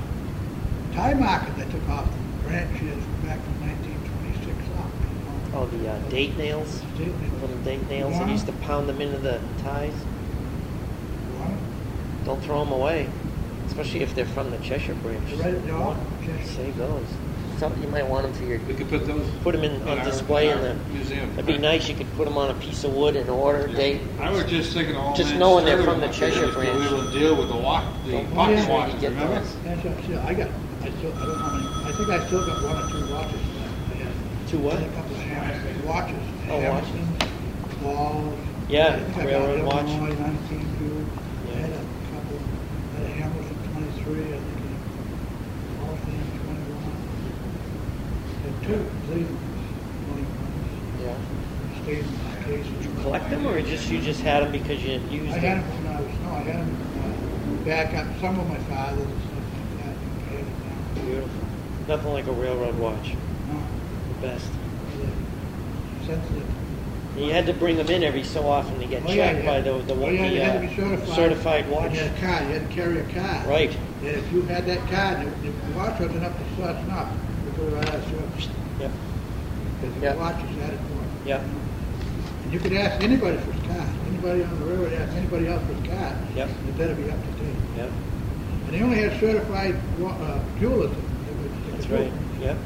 tie 0.94 1.14
markers 1.16 1.56
I 1.64 1.66
took 1.72 1.88
off 1.90 2.06
the 2.12 2.48
branches 2.50 3.04
back 3.24 3.40
from 3.42 3.56
nineteen 3.66 3.98
twenty-six 4.04 4.58
up. 4.78 4.90
you 4.92 5.52
know. 5.56 5.60
oh, 5.62 5.66
the 5.68 5.90
uh, 5.90 5.98
date 6.10 6.38
nails, 6.38 6.82
Date 6.98 7.08
nails. 7.08 7.42
little 7.42 7.58
date 7.64 7.90
nails 7.90 8.14
that 8.14 8.28
Yeah. 8.28 8.32
used 8.34 8.46
to 8.48 8.52
pound 8.54 8.90
them 8.90 9.02
into 9.02 9.18
the 9.18 9.40
ties. 9.64 9.94
One, 11.40 11.58
Don't 12.26 12.42
throw 12.44 12.64
them 12.64 12.74
away, 12.74 13.10
especially 13.94 14.02
if 14.04 14.16
they're 14.16 14.34
from 14.34 14.50
the 14.52 14.58
Cheshire 14.60 14.96
branch. 14.96 15.32
Right, 15.34 15.54
yeah, 15.66 15.96
Cheshire. 16.26 16.48
Save 16.48 16.78
those. 16.78 17.06
Some, 17.60 17.80
you 17.82 17.88
might 17.90 18.08
want 18.08 18.24
them 18.26 18.34
for 18.34 18.44
your. 18.44 18.60
We 18.68 18.74
could 18.74 18.90
put 18.90 19.06
those. 19.06 19.26
Put 19.44 19.54
them 19.54 19.64
in 19.64 19.82
on 19.88 20.00
our- 20.00 20.04
display 20.06 20.50
in 20.50 20.58
our 20.58 20.64
the. 20.64 20.76
Museum. 20.92 21.32
It'd 21.34 21.46
be 21.46 21.58
nice. 21.60 21.88
You 21.88 21.96
could 21.96 22.12
put 22.16 22.26
them 22.26 22.38
on 22.38 22.50
a 22.50 22.56
piece 22.56 22.84
of 22.84 22.94
wood 22.96 23.16
and 23.16 23.30
order 23.30 23.68
date. 23.68 24.02
I 24.20 24.32
was 24.32 24.44
just 24.46 24.74
thinking 24.74 24.96
of 24.96 25.04
old 25.04 25.16
Just 25.16 25.36
knowing 25.36 25.66
they're 25.66 25.84
from 25.84 26.02
the 26.02 26.08
Cheshire 26.08 26.42
used 26.46 26.54
to 26.54 26.60
branch. 26.60 26.80
Wheel 26.80 27.02
and 27.02 27.12
deal 27.14 27.36
with 27.38 27.50
the 27.50 27.56
walk, 27.56 27.86
the 28.06 28.12
Don't 28.14 28.34
pocket 28.34 28.60
forget 28.62 28.70
watches, 28.70 29.02
get 29.02 29.10
remember? 29.12 29.36
those. 29.40 29.56
That's 29.64 29.84
what, 29.86 30.10
yeah, 30.10 30.26
I 30.28 30.34
got, 30.34 30.50
I 30.82 30.90
still, 30.90 31.14
I 31.14 31.20
don't 31.20 31.28
know 31.28 31.36
how 31.36 31.56
many, 31.58 31.68
I 31.86 31.92
think 31.94 32.10
I 32.10 32.26
still 32.28 32.46
got 32.46 32.64
one 32.64 32.76
or 32.84 32.90
two 32.90 33.14
watches 33.14 33.42
left. 33.54 33.92
I 33.92 33.96
had- 34.02 34.48
Two 34.50 34.60
what? 34.60 34.74
I 34.74 34.80
had 34.80 34.90
a 34.90 34.94
couple 34.96 35.16
of 35.16 35.22
Hamilton 35.22 35.86
watches. 35.88 36.18
Oh, 36.50 36.72
watches. 36.74 36.90
Hamilton, 36.90 37.30
Balls. 37.84 38.40
Yeah, 38.70 38.88
I 38.88 39.00
think 39.00 39.18
I 39.18 39.20
got 39.20 39.26
railroad 39.30 39.64
watch. 39.64 39.86
Illinois 39.86 40.16
nineteen 40.20 40.66
two. 40.80 41.06
I 41.06 41.54
Yeah. 41.54 41.62
had 41.62 41.70
a 41.70 41.84
couple, 42.10 42.40
I 42.98 43.00
had 43.14 43.30
a 43.30 43.93
Twenty-three, 44.04 44.36
I 44.36 44.40
think, 44.40 44.60
a 45.70 45.84
Waltham 45.86 46.20
twenty-one. 46.44 47.00
Had 48.44 48.56
two 48.64 48.82
Cleveland 49.08 49.40
twenty-ones. 50.06 50.72
Yeah. 51.02 51.18
In 51.78 51.86
case. 51.86 52.08
Did 52.46 52.84
you 52.84 52.92
collect 53.02 53.30
them, 53.30 53.48
or 53.48 53.62
just 53.62 53.90
you 53.90 54.02
just 54.02 54.20
had 54.22 54.44
them 54.44 54.52
because 54.52 54.84
you 54.84 55.00
used 55.10 55.34
I 55.34 55.38
had 55.40 55.64
them? 55.64 55.70
them 55.70 55.84
when 55.86 55.96
I 55.96 56.02
was, 56.02 56.12
no, 56.20 56.30
I 56.32 56.40
had 56.44 56.60
them, 56.68 56.76
uh, 57.00 57.66
back 57.66 57.94
up, 57.96 58.08
some 58.20 58.38
of 58.40 58.48
my 58.50 58.58
fathers 58.68 59.00
and 59.00 59.22
stuff 59.22 59.46
like 59.56 59.72
that, 59.86 59.96
and 60.36 60.40
it. 60.40 61.06
Beautiful. 61.06 61.42
Nothing 61.88 62.12
like 62.14 62.28
a 62.28 62.32
railroad 62.34 62.78
watch. 62.78 63.16
No, 63.50 63.60
The 64.22 64.28
best. 64.28 64.52
they're 65.00 66.44
sensitive. 67.14 67.28
You 67.28 67.34
had 67.34 67.46
to 67.48 67.54
bring 67.54 67.78
them 67.78 67.88
in 67.88 68.04
every 68.04 68.24
so 68.24 68.48
often 68.48 68.80
to 68.80 68.86
get 68.86 69.04
Oh, 69.04 69.14
checked 69.14 69.40
yeah. 69.40 69.46
by 69.46 69.62
the, 69.62 69.74
the, 69.80 69.94
Oh, 69.94 70.10
yeah, 70.10 70.28
the, 70.30 70.34
you 70.36 70.42
had 70.42 70.62
to 70.62 70.68
uh, 70.68 70.76
certified. 70.76 71.16
certified 71.16 71.70
watch. 71.70 71.92
You 71.94 72.00
had 72.00 72.12
a 72.12 72.20
card, 72.20 72.48
you 72.48 72.54
had 72.60 72.70
to 72.70 72.76
carry 72.76 73.00
a 73.00 73.04
card. 73.14 73.48
Right. 73.48 73.78
And 74.02 74.08
if 74.08 74.32
you 74.32 74.42
had 74.44 74.66
that 74.66 74.80
card, 74.90 75.28
if 75.28 75.44
the 75.44 75.78
watch 75.78 76.00
wasn't 76.00 76.24
up 76.24 76.34
to 76.38 76.44
such 76.62 76.84
enough, 76.86 77.12
you 77.46 77.52
go 77.64 77.76
right 77.76 77.90
out 77.90 77.96
of 77.96 78.04
service. 78.06 78.48
Yep. 78.80 78.92
Because 79.82 80.02
the 80.02 80.20
watch 80.20 80.44
is 80.52 80.58
added 80.64 80.80
for. 80.80 81.28
Yep. 81.30 81.42
And 82.44 82.54
you 82.54 82.60
could 82.60 82.74
ask 82.74 83.04
anybody 83.04 83.38
for 83.38 83.52
his 83.52 83.64
card. 83.68 83.90
Anybody 84.10 84.44
on 84.44 84.60
the 84.60 84.66
railroad 84.66 84.94
ask 84.94 85.14
anybody 85.16 85.48
else 85.48 85.62
for 85.66 85.74
his 85.74 85.88
card. 85.88 86.16
Yep. 86.36 86.50
It 86.50 86.78
better 86.78 86.96
be 86.96 87.10
up 87.10 87.20
to 87.22 87.44
date. 87.44 87.56
Yep. 87.78 87.92
And 88.66 88.74
they 88.74 88.82
only 88.82 88.98
had 88.98 89.20
certified 89.20 89.76
uh, 90.04 90.40
jewelers. 90.60 90.92
that 90.92 91.72
That's 91.72 91.88
right. 91.88 92.12
Yep. 92.40 92.58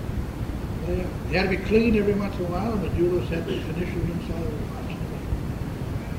Yeah, 0.88 0.96
yeah. 0.96 1.06
They 1.30 1.38
had 1.38 1.50
to 1.50 1.58
be 1.58 1.64
cleaned 1.66 1.98
every 1.98 2.14
once 2.14 2.36
in 2.38 2.46
a 2.46 2.50
while, 2.50 2.74
and 2.74 2.84
the 2.84 2.90
jewelers 2.90 3.28
had 3.30 3.46
to 3.48 3.62
finish 3.62 3.94
the 3.94 4.02
inside 4.02 4.44
of 4.44 4.52
the 4.52 4.66
watch. 4.74 4.98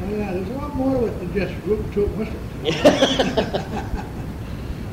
Oh 0.05 0.17
yeah, 0.17 0.33
there's 0.33 0.49
a 0.49 0.53
lot 0.53 0.75
more 0.77 0.95
to 1.01 1.07
it 1.07 1.19
than 1.19 1.35
just 1.35 1.55
root 1.67 1.93
toot 1.93 2.09
whistle. 2.17 2.35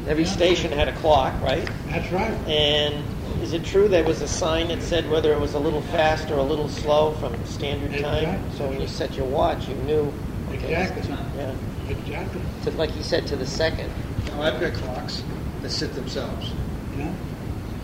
Every 0.08 0.26
station 0.26 0.72
had 0.72 0.88
a 0.88 0.94
clock, 0.94 1.34
right? 1.42 1.68
That's 1.88 2.12
right. 2.12 2.32
And 2.48 3.04
is 3.42 3.54
it 3.54 3.64
true 3.66 3.88
there 3.88 4.04
was 4.04 4.22
a 4.22 4.28
sign 4.28 4.68
that 4.68 4.82
said 4.82 5.10
whether 5.10 5.34
it 5.34 5.40
was 5.40 5.56
a 5.56 5.60
little 5.60 5.82
fast 5.82 6.30
or 6.30 6.38
a 6.38 6.44
little 6.44 6.70
slow 6.70 7.14
from 7.14 7.44
standard 7.46 8.00
time? 8.02 8.52
So 8.52 8.68
when 8.68 8.80
you 8.80 8.88
set 8.88 9.16
your 9.16 9.26
watch, 9.26 9.68
you 9.68 9.76
knew. 9.76 10.14
okay, 10.50 10.82
Exactly. 10.84 11.16
Yeah. 11.36 11.56
Exactly. 11.88 12.42
To, 12.64 12.72
like 12.72 12.96
you 12.96 13.04
said, 13.04 13.28
to 13.28 13.36
the 13.36 13.46
second. 13.46 13.92
Now, 14.28 14.42
I've 14.44 14.60
got 14.60 14.74
clocks 14.74 15.24
that 15.62 15.70
sit 15.70 15.94
themselves. 15.94 16.52
Yeah. 16.98 17.12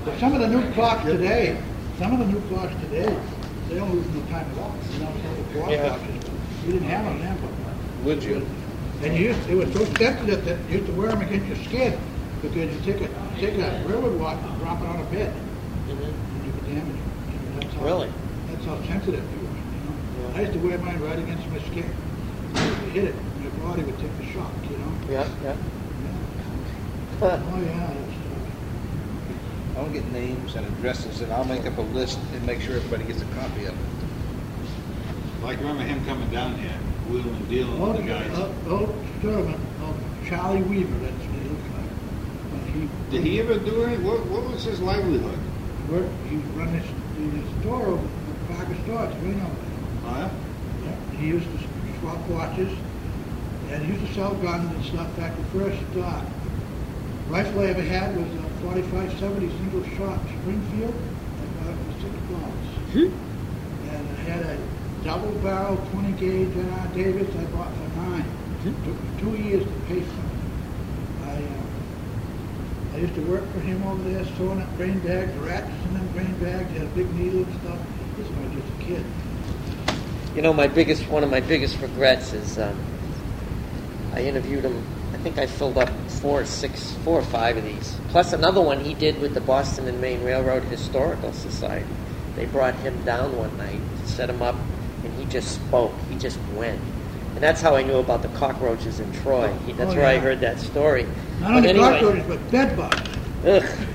But 0.06 0.20
some 0.20 0.34
of 0.34 0.40
the 0.42 0.48
new 0.48 0.72
clocks 0.74 1.04
today, 1.06 1.62
some 2.02 2.14
of 2.14 2.20
the 2.26 2.26
new 2.34 2.42
clocks 2.50 2.74
today, 2.82 3.06
they 3.70 3.76
don't 3.76 3.94
lose 3.94 4.10
no 4.10 4.22
time 4.34 4.50
at 4.50 4.58
all. 4.58 4.74
You 4.92 5.06
know, 5.06 5.14
some 5.22 5.38
of 5.38 5.54
the 5.54 5.60
Yeah. 5.70 5.92
watches, 5.94 6.16
you 6.66 6.74
didn't 6.74 6.90
have 6.90 7.06
them 7.06 7.20
then, 7.22 7.38
but. 7.38 8.06
Would 8.06 8.24
you? 8.24 8.42
And 9.04 9.16
you 9.16 9.26
used, 9.30 9.48
it 9.48 9.54
was 9.56 9.72
so 9.72 9.86
sensitive 10.02 10.44
that 10.46 10.58
you 10.68 10.80
used 10.80 10.88
to 10.90 10.94
wear 10.98 11.10
them 11.12 11.22
against 11.22 11.46
your 11.46 11.58
skin 11.58 11.94
because 12.42 12.74
you 12.74 12.80
take 12.82 13.02
a, 13.06 13.10
take 13.38 13.54
a 13.62 13.70
railroad 13.86 14.20
watch 14.20 14.40
and 14.42 14.60
drop 14.60 14.82
it 14.82 14.88
on 14.88 15.00
a 15.00 15.04
bed 15.14 15.30
Mhm. 15.30 15.92
and 15.94 16.46
you 16.46 16.52
could 16.58 16.66
damage 16.74 16.98
it. 16.98 17.06
You 17.30 17.38
know, 17.38 17.62
that's 17.62 17.76
how- 17.76 17.86
Really? 17.86 18.10
That's 18.50 18.66
how 18.66 18.78
sensitive 18.90 19.22
you 19.22 19.46
were, 19.46 19.62
you 19.62 19.82
know. 19.86 20.38
I 20.38 20.42
used 20.42 20.54
to 20.54 20.60
wear 20.66 20.80
mine 20.80 21.00
right 21.06 21.20
against 21.20 21.46
my 21.54 21.60
skin. 21.70 21.86
If 22.56 22.82
you 22.82 23.02
hit 23.02 23.04
it, 23.14 23.16
my 23.46 23.50
body 23.64 23.84
would 23.84 24.00
take 24.02 24.18
the 24.18 24.26
shock, 24.34 24.50
you 24.72 24.78
know. 24.82 24.92
Yeah, 25.08 25.28
yeah. 25.46 25.54
Yeah. 27.22 27.38
Oh, 27.54 27.62
yeah, 27.62 27.94
it's, 29.72 29.78
uh, 29.78 29.82
I'll 29.82 29.90
get 29.90 30.06
names 30.12 30.56
and 30.56 30.66
addresses, 30.66 31.22
and 31.22 31.32
I'll 31.34 31.46
make 31.46 31.66
up 31.66 31.78
a 31.78 31.82
list 31.82 32.20
and 32.34 32.46
make 32.46 32.62
sure 32.62 32.76
everybody 32.76 33.06
gets 33.06 33.22
a 33.22 33.26
copy 33.26 33.66
of 33.66 33.74
it. 33.74 33.86
Like, 35.44 35.58
remember 35.60 35.84
him 35.84 36.06
coming 36.06 36.30
down 36.30 36.56
here, 36.58 36.78
wheeling 37.10 37.36
and 37.36 37.50
dealing 37.50 37.82
Oh, 37.82 37.92
with 37.92 38.02
the 38.02 38.08
guys? 38.08 38.32
oh, 38.34 38.54
oh, 38.68 38.96
Sturman, 39.20 39.60
oh, 39.82 39.96
Charlie 40.28 40.62
Weaver, 40.64 40.98
that's 41.00 41.14
what 41.26 41.42
he 41.42 41.50
looks 41.50 41.70
like. 41.76 41.90
When 42.52 42.66
he 42.74 42.90
Did 43.10 43.26
he 43.26 43.40
ever 43.40 43.58
do 43.60 43.84
any, 43.84 43.98
what, 43.98 44.26
what 44.28 44.44
was 44.52 44.64
his 44.64 44.80
livelihood? 44.82 45.38
worked, 45.90 46.12
he 46.30 46.38
run 46.56 46.72
this, 46.74 46.86
the 47.18 47.62
store 47.62 47.86
over, 47.86 48.08
Parker 48.48 48.76
Store, 48.86 49.06
it's 49.06 49.16
Reno. 49.24 49.50
Oh, 50.06 50.18
yeah? 50.18 50.30
Yeah, 50.86 51.18
He 51.18 51.28
used 51.28 51.46
to 51.52 52.00
swap 52.00 52.20
watches, 52.30 52.72
and 53.70 53.84
he 53.84 53.94
used 53.94 54.06
to 54.08 54.14
sell 54.14 54.36
guns 54.36 54.74
and 54.74 54.86
stuff. 54.86 55.16
Back 55.18 55.36
the 55.36 55.44
first 55.60 55.82
uh, 55.98 56.22
rifle 57.30 57.62
I 57.62 57.66
ever 57.68 57.82
had 57.82 58.16
was 58.16 58.28
a 58.28 58.51
4570 58.62 59.50
single 59.58 59.84
shot 59.98 60.20
Springfield. 60.42 60.94
I 60.94 61.64
bought 61.64 61.74
it 61.74 61.78
for 61.82 61.94
six 62.02 62.14
dollars. 62.30 63.12
And 63.90 64.08
I 64.10 64.22
had 64.30 64.46
a 64.46 65.04
double 65.04 65.32
barrel 65.42 65.78
20 65.92 66.12
gauge 66.14 66.50
NR 66.50 66.94
Davis 66.94 67.36
I 67.36 67.44
bought 67.46 67.74
for 67.74 68.00
nine. 68.00 68.26
Took 68.64 68.86
me 68.86 69.10
two 69.20 69.36
years 69.42 69.64
to 69.64 69.80
pay 69.88 70.02
for 70.02 70.22
it. 70.22 70.32
I, 71.26 71.34
uh, 71.34 72.94
I 72.94 72.98
used 72.98 73.16
to 73.16 73.22
work 73.22 73.52
for 73.52 73.60
him 73.62 73.82
over 73.84 74.08
there, 74.10 74.24
sewing 74.38 74.62
up 74.62 74.78
grain 74.78 75.00
bags, 75.00 75.36
rats 75.40 75.72
in 75.86 75.94
them 75.96 76.08
grain 76.14 76.34
bags, 76.40 76.72
had 76.74 76.84
a 76.84 76.90
big 76.92 77.12
needle 77.16 77.44
and 77.44 77.62
stuff. 77.62 77.80
This 78.18 78.28
was 78.30 78.38
was 78.38 78.62
just 78.62 78.68
a 78.80 78.84
kid. 78.84 79.06
You 80.36 80.44
know, 80.44 80.54
my 80.54 80.68
biggest, 80.68 81.10
one 81.10 81.24
of 81.24 81.32
my 81.32 81.40
biggest 81.40 81.80
regrets 81.80 82.34
is 82.34 82.60
um, 82.60 82.78
I 84.14 84.22
interviewed 84.22 84.64
him. 84.64 85.01
I 85.22 85.24
think 85.24 85.38
I 85.38 85.46
filled 85.46 85.78
up 85.78 85.88
four 86.10 86.42
or 86.42 86.46
six, 86.46 86.94
four 87.06 87.20
or 87.20 87.22
five 87.22 87.56
of 87.56 87.64
these, 87.64 87.96
plus 88.10 88.34
another 88.34 88.60
one 88.60 88.80
he 88.84 88.96
did 88.96 89.22
with 89.22 89.36
the 89.36 89.40
Boston 89.42 89.88
and 89.88 90.02
Maine 90.02 90.24
Railroad 90.24 90.64
Historical 90.64 91.32
Society. 91.32 91.86
They 92.36 92.46
brought 92.48 92.74
him 92.78 93.00
down 93.04 93.38
one 93.38 93.56
night, 93.56 93.80
to 94.02 94.08
set 94.08 94.32
him 94.32 94.42
up, 94.42 94.56
and 95.04 95.14
he 95.20 95.26
just 95.26 95.52
spoke. 95.54 95.94
He 96.10 96.18
just 96.18 96.40
went, 96.56 96.80
and 97.36 97.38
that's 97.44 97.62
how 97.62 97.76
I 97.76 97.84
knew 97.84 97.98
about 97.98 98.24
the 98.24 98.30
cockroaches 98.30 99.00
in 99.00 99.12
Troy. 99.22 99.48
Oh, 99.54 99.58
he, 99.68 99.74
that's 99.74 99.92
Oh, 99.94 99.98
where 99.98 100.08
I 100.08 100.18
heard 100.18 100.40
that 100.40 100.60
story. 100.60 101.04
Not 101.40 101.50
But 101.50 101.56
only 101.58 101.70
anyway- 101.70 101.90
cockroaches, 102.00 102.26
but 102.28 102.52
bed 102.52 102.76
bugs. 102.76 103.02
Ugh. 103.46 103.88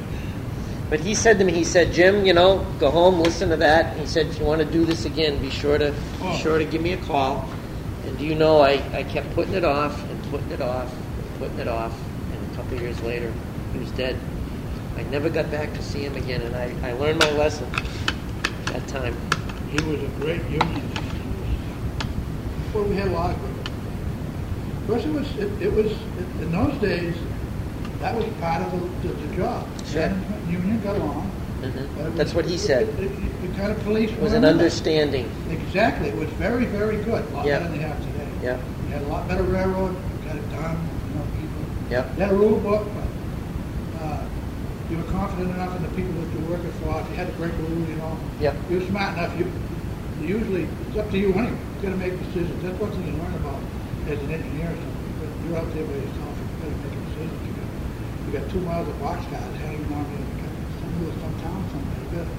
But 0.91 1.01
he 1.01 1.13
said 1.17 1.41
to 1.41 1.45
me, 1.45 1.53
he 1.53 1.65
said, 1.65 1.93
Jim, 1.93 2.25
you 2.25 2.35
know, 2.35 2.65
go 2.79 2.89
home, 2.93 3.19
listen 3.19 3.49
to 3.49 3.57
that. 3.57 3.97
He 3.99 4.07
said, 4.07 4.27
if 4.29 4.39
you 4.39 4.45
want 4.45 4.61
to 4.61 4.65
do 4.65 4.85
this 4.85 5.05
again, 5.07 5.43
be 5.43 5.51
sure 5.51 5.77
to 5.77 5.93
Oh. 6.23 6.31
be 6.31 6.39
sure 6.39 6.57
to 6.61 6.65
give 6.65 6.83
me 6.83 6.93
a 6.93 6.99
call. 6.99 7.49
And 8.07 8.17
do 8.17 8.25
you 8.25 8.37
know, 8.37 8.61
I, 8.61 8.81
I 8.95 9.03
kept 9.03 9.35
putting 9.35 9.55
it 9.55 9.65
off 9.65 10.09
and 10.09 10.23
putting 10.31 10.53
it 10.53 10.61
off 10.61 10.95
putting 11.39 11.59
it 11.59 11.69
off. 11.69 11.93
And 12.33 12.53
a 12.53 12.57
couple 12.57 12.75
of 12.77 12.83
years 12.83 13.01
later, 13.03 13.33
he 13.73 13.79
was 13.79 13.91
dead. 13.93 14.17
I 14.97 15.03
never 15.05 15.29
got 15.29 15.51
back 15.51 15.73
to 15.75 15.83
see 15.83 16.01
him 16.01 16.17
again, 16.17 16.41
and 16.43 16.57
I, 16.57 16.73
I 16.89 16.93
learned 16.95 17.19
my 17.19 17.31
lesson 17.33 17.71
that 18.67 18.87
time. 18.89 19.15
He 19.71 19.77
was 19.85 20.03
a 20.03 20.07
great 20.21 20.43
unionist. 20.45 21.03
Well, 22.73 22.85
we 22.85 22.95
had 22.97 23.09
a 23.09 23.11
lot 23.11 23.31
of 23.35 23.41
good. 23.41 23.51
Of 24.83 24.87
course, 24.89 25.05
it 25.05 25.13
was, 25.13 25.37
it, 25.37 25.63
it 25.63 25.73
was, 25.73 25.93
in 26.41 26.53
those 26.53 26.75
days, 26.81 27.17
that 28.01 28.15
was 28.15 28.25
part 28.41 28.63
of 28.63 29.03
the, 29.03 29.09
the, 29.09 29.15
the 29.27 29.37
job. 29.37 29.67
Sure. 29.87 30.13
Union 30.49 30.81
got 30.83 30.97
along. 30.97 31.31
Mhm. 31.63 31.89
but 31.97 32.17
That's 32.17 32.33
was- 32.33 32.45
what 32.45 32.47
he 32.47 32.57
said. 32.59 32.89
It, 32.89 33.11
it, 33.11 33.43
the 33.43 33.49
kind 33.59 33.73
of 33.73 33.79
police. 33.83 34.11
It 34.11 34.21
was 34.21 34.33
an 34.33 34.45
in 34.45 34.51
understanding. 34.51 35.31
Exactly, 35.51 36.09
it 36.09 36.17
was 36.17 36.29
very, 36.31 36.67
very 36.67 36.99
good, 37.03 37.25
a 37.25 37.35
lot 37.35 37.47
Yeah. 37.47 37.59
better 37.59 37.71
than 37.71 37.79
they 37.81 37.87
have 37.87 37.99
today. 38.01 38.29
Yeah. 38.43 38.59
We 38.85 38.93
had 38.93 39.03
a 39.03 39.07
lot 39.09 39.27
better 39.29 39.43
railroad, 39.43 39.95
we 39.95 40.27
got 40.27 40.37
it 40.37 40.51
done, 40.51 40.77
you 41.09 41.19
know, 41.19 41.25
people. 41.41 41.65
Yep. 41.91 42.19
A 42.19 42.35
rule 42.35 42.59
book, 42.61 42.87
but, 42.95 44.03
uh, 44.03 44.25
you 44.91 44.97
were 44.99 45.05
confident 45.05 45.51
enough 45.55 45.77
in 45.77 45.83
the 45.83 45.89
people 45.95 46.13
that 46.21 46.29
you're 46.35 46.51
working 46.51 46.73
for, 46.83 47.01
if 47.01 47.09
you 47.11 47.17
had 47.17 47.27
to 47.29 47.33
break 47.35 47.53
a 47.53 47.63
rule, 47.63 47.87
you 47.89 47.97
know. 47.97 48.17
Yep. 48.41 48.55
You're 48.71 48.83
smart 48.91 49.17
enough, 49.17 49.39
you, 49.39 49.47
usually, 50.21 50.67
it's 50.89 50.97
up 50.99 51.11
to 51.11 51.19
you 51.19 51.33
anyway, 51.35 51.51
you 51.55 51.83
gotta 51.83 51.97
make 51.97 52.19
decisions, 52.27 52.59
that's 52.63 52.79
one 52.81 52.91
thing 52.91 53.07
you 53.07 53.15
learn 53.23 53.35
about 53.39 53.61
as 54.11 54.19
an 54.19 54.31
engineer 54.31 54.67
or 54.67 54.75
something, 54.75 55.15
but 55.21 55.29
you're 55.47 55.59
out 55.59 55.69
there 55.75 55.85
by 55.87 55.95
yourself, 55.95 56.35
you 56.35 56.47
gotta 56.67 56.79
make 56.83 56.95
decisions, 57.07 57.39
you 57.47 57.53
got, 57.55 57.69
you 58.27 58.31
got 58.35 58.45
two 58.51 58.61
miles 58.67 58.89
of 58.89 58.97
boxcars 58.99 59.55
hanging 59.63 59.87
on 59.95 60.05
you, 60.11 60.19
you 60.19 60.35
got 60.43 60.53
some, 60.83 60.93
some 61.23 61.35
town 61.43 61.61
somewhere, 61.71 61.99
you 62.03 62.11
gotta, 62.19 62.35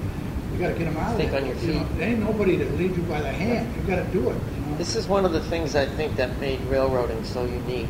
you 0.52 0.56
gotta 0.60 0.76
get 0.76 0.84
them 0.92 0.96
out 0.96 1.12
of 1.12 1.16
Think 1.16 1.30
there. 1.32 1.40
on 1.40 1.46
your 1.48 1.56
You 1.56 1.72
know, 1.72 1.84
feet. 1.88 1.98
There 1.98 2.08
ain't 2.08 2.20
nobody 2.20 2.56
that 2.56 2.68
leads 2.76 2.96
you 2.96 3.02
by 3.04 3.20
the 3.20 3.32
hand, 3.32 3.64
you 3.76 3.82
gotta 3.88 4.04
do 4.12 4.28
it, 4.28 4.36
you 4.36 4.60
know. 4.68 4.76
This 4.76 4.96
is 4.96 5.08
one 5.08 5.24
of 5.24 5.32
the 5.32 5.40
things 5.40 5.76
I 5.76 5.86
think 5.86 6.16
that 6.16 6.36
made 6.40 6.60
railroading 6.68 7.24
so 7.24 7.44
unique. 7.44 7.88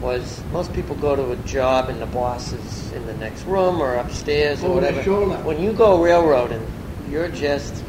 Was 0.00 0.42
most 0.50 0.72
people 0.72 0.96
go 0.96 1.14
to 1.14 1.32
a 1.32 1.36
job 1.44 1.90
and 1.90 2.00
the 2.00 2.06
boss 2.06 2.52
is 2.54 2.92
in 2.92 3.04
the 3.06 3.14
next 3.14 3.44
room 3.44 3.82
or 3.82 3.96
upstairs 3.96 4.62
or 4.62 4.68
Over 4.68 4.74
whatever. 4.76 5.42
When 5.42 5.62
you 5.62 5.72
go 5.72 6.02
railroading, 6.02 6.66
you're 7.10 7.28
just 7.28 7.84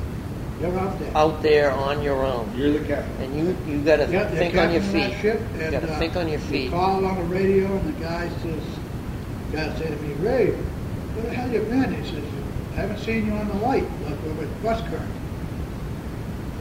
You're 0.59 0.77
out 0.77 0.99
there. 0.99 1.11
out 1.17 1.41
there 1.41 1.71
on 1.71 2.03
your 2.03 2.25
own, 2.25 2.53
You're 2.57 2.73
the 2.73 2.85
captain. 2.85 3.21
and 3.21 3.35
you 3.37 3.55
you 3.73 3.81
got 3.83 3.97
to 3.97 4.11
Yeah, 4.11 4.27
think 4.27 4.57
on 4.57 4.71
your 4.73 4.81
feet. 4.81 5.23
You 5.23 5.31
and, 5.61 5.71
got 5.71 5.81
to 5.83 5.91
uh, 5.93 5.99
think 5.99 6.15
on 6.17 6.27
your 6.27 6.39
You 6.39 6.45
feet. 6.45 6.71
call 6.71 7.05
on 7.05 7.15
the 7.15 7.23
radio, 7.23 7.67
and 7.67 7.87
the 7.95 8.03
guy 8.03 8.27
says, 8.43 8.63
guy 9.53 9.73
say 9.79 9.87
to 9.87 9.95
me, 10.03 10.13
Ray, 10.15 10.51
where 10.51 11.23
the 11.23 11.33
hell 11.33 11.49
you 11.49 11.61
been? 11.61 11.93
He 11.93 12.09
says, 12.11 12.23
I 12.73 12.75
haven't 12.81 12.99
seen 12.99 13.25
you 13.25 13.33
on 13.33 13.47
the 13.47 13.55
light, 13.65 13.83
like 14.05 14.17
over 14.27 14.43
at 14.43 14.63
bus 14.63 14.81
current. 14.89 15.11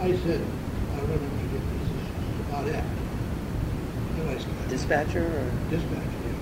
I 0.01 0.12
said, 0.22 0.40
I 0.94 0.97
don't 0.97 1.09
know 1.10 1.16
what 1.18 1.43
you 1.43 1.48
did. 1.51 1.60
He 1.60 1.82
says, 1.90 2.06
"That's 2.39 2.48
about 2.48 2.66
it. 2.68 2.99
Nice. 4.31 4.44
Dispatcher 4.69 5.27
or 5.27 5.51
Dispatch, 5.70 6.12
yeah. 6.24 6.32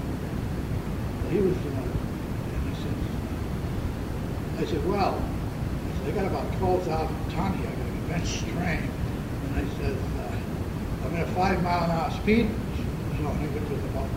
But 1.22 1.32
he 1.32 1.40
was, 1.40 1.56
uh, 1.56 1.70
and 1.70 2.62
he 2.68 2.74
said, 2.82 2.94
I 4.58 4.64
said, 4.66 4.88
well, 4.88 5.16
I 5.22 6.04
said, 6.04 6.08
I 6.12 6.22
got 6.22 6.26
about 6.26 6.52
twelve 6.58 6.82
thousand 6.84 7.30
ton 7.30 7.56
here, 7.58 7.68
I 7.68 7.74
got 7.74 7.86
a 7.86 7.92
convention 7.92 8.52
train. 8.56 8.82
And 9.44 9.56
I 9.56 9.64
said, 9.80 9.96
uh, 10.20 11.06
I'm 11.06 11.14
in 11.14 11.20
a 11.22 11.26
five 11.32 11.62
mile 11.62 11.84
an 11.84 11.90
hour 11.90 12.10
speed 12.10 12.46
zone, 13.16 13.38
which 13.54 13.70
was 13.70 13.84
about 13.90 14.08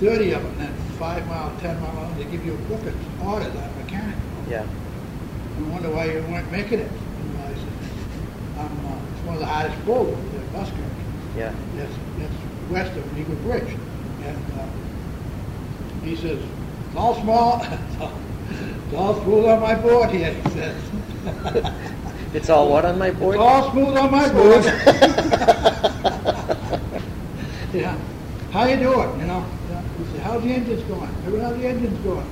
thirty 0.00 0.32
of 0.32 0.42
them, 0.42 0.56
then 0.58 0.72
five 0.98 1.26
mile, 1.28 1.52
ten 1.60 1.78
mile, 1.80 1.90
an 1.90 1.98
hour, 1.98 2.14
they 2.16 2.24
give 2.24 2.44
you 2.46 2.54
a 2.54 2.62
book 2.68 2.82
of 2.86 3.22
orders 3.26 3.54
on 3.54 3.76
mechanic. 3.84 4.16
yeah. 4.48 4.64
I 5.58 5.60
wonder 5.70 5.90
why 5.90 6.04
you 6.06 6.22
weren't 6.30 6.50
making 6.52 6.78
it. 6.78 6.90
And 6.90 7.38
I 7.42 7.52
said, 7.52 7.72
I'm, 8.58 8.86
uh, 8.86 8.98
it's 9.12 9.24
one 9.26 9.34
of 9.34 9.40
the 9.40 9.46
hardest 9.46 9.84
pulls, 9.84 10.16
the 10.32 10.38
bus 10.54 10.70
cars. 10.70 10.82
Yeah. 11.38 11.54
That's, 11.76 11.94
that's 12.18 12.34
west 12.68 12.96
of 12.98 13.18
Eagle 13.18 13.36
Bridge. 13.36 13.72
And 14.24 14.36
uh, 14.58 14.66
he 16.04 16.16
says, 16.16 16.40
it's 16.88 16.96
all 16.96 17.14
small, 17.22 17.62
it's 18.50 18.94
all 18.96 19.22
smooth 19.22 19.44
on 19.44 19.60
my 19.60 19.76
board 19.76 20.10
here, 20.10 20.32
he 20.32 20.50
says. 20.50 20.74
It's 22.34 22.50
all 22.50 22.70
what 22.70 22.84
on 22.84 22.98
my 22.98 23.10
board? 23.10 23.36
It's 23.36 23.42
all 23.42 23.70
smooth 23.70 23.96
on 23.96 24.10
my 24.10 24.28
board. 24.28 24.64
Yeah, 27.72 27.96
how 28.50 28.64
you 28.64 28.76
doing, 28.76 29.20
you 29.20 29.26
know? 29.26 29.44
He 29.98 30.04
said, 30.10 30.20
how's 30.22 30.42
the 30.42 30.50
engines 30.50 30.82
going? 30.84 31.08
Every 31.26 31.40
how's 31.40 31.56
the 31.56 31.66
engines 31.66 31.98
going? 31.98 32.26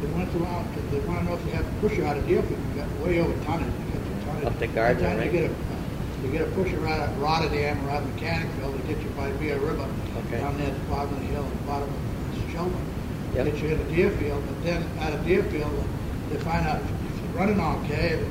They 0.00 0.06
went 0.08 0.32
around, 0.36 0.66
they 0.92 1.00
wanna 1.00 1.24
know 1.24 1.34
if 1.34 1.44
you 1.44 1.50
have 1.52 1.66
to 1.66 1.88
push 1.88 1.98
out 2.00 2.16
of 2.16 2.26
Deerfield, 2.26 2.58
you 2.74 2.80
got 2.80 2.88
way 3.04 3.20
over 3.20 3.34
tonnage, 3.44 3.66
you 3.66 3.98
got 3.98 4.08
your 4.08 4.18
tonnage. 4.24 4.46
Up 4.46 4.58
the 4.58 4.66
Sometimes 4.68 5.02
right? 5.02 5.32
you 5.32 5.34
get 5.40 5.50
a, 5.50 5.75
you 6.24 6.30
get 6.30 6.42
a 6.42 6.50
pusher 6.52 6.86
out 6.88 7.08
of 7.08 7.18
Rotterdam 7.20 7.84
or 7.86 7.90
out 7.90 8.02
of 8.02 8.14
Mechanicsville, 8.14 8.72
they 8.72 8.94
get 8.94 9.02
you 9.02 9.10
by 9.10 9.30
Bear 9.32 9.58
River, 9.58 9.86
Okay. 10.26 10.38
down 10.38 10.56
there 10.58 10.68
at 10.68 10.74
the 10.74 10.84
bottom 10.90 11.12
of 11.14 11.20
the 11.20 11.26
hill, 11.26 11.44
at 11.44 11.50
the 11.58 11.64
bottom 11.66 11.88
of 11.88 12.52
Shelburne. 12.52 12.86
Yep. 13.34 13.44
Get 13.46 13.56
you 13.62 13.68
in 13.68 13.80
into 13.80 13.94
Deerfield, 13.94 14.42
but 14.46 14.64
then 14.64 14.84
out 15.00 15.12
of 15.12 15.24
Deerfield, 15.26 15.84
they 16.30 16.36
find 16.38 16.66
out 16.66 16.80
if 16.80 17.22
you're 17.22 17.32
running 17.38 17.60
okay, 17.60 18.24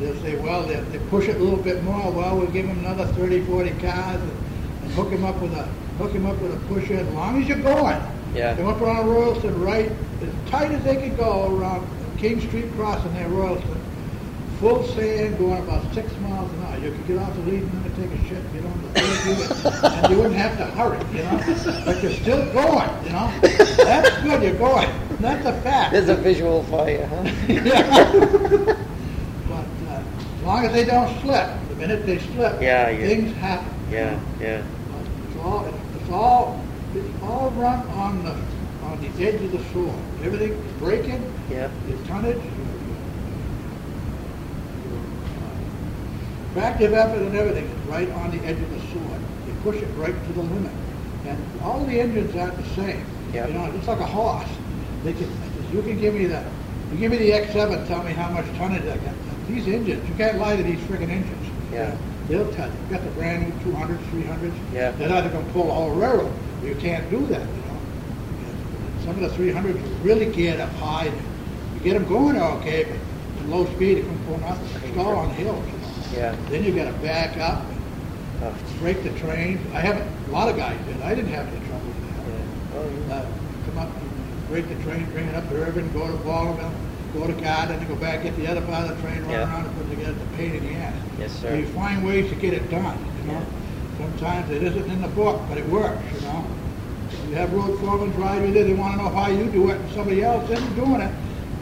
they'll 0.00 0.16
say, 0.22 0.36
well, 0.36 0.62
they, 0.62 0.76
they 0.76 0.98
push 1.10 1.28
it 1.28 1.36
a 1.36 1.38
little 1.38 1.62
bit 1.62 1.82
more, 1.84 2.10
well, 2.10 2.36
we'll 2.38 2.46
give 2.50 2.66
them 2.66 2.78
another 2.78 3.06
30, 3.14 3.42
40 3.42 3.70
cars 3.80 4.20
and, 4.20 4.30
and 4.82 4.92
hook 4.92 5.10
him 5.10 5.24
up 5.24 5.40
with 5.40 5.52
a, 5.52 5.64
hook 5.98 6.12
him 6.12 6.26
up 6.26 6.40
with 6.40 6.54
a 6.54 6.58
pusher, 6.68 6.94
as 6.94 7.08
long 7.14 7.40
as 7.42 7.48
you're 7.48 7.58
going. 7.62 8.00
Yeah. 8.34 8.54
They 8.54 8.62
went 8.62 8.80
on 8.80 9.06
Royalston 9.08 9.60
right, 9.60 9.90
as 10.22 10.50
tight 10.50 10.70
as 10.72 10.82
they 10.84 10.96
could 10.96 11.16
go 11.16 11.54
around 11.56 11.86
King 12.18 12.40
Street 12.40 12.70
crossing 12.76 13.12
there, 13.14 13.28
Royalston. 13.28 13.80
Full 14.60 14.84
sand 14.88 15.36
going 15.38 15.62
about 15.62 15.92
six 15.94 16.10
miles 16.18 16.24
an 16.24 16.24
hour. 16.24 16.25
You 16.86 16.92
could 16.92 17.06
get 17.08 17.18
off 17.18 17.34
the 17.34 17.40
lead 17.42 17.62
and 17.62 17.84
then 17.84 17.94
take 17.96 18.20
a 18.20 18.22
shit, 18.28 18.52
get 18.52 18.64
on 18.64 18.80
the 18.82 19.00
third 19.00 19.92
and 20.04 20.12
you 20.12 20.16
wouldn't 20.18 20.36
have 20.36 20.56
to 20.58 20.66
hurry, 20.66 20.98
you 21.16 21.24
know? 21.24 21.82
But 21.84 22.00
you're 22.00 22.12
still 22.12 22.44
going, 22.52 23.04
you 23.04 23.10
know? 23.10 23.28
That's 23.42 24.22
good, 24.22 24.40
you're 24.40 24.54
going. 24.54 24.88
That's 25.18 25.44
a 25.46 25.60
fact. 25.62 25.90
There's 25.92 26.08
a 26.08 26.14
visual 26.14 26.62
for 26.64 26.88
you, 26.88 27.04
huh? 27.06 27.24
Yeah. 27.48 28.76
But 29.48 29.66
uh, 29.88 30.02
as 30.36 30.42
long 30.44 30.64
as 30.66 30.72
they 30.72 30.84
don't 30.84 31.20
slip, 31.22 31.48
the 31.70 31.74
minute 31.74 32.06
they 32.06 32.18
slip, 32.20 32.62
Yeah, 32.62 32.90
you- 32.90 33.04
things 33.04 33.36
happen. 33.38 33.68
Yeah, 33.90 34.20
yeah. 34.40 34.62
It's 35.28 35.36
all, 35.42 35.66
it's 35.66 36.10
all, 36.12 36.64
it's 36.94 37.22
all 37.24 37.50
run 37.56 37.84
on 37.88 38.22
the, 38.22 38.30
on 38.86 39.00
the 39.00 39.26
edge 39.26 39.42
of 39.42 39.50
the 39.50 39.64
sword. 39.72 39.98
Everything 40.22 40.52
is 40.52 40.72
breaking, 40.78 41.32
Yeah. 41.50 41.68
your 41.88 41.98
tonnage, 42.06 42.36
your, 42.36 42.44
your 42.44 42.96
tractive 46.56 46.94
effort 46.94 47.20
and 47.20 47.36
everything 47.36 47.66
is 47.66 47.86
right 47.86 48.10
on 48.12 48.30
the 48.30 48.42
edge 48.46 48.56
of 48.58 48.70
the 48.70 48.80
sword. 48.88 49.20
You 49.46 49.52
push 49.62 49.76
it 49.76 49.88
right 49.96 50.14
to 50.26 50.32
the 50.32 50.40
limit. 50.40 50.72
And 51.26 51.60
all 51.60 51.84
the 51.84 52.00
engines 52.00 52.34
aren't 52.34 52.56
the 52.56 52.64
same. 52.74 53.04
Yeah. 53.34 53.46
You 53.46 53.52
know, 53.52 53.66
it's 53.72 53.86
like 53.86 54.00
a 54.00 54.06
horse. 54.06 54.48
They 55.04 55.12
can, 55.12 55.30
you 55.70 55.82
can 55.82 56.00
give 56.00 56.14
me 56.14 56.24
the, 56.24 56.42
you 56.92 56.96
give 56.96 57.10
me 57.10 57.18
the 57.18 57.30
X7, 57.32 57.86
tell 57.86 58.02
me 58.02 58.12
how 58.12 58.30
much 58.30 58.46
tonnage 58.56 58.84
I 58.84 58.96
got. 58.96 59.14
These 59.48 59.68
engines, 59.68 60.08
you 60.08 60.14
can't 60.14 60.38
lie 60.38 60.56
to 60.56 60.62
these 60.62 60.78
friggin' 60.80 61.10
engines. 61.10 61.46
Yeah. 61.70 61.94
They'll 62.28 62.50
tell 62.54 62.68
you. 62.68 62.74
You 62.84 62.96
got 62.96 63.04
the 63.04 63.10
brand 63.10 63.42
new 63.42 63.72
200s, 63.72 63.98
300s. 64.10 64.54
Yeah. 64.72 64.92
They're 64.92 65.10
not 65.10 65.30
going 65.30 65.44
to 65.44 65.52
pull 65.52 65.70
whole 65.70 65.90
railroad. 65.90 66.32
You 66.64 66.74
can't 66.76 67.08
do 67.10 67.18
that, 67.26 67.46
you 67.46 67.62
know. 67.68 67.78
Some 69.04 69.22
of 69.22 69.30
the 69.30 69.44
300s 69.44 69.76
are 69.76 70.02
really 70.02 70.32
geared 70.32 70.60
up 70.60 70.72
high. 70.76 71.12
You 71.74 71.80
get 71.84 71.92
them 71.92 72.08
going 72.08 72.40
okay, 72.40 72.84
but 72.84 73.42
at 73.42 73.48
low 73.50 73.66
speed, 73.74 73.98
it 73.98 74.06
can 74.06 74.18
pull 74.24 74.38
nothing. 74.38 74.92
Stall 74.92 75.16
on 75.16 75.30
hills. 75.34 75.62
Yeah. 76.16 76.34
Then 76.48 76.64
you 76.64 76.72
got 76.72 76.86
to 76.86 76.92
back 76.98 77.36
up, 77.36 77.62
Oh, 78.42 78.54
break 78.80 79.02
the 79.02 79.10
train. 79.18 79.58
I 79.72 79.80
haven't, 79.80 80.06
a 80.28 80.30
lot 80.30 80.48
of 80.48 80.56
guys 80.56 80.78
did. 80.86 81.00
I 81.00 81.14
didn't 81.14 81.30
have 81.30 81.46
any 81.48 81.64
trouble 81.66 81.86
with 81.86 82.00
that. 82.04 82.24
yeah. 82.28 82.76
Oh, 82.76 82.88
yeah. 83.08 83.14
Uh, 83.14 83.26
come 83.66 83.78
up, 83.78 83.88
break 84.50 84.68
the 84.68 84.74
train, 84.84 85.06
bring 85.12 85.26
it 85.26 85.34
up 85.34 85.48
to 85.48 85.54
Erving, 85.54 85.90
go 85.94 86.06
to 86.06 86.12
Baldwinville, 86.18 86.72
go 87.14 87.26
to 87.26 87.32
Gardner, 87.32 87.78
then 87.78 87.88
go 87.88 87.96
back, 87.96 88.22
get 88.22 88.36
the 88.36 88.46
other 88.46 88.60
part 88.62 88.90
of 88.90 88.94
the 88.96 89.02
train, 89.02 89.22
run 89.22 89.30
Yeah. 89.30 89.48
around 89.48 89.64
and 89.66 89.74
put 89.76 89.86
it 89.86 89.96
together. 89.96 90.16
A 90.20 90.36
pain 90.36 90.54
in 90.54 90.66
the 90.68 90.74
ass. 90.74 90.94
Yes, 91.18 91.32
So 91.32 91.48
sir. 91.48 91.56
you 91.56 91.66
find 91.68 92.04
ways 92.04 92.28
to 92.28 92.34
get 92.36 92.52
it 92.52 92.70
done, 92.70 92.96
you 93.24 93.32
know? 93.32 93.40
Sometimes 93.98 94.50
it 94.50 94.62
isn't 94.62 94.90
in 94.90 95.00
the 95.00 95.08
book, 95.08 95.40
but 95.48 95.56
it 95.56 95.66
works, 95.70 96.02
you 96.14 96.20
know? 96.28 96.44
You 97.30 97.36
have 97.36 97.52
road 97.54 97.78
foremen 97.80 98.12
ride 98.20 98.42
with 98.42 98.54
you, 98.54 98.64
they 98.64 98.74
wanna 98.74 98.96
know 98.98 99.08
how 99.08 99.28
you 99.28 99.46
do 99.46 99.70
it, 99.70 99.80
and 99.80 99.90
somebody 99.92 100.22
else 100.22 100.48
isn't 100.50 100.74
doing 100.76 101.00
it. 101.00 101.12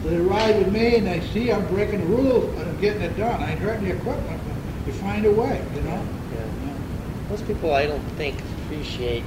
So 0.03 0.09
they 0.09 0.17
ride 0.17 0.57
with 0.57 0.71
me 0.73 0.97
and 0.97 1.07
they 1.07 1.21
see 1.31 1.51
I'm 1.53 1.65
breaking 1.67 2.01
the 2.01 2.05
rules, 2.07 2.53
but 2.55 2.67
I'm 2.67 2.79
getting 2.81 3.01
it 3.01 3.17
done. 3.17 3.41
I 3.41 3.51
ain't 3.51 3.59
hurting 3.61 3.85
the 3.87 3.93
equipment, 3.95 4.39
you 4.85 4.93
find 4.93 5.25
a 5.25 5.31
way, 5.31 5.65
you 5.75 5.81
know? 5.81 6.05
Yeah. 6.33 7.29
Most 7.29 7.47
people, 7.47 7.73
I 7.73 7.87
don't 7.87 8.07
think, 8.17 8.39
appreciate 8.63 9.23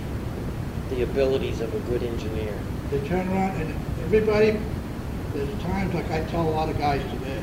the 0.91 1.03
abilities 1.03 1.61
of 1.61 1.75
a 1.75 1.79
good 1.91 2.03
engineer. 2.03 2.57
They 2.91 3.07
turn 3.09 3.29
around 3.29 3.61
and 3.61 3.75
everybody, 4.05 4.59
there's 5.35 5.63
times 5.63 5.95
like 5.95 6.11
I 6.11 6.25
tell 6.25 6.49
a 6.49 6.51
lot 6.51 6.69
of 6.69 6.79
guys 6.79 7.03
today, 7.13 7.43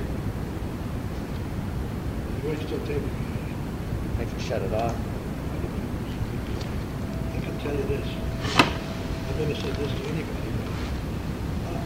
you 2.45 2.55
still 2.67 2.79
taking. 2.85 3.09
I 4.19 4.25
can 4.25 4.39
shut 4.39 4.61
it 4.61 4.73
off. 4.73 4.95
I 7.33 7.39
can 7.39 7.57
tell 7.59 7.75
you 7.75 7.83
this, 7.83 8.07
I've 8.55 9.39
never 9.39 9.55
said 9.55 9.75
this 9.75 9.91
to 9.91 10.07
anybody, 10.07 10.49
uh, 11.67 11.81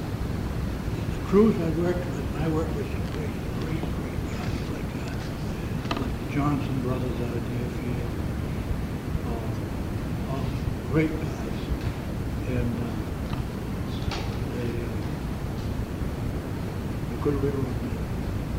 the 1.15 1.26
crews 1.27 1.56
I 1.56 1.69
worked 1.81 1.99
with, 1.99 2.41
I 2.41 2.47
worked 2.49 2.76
with 2.76 2.91
some 2.91 3.06
great, 3.14 3.31
great, 3.61 3.81
great 3.81 4.19
guys, 4.31 4.57
like, 4.73 4.89
uh, 4.99 6.01
like 6.01 6.14
the 6.27 6.28
Johnson 6.40 6.80
brothers 6.84 7.20
out 7.20 7.36
of 7.36 7.44
Deerfield, 7.52 8.16
uh, 9.28 10.32
all 10.32 10.45
great 10.90 11.11
guys, 11.20 11.60
and, 12.48 12.72
uh, 12.80 12.88
they, 14.56 14.72
they 17.11 17.22
could 17.22 17.34
have 17.34 17.44
me, 17.84 17.91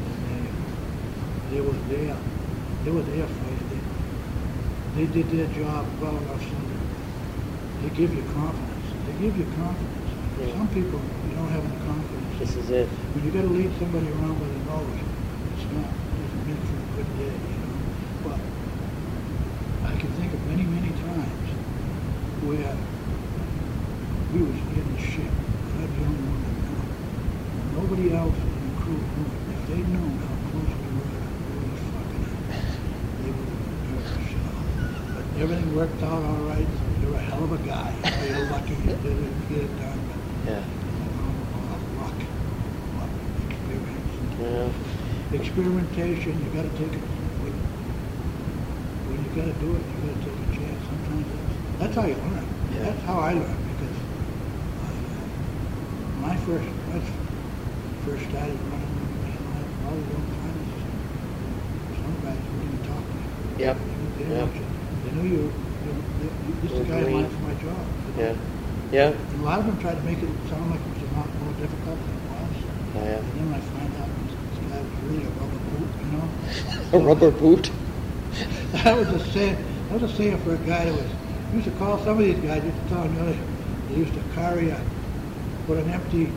and 0.05 0.21
they, 0.29 1.55
they 1.57 1.61
was 1.63 1.81
there, 1.89 2.19
they 2.85 2.91
were 2.91 3.01
there 3.01 3.27
for 3.27 3.49
you, 3.49 3.65
they, 4.93 5.01
they 5.01 5.07
did 5.23 5.31
their 5.31 5.49
job 5.57 5.87
well 6.03 6.19
enough 6.19 6.43
so 6.43 6.57
that 6.61 7.83
they 7.83 7.89
give 7.97 8.13
you 8.13 8.23
confidence. 8.25 8.93
They 9.07 9.25
give 9.25 9.39
you 9.39 9.47
confidence. 9.57 10.11
Yeah. 10.39 10.53
Some 10.53 10.69
people, 10.69 11.01
you 11.31 11.35
don't 11.35 11.49
have 11.49 11.65
any 11.65 11.81
confidence. 11.87 12.39
This 12.39 12.57
is 12.59 12.71
it. 12.71 12.91
When 13.15 13.25
you 13.25 13.31
got 13.31 13.41
to 13.41 13.49
lead 13.49 13.73
somebody 13.79 14.11
around 14.11 14.39
with 14.39 14.53
a 14.53 14.61
nose, 14.69 15.01
it's 15.57 15.65
not, 15.73 15.89
it 15.89 16.21
doesn't 16.21 16.45
make 16.45 16.61
for 16.69 16.77
a 16.77 17.03
good 17.03 17.09
day. 17.17 17.60
But 18.23 18.41
I 19.85 19.97
can 19.97 20.09
think 20.13 20.33
of 20.33 20.41
many, 20.47 20.65
many 20.65 20.93
times 21.01 21.47
where 22.45 22.77
we 24.35 24.41
was 24.43 24.61
getting 24.77 24.97
shit. 24.99 25.25
and 25.25 25.81
I 25.81 25.87
was 25.87 25.95
the 25.97 26.05
only 26.05 26.25
one 26.29 26.41
that 26.45 26.57
knew. 26.69 26.81
Nobody 27.81 28.13
else 28.13 28.37
in 28.37 28.61
the 28.69 28.81
crew 28.81 29.01
knew 29.17 29.27
it. 29.33 29.41
If 29.57 29.61
they'd 29.69 29.89
known 29.89 30.17
how 30.21 30.37
close 30.53 30.69
we 30.85 30.91
were 31.01 31.09
to 31.09 31.31
really 31.49 31.77
fucking 31.91 32.25
it, 32.29 32.37
they 33.25 33.31
would 33.31 33.49
have 33.49 33.61
been 33.65 33.81
nervous. 33.89 34.29
But 35.15 35.25
everything 35.43 35.75
worked 35.75 36.03
out 36.03 36.23
all 36.23 36.45
right. 36.47 36.67
You're 37.03 37.15
a 37.15 37.19
hell 37.19 37.43
of 37.45 37.53
a 37.53 37.59
guy. 37.59 37.93
You 38.23 38.35
You're 38.37 38.47
lucky 38.47 38.75
you 38.75 38.95
did 39.01 39.17
it, 39.25 39.49
get 39.49 39.65
it 39.65 39.77
done. 39.81 40.01
But 40.07 40.51
Yeah. 40.51 40.65
luck, 41.97 42.15
luck, 43.01 43.11
experience. 43.49 44.13
Yeah. 44.39 45.39
Experimentation, 45.39 46.33
you 46.45 46.51
gotta 46.51 46.71
take 46.71 46.93
it, 46.95 47.03
you 49.41 49.47
gotta 49.47 49.65
do 49.65 49.73
it, 49.75 49.81
you 49.89 49.97
gotta 50.05 50.21
take 50.21 50.37
a 50.37 50.49
chance. 50.53 50.85
Sometimes 50.85 51.25
that's, 51.33 51.57
that's 51.81 51.95
how 51.97 52.05
you 52.05 52.15
learn. 52.15 52.45
Yeah. 52.77 52.93
That's 52.93 53.03
how 53.09 53.21
I 53.21 53.33
learned, 53.33 53.65
because 53.73 53.97
I, 54.85 54.91
uh, 54.93 56.29
my 56.29 56.37
first, 56.45 56.69
I 56.93 57.01
first 58.05 58.29
started 58.29 58.61
running, 58.69 58.93
I, 59.49 59.61
all 59.89 59.97
the 59.97 60.13
old 60.13 60.29
timers, 60.45 60.77
some 62.05 62.17
guys 62.21 62.37
wouldn't 62.37 62.69
even 62.69 62.85
talk 62.85 63.01
to 63.01 63.17
you. 63.17 63.65
Yep. 63.65 63.77
They 64.19 64.25
knew, 64.29 64.35
Yep. 64.37 64.55
you, 64.55 64.65
they 65.05 65.11
knew 65.17 65.29
you, 65.33 65.43
you, 65.49 65.93
you, 66.21 66.55
this 66.61 66.73
is 66.73 66.79
the 66.79 66.85
guy 66.85 67.01
in 67.01 67.13
line 67.17 67.31
for 67.33 67.43
my 67.49 67.55
job. 67.65 67.81
you 67.81 68.23
know? 68.23 68.29
Yeah. 68.29 68.37
Yeah. 68.93 69.17
And 69.17 69.41
a 69.41 69.45
lot 69.45 69.61
of 69.61 69.67
them 69.67 69.79
tried 69.81 69.97
to 69.97 70.05
make 70.05 70.21
it 70.21 70.29
sound 70.53 70.69
like 70.69 70.81
it 70.85 70.93
was 71.01 71.09
a 71.09 71.17
lot 71.17 71.29
more 71.41 71.55
difficult 71.57 71.97
than 71.97 72.13
it 72.13 72.25
was. 72.29 72.53
Oh, 72.93 73.05
yeah. 73.09 73.25
And 73.25 73.33
then 73.41 73.49
I 73.57 73.61
find 73.73 73.93
out 74.05 74.11
this 74.21 74.61
guy 74.69 74.81
was 74.85 75.01
really 75.09 75.25
a 75.25 75.33
rubber 75.41 75.61
boot, 75.73 75.89
you 75.97 76.09
know? 76.13 76.29
A 76.93 76.99
rubber 76.99 77.31
boot. 77.31 77.71
That 78.85 78.97
was 78.97 79.09
a 79.09 79.19
saying, 79.33 79.57
that 79.91 80.01
was 80.01 80.11
a 80.11 80.15
saying 80.17 80.39
for 80.39 80.55
a 80.55 80.59
guy 80.59 80.85
that 80.87 80.95
was, 80.95 81.05
used 81.53 81.67
to 81.67 81.71
call 81.73 81.99
some 81.99 82.19
of 82.19 82.25
these 82.25 82.39
guys, 82.39 82.65
used 82.65 82.81
to 82.83 82.89
tell 82.89 83.03
them, 83.03 83.15
you 83.15 83.21
know, 83.21 83.37
they 83.91 83.95
used 83.97 84.15
to 84.15 84.23
carry 84.35 84.71
a, 84.71 84.81
put 85.67 85.77
an 85.77 85.91
empty 85.91 86.31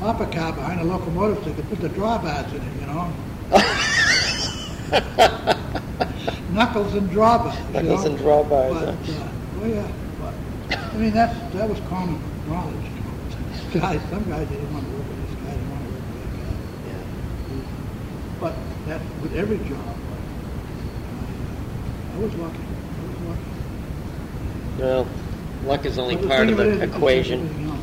hopper 0.00 0.24
car 0.26 0.52
behind 0.54 0.80
a 0.80 0.84
locomotive 0.84 1.36
so 1.44 1.50
they 1.50 1.56
could 1.56 1.68
put 1.68 1.80
the 1.80 1.90
drawbars 1.90 2.48
in 2.54 2.62
it, 2.62 2.80
you 2.80 2.86
know? 2.86 3.12
Knuckles 6.52 6.94
and 6.94 7.10
drawbars. 7.10 7.54
Knuckles 7.72 8.04
know? 8.04 8.10
and 8.10 8.18
drawbars, 8.18 8.72
But, 8.72 8.94
huh? 8.94 9.24
uh, 9.24 9.28
oh 9.60 9.66
yeah, 9.66 9.88
but, 10.20 10.34
I 10.78 10.96
mean, 10.96 11.12
that's, 11.12 11.36
that 11.54 11.68
was 11.68 11.80
common 11.90 12.18
knowledge. 12.48 12.74
you 12.74 12.80
know. 13.80 13.86
Guys, 13.86 14.00
some 14.08 14.24
guys, 14.24 14.48
they 14.48 14.54
didn't 14.56 14.72
want 14.72 14.86
to 14.86 14.92
work 14.92 15.06
with 15.08 15.18
this 15.28 15.34
guy, 15.40 15.50
they 15.50 15.56
didn't 15.58 15.70
want 15.70 15.82
to 15.84 15.88
work 15.92 16.04
with 16.08 16.18
that 16.22 16.32
guy. 16.40 16.54
Yeah. 16.88 17.04
But 18.40 18.54
that, 18.86 19.00
with 19.20 19.34
every 19.34 19.58
job, 19.68 19.94
I 22.14 22.18
was 22.18 22.32
lucky. 22.36 22.58
I 22.62 23.02
was 23.02 23.18
lucky. 23.26 23.42
Well, 24.78 25.06
luck 25.66 25.84
is 25.84 25.98
only 25.98 26.14
the 26.14 26.28
part 26.28 26.48
of 26.48 26.60
it 26.60 26.78
the 26.78 26.84
equation. 26.84 27.40
everything 27.42 27.66
else. 27.66 27.82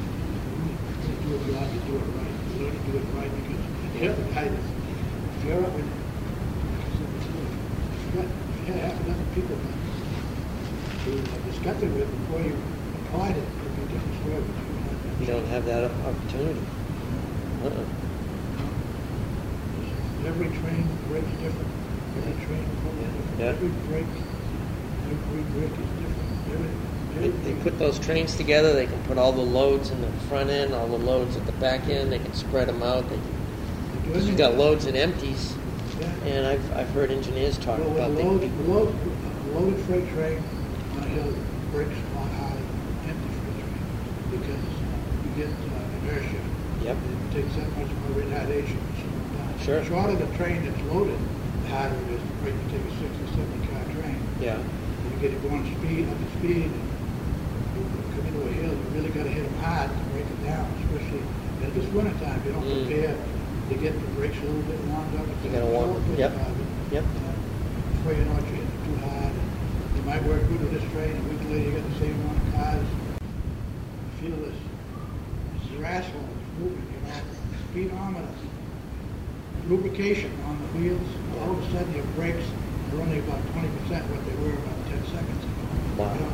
do 1.84 1.96
it 2.00 2.08
right. 2.16 2.32
You 2.48 2.64
learn 2.64 2.72
to 2.72 2.80
do 2.88 2.96
it 2.96 3.04
right 3.12 3.32
because 3.44 3.60
the 3.92 4.08
other 4.08 4.24
guy 4.32 4.48
is, 4.48 4.64
if 5.36 5.44
you're 5.44 5.66
up 5.66 5.76
in, 5.76 5.84
like 5.84 6.80
I 6.80 6.96
said 6.96 7.12
before, 7.12 7.44
if 7.92 8.08
you 8.08 8.24
you 8.24 8.72
had 8.72 8.80
half 8.88 8.96
a 8.96 9.04
dozen 9.04 9.28
people 9.36 9.58
that 9.60 9.76
to 11.04 11.12
discuss 11.52 11.84
it 11.84 11.92
with 11.92 12.08
before 12.08 12.40
you 12.40 12.56
applied 13.04 13.36
it, 13.36 13.44
be 13.44 13.68
a 13.68 13.86
different 13.92 14.16
story. 14.24 14.40
but 14.48 15.28
you 15.28 15.28
don't 15.28 15.44
have 15.44 15.66
that. 15.68 15.84
You 15.84 15.84
don't 15.84 15.92
have 15.92 15.92
that 15.92 15.92
opportunity. 16.08 16.64
Uh-uh. 17.68 17.84
Every 20.24 20.48
train 20.56 20.88
breaks 21.10 21.28
different, 21.44 21.81
every 22.18 22.34
train 22.46 22.66
comes 22.84 23.00
different, 23.00 23.40
Yeah. 23.40 23.46
every 23.48 23.70
break, 23.70 24.08
every 25.06 25.42
is 25.42 25.92
different, 26.00 26.30
every, 26.52 26.70
They, 27.16 27.28
every. 27.28 27.54
they 27.54 27.54
put 27.62 27.78
those 27.80 28.00
trains 28.00 28.36
together, 28.36 28.74
they 28.74 28.88
can 28.88 29.02
put 29.04 29.18
all 29.18 29.32
the 29.32 29.42
loads 29.42 29.90
in 29.90 30.02
the 30.02 30.12
front 30.28 30.50
end, 30.50 30.74
all 30.74 30.88
the 30.88 30.98
loads 30.98 31.36
at 31.38 31.46
the 31.46 31.52
back 31.54 31.88
end, 31.88 32.12
they 32.12 32.20
can 32.20 32.34
spread 32.34 32.68
them 32.68 32.84
out. 32.84 33.08
They 33.10 33.16
can, 33.16 33.42
because 34.04 34.28
you've 34.28 34.38
got 34.38 34.56
loads 34.58 34.86
and 34.86 34.98
empties, 34.98 35.56
Yeah. 36.00 36.08
and 36.26 36.48
I've, 36.48 36.78
I've 36.78 36.90
heard 36.92 37.12
engineers 37.12 37.58
talk 37.58 37.80
Well, 37.80 37.92
about 37.96 38.12
with 38.12 38.20
a 38.20 38.24
load, 38.24 38.44
a 38.44 38.72
load, 38.72 38.96
a 38.96 39.60
loaded 39.60 39.80
freight 39.86 40.10
train 40.14 40.44
on 40.98 41.04
a 41.04 41.08
hill 41.08 41.34
breaks 41.72 41.96
a 41.96 42.20
harder 42.20 42.56
than 42.60 43.10
empty 43.10 43.30
freight 43.40 43.58
train 43.62 43.86
because 44.32 44.64
you 45.24 45.44
get 45.44 45.52
uh, 45.52 46.08
inertia. 46.12 46.42
Yep. 46.84 46.98
It 46.98 47.34
takes 47.34 47.56
that 47.56 47.70
much 47.78 47.88
more 47.88 48.22
retardation 48.24 48.76
to 48.76 48.94
slow 49.00 49.38
down. 49.38 49.60
Sure. 49.64 49.80
The 49.80 49.86
shorter 49.86 50.16
the 50.16 50.38
train 50.38 50.66
that's 50.66 50.82
loaded, 50.92 51.20
harder 51.72 51.96
it 51.96 52.10
is 52.16 52.22
to 52.22 52.34
break. 52.44 52.54
You 52.56 52.68
take 52.76 52.84
a 52.86 52.94
60, 53.00 53.40
70 53.40 53.68
car 53.72 53.84
train, 53.96 54.20
yeah, 54.44 54.60
and 54.60 55.08
you 55.12 55.18
get 55.24 55.32
it 55.34 55.42
going 55.48 55.64
speed, 55.80 56.04
up 56.12 56.18
to 56.20 56.28
speed, 56.40 56.68
and 56.68 56.86
you 57.76 57.82
come 58.16 58.26
into 58.28 58.42
a 58.44 58.52
hill, 58.60 58.74
you 58.76 58.88
really 58.96 59.10
gotta 59.16 59.32
hit 59.32 59.44
them 59.48 59.58
hard 59.64 59.88
to 59.90 60.04
break 60.12 60.28
it 60.28 60.42
down, 60.44 60.68
especially 60.84 61.24
in 61.64 61.70
this 61.74 61.88
wintertime. 61.96 62.40
You 62.46 62.52
don't 62.54 62.68
Mm. 62.68 62.86
prepare 62.86 63.16
to 63.16 63.74
get 63.80 63.94
the 63.96 64.08
brakes 64.20 64.38
a 64.38 64.46
little 64.46 64.68
bit 64.68 64.80
warmed 64.92 65.16
up. 65.16 65.26
You 65.44 65.50
gotta 65.52 65.66
warm- 65.72 65.96
It's 65.96 66.10
all 66.12 66.20
yep. 66.20 66.32
uh, 66.36 66.92
yep. 66.92 67.06
before 67.08 68.14
you 68.20 68.24
know 68.28 68.36
it, 68.36 68.46
you 68.52 68.56
hit 68.60 68.68
it 68.68 68.82
too 68.84 68.98
hard. 69.08 69.34
You 69.96 70.02
might 70.04 70.24
work 70.28 70.42
good 70.50 70.60
with 70.60 70.74
this 70.76 70.86
train, 70.92 71.14
a 71.16 71.24
week 71.32 71.42
later 71.48 71.64
you 71.70 71.72
got 71.80 71.86
the 71.88 71.98
same 72.04 72.16
amount 72.20 72.38
of 72.42 72.48
cars. 72.56 72.88
Feel 74.20 74.38
this, 74.44 74.60
this 74.60 75.62
is 75.66 75.72
your 75.72 75.86
asshole, 75.86 76.28
it's 76.36 76.52
moving, 76.60 76.84
you 76.94 77.00
know, 77.08 77.22
speedometer, 77.72 78.28
lubrication 79.68 80.32
on 80.46 80.58
the 80.62 80.68
wheels, 80.80 81.10
all 81.40 81.52
of 81.52 81.60
a 81.60 81.72
sudden 81.72 81.94
your 81.94 82.06
brakes 82.18 82.46
are 82.94 83.02
only 83.02 83.20
about 83.20 83.40
twenty 83.54 83.70
percent 83.82 84.04
what 84.10 84.22
they 84.26 84.36
were 84.42 84.54
about 84.54 84.80
ten 84.90 85.02
seconds 85.10 85.44
ago. 85.44 85.64
Wow. 85.98 86.14
You 86.14 86.22
know? 86.22 86.34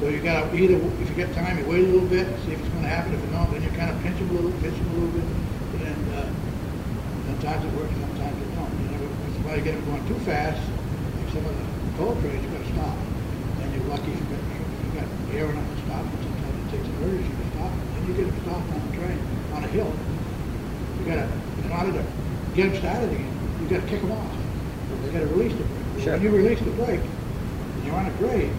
So 0.00 0.08
you 0.08 0.20
gotta 0.24 0.48
either, 0.56 0.80
if 0.80 1.08
you 1.12 1.16
get 1.16 1.34
time, 1.34 1.58
you 1.60 1.64
wait 1.68 1.84
a 1.84 1.88
little 1.92 2.08
bit, 2.08 2.24
see 2.48 2.56
if 2.56 2.60
it's 2.60 2.72
gonna 2.72 2.88
happen, 2.88 3.12
if 3.12 3.20
don't, 3.32 3.52
then 3.52 3.60
you 3.60 3.68
kind 3.76 3.92
of 3.92 4.00
pinch 4.00 4.16
them 4.16 4.32
a 4.32 4.40
little, 4.40 4.52
pinch 4.64 4.72
them 4.72 4.88
a 4.88 4.94
little 4.96 5.12
bit, 5.12 5.28
and, 5.84 6.04
uh, 6.16 6.24
sometimes 7.28 7.60
it 7.68 7.72
works, 7.76 7.92
sometimes 8.00 8.36
it 8.40 8.48
don't. 8.56 8.72
You 8.80 8.88
know, 8.96 9.04
that's 9.04 9.38
why 9.44 9.52
you 9.60 9.62
get 9.62 9.76
them 9.76 9.84
going 9.92 10.04
too 10.08 10.16
fast, 10.24 10.56
like 10.56 11.28
some 11.36 11.44
of 11.44 11.52
the 11.52 11.66
coal 12.00 12.16
trains, 12.24 12.40
you 12.40 12.48
gotta 12.48 12.70
stop. 12.72 12.96
And 13.60 13.68
you're 13.76 13.88
lucky 13.92 14.08
if 14.08 14.20
you 14.24 14.28
got, 14.32 14.40
if 14.40 14.80
you 14.88 14.92
got 14.96 15.08
air 15.36 15.46
enough 15.52 15.68
to 15.68 15.78
stop, 15.84 16.00
but 16.00 16.20
sometimes 16.24 16.56
it 16.64 16.68
takes 16.72 16.88
emergency 16.96 17.34
to 17.36 17.46
stop. 17.52 17.72
Then 17.76 18.02
you 18.08 18.12
get 18.16 18.24
them 18.24 18.40
stopped 18.40 18.68
on 18.72 18.80
the 18.88 18.92
train, 18.96 19.20
on 19.52 19.60
a 19.64 19.70
hill. 19.70 19.92
You 19.92 21.02
gotta, 21.04 21.28
in 21.60 21.68
order 21.68 21.92
to 22.00 22.04
get 22.54 22.72
them 22.72 22.80
started 22.80 23.12
again, 23.12 23.32
you 23.62 23.68
gotta 23.68 23.86
kick 23.86 24.00
them 24.00 24.12
off. 24.12 24.36
You 25.04 25.12
gotta 25.12 25.26
release 25.26 25.52
the 25.56 25.64
brake. 25.64 26.04
Sure. 26.04 26.12
When 26.14 26.22
you 26.22 26.30
release 26.30 26.60
the 26.60 26.70
brake, 26.72 27.00
and 27.00 27.84
you're 27.84 27.94
on 27.94 28.06
a 28.06 28.10
grade, 28.18 28.52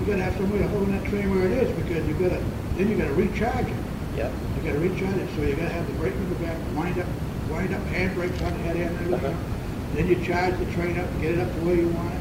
you 0.00 0.06
gotta 0.06 0.22
have 0.22 0.36
some 0.36 0.50
way 0.50 0.58
to 0.58 0.68
hold 0.68 0.88
that 0.88 1.04
train 1.08 1.30
where 1.30 1.46
it 1.46 1.52
is, 1.52 1.70
because 1.76 2.06
you 2.06 2.14
gotta, 2.14 2.42
then 2.76 2.88
you 2.88 2.96
gotta 2.96 3.14
recharge 3.14 3.66
it. 3.66 3.76
Yep. 4.16 4.32
You 4.56 4.62
gotta 4.62 4.80
recharge 4.80 5.16
it, 5.16 5.28
so 5.36 5.42
you 5.42 5.54
gotta 5.56 5.72
have 5.72 5.86
the 5.86 5.94
brake 5.94 6.14
in 6.14 6.28
the 6.30 6.36
back, 6.36 6.56
wind 6.74 6.98
up, 6.98 7.06
wind 7.50 7.74
up 7.74 7.82
handbrakes 7.92 8.40
on 8.44 8.52
the 8.52 8.62
head 8.64 8.76
end 8.76 8.96
and 8.96 9.14
everything. 9.14 9.34
Uh-huh. 9.34 9.94
Then 9.94 10.08
you 10.08 10.16
charge 10.24 10.58
the 10.58 10.66
train 10.72 10.98
up, 10.98 11.08
get 11.20 11.32
it 11.32 11.40
up 11.40 11.52
the 11.54 11.64
way 11.64 11.76
you 11.80 11.88
want 11.88 12.12
it, 12.12 12.20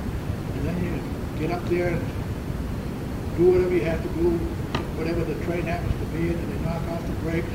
and 0.55 0.65
then 0.67 0.77
you 0.83 0.93
get 1.39 1.51
up 1.51 1.63
there 1.67 1.89
and 1.89 2.01
do 3.37 3.51
whatever 3.51 3.73
you 3.73 3.83
have 3.83 4.01
to 4.01 4.09
do, 4.19 4.31
whatever 4.95 5.23
the 5.23 5.35
train 5.43 5.63
happens 5.63 5.91
to 5.91 6.05
be, 6.15 6.29
in, 6.29 6.37
and 6.37 6.51
then 6.51 6.63
knock 6.63 6.83
off 6.91 7.03
the 7.05 7.13
brakes. 7.23 7.51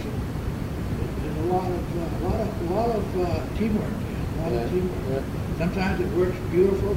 And 1.58 1.90
There's 1.90 2.22
a 2.22 2.26
lot 2.26 2.40
of, 2.40 2.60
uh, 2.60 2.66
a 2.70 2.72
lot 2.74 2.90
of, 2.94 3.16
a 3.18 3.24
lot 3.24 3.34
of 3.34 3.52
uh, 3.52 3.58
teamwork, 3.58 3.90
a 3.90 4.40
lot 4.42 4.52
Yeah, 4.52 4.60
of 4.60 4.70
teamwork. 4.70 5.04
yeah. 5.10 5.22
Sometimes 5.58 6.00
it 6.00 6.08
works 6.16 6.36
beautiful, 6.50 6.94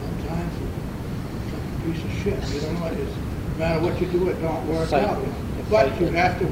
sometimes 0.00 0.52
it's 0.54 1.52
like 1.52 1.62
a 1.62 1.84
piece 1.84 2.04
of 2.04 2.12
shit. 2.22 2.40
You 2.54 2.60
don't 2.60 2.74
know, 2.80 2.86
it's, 2.86 3.16
no 3.16 3.58
matter 3.58 3.80
what 3.80 4.00
you 4.00 4.06
do, 4.06 4.28
it 4.28 4.40
don't 4.40 4.66
work 4.66 4.88
Fight. 4.88 5.04
out. 5.04 5.18
you. 5.22 5.32
But 5.70 6.00
you 6.00 6.06
have 6.08 6.38
to, 6.38 6.44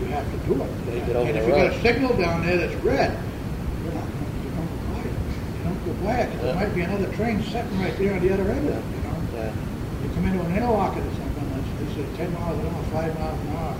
you 0.00 0.06
have 0.06 0.26
to 0.30 0.38
do 0.48 0.54
it. 0.62 1.14
Over 1.14 1.28
And 1.28 1.36
if 1.38 1.46
you 1.46 1.52
got 1.54 1.72
a 1.72 1.80
signal 1.82 2.16
down 2.16 2.44
there 2.46 2.56
that's 2.56 2.74
red, 2.84 3.10
you're 3.84 3.92
not, 3.92 4.04
you 4.44 4.50
don't 4.56 4.68
go 4.68 4.94
by 4.94 5.00
it. 5.02 5.14
You 5.58 5.62
don't 5.64 5.84
go 5.84 5.92
by 6.06 6.16
it, 6.20 6.30
'cause 6.32 6.42
there 6.42 6.54
might 6.54 6.74
be 6.74 6.80
another 6.82 7.08
train 7.14 7.42
sitting 7.42 7.78
right 7.80 7.96
there 7.98 8.14
on 8.14 8.20
the 8.20 8.32
other 8.32 8.48
end 8.50 8.68
of 8.68 8.74
it, 8.76 8.84
you 8.96 9.02
know? 9.08 9.16
Yeah. 9.36 9.52
You 10.02 10.08
come 10.14 10.26
into 10.26 10.40
an 10.40 10.56
interlock 10.56 10.96
or 10.96 11.00
something, 11.00 11.48
they 11.78 11.86
say 11.94 12.06
ten 12.16 12.32
miles 12.34 12.58
an 12.58 12.66
hour, 12.66 12.82
five 12.92 13.12
miles 13.18 13.38
an 13.40 13.56
hour, 13.56 13.74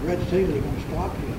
the 0.00 0.06
red 0.06 0.20
signal, 0.28 0.52
you're 0.54 0.62
gonna 0.64 0.86
stop 0.88 1.16
here. 1.18 1.36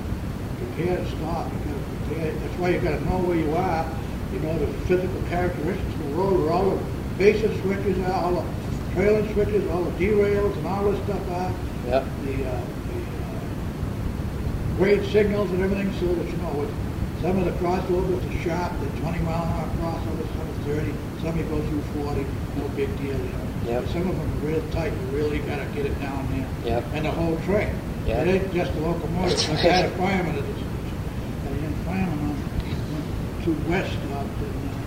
To 0.76 1.06
stop, 1.10 1.52
you 1.52 1.58
gotta 1.68 1.84
prepare, 2.08 2.32
that's 2.32 2.56
why 2.58 2.70
you've 2.70 2.82
gotta 2.82 3.04
know 3.04 3.18
where 3.28 3.36
you 3.36 3.54
are, 3.54 3.84
you 4.32 4.40
know 4.40 4.56
the 4.58 4.66
physical 4.88 5.20
characteristics 5.28 5.94
of 5.94 6.08
the 6.08 6.14
road, 6.16 6.40
where 6.40 6.52
all 6.52 6.70
the 6.70 6.80
facing 7.20 7.52
switches 7.60 7.98
are, 8.08 8.24
all 8.24 8.40
the 8.40 8.44
trailing 8.96 9.30
switches, 9.34 9.68
all 9.68 9.84
the 9.84 9.92
derails 10.00 10.56
and 10.56 10.66
all 10.66 10.90
this 10.90 10.96
stuff 11.04 11.20
are, 11.30 11.52
Yep. 11.86 12.04
the, 12.24 12.34
uh, 12.48 12.56
the, 12.88 13.00
uh, 13.04 14.76
grade 14.78 15.04
signals 15.12 15.50
and 15.50 15.62
everything, 15.62 15.92
so 16.00 16.06
that 16.08 16.24
you 16.26 16.36
know, 16.40 16.48
with 16.56 16.72
some 17.20 17.36
of 17.36 17.44
the 17.44 17.52
crossovers 17.60 18.24
are 18.24 18.40
sharp, 18.42 18.72
the 18.80 18.88
twenty 19.00 19.20
mile 19.28 19.44
an 19.44 19.52
hour 19.52 19.68
crossovers, 19.76 20.28
some 20.32 20.48
are 20.48 20.64
thirty, 20.64 20.94
some 21.20 21.36
you 21.36 21.44
go 21.52 21.60
through 21.68 21.84
forty, 22.00 22.24
no 22.56 22.64
big 22.74 22.88
deal, 22.96 23.12
you 23.12 23.28
know. 23.36 23.76
Yep. 23.76 23.88
Some 23.92 24.08
of 24.08 24.16
them 24.16 24.24
are 24.24 24.46
real 24.48 24.62
tight, 24.72 24.90
you 24.92 25.16
really 25.18 25.38
gotta 25.40 25.66
get 25.76 25.84
it 25.84 26.00
down 26.00 26.26
there. 26.32 26.48
Yep. 26.80 26.84
And 26.94 27.04
the 27.04 27.10
whole 27.12 27.36
train. 27.44 27.68
Yeah. 28.06 28.22
It 28.24 28.28
ain't 28.42 28.54
just 28.54 28.72
the 28.74 28.80
locomotive, 28.80 29.36
That's 29.36 29.48
like. 29.50 29.58
I 29.58 29.68
had 29.68 29.84
a 29.84 29.90
fireman, 30.00 30.34
that 30.34 30.44
is- 30.44 30.48
a 30.48 30.48
young 30.48 30.58
fireman 30.58 30.58
on, 30.58 30.61
to 33.42 33.50
west 33.68 33.98
out 34.14 34.26
in, 34.38 34.54
uh, 34.68 34.86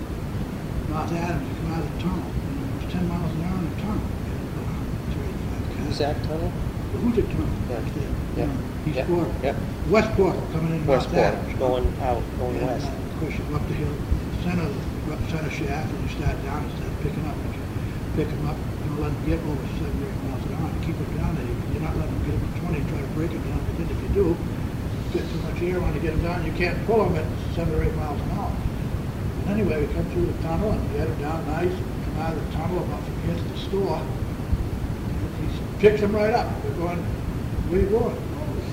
North 0.88 1.12
Adams, 1.12 1.50
come 1.60 1.72
out 1.74 1.84
of 1.84 1.92
the 1.92 2.00
tunnel, 2.00 2.32
and 2.32 2.64
it 2.64 2.72
was 2.72 2.86
ten 2.92 3.08
miles 3.08 3.32
an 3.36 3.44
hour 3.44 3.58
in 3.60 3.70
the 3.70 3.76
tunnel. 3.82 4.08
And 4.26 4.40
it 4.42 4.52
went 4.56 4.70
on 4.70 4.86
35 5.12 5.64
cars. 5.76 5.96
Zach 5.96 6.16
Tunnel? 6.24 6.52
The 6.94 6.98
Hoosac 7.00 7.28
Tunnel, 7.32 7.56
Yeah. 7.70 7.76
right 7.76 7.94
there. 7.96 8.14
Yeah. 8.38 8.44
Um, 8.46 8.64
East 8.86 8.96
Yeah. 8.98 9.06
Quarter. 9.06 9.32
Yeah. 9.44 9.56
West 9.90 10.10
Portal, 10.16 10.44
coming 10.54 10.72
in 10.76 10.86
North 10.86 11.04
Westport, 11.12 11.34
Adams. 11.36 11.60
going 11.60 11.88
out, 12.02 12.24
going 12.40 12.56
And, 12.58 12.68
west. 12.68 12.88
uh, 12.88 12.92
Of 12.96 13.20
course, 13.20 13.34
you 13.40 13.44
go 13.50 13.56
up 13.56 13.68
the 13.68 13.74
hill, 13.76 13.96
center, 14.44 14.68
up 14.68 15.22
center 15.32 15.52
shaft, 15.52 15.88
and 15.92 16.00
you 16.04 16.10
start 16.16 16.38
down 16.44 16.60
and 16.64 16.72
start 16.80 16.94
picking 17.04 17.26
up. 17.28 17.36
You 17.36 17.62
pick 18.16 18.28
them 18.32 18.44
up, 18.48 18.56
you 18.56 18.88
don't 18.88 19.02
let 19.04 19.12
them 19.12 19.24
get 19.28 19.40
over 19.44 19.66
seven 19.80 19.96
or 20.00 20.08
eight 20.08 20.22
miles 20.28 20.44
an 20.48 20.52
hour. 20.60 20.70
Keep 20.86 20.96
them 21.00 21.12
down 21.20 21.32
there. 21.36 21.48
You're 21.76 21.84
not 21.84 21.96
letting 22.00 22.14
them 22.16 22.24
get 22.24 22.36
them 22.40 22.48
to 22.48 22.60
twenty, 22.64 22.80
try 22.88 23.00
to 23.04 23.12
break 23.20 23.32
it 23.36 23.44
down. 23.44 23.60
But 23.68 23.74
then 23.84 23.88
if 23.92 24.00
you 24.04 24.10
do, 24.16 24.28
get 25.16 25.26
too 25.32 25.40
much 25.48 25.62
air 25.62 25.80
on 25.82 25.94
to 25.94 26.00
get 26.00 26.12
them 26.14 26.24
down, 26.24 26.46
you 26.46 26.52
can't 26.54 26.78
pull 26.86 27.04
them 27.06 27.16
at 27.16 27.26
seven 27.56 27.74
or 27.76 27.84
eight 27.84 27.96
miles 27.96 28.20
an 28.22 28.32
hour. 28.32 28.52
And 29.42 29.50
anyway, 29.60 29.86
we 29.86 29.94
come 29.94 30.06
through 30.12 30.26
the 30.28 30.38
tunnel 30.44 30.72
and 30.72 30.92
get 30.94 31.08
them 31.08 31.20
down 31.22 31.46
nice, 31.48 31.72
And 31.72 32.06
come 32.06 32.18
out 32.20 32.34
of 32.34 32.40
the 32.46 32.52
tunnel 32.58 32.84
about 32.84 33.02
to 33.06 33.12
the 33.54 33.58
store. 33.60 33.98
And 33.98 35.52
He 35.52 35.58
picks 35.80 36.02
them 36.02 36.16
right 36.16 36.34
up. 36.34 36.48
We're 36.64 36.74
going, 36.76 37.00
where 37.00 37.80
are 37.80 37.84
you 37.84 37.90
going? 37.90 38.16
"Oh, 38.16 38.22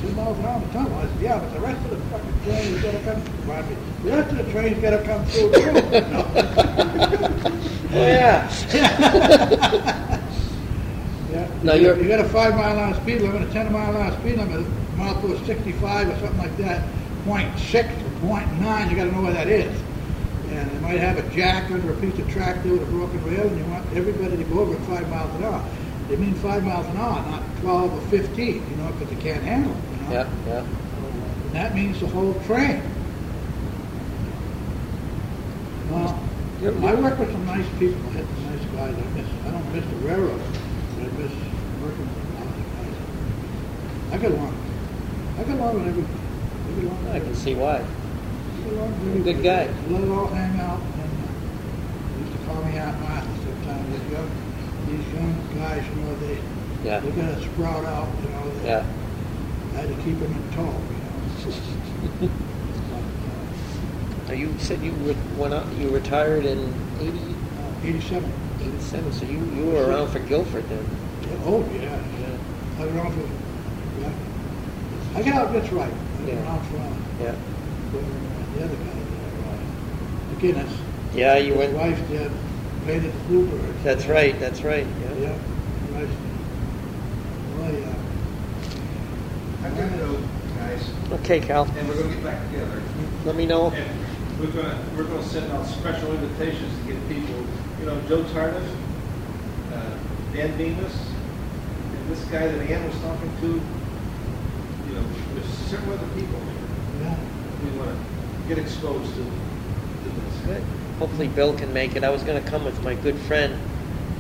Ten 0.03 0.15
miles 0.17 0.39
an 0.39 0.45
hour 0.45 0.57
in 0.61 0.67
the 0.67 0.73
tunnel. 0.73 0.95
I 0.99 1.01
said, 1.07 1.21
yeah, 1.21 1.39
but 1.39 1.53
the 1.55 1.61
rest 1.61 1.85
of 1.85 1.91
the 1.91 1.97
fucking 2.11 2.37
train 2.45 2.75
is 2.75 2.83
gonna 2.83 3.01
come, 3.05 3.23
pardon 3.47 3.71
me, 3.71 3.77
the 4.05 4.11
rest 4.17 4.31
of 4.33 4.37
the 4.39 4.45
train's 4.53 4.79
gotta 4.83 5.03
come 5.05 5.25
through 5.27 5.51
too. 5.53 5.73
Oh, 7.95 8.07
yeah. 8.07 8.49
Yeah. 11.33 11.47
Now, 11.63 11.73
you're- 11.75 11.99
you 12.03 12.09
got 12.09 12.21
a 12.21 12.29
five 12.29 12.55
mile 12.55 12.73
an 12.77 12.79
hour 12.79 12.95
speed 13.03 13.23
limit, 13.23 13.43
a 13.49 13.53
ten 13.53 13.73
mile 13.73 13.95
an 13.97 14.03
hour 14.03 14.13
speed 14.21 14.37
limit, 14.37 14.67
mile 14.97 15.21
to 15.23 15.35
a 15.35 15.45
sixty-five 15.45 16.09
or 16.09 16.19
something 16.19 16.39
like 16.39 16.57
that, 16.59 16.89
point 17.25 17.59
six 17.59 17.89
or 18.03 18.11
point 18.21 18.51
nine, 18.61 18.91
you 18.91 18.97
gotta 18.97 19.13
know 19.13 19.23
where 19.23 19.33
that 19.33 19.49
is. 19.49 19.81
And 20.51 20.71
they 20.71 20.79
might 20.81 20.99
have 20.99 21.17
a 21.19 21.23
jack 21.35 21.71
under 21.71 21.93
a 21.93 21.97
piece 21.97 22.19
of 22.19 22.29
track 22.31 22.63
there 22.63 22.73
with 22.73 22.83
a 22.83 22.87
broken 22.87 23.25
rail, 23.25 23.47
and 23.47 23.59
you 23.59 23.65
want 23.67 23.85
everybody 23.95 24.37
to 24.37 24.45
go 24.45 24.61
over 24.61 24.75
at 24.75 24.81
five 24.83 25.09
miles 25.09 25.35
an 25.37 25.45
hour. 25.45 25.65
They 26.09 26.17
mean 26.17 26.35
five 26.35 26.65
miles 26.65 26.87
an 26.89 26.97
hour, 26.99 27.23
not 27.31 27.43
twelve 27.61 27.93
or 27.93 28.01
fifteen, 28.09 28.69
you 28.69 28.77
know, 28.77 28.91
because 28.93 29.09
they 29.09 29.23
can't 29.23 29.43
handle 29.43 29.73
it, 29.73 29.79
you 29.91 29.97
know? 30.05 30.13
Yeah, 30.13 30.29
yeah. 30.47 30.59
And 30.61 31.53
that 31.55 31.75
means 31.75 32.01
the 32.01 32.07
whole 32.09 32.35
train. 32.45 32.83
Well, 35.91 36.19
I 36.65 36.95
work 36.95 37.19
with 37.19 37.31
some 37.33 37.45
nice 37.47 37.67
people, 37.79 38.01
I 38.09 38.13
had 38.13 38.27
some 38.27 38.45
nice 38.45 38.65
guys, 38.73 38.95
I 38.95 39.09
miss, 39.17 39.27
I 39.47 39.51
don't 39.51 39.73
miss 39.73 39.85
the 39.85 39.97
railroad, 39.97 40.41
but 40.97 41.05
I 41.05 41.09
miss 41.19 41.33
working 41.83 42.07
with 42.09 42.23
a 42.29 42.35
lot 42.35 42.47
of 42.47 42.55
guys. 42.77 42.97
I 44.13 44.17
get 44.19 44.31
along, 44.33 44.55
I 45.39 45.45
get 45.45 45.57
along 45.57 45.75
with 45.75 45.89
everybody. 45.89 46.19
I 46.69 46.73
get 46.73 46.85
along 46.85 47.05
with 47.05 47.15
I 47.15 47.21
can 47.21 47.35
see 47.35 47.55
why. 47.55 47.77
I 47.79 48.61
get 48.63 48.73
along 48.73 48.93
with 48.93 49.03
You're 49.09 49.17
a 49.17 49.35
good 49.35 49.43
guy. 49.43 49.65
Let 49.89 50.03
it 50.05 50.11
all 50.11 50.29
hang 50.29 50.61
out, 50.61 50.81
and 50.81 51.13
uh, 51.25 52.21
used 52.21 52.33
to 52.33 52.39
call 52.47 52.63
me 52.65 52.77
Aunt 52.79 53.01
Martha 53.01 53.29
sometimes, 53.43 53.89
these 53.93 54.13
young, 54.13 54.31
these 54.87 55.07
young 55.13 55.33
guys, 55.59 55.85
you 55.89 56.03
know, 56.03 56.15
they, 56.17 56.39
Yeah. 56.85 57.01
they're 57.01 57.13
gonna 57.13 57.41
sprout 57.43 57.85
out, 57.85 58.09
you 58.23 58.29
know, 58.31 58.51
they- 58.61 58.67
Yeah. 58.69 58.85
I 59.73 59.77
had 59.77 59.89
to 59.89 59.95
keep 60.03 60.19
them 60.21 60.33
in 60.33 60.45
tow, 60.55 60.63
you 60.69 60.99
know. 61.01 62.33
Now, 64.29 64.35
you 64.35 64.55
said 64.59 64.81
you 64.83 64.93
re- 64.93 65.17
went 65.37 65.53
out, 65.53 65.67
you 65.79 65.91
retired 65.91 66.45
in 66.45 66.73
80, 67.01 67.19
Uh, 67.19 67.87
87. 67.87 68.33
87, 68.63 69.13
so 69.13 69.25
you, 69.27 69.39
you 69.57 69.65
were 69.67 69.85
around 69.89 70.09
for 70.11 70.21
Guilford 70.21 70.67
then. 70.69 70.85
Yeah, 71.23 71.37
Oh, 71.45 71.65
yeah, 71.75 71.83
yeah. 71.83 72.81
I've 72.81 72.89
been 72.89 72.99
around 72.99 73.13
for, 73.13 74.01
yeah. 74.01 74.09
I 75.15 75.23
got 75.23 75.35
out 75.35 75.53
just 75.53 75.71
right. 75.73 75.93
I've 75.93 76.27
been 76.27 76.37
Yeah. 76.37 76.43
around 76.43 76.67
for, 76.67 76.77
uh, 76.79 77.25
Yeah. 77.25 77.35
for, 77.91 77.99
uh, 77.99 78.45
the 78.57 78.65
other 78.65 78.77
guy, 78.77 79.05
uh, 79.45 80.35
McGinnis. 80.35 80.73
Yeah, 81.15 81.37
you 81.37 81.53
His 81.53 81.59
went, 81.59 81.73
wife 81.75 82.09
did, 82.09 82.31
painted 82.87 83.13
the 83.13 83.19
bluebird. 83.29 83.75
that's 83.85 84.07
right, 84.07 84.39
that's 84.41 84.63
right, 84.65 84.87
yeah. 85.01 85.21
Yeah, 85.21 85.29
right. 85.95 86.09
Well, 87.59 87.73
yeah. 87.73 87.95
I'm 89.65 89.75
gonna 89.77 89.97
go, 89.99 90.19
guys, 90.59 90.91
Okay, 91.21 91.41
Cal, 91.41 91.65
and 91.79 91.89
we're 91.89 91.97
gonna 91.97 92.15
get 92.15 92.25
back 92.25 92.51
together. 92.51 92.81
let 93.27 93.37
me 93.37 93.45
know. 93.47 93.71
And 93.71 93.85
we're 94.41 94.47
gonna, 94.63 94.79
we're 94.97 95.05
gonna 95.05 95.23
send 95.23 95.53
out 95.53 95.67
special 95.67 96.11
invitations 96.13 96.73
to 96.87 96.93
get 96.93 97.09
people, 97.09 97.35
you 97.81 97.87
know, 97.87 98.01
Joe 98.09 98.23
Tardif, 98.25 98.63
uh, 99.75 99.81
Dan 100.35 100.57
Bemis, 100.57 100.97
and 100.97 102.11
this 102.11 102.25
guy 102.31 102.49
that 102.49 102.71
Ann 102.71 102.89
was 102.89 102.99
talking 103.03 103.31
to, 103.43 103.47
you 103.47 103.53
know, 103.55 103.61
there's 105.35 105.47
several 105.71 105.95
other 105.95 106.07
people 106.15 106.39
Yeah. 107.01 107.17
we 107.65 107.79
wanna 107.79 107.97
get 108.49 108.59
exposed 108.59 109.15
to, 109.15 109.23
to 109.23 110.09
this. 110.21 110.47
Good. 110.47 110.63
Hopefully 110.99 111.29
Bill 111.29 111.55
can 111.55 111.73
make 111.73 111.97
it. 111.97 112.05
I 112.05 112.11
was 112.11 112.23
gonna 112.23 112.41
come 112.43 112.65
with 112.65 112.83
my 112.83 112.95
good 112.95 113.17
friend. 113.21 113.57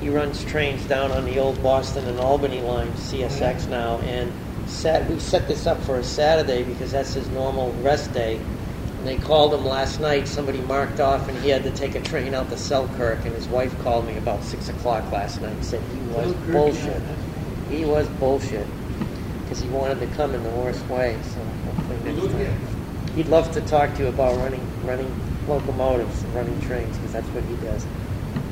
He 0.00 0.08
runs 0.08 0.44
trains 0.44 0.84
down 0.86 1.12
on 1.12 1.24
the 1.24 1.38
old 1.38 1.62
Boston 1.62 2.06
and 2.08 2.18
Albany 2.18 2.60
line, 2.60 2.90
CSX 2.92 3.62
mm-hmm. 3.62 3.70
now, 3.70 3.98
and 3.98 4.32
sat, 4.66 5.08
we 5.08 5.18
set 5.18 5.46
this 5.48 5.66
up 5.66 5.80
for 5.82 5.98
a 5.98 6.04
Saturday 6.04 6.62
because 6.64 6.90
that's 6.92 7.14
his 7.14 7.28
normal 7.28 7.72
rest 7.82 8.12
day. 8.12 8.36
And 8.98 9.06
they 9.06 9.16
called 9.16 9.52
him 9.54 9.64
last 9.64 10.00
night, 10.00 10.26
somebody 10.28 10.60
marked 10.62 11.00
off 11.00 11.28
and 11.28 11.36
he 11.38 11.50
had 11.50 11.62
to 11.64 11.70
take 11.72 11.94
a 11.94 12.00
train 12.00 12.34
out 12.34 12.48
to 12.50 12.56
Selkirk 12.56 13.24
and 13.24 13.34
his 13.34 13.48
wife 13.48 13.76
called 13.82 14.06
me 14.06 14.16
about 14.16 14.42
six 14.42 14.68
o'clock 14.68 15.10
last 15.12 15.40
night 15.40 15.52
and 15.52 15.64
said 15.64 15.82
he 15.92 15.98
was 16.08 16.32
Selkirk, 16.32 16.52
bullshit. 16.52 16.84
that's- 16.84 17.70
He 17.70 17.84
was 17.84 18.08
bullshit. 18.08 18.66
Because 19.52 19.64
he 19.64 19.70
wanted 19.76 20.00
to 20.00 20.06
come 20.16 20.34
in 20.34 20.42
the 20.42 20.48
worst 20.64 20.80
way, 20.88 21.14
so 21.20 21.38
hopefully 21.44 21.98
next 22.10 22.32
time. 22.32 23.12
He'd 23.14 23.28
love 23.28 23.52
to 23.52 23.60
talk 23.60 23.94
to 23.96 24.02
you 24.04 24.08
about 24.08 24.34
running 24.38 24.66
running 24.86 25.12
locomotives 25.46 26.22
and 26.24 26.34
running 26.34 26.58
trains 26.62 26.96
because 26.96 27.12
that's 27.12 27.28
what 27.36 27.44
he 27.44 27.54
does. 27.56 27.84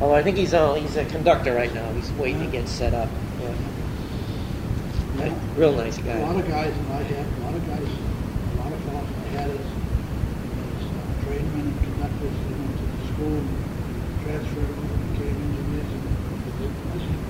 Oh, 0.02 0.12
I 0.12 0.22
think 0.22 0.36
he's 0.36 0.52
uh, 0.52 0.74
he's 0.74 0.96
a 0.96 1.06
conductor 1.06 1.54
right 1.54 1.72
now. 1.72 1.90
He's 1.94 2.12
waiting 2.20 2.44
to 2.44 2.52
get 2.52 2.68
set 2.68 2.92
up. 2.92 3.08
Yeah. 3.40 3.48
Right. 5.24 5.32
Real 5.56 5.72
nice 5.72 5.96
A 5.96 6.20
lot 6.20 6.36
guy. 6.36 6.40
of 6.40 6.48
guys 6.52 6.74
that 6.76 6.92
I 6.92 7.02
had, 7.08 7.24
a 7.24 7.40
lot 7.48 7.54
of 7.56 7.64
guys, 7.64 7.88
a 7.88 8.56
lot 8.60 8.68
of 8.68 8.80
fellows 8.84 9.08
I 9.08 9.28
had 9.40 9.48
as, 9.48 9.56
as 9.56 10.84
uh, 10.84 11.24
trainmen 11.24 11.64
and 11.64 11.80
conductors, 11.80 12.36
they 12.44 12.60
went 12.60 12.76
to 12.76 12.84
the 12.84 13.00
school 13.08 13.40
and 13.40 13.56
transferred 14.20 14.68
over 14.68 14.84
and 14.84 15.16
became 15.16 15.32
engineers. 15.48 15.96
And 15.96 16.12
I 16.92 17.00
said, 17.00 17.24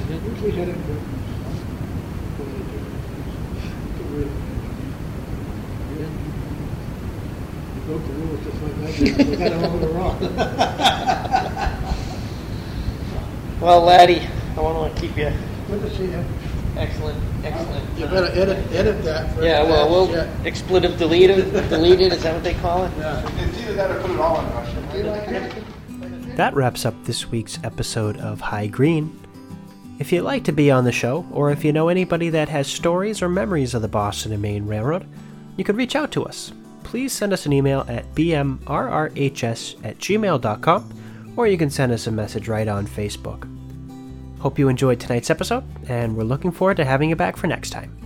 and 0.00 0.08
then 0.08 0.18
usually 0.24 0.52
headed 0.52 0.78
brakemen. 0.86 1.20
What 2.36 2.48
they 2.48 2.62
do, 2.64 2.78
it's 3.90 4.00
a 4.00 4.04
real 4.14 4.32
engineer. 5.92 6.10
You 7.74 7.80
broke 7.86 8.04
the 8.06 8.12
rules 8.14 8.40
just 8.44 8.58
like 8.62 8.76
that, 8.80 8.92
you 8.98 9.36
got 9.36 9.52
it 9.52 9.60
over 9.64 9.78
the 9.78 9.88
wrong. 9.92 10.16
Well, 13.60 13.80
laddie, 13.82 14.22
I 14.56 14.60
want 14.60 14.94
to 14.94 15.00
keep 15.00 15.16
you 15.16 15.32
Good 15.68 15.80
to 15.82 15.90
see 15.96 16.04
you. 16.04 16.24
excellent, 16.76 17.18
excellent. 17.44 17.98
You 17.98 18.06
better 18.06 18.26
uh, 18.26 18.40
edit, 18.42 18.72
edit 18.72 19.02
that. 19.04 19.34
for 19.34 19.42
Yeah, 19.42 19.62
well, 19.62 19.88
we'll 19.90 20.06
last 20.06 20.26
check. 20.36 20.46
expletive 20.46 20.98
deleted, 20.98 21.52
deleted. 21.70 22.12
Is 22.12 22.22
that 22.24 22.34
what 22.34 22.42
they 22.44 22.54
call 22.54 22.84
it? 22.84 22.92
Yeah. 22.98 23.22
It's 23.48 23.58
either 23.60 23.74
that 23.74 23.90
or 23.90 24.00
put 24.00 24.10
it 24.10 24.20
all 24.20 24.40
in 24.40 24.46
Russian. 24.52 25.64
That 26.36 26.56
wraps 26.56 26.84
up 26.84 26.94
this 27.04 27.30
week's 27.30 27.62
episode 27.62 28.16
of 28.16 28.40
High 28.40 28.66
Green. 28.66 29.16
If 30.00 30.10
you'd 30.10 30.22
like 30.22 30.42
to 30.44 30.52
be 30.52 30.68
on 30.68 30.82
the 30.82 30.90
show, 30.90 31.24
or 31.30 31.52
if 31.52 31.64
you 31.64 31.72
know 31.72 31.88
anybody 31.88 32.28
that 32.30 32.48
has 32.48 32.66
stories 32.66 33.22
or 33.22 33.28
memories 33.28 33.72
of 33.72 33.82
the 33.82 33.88
Boston 33.88 34.32
and 34.32 34.42
Maine 34.42 34.66
Railroad, 34.66 35.06
you 35.56 35.62
could 35.62 35.76
reach 35.76 35.94
out 35.94 36.10
to 36.10 36.24
us. 36.24 36.52
Please 36.82 37.12
send 37.12 37.32
us 37.32 37.46
an 37.46 37.52
email 37.52 37.86
at 37.88 38.12
bmrrhs 38.16 39.84
at 39.84 39.98
gmail.com, 39.98 41.34
or 41.36 41.46
you 41.46 41.56
can 41.56 41.70
send 41.70 41.92
us 41.92 42.08
a 42.08 42.10
message 42.10 42.48
right 42.48 42.66
on 42.66 42.84
Facebook. 42.84 43.48
Hope 44.40 44.58
you 44.58 44.68
enjoyed 44.68 44.98
tonight's 44.98 45.30
episode, 45.30 45.62
and 45.88 46.16
we're 46.16 46.24
looking 46.24 46.50
forward 46.50 46.78
to 46.78 46.84
having 46.84 47.10
you 47.10 47.16
back 47.16 47.36
for 47.36 47.46
next 47.46 47.70
time. 47.70 48.03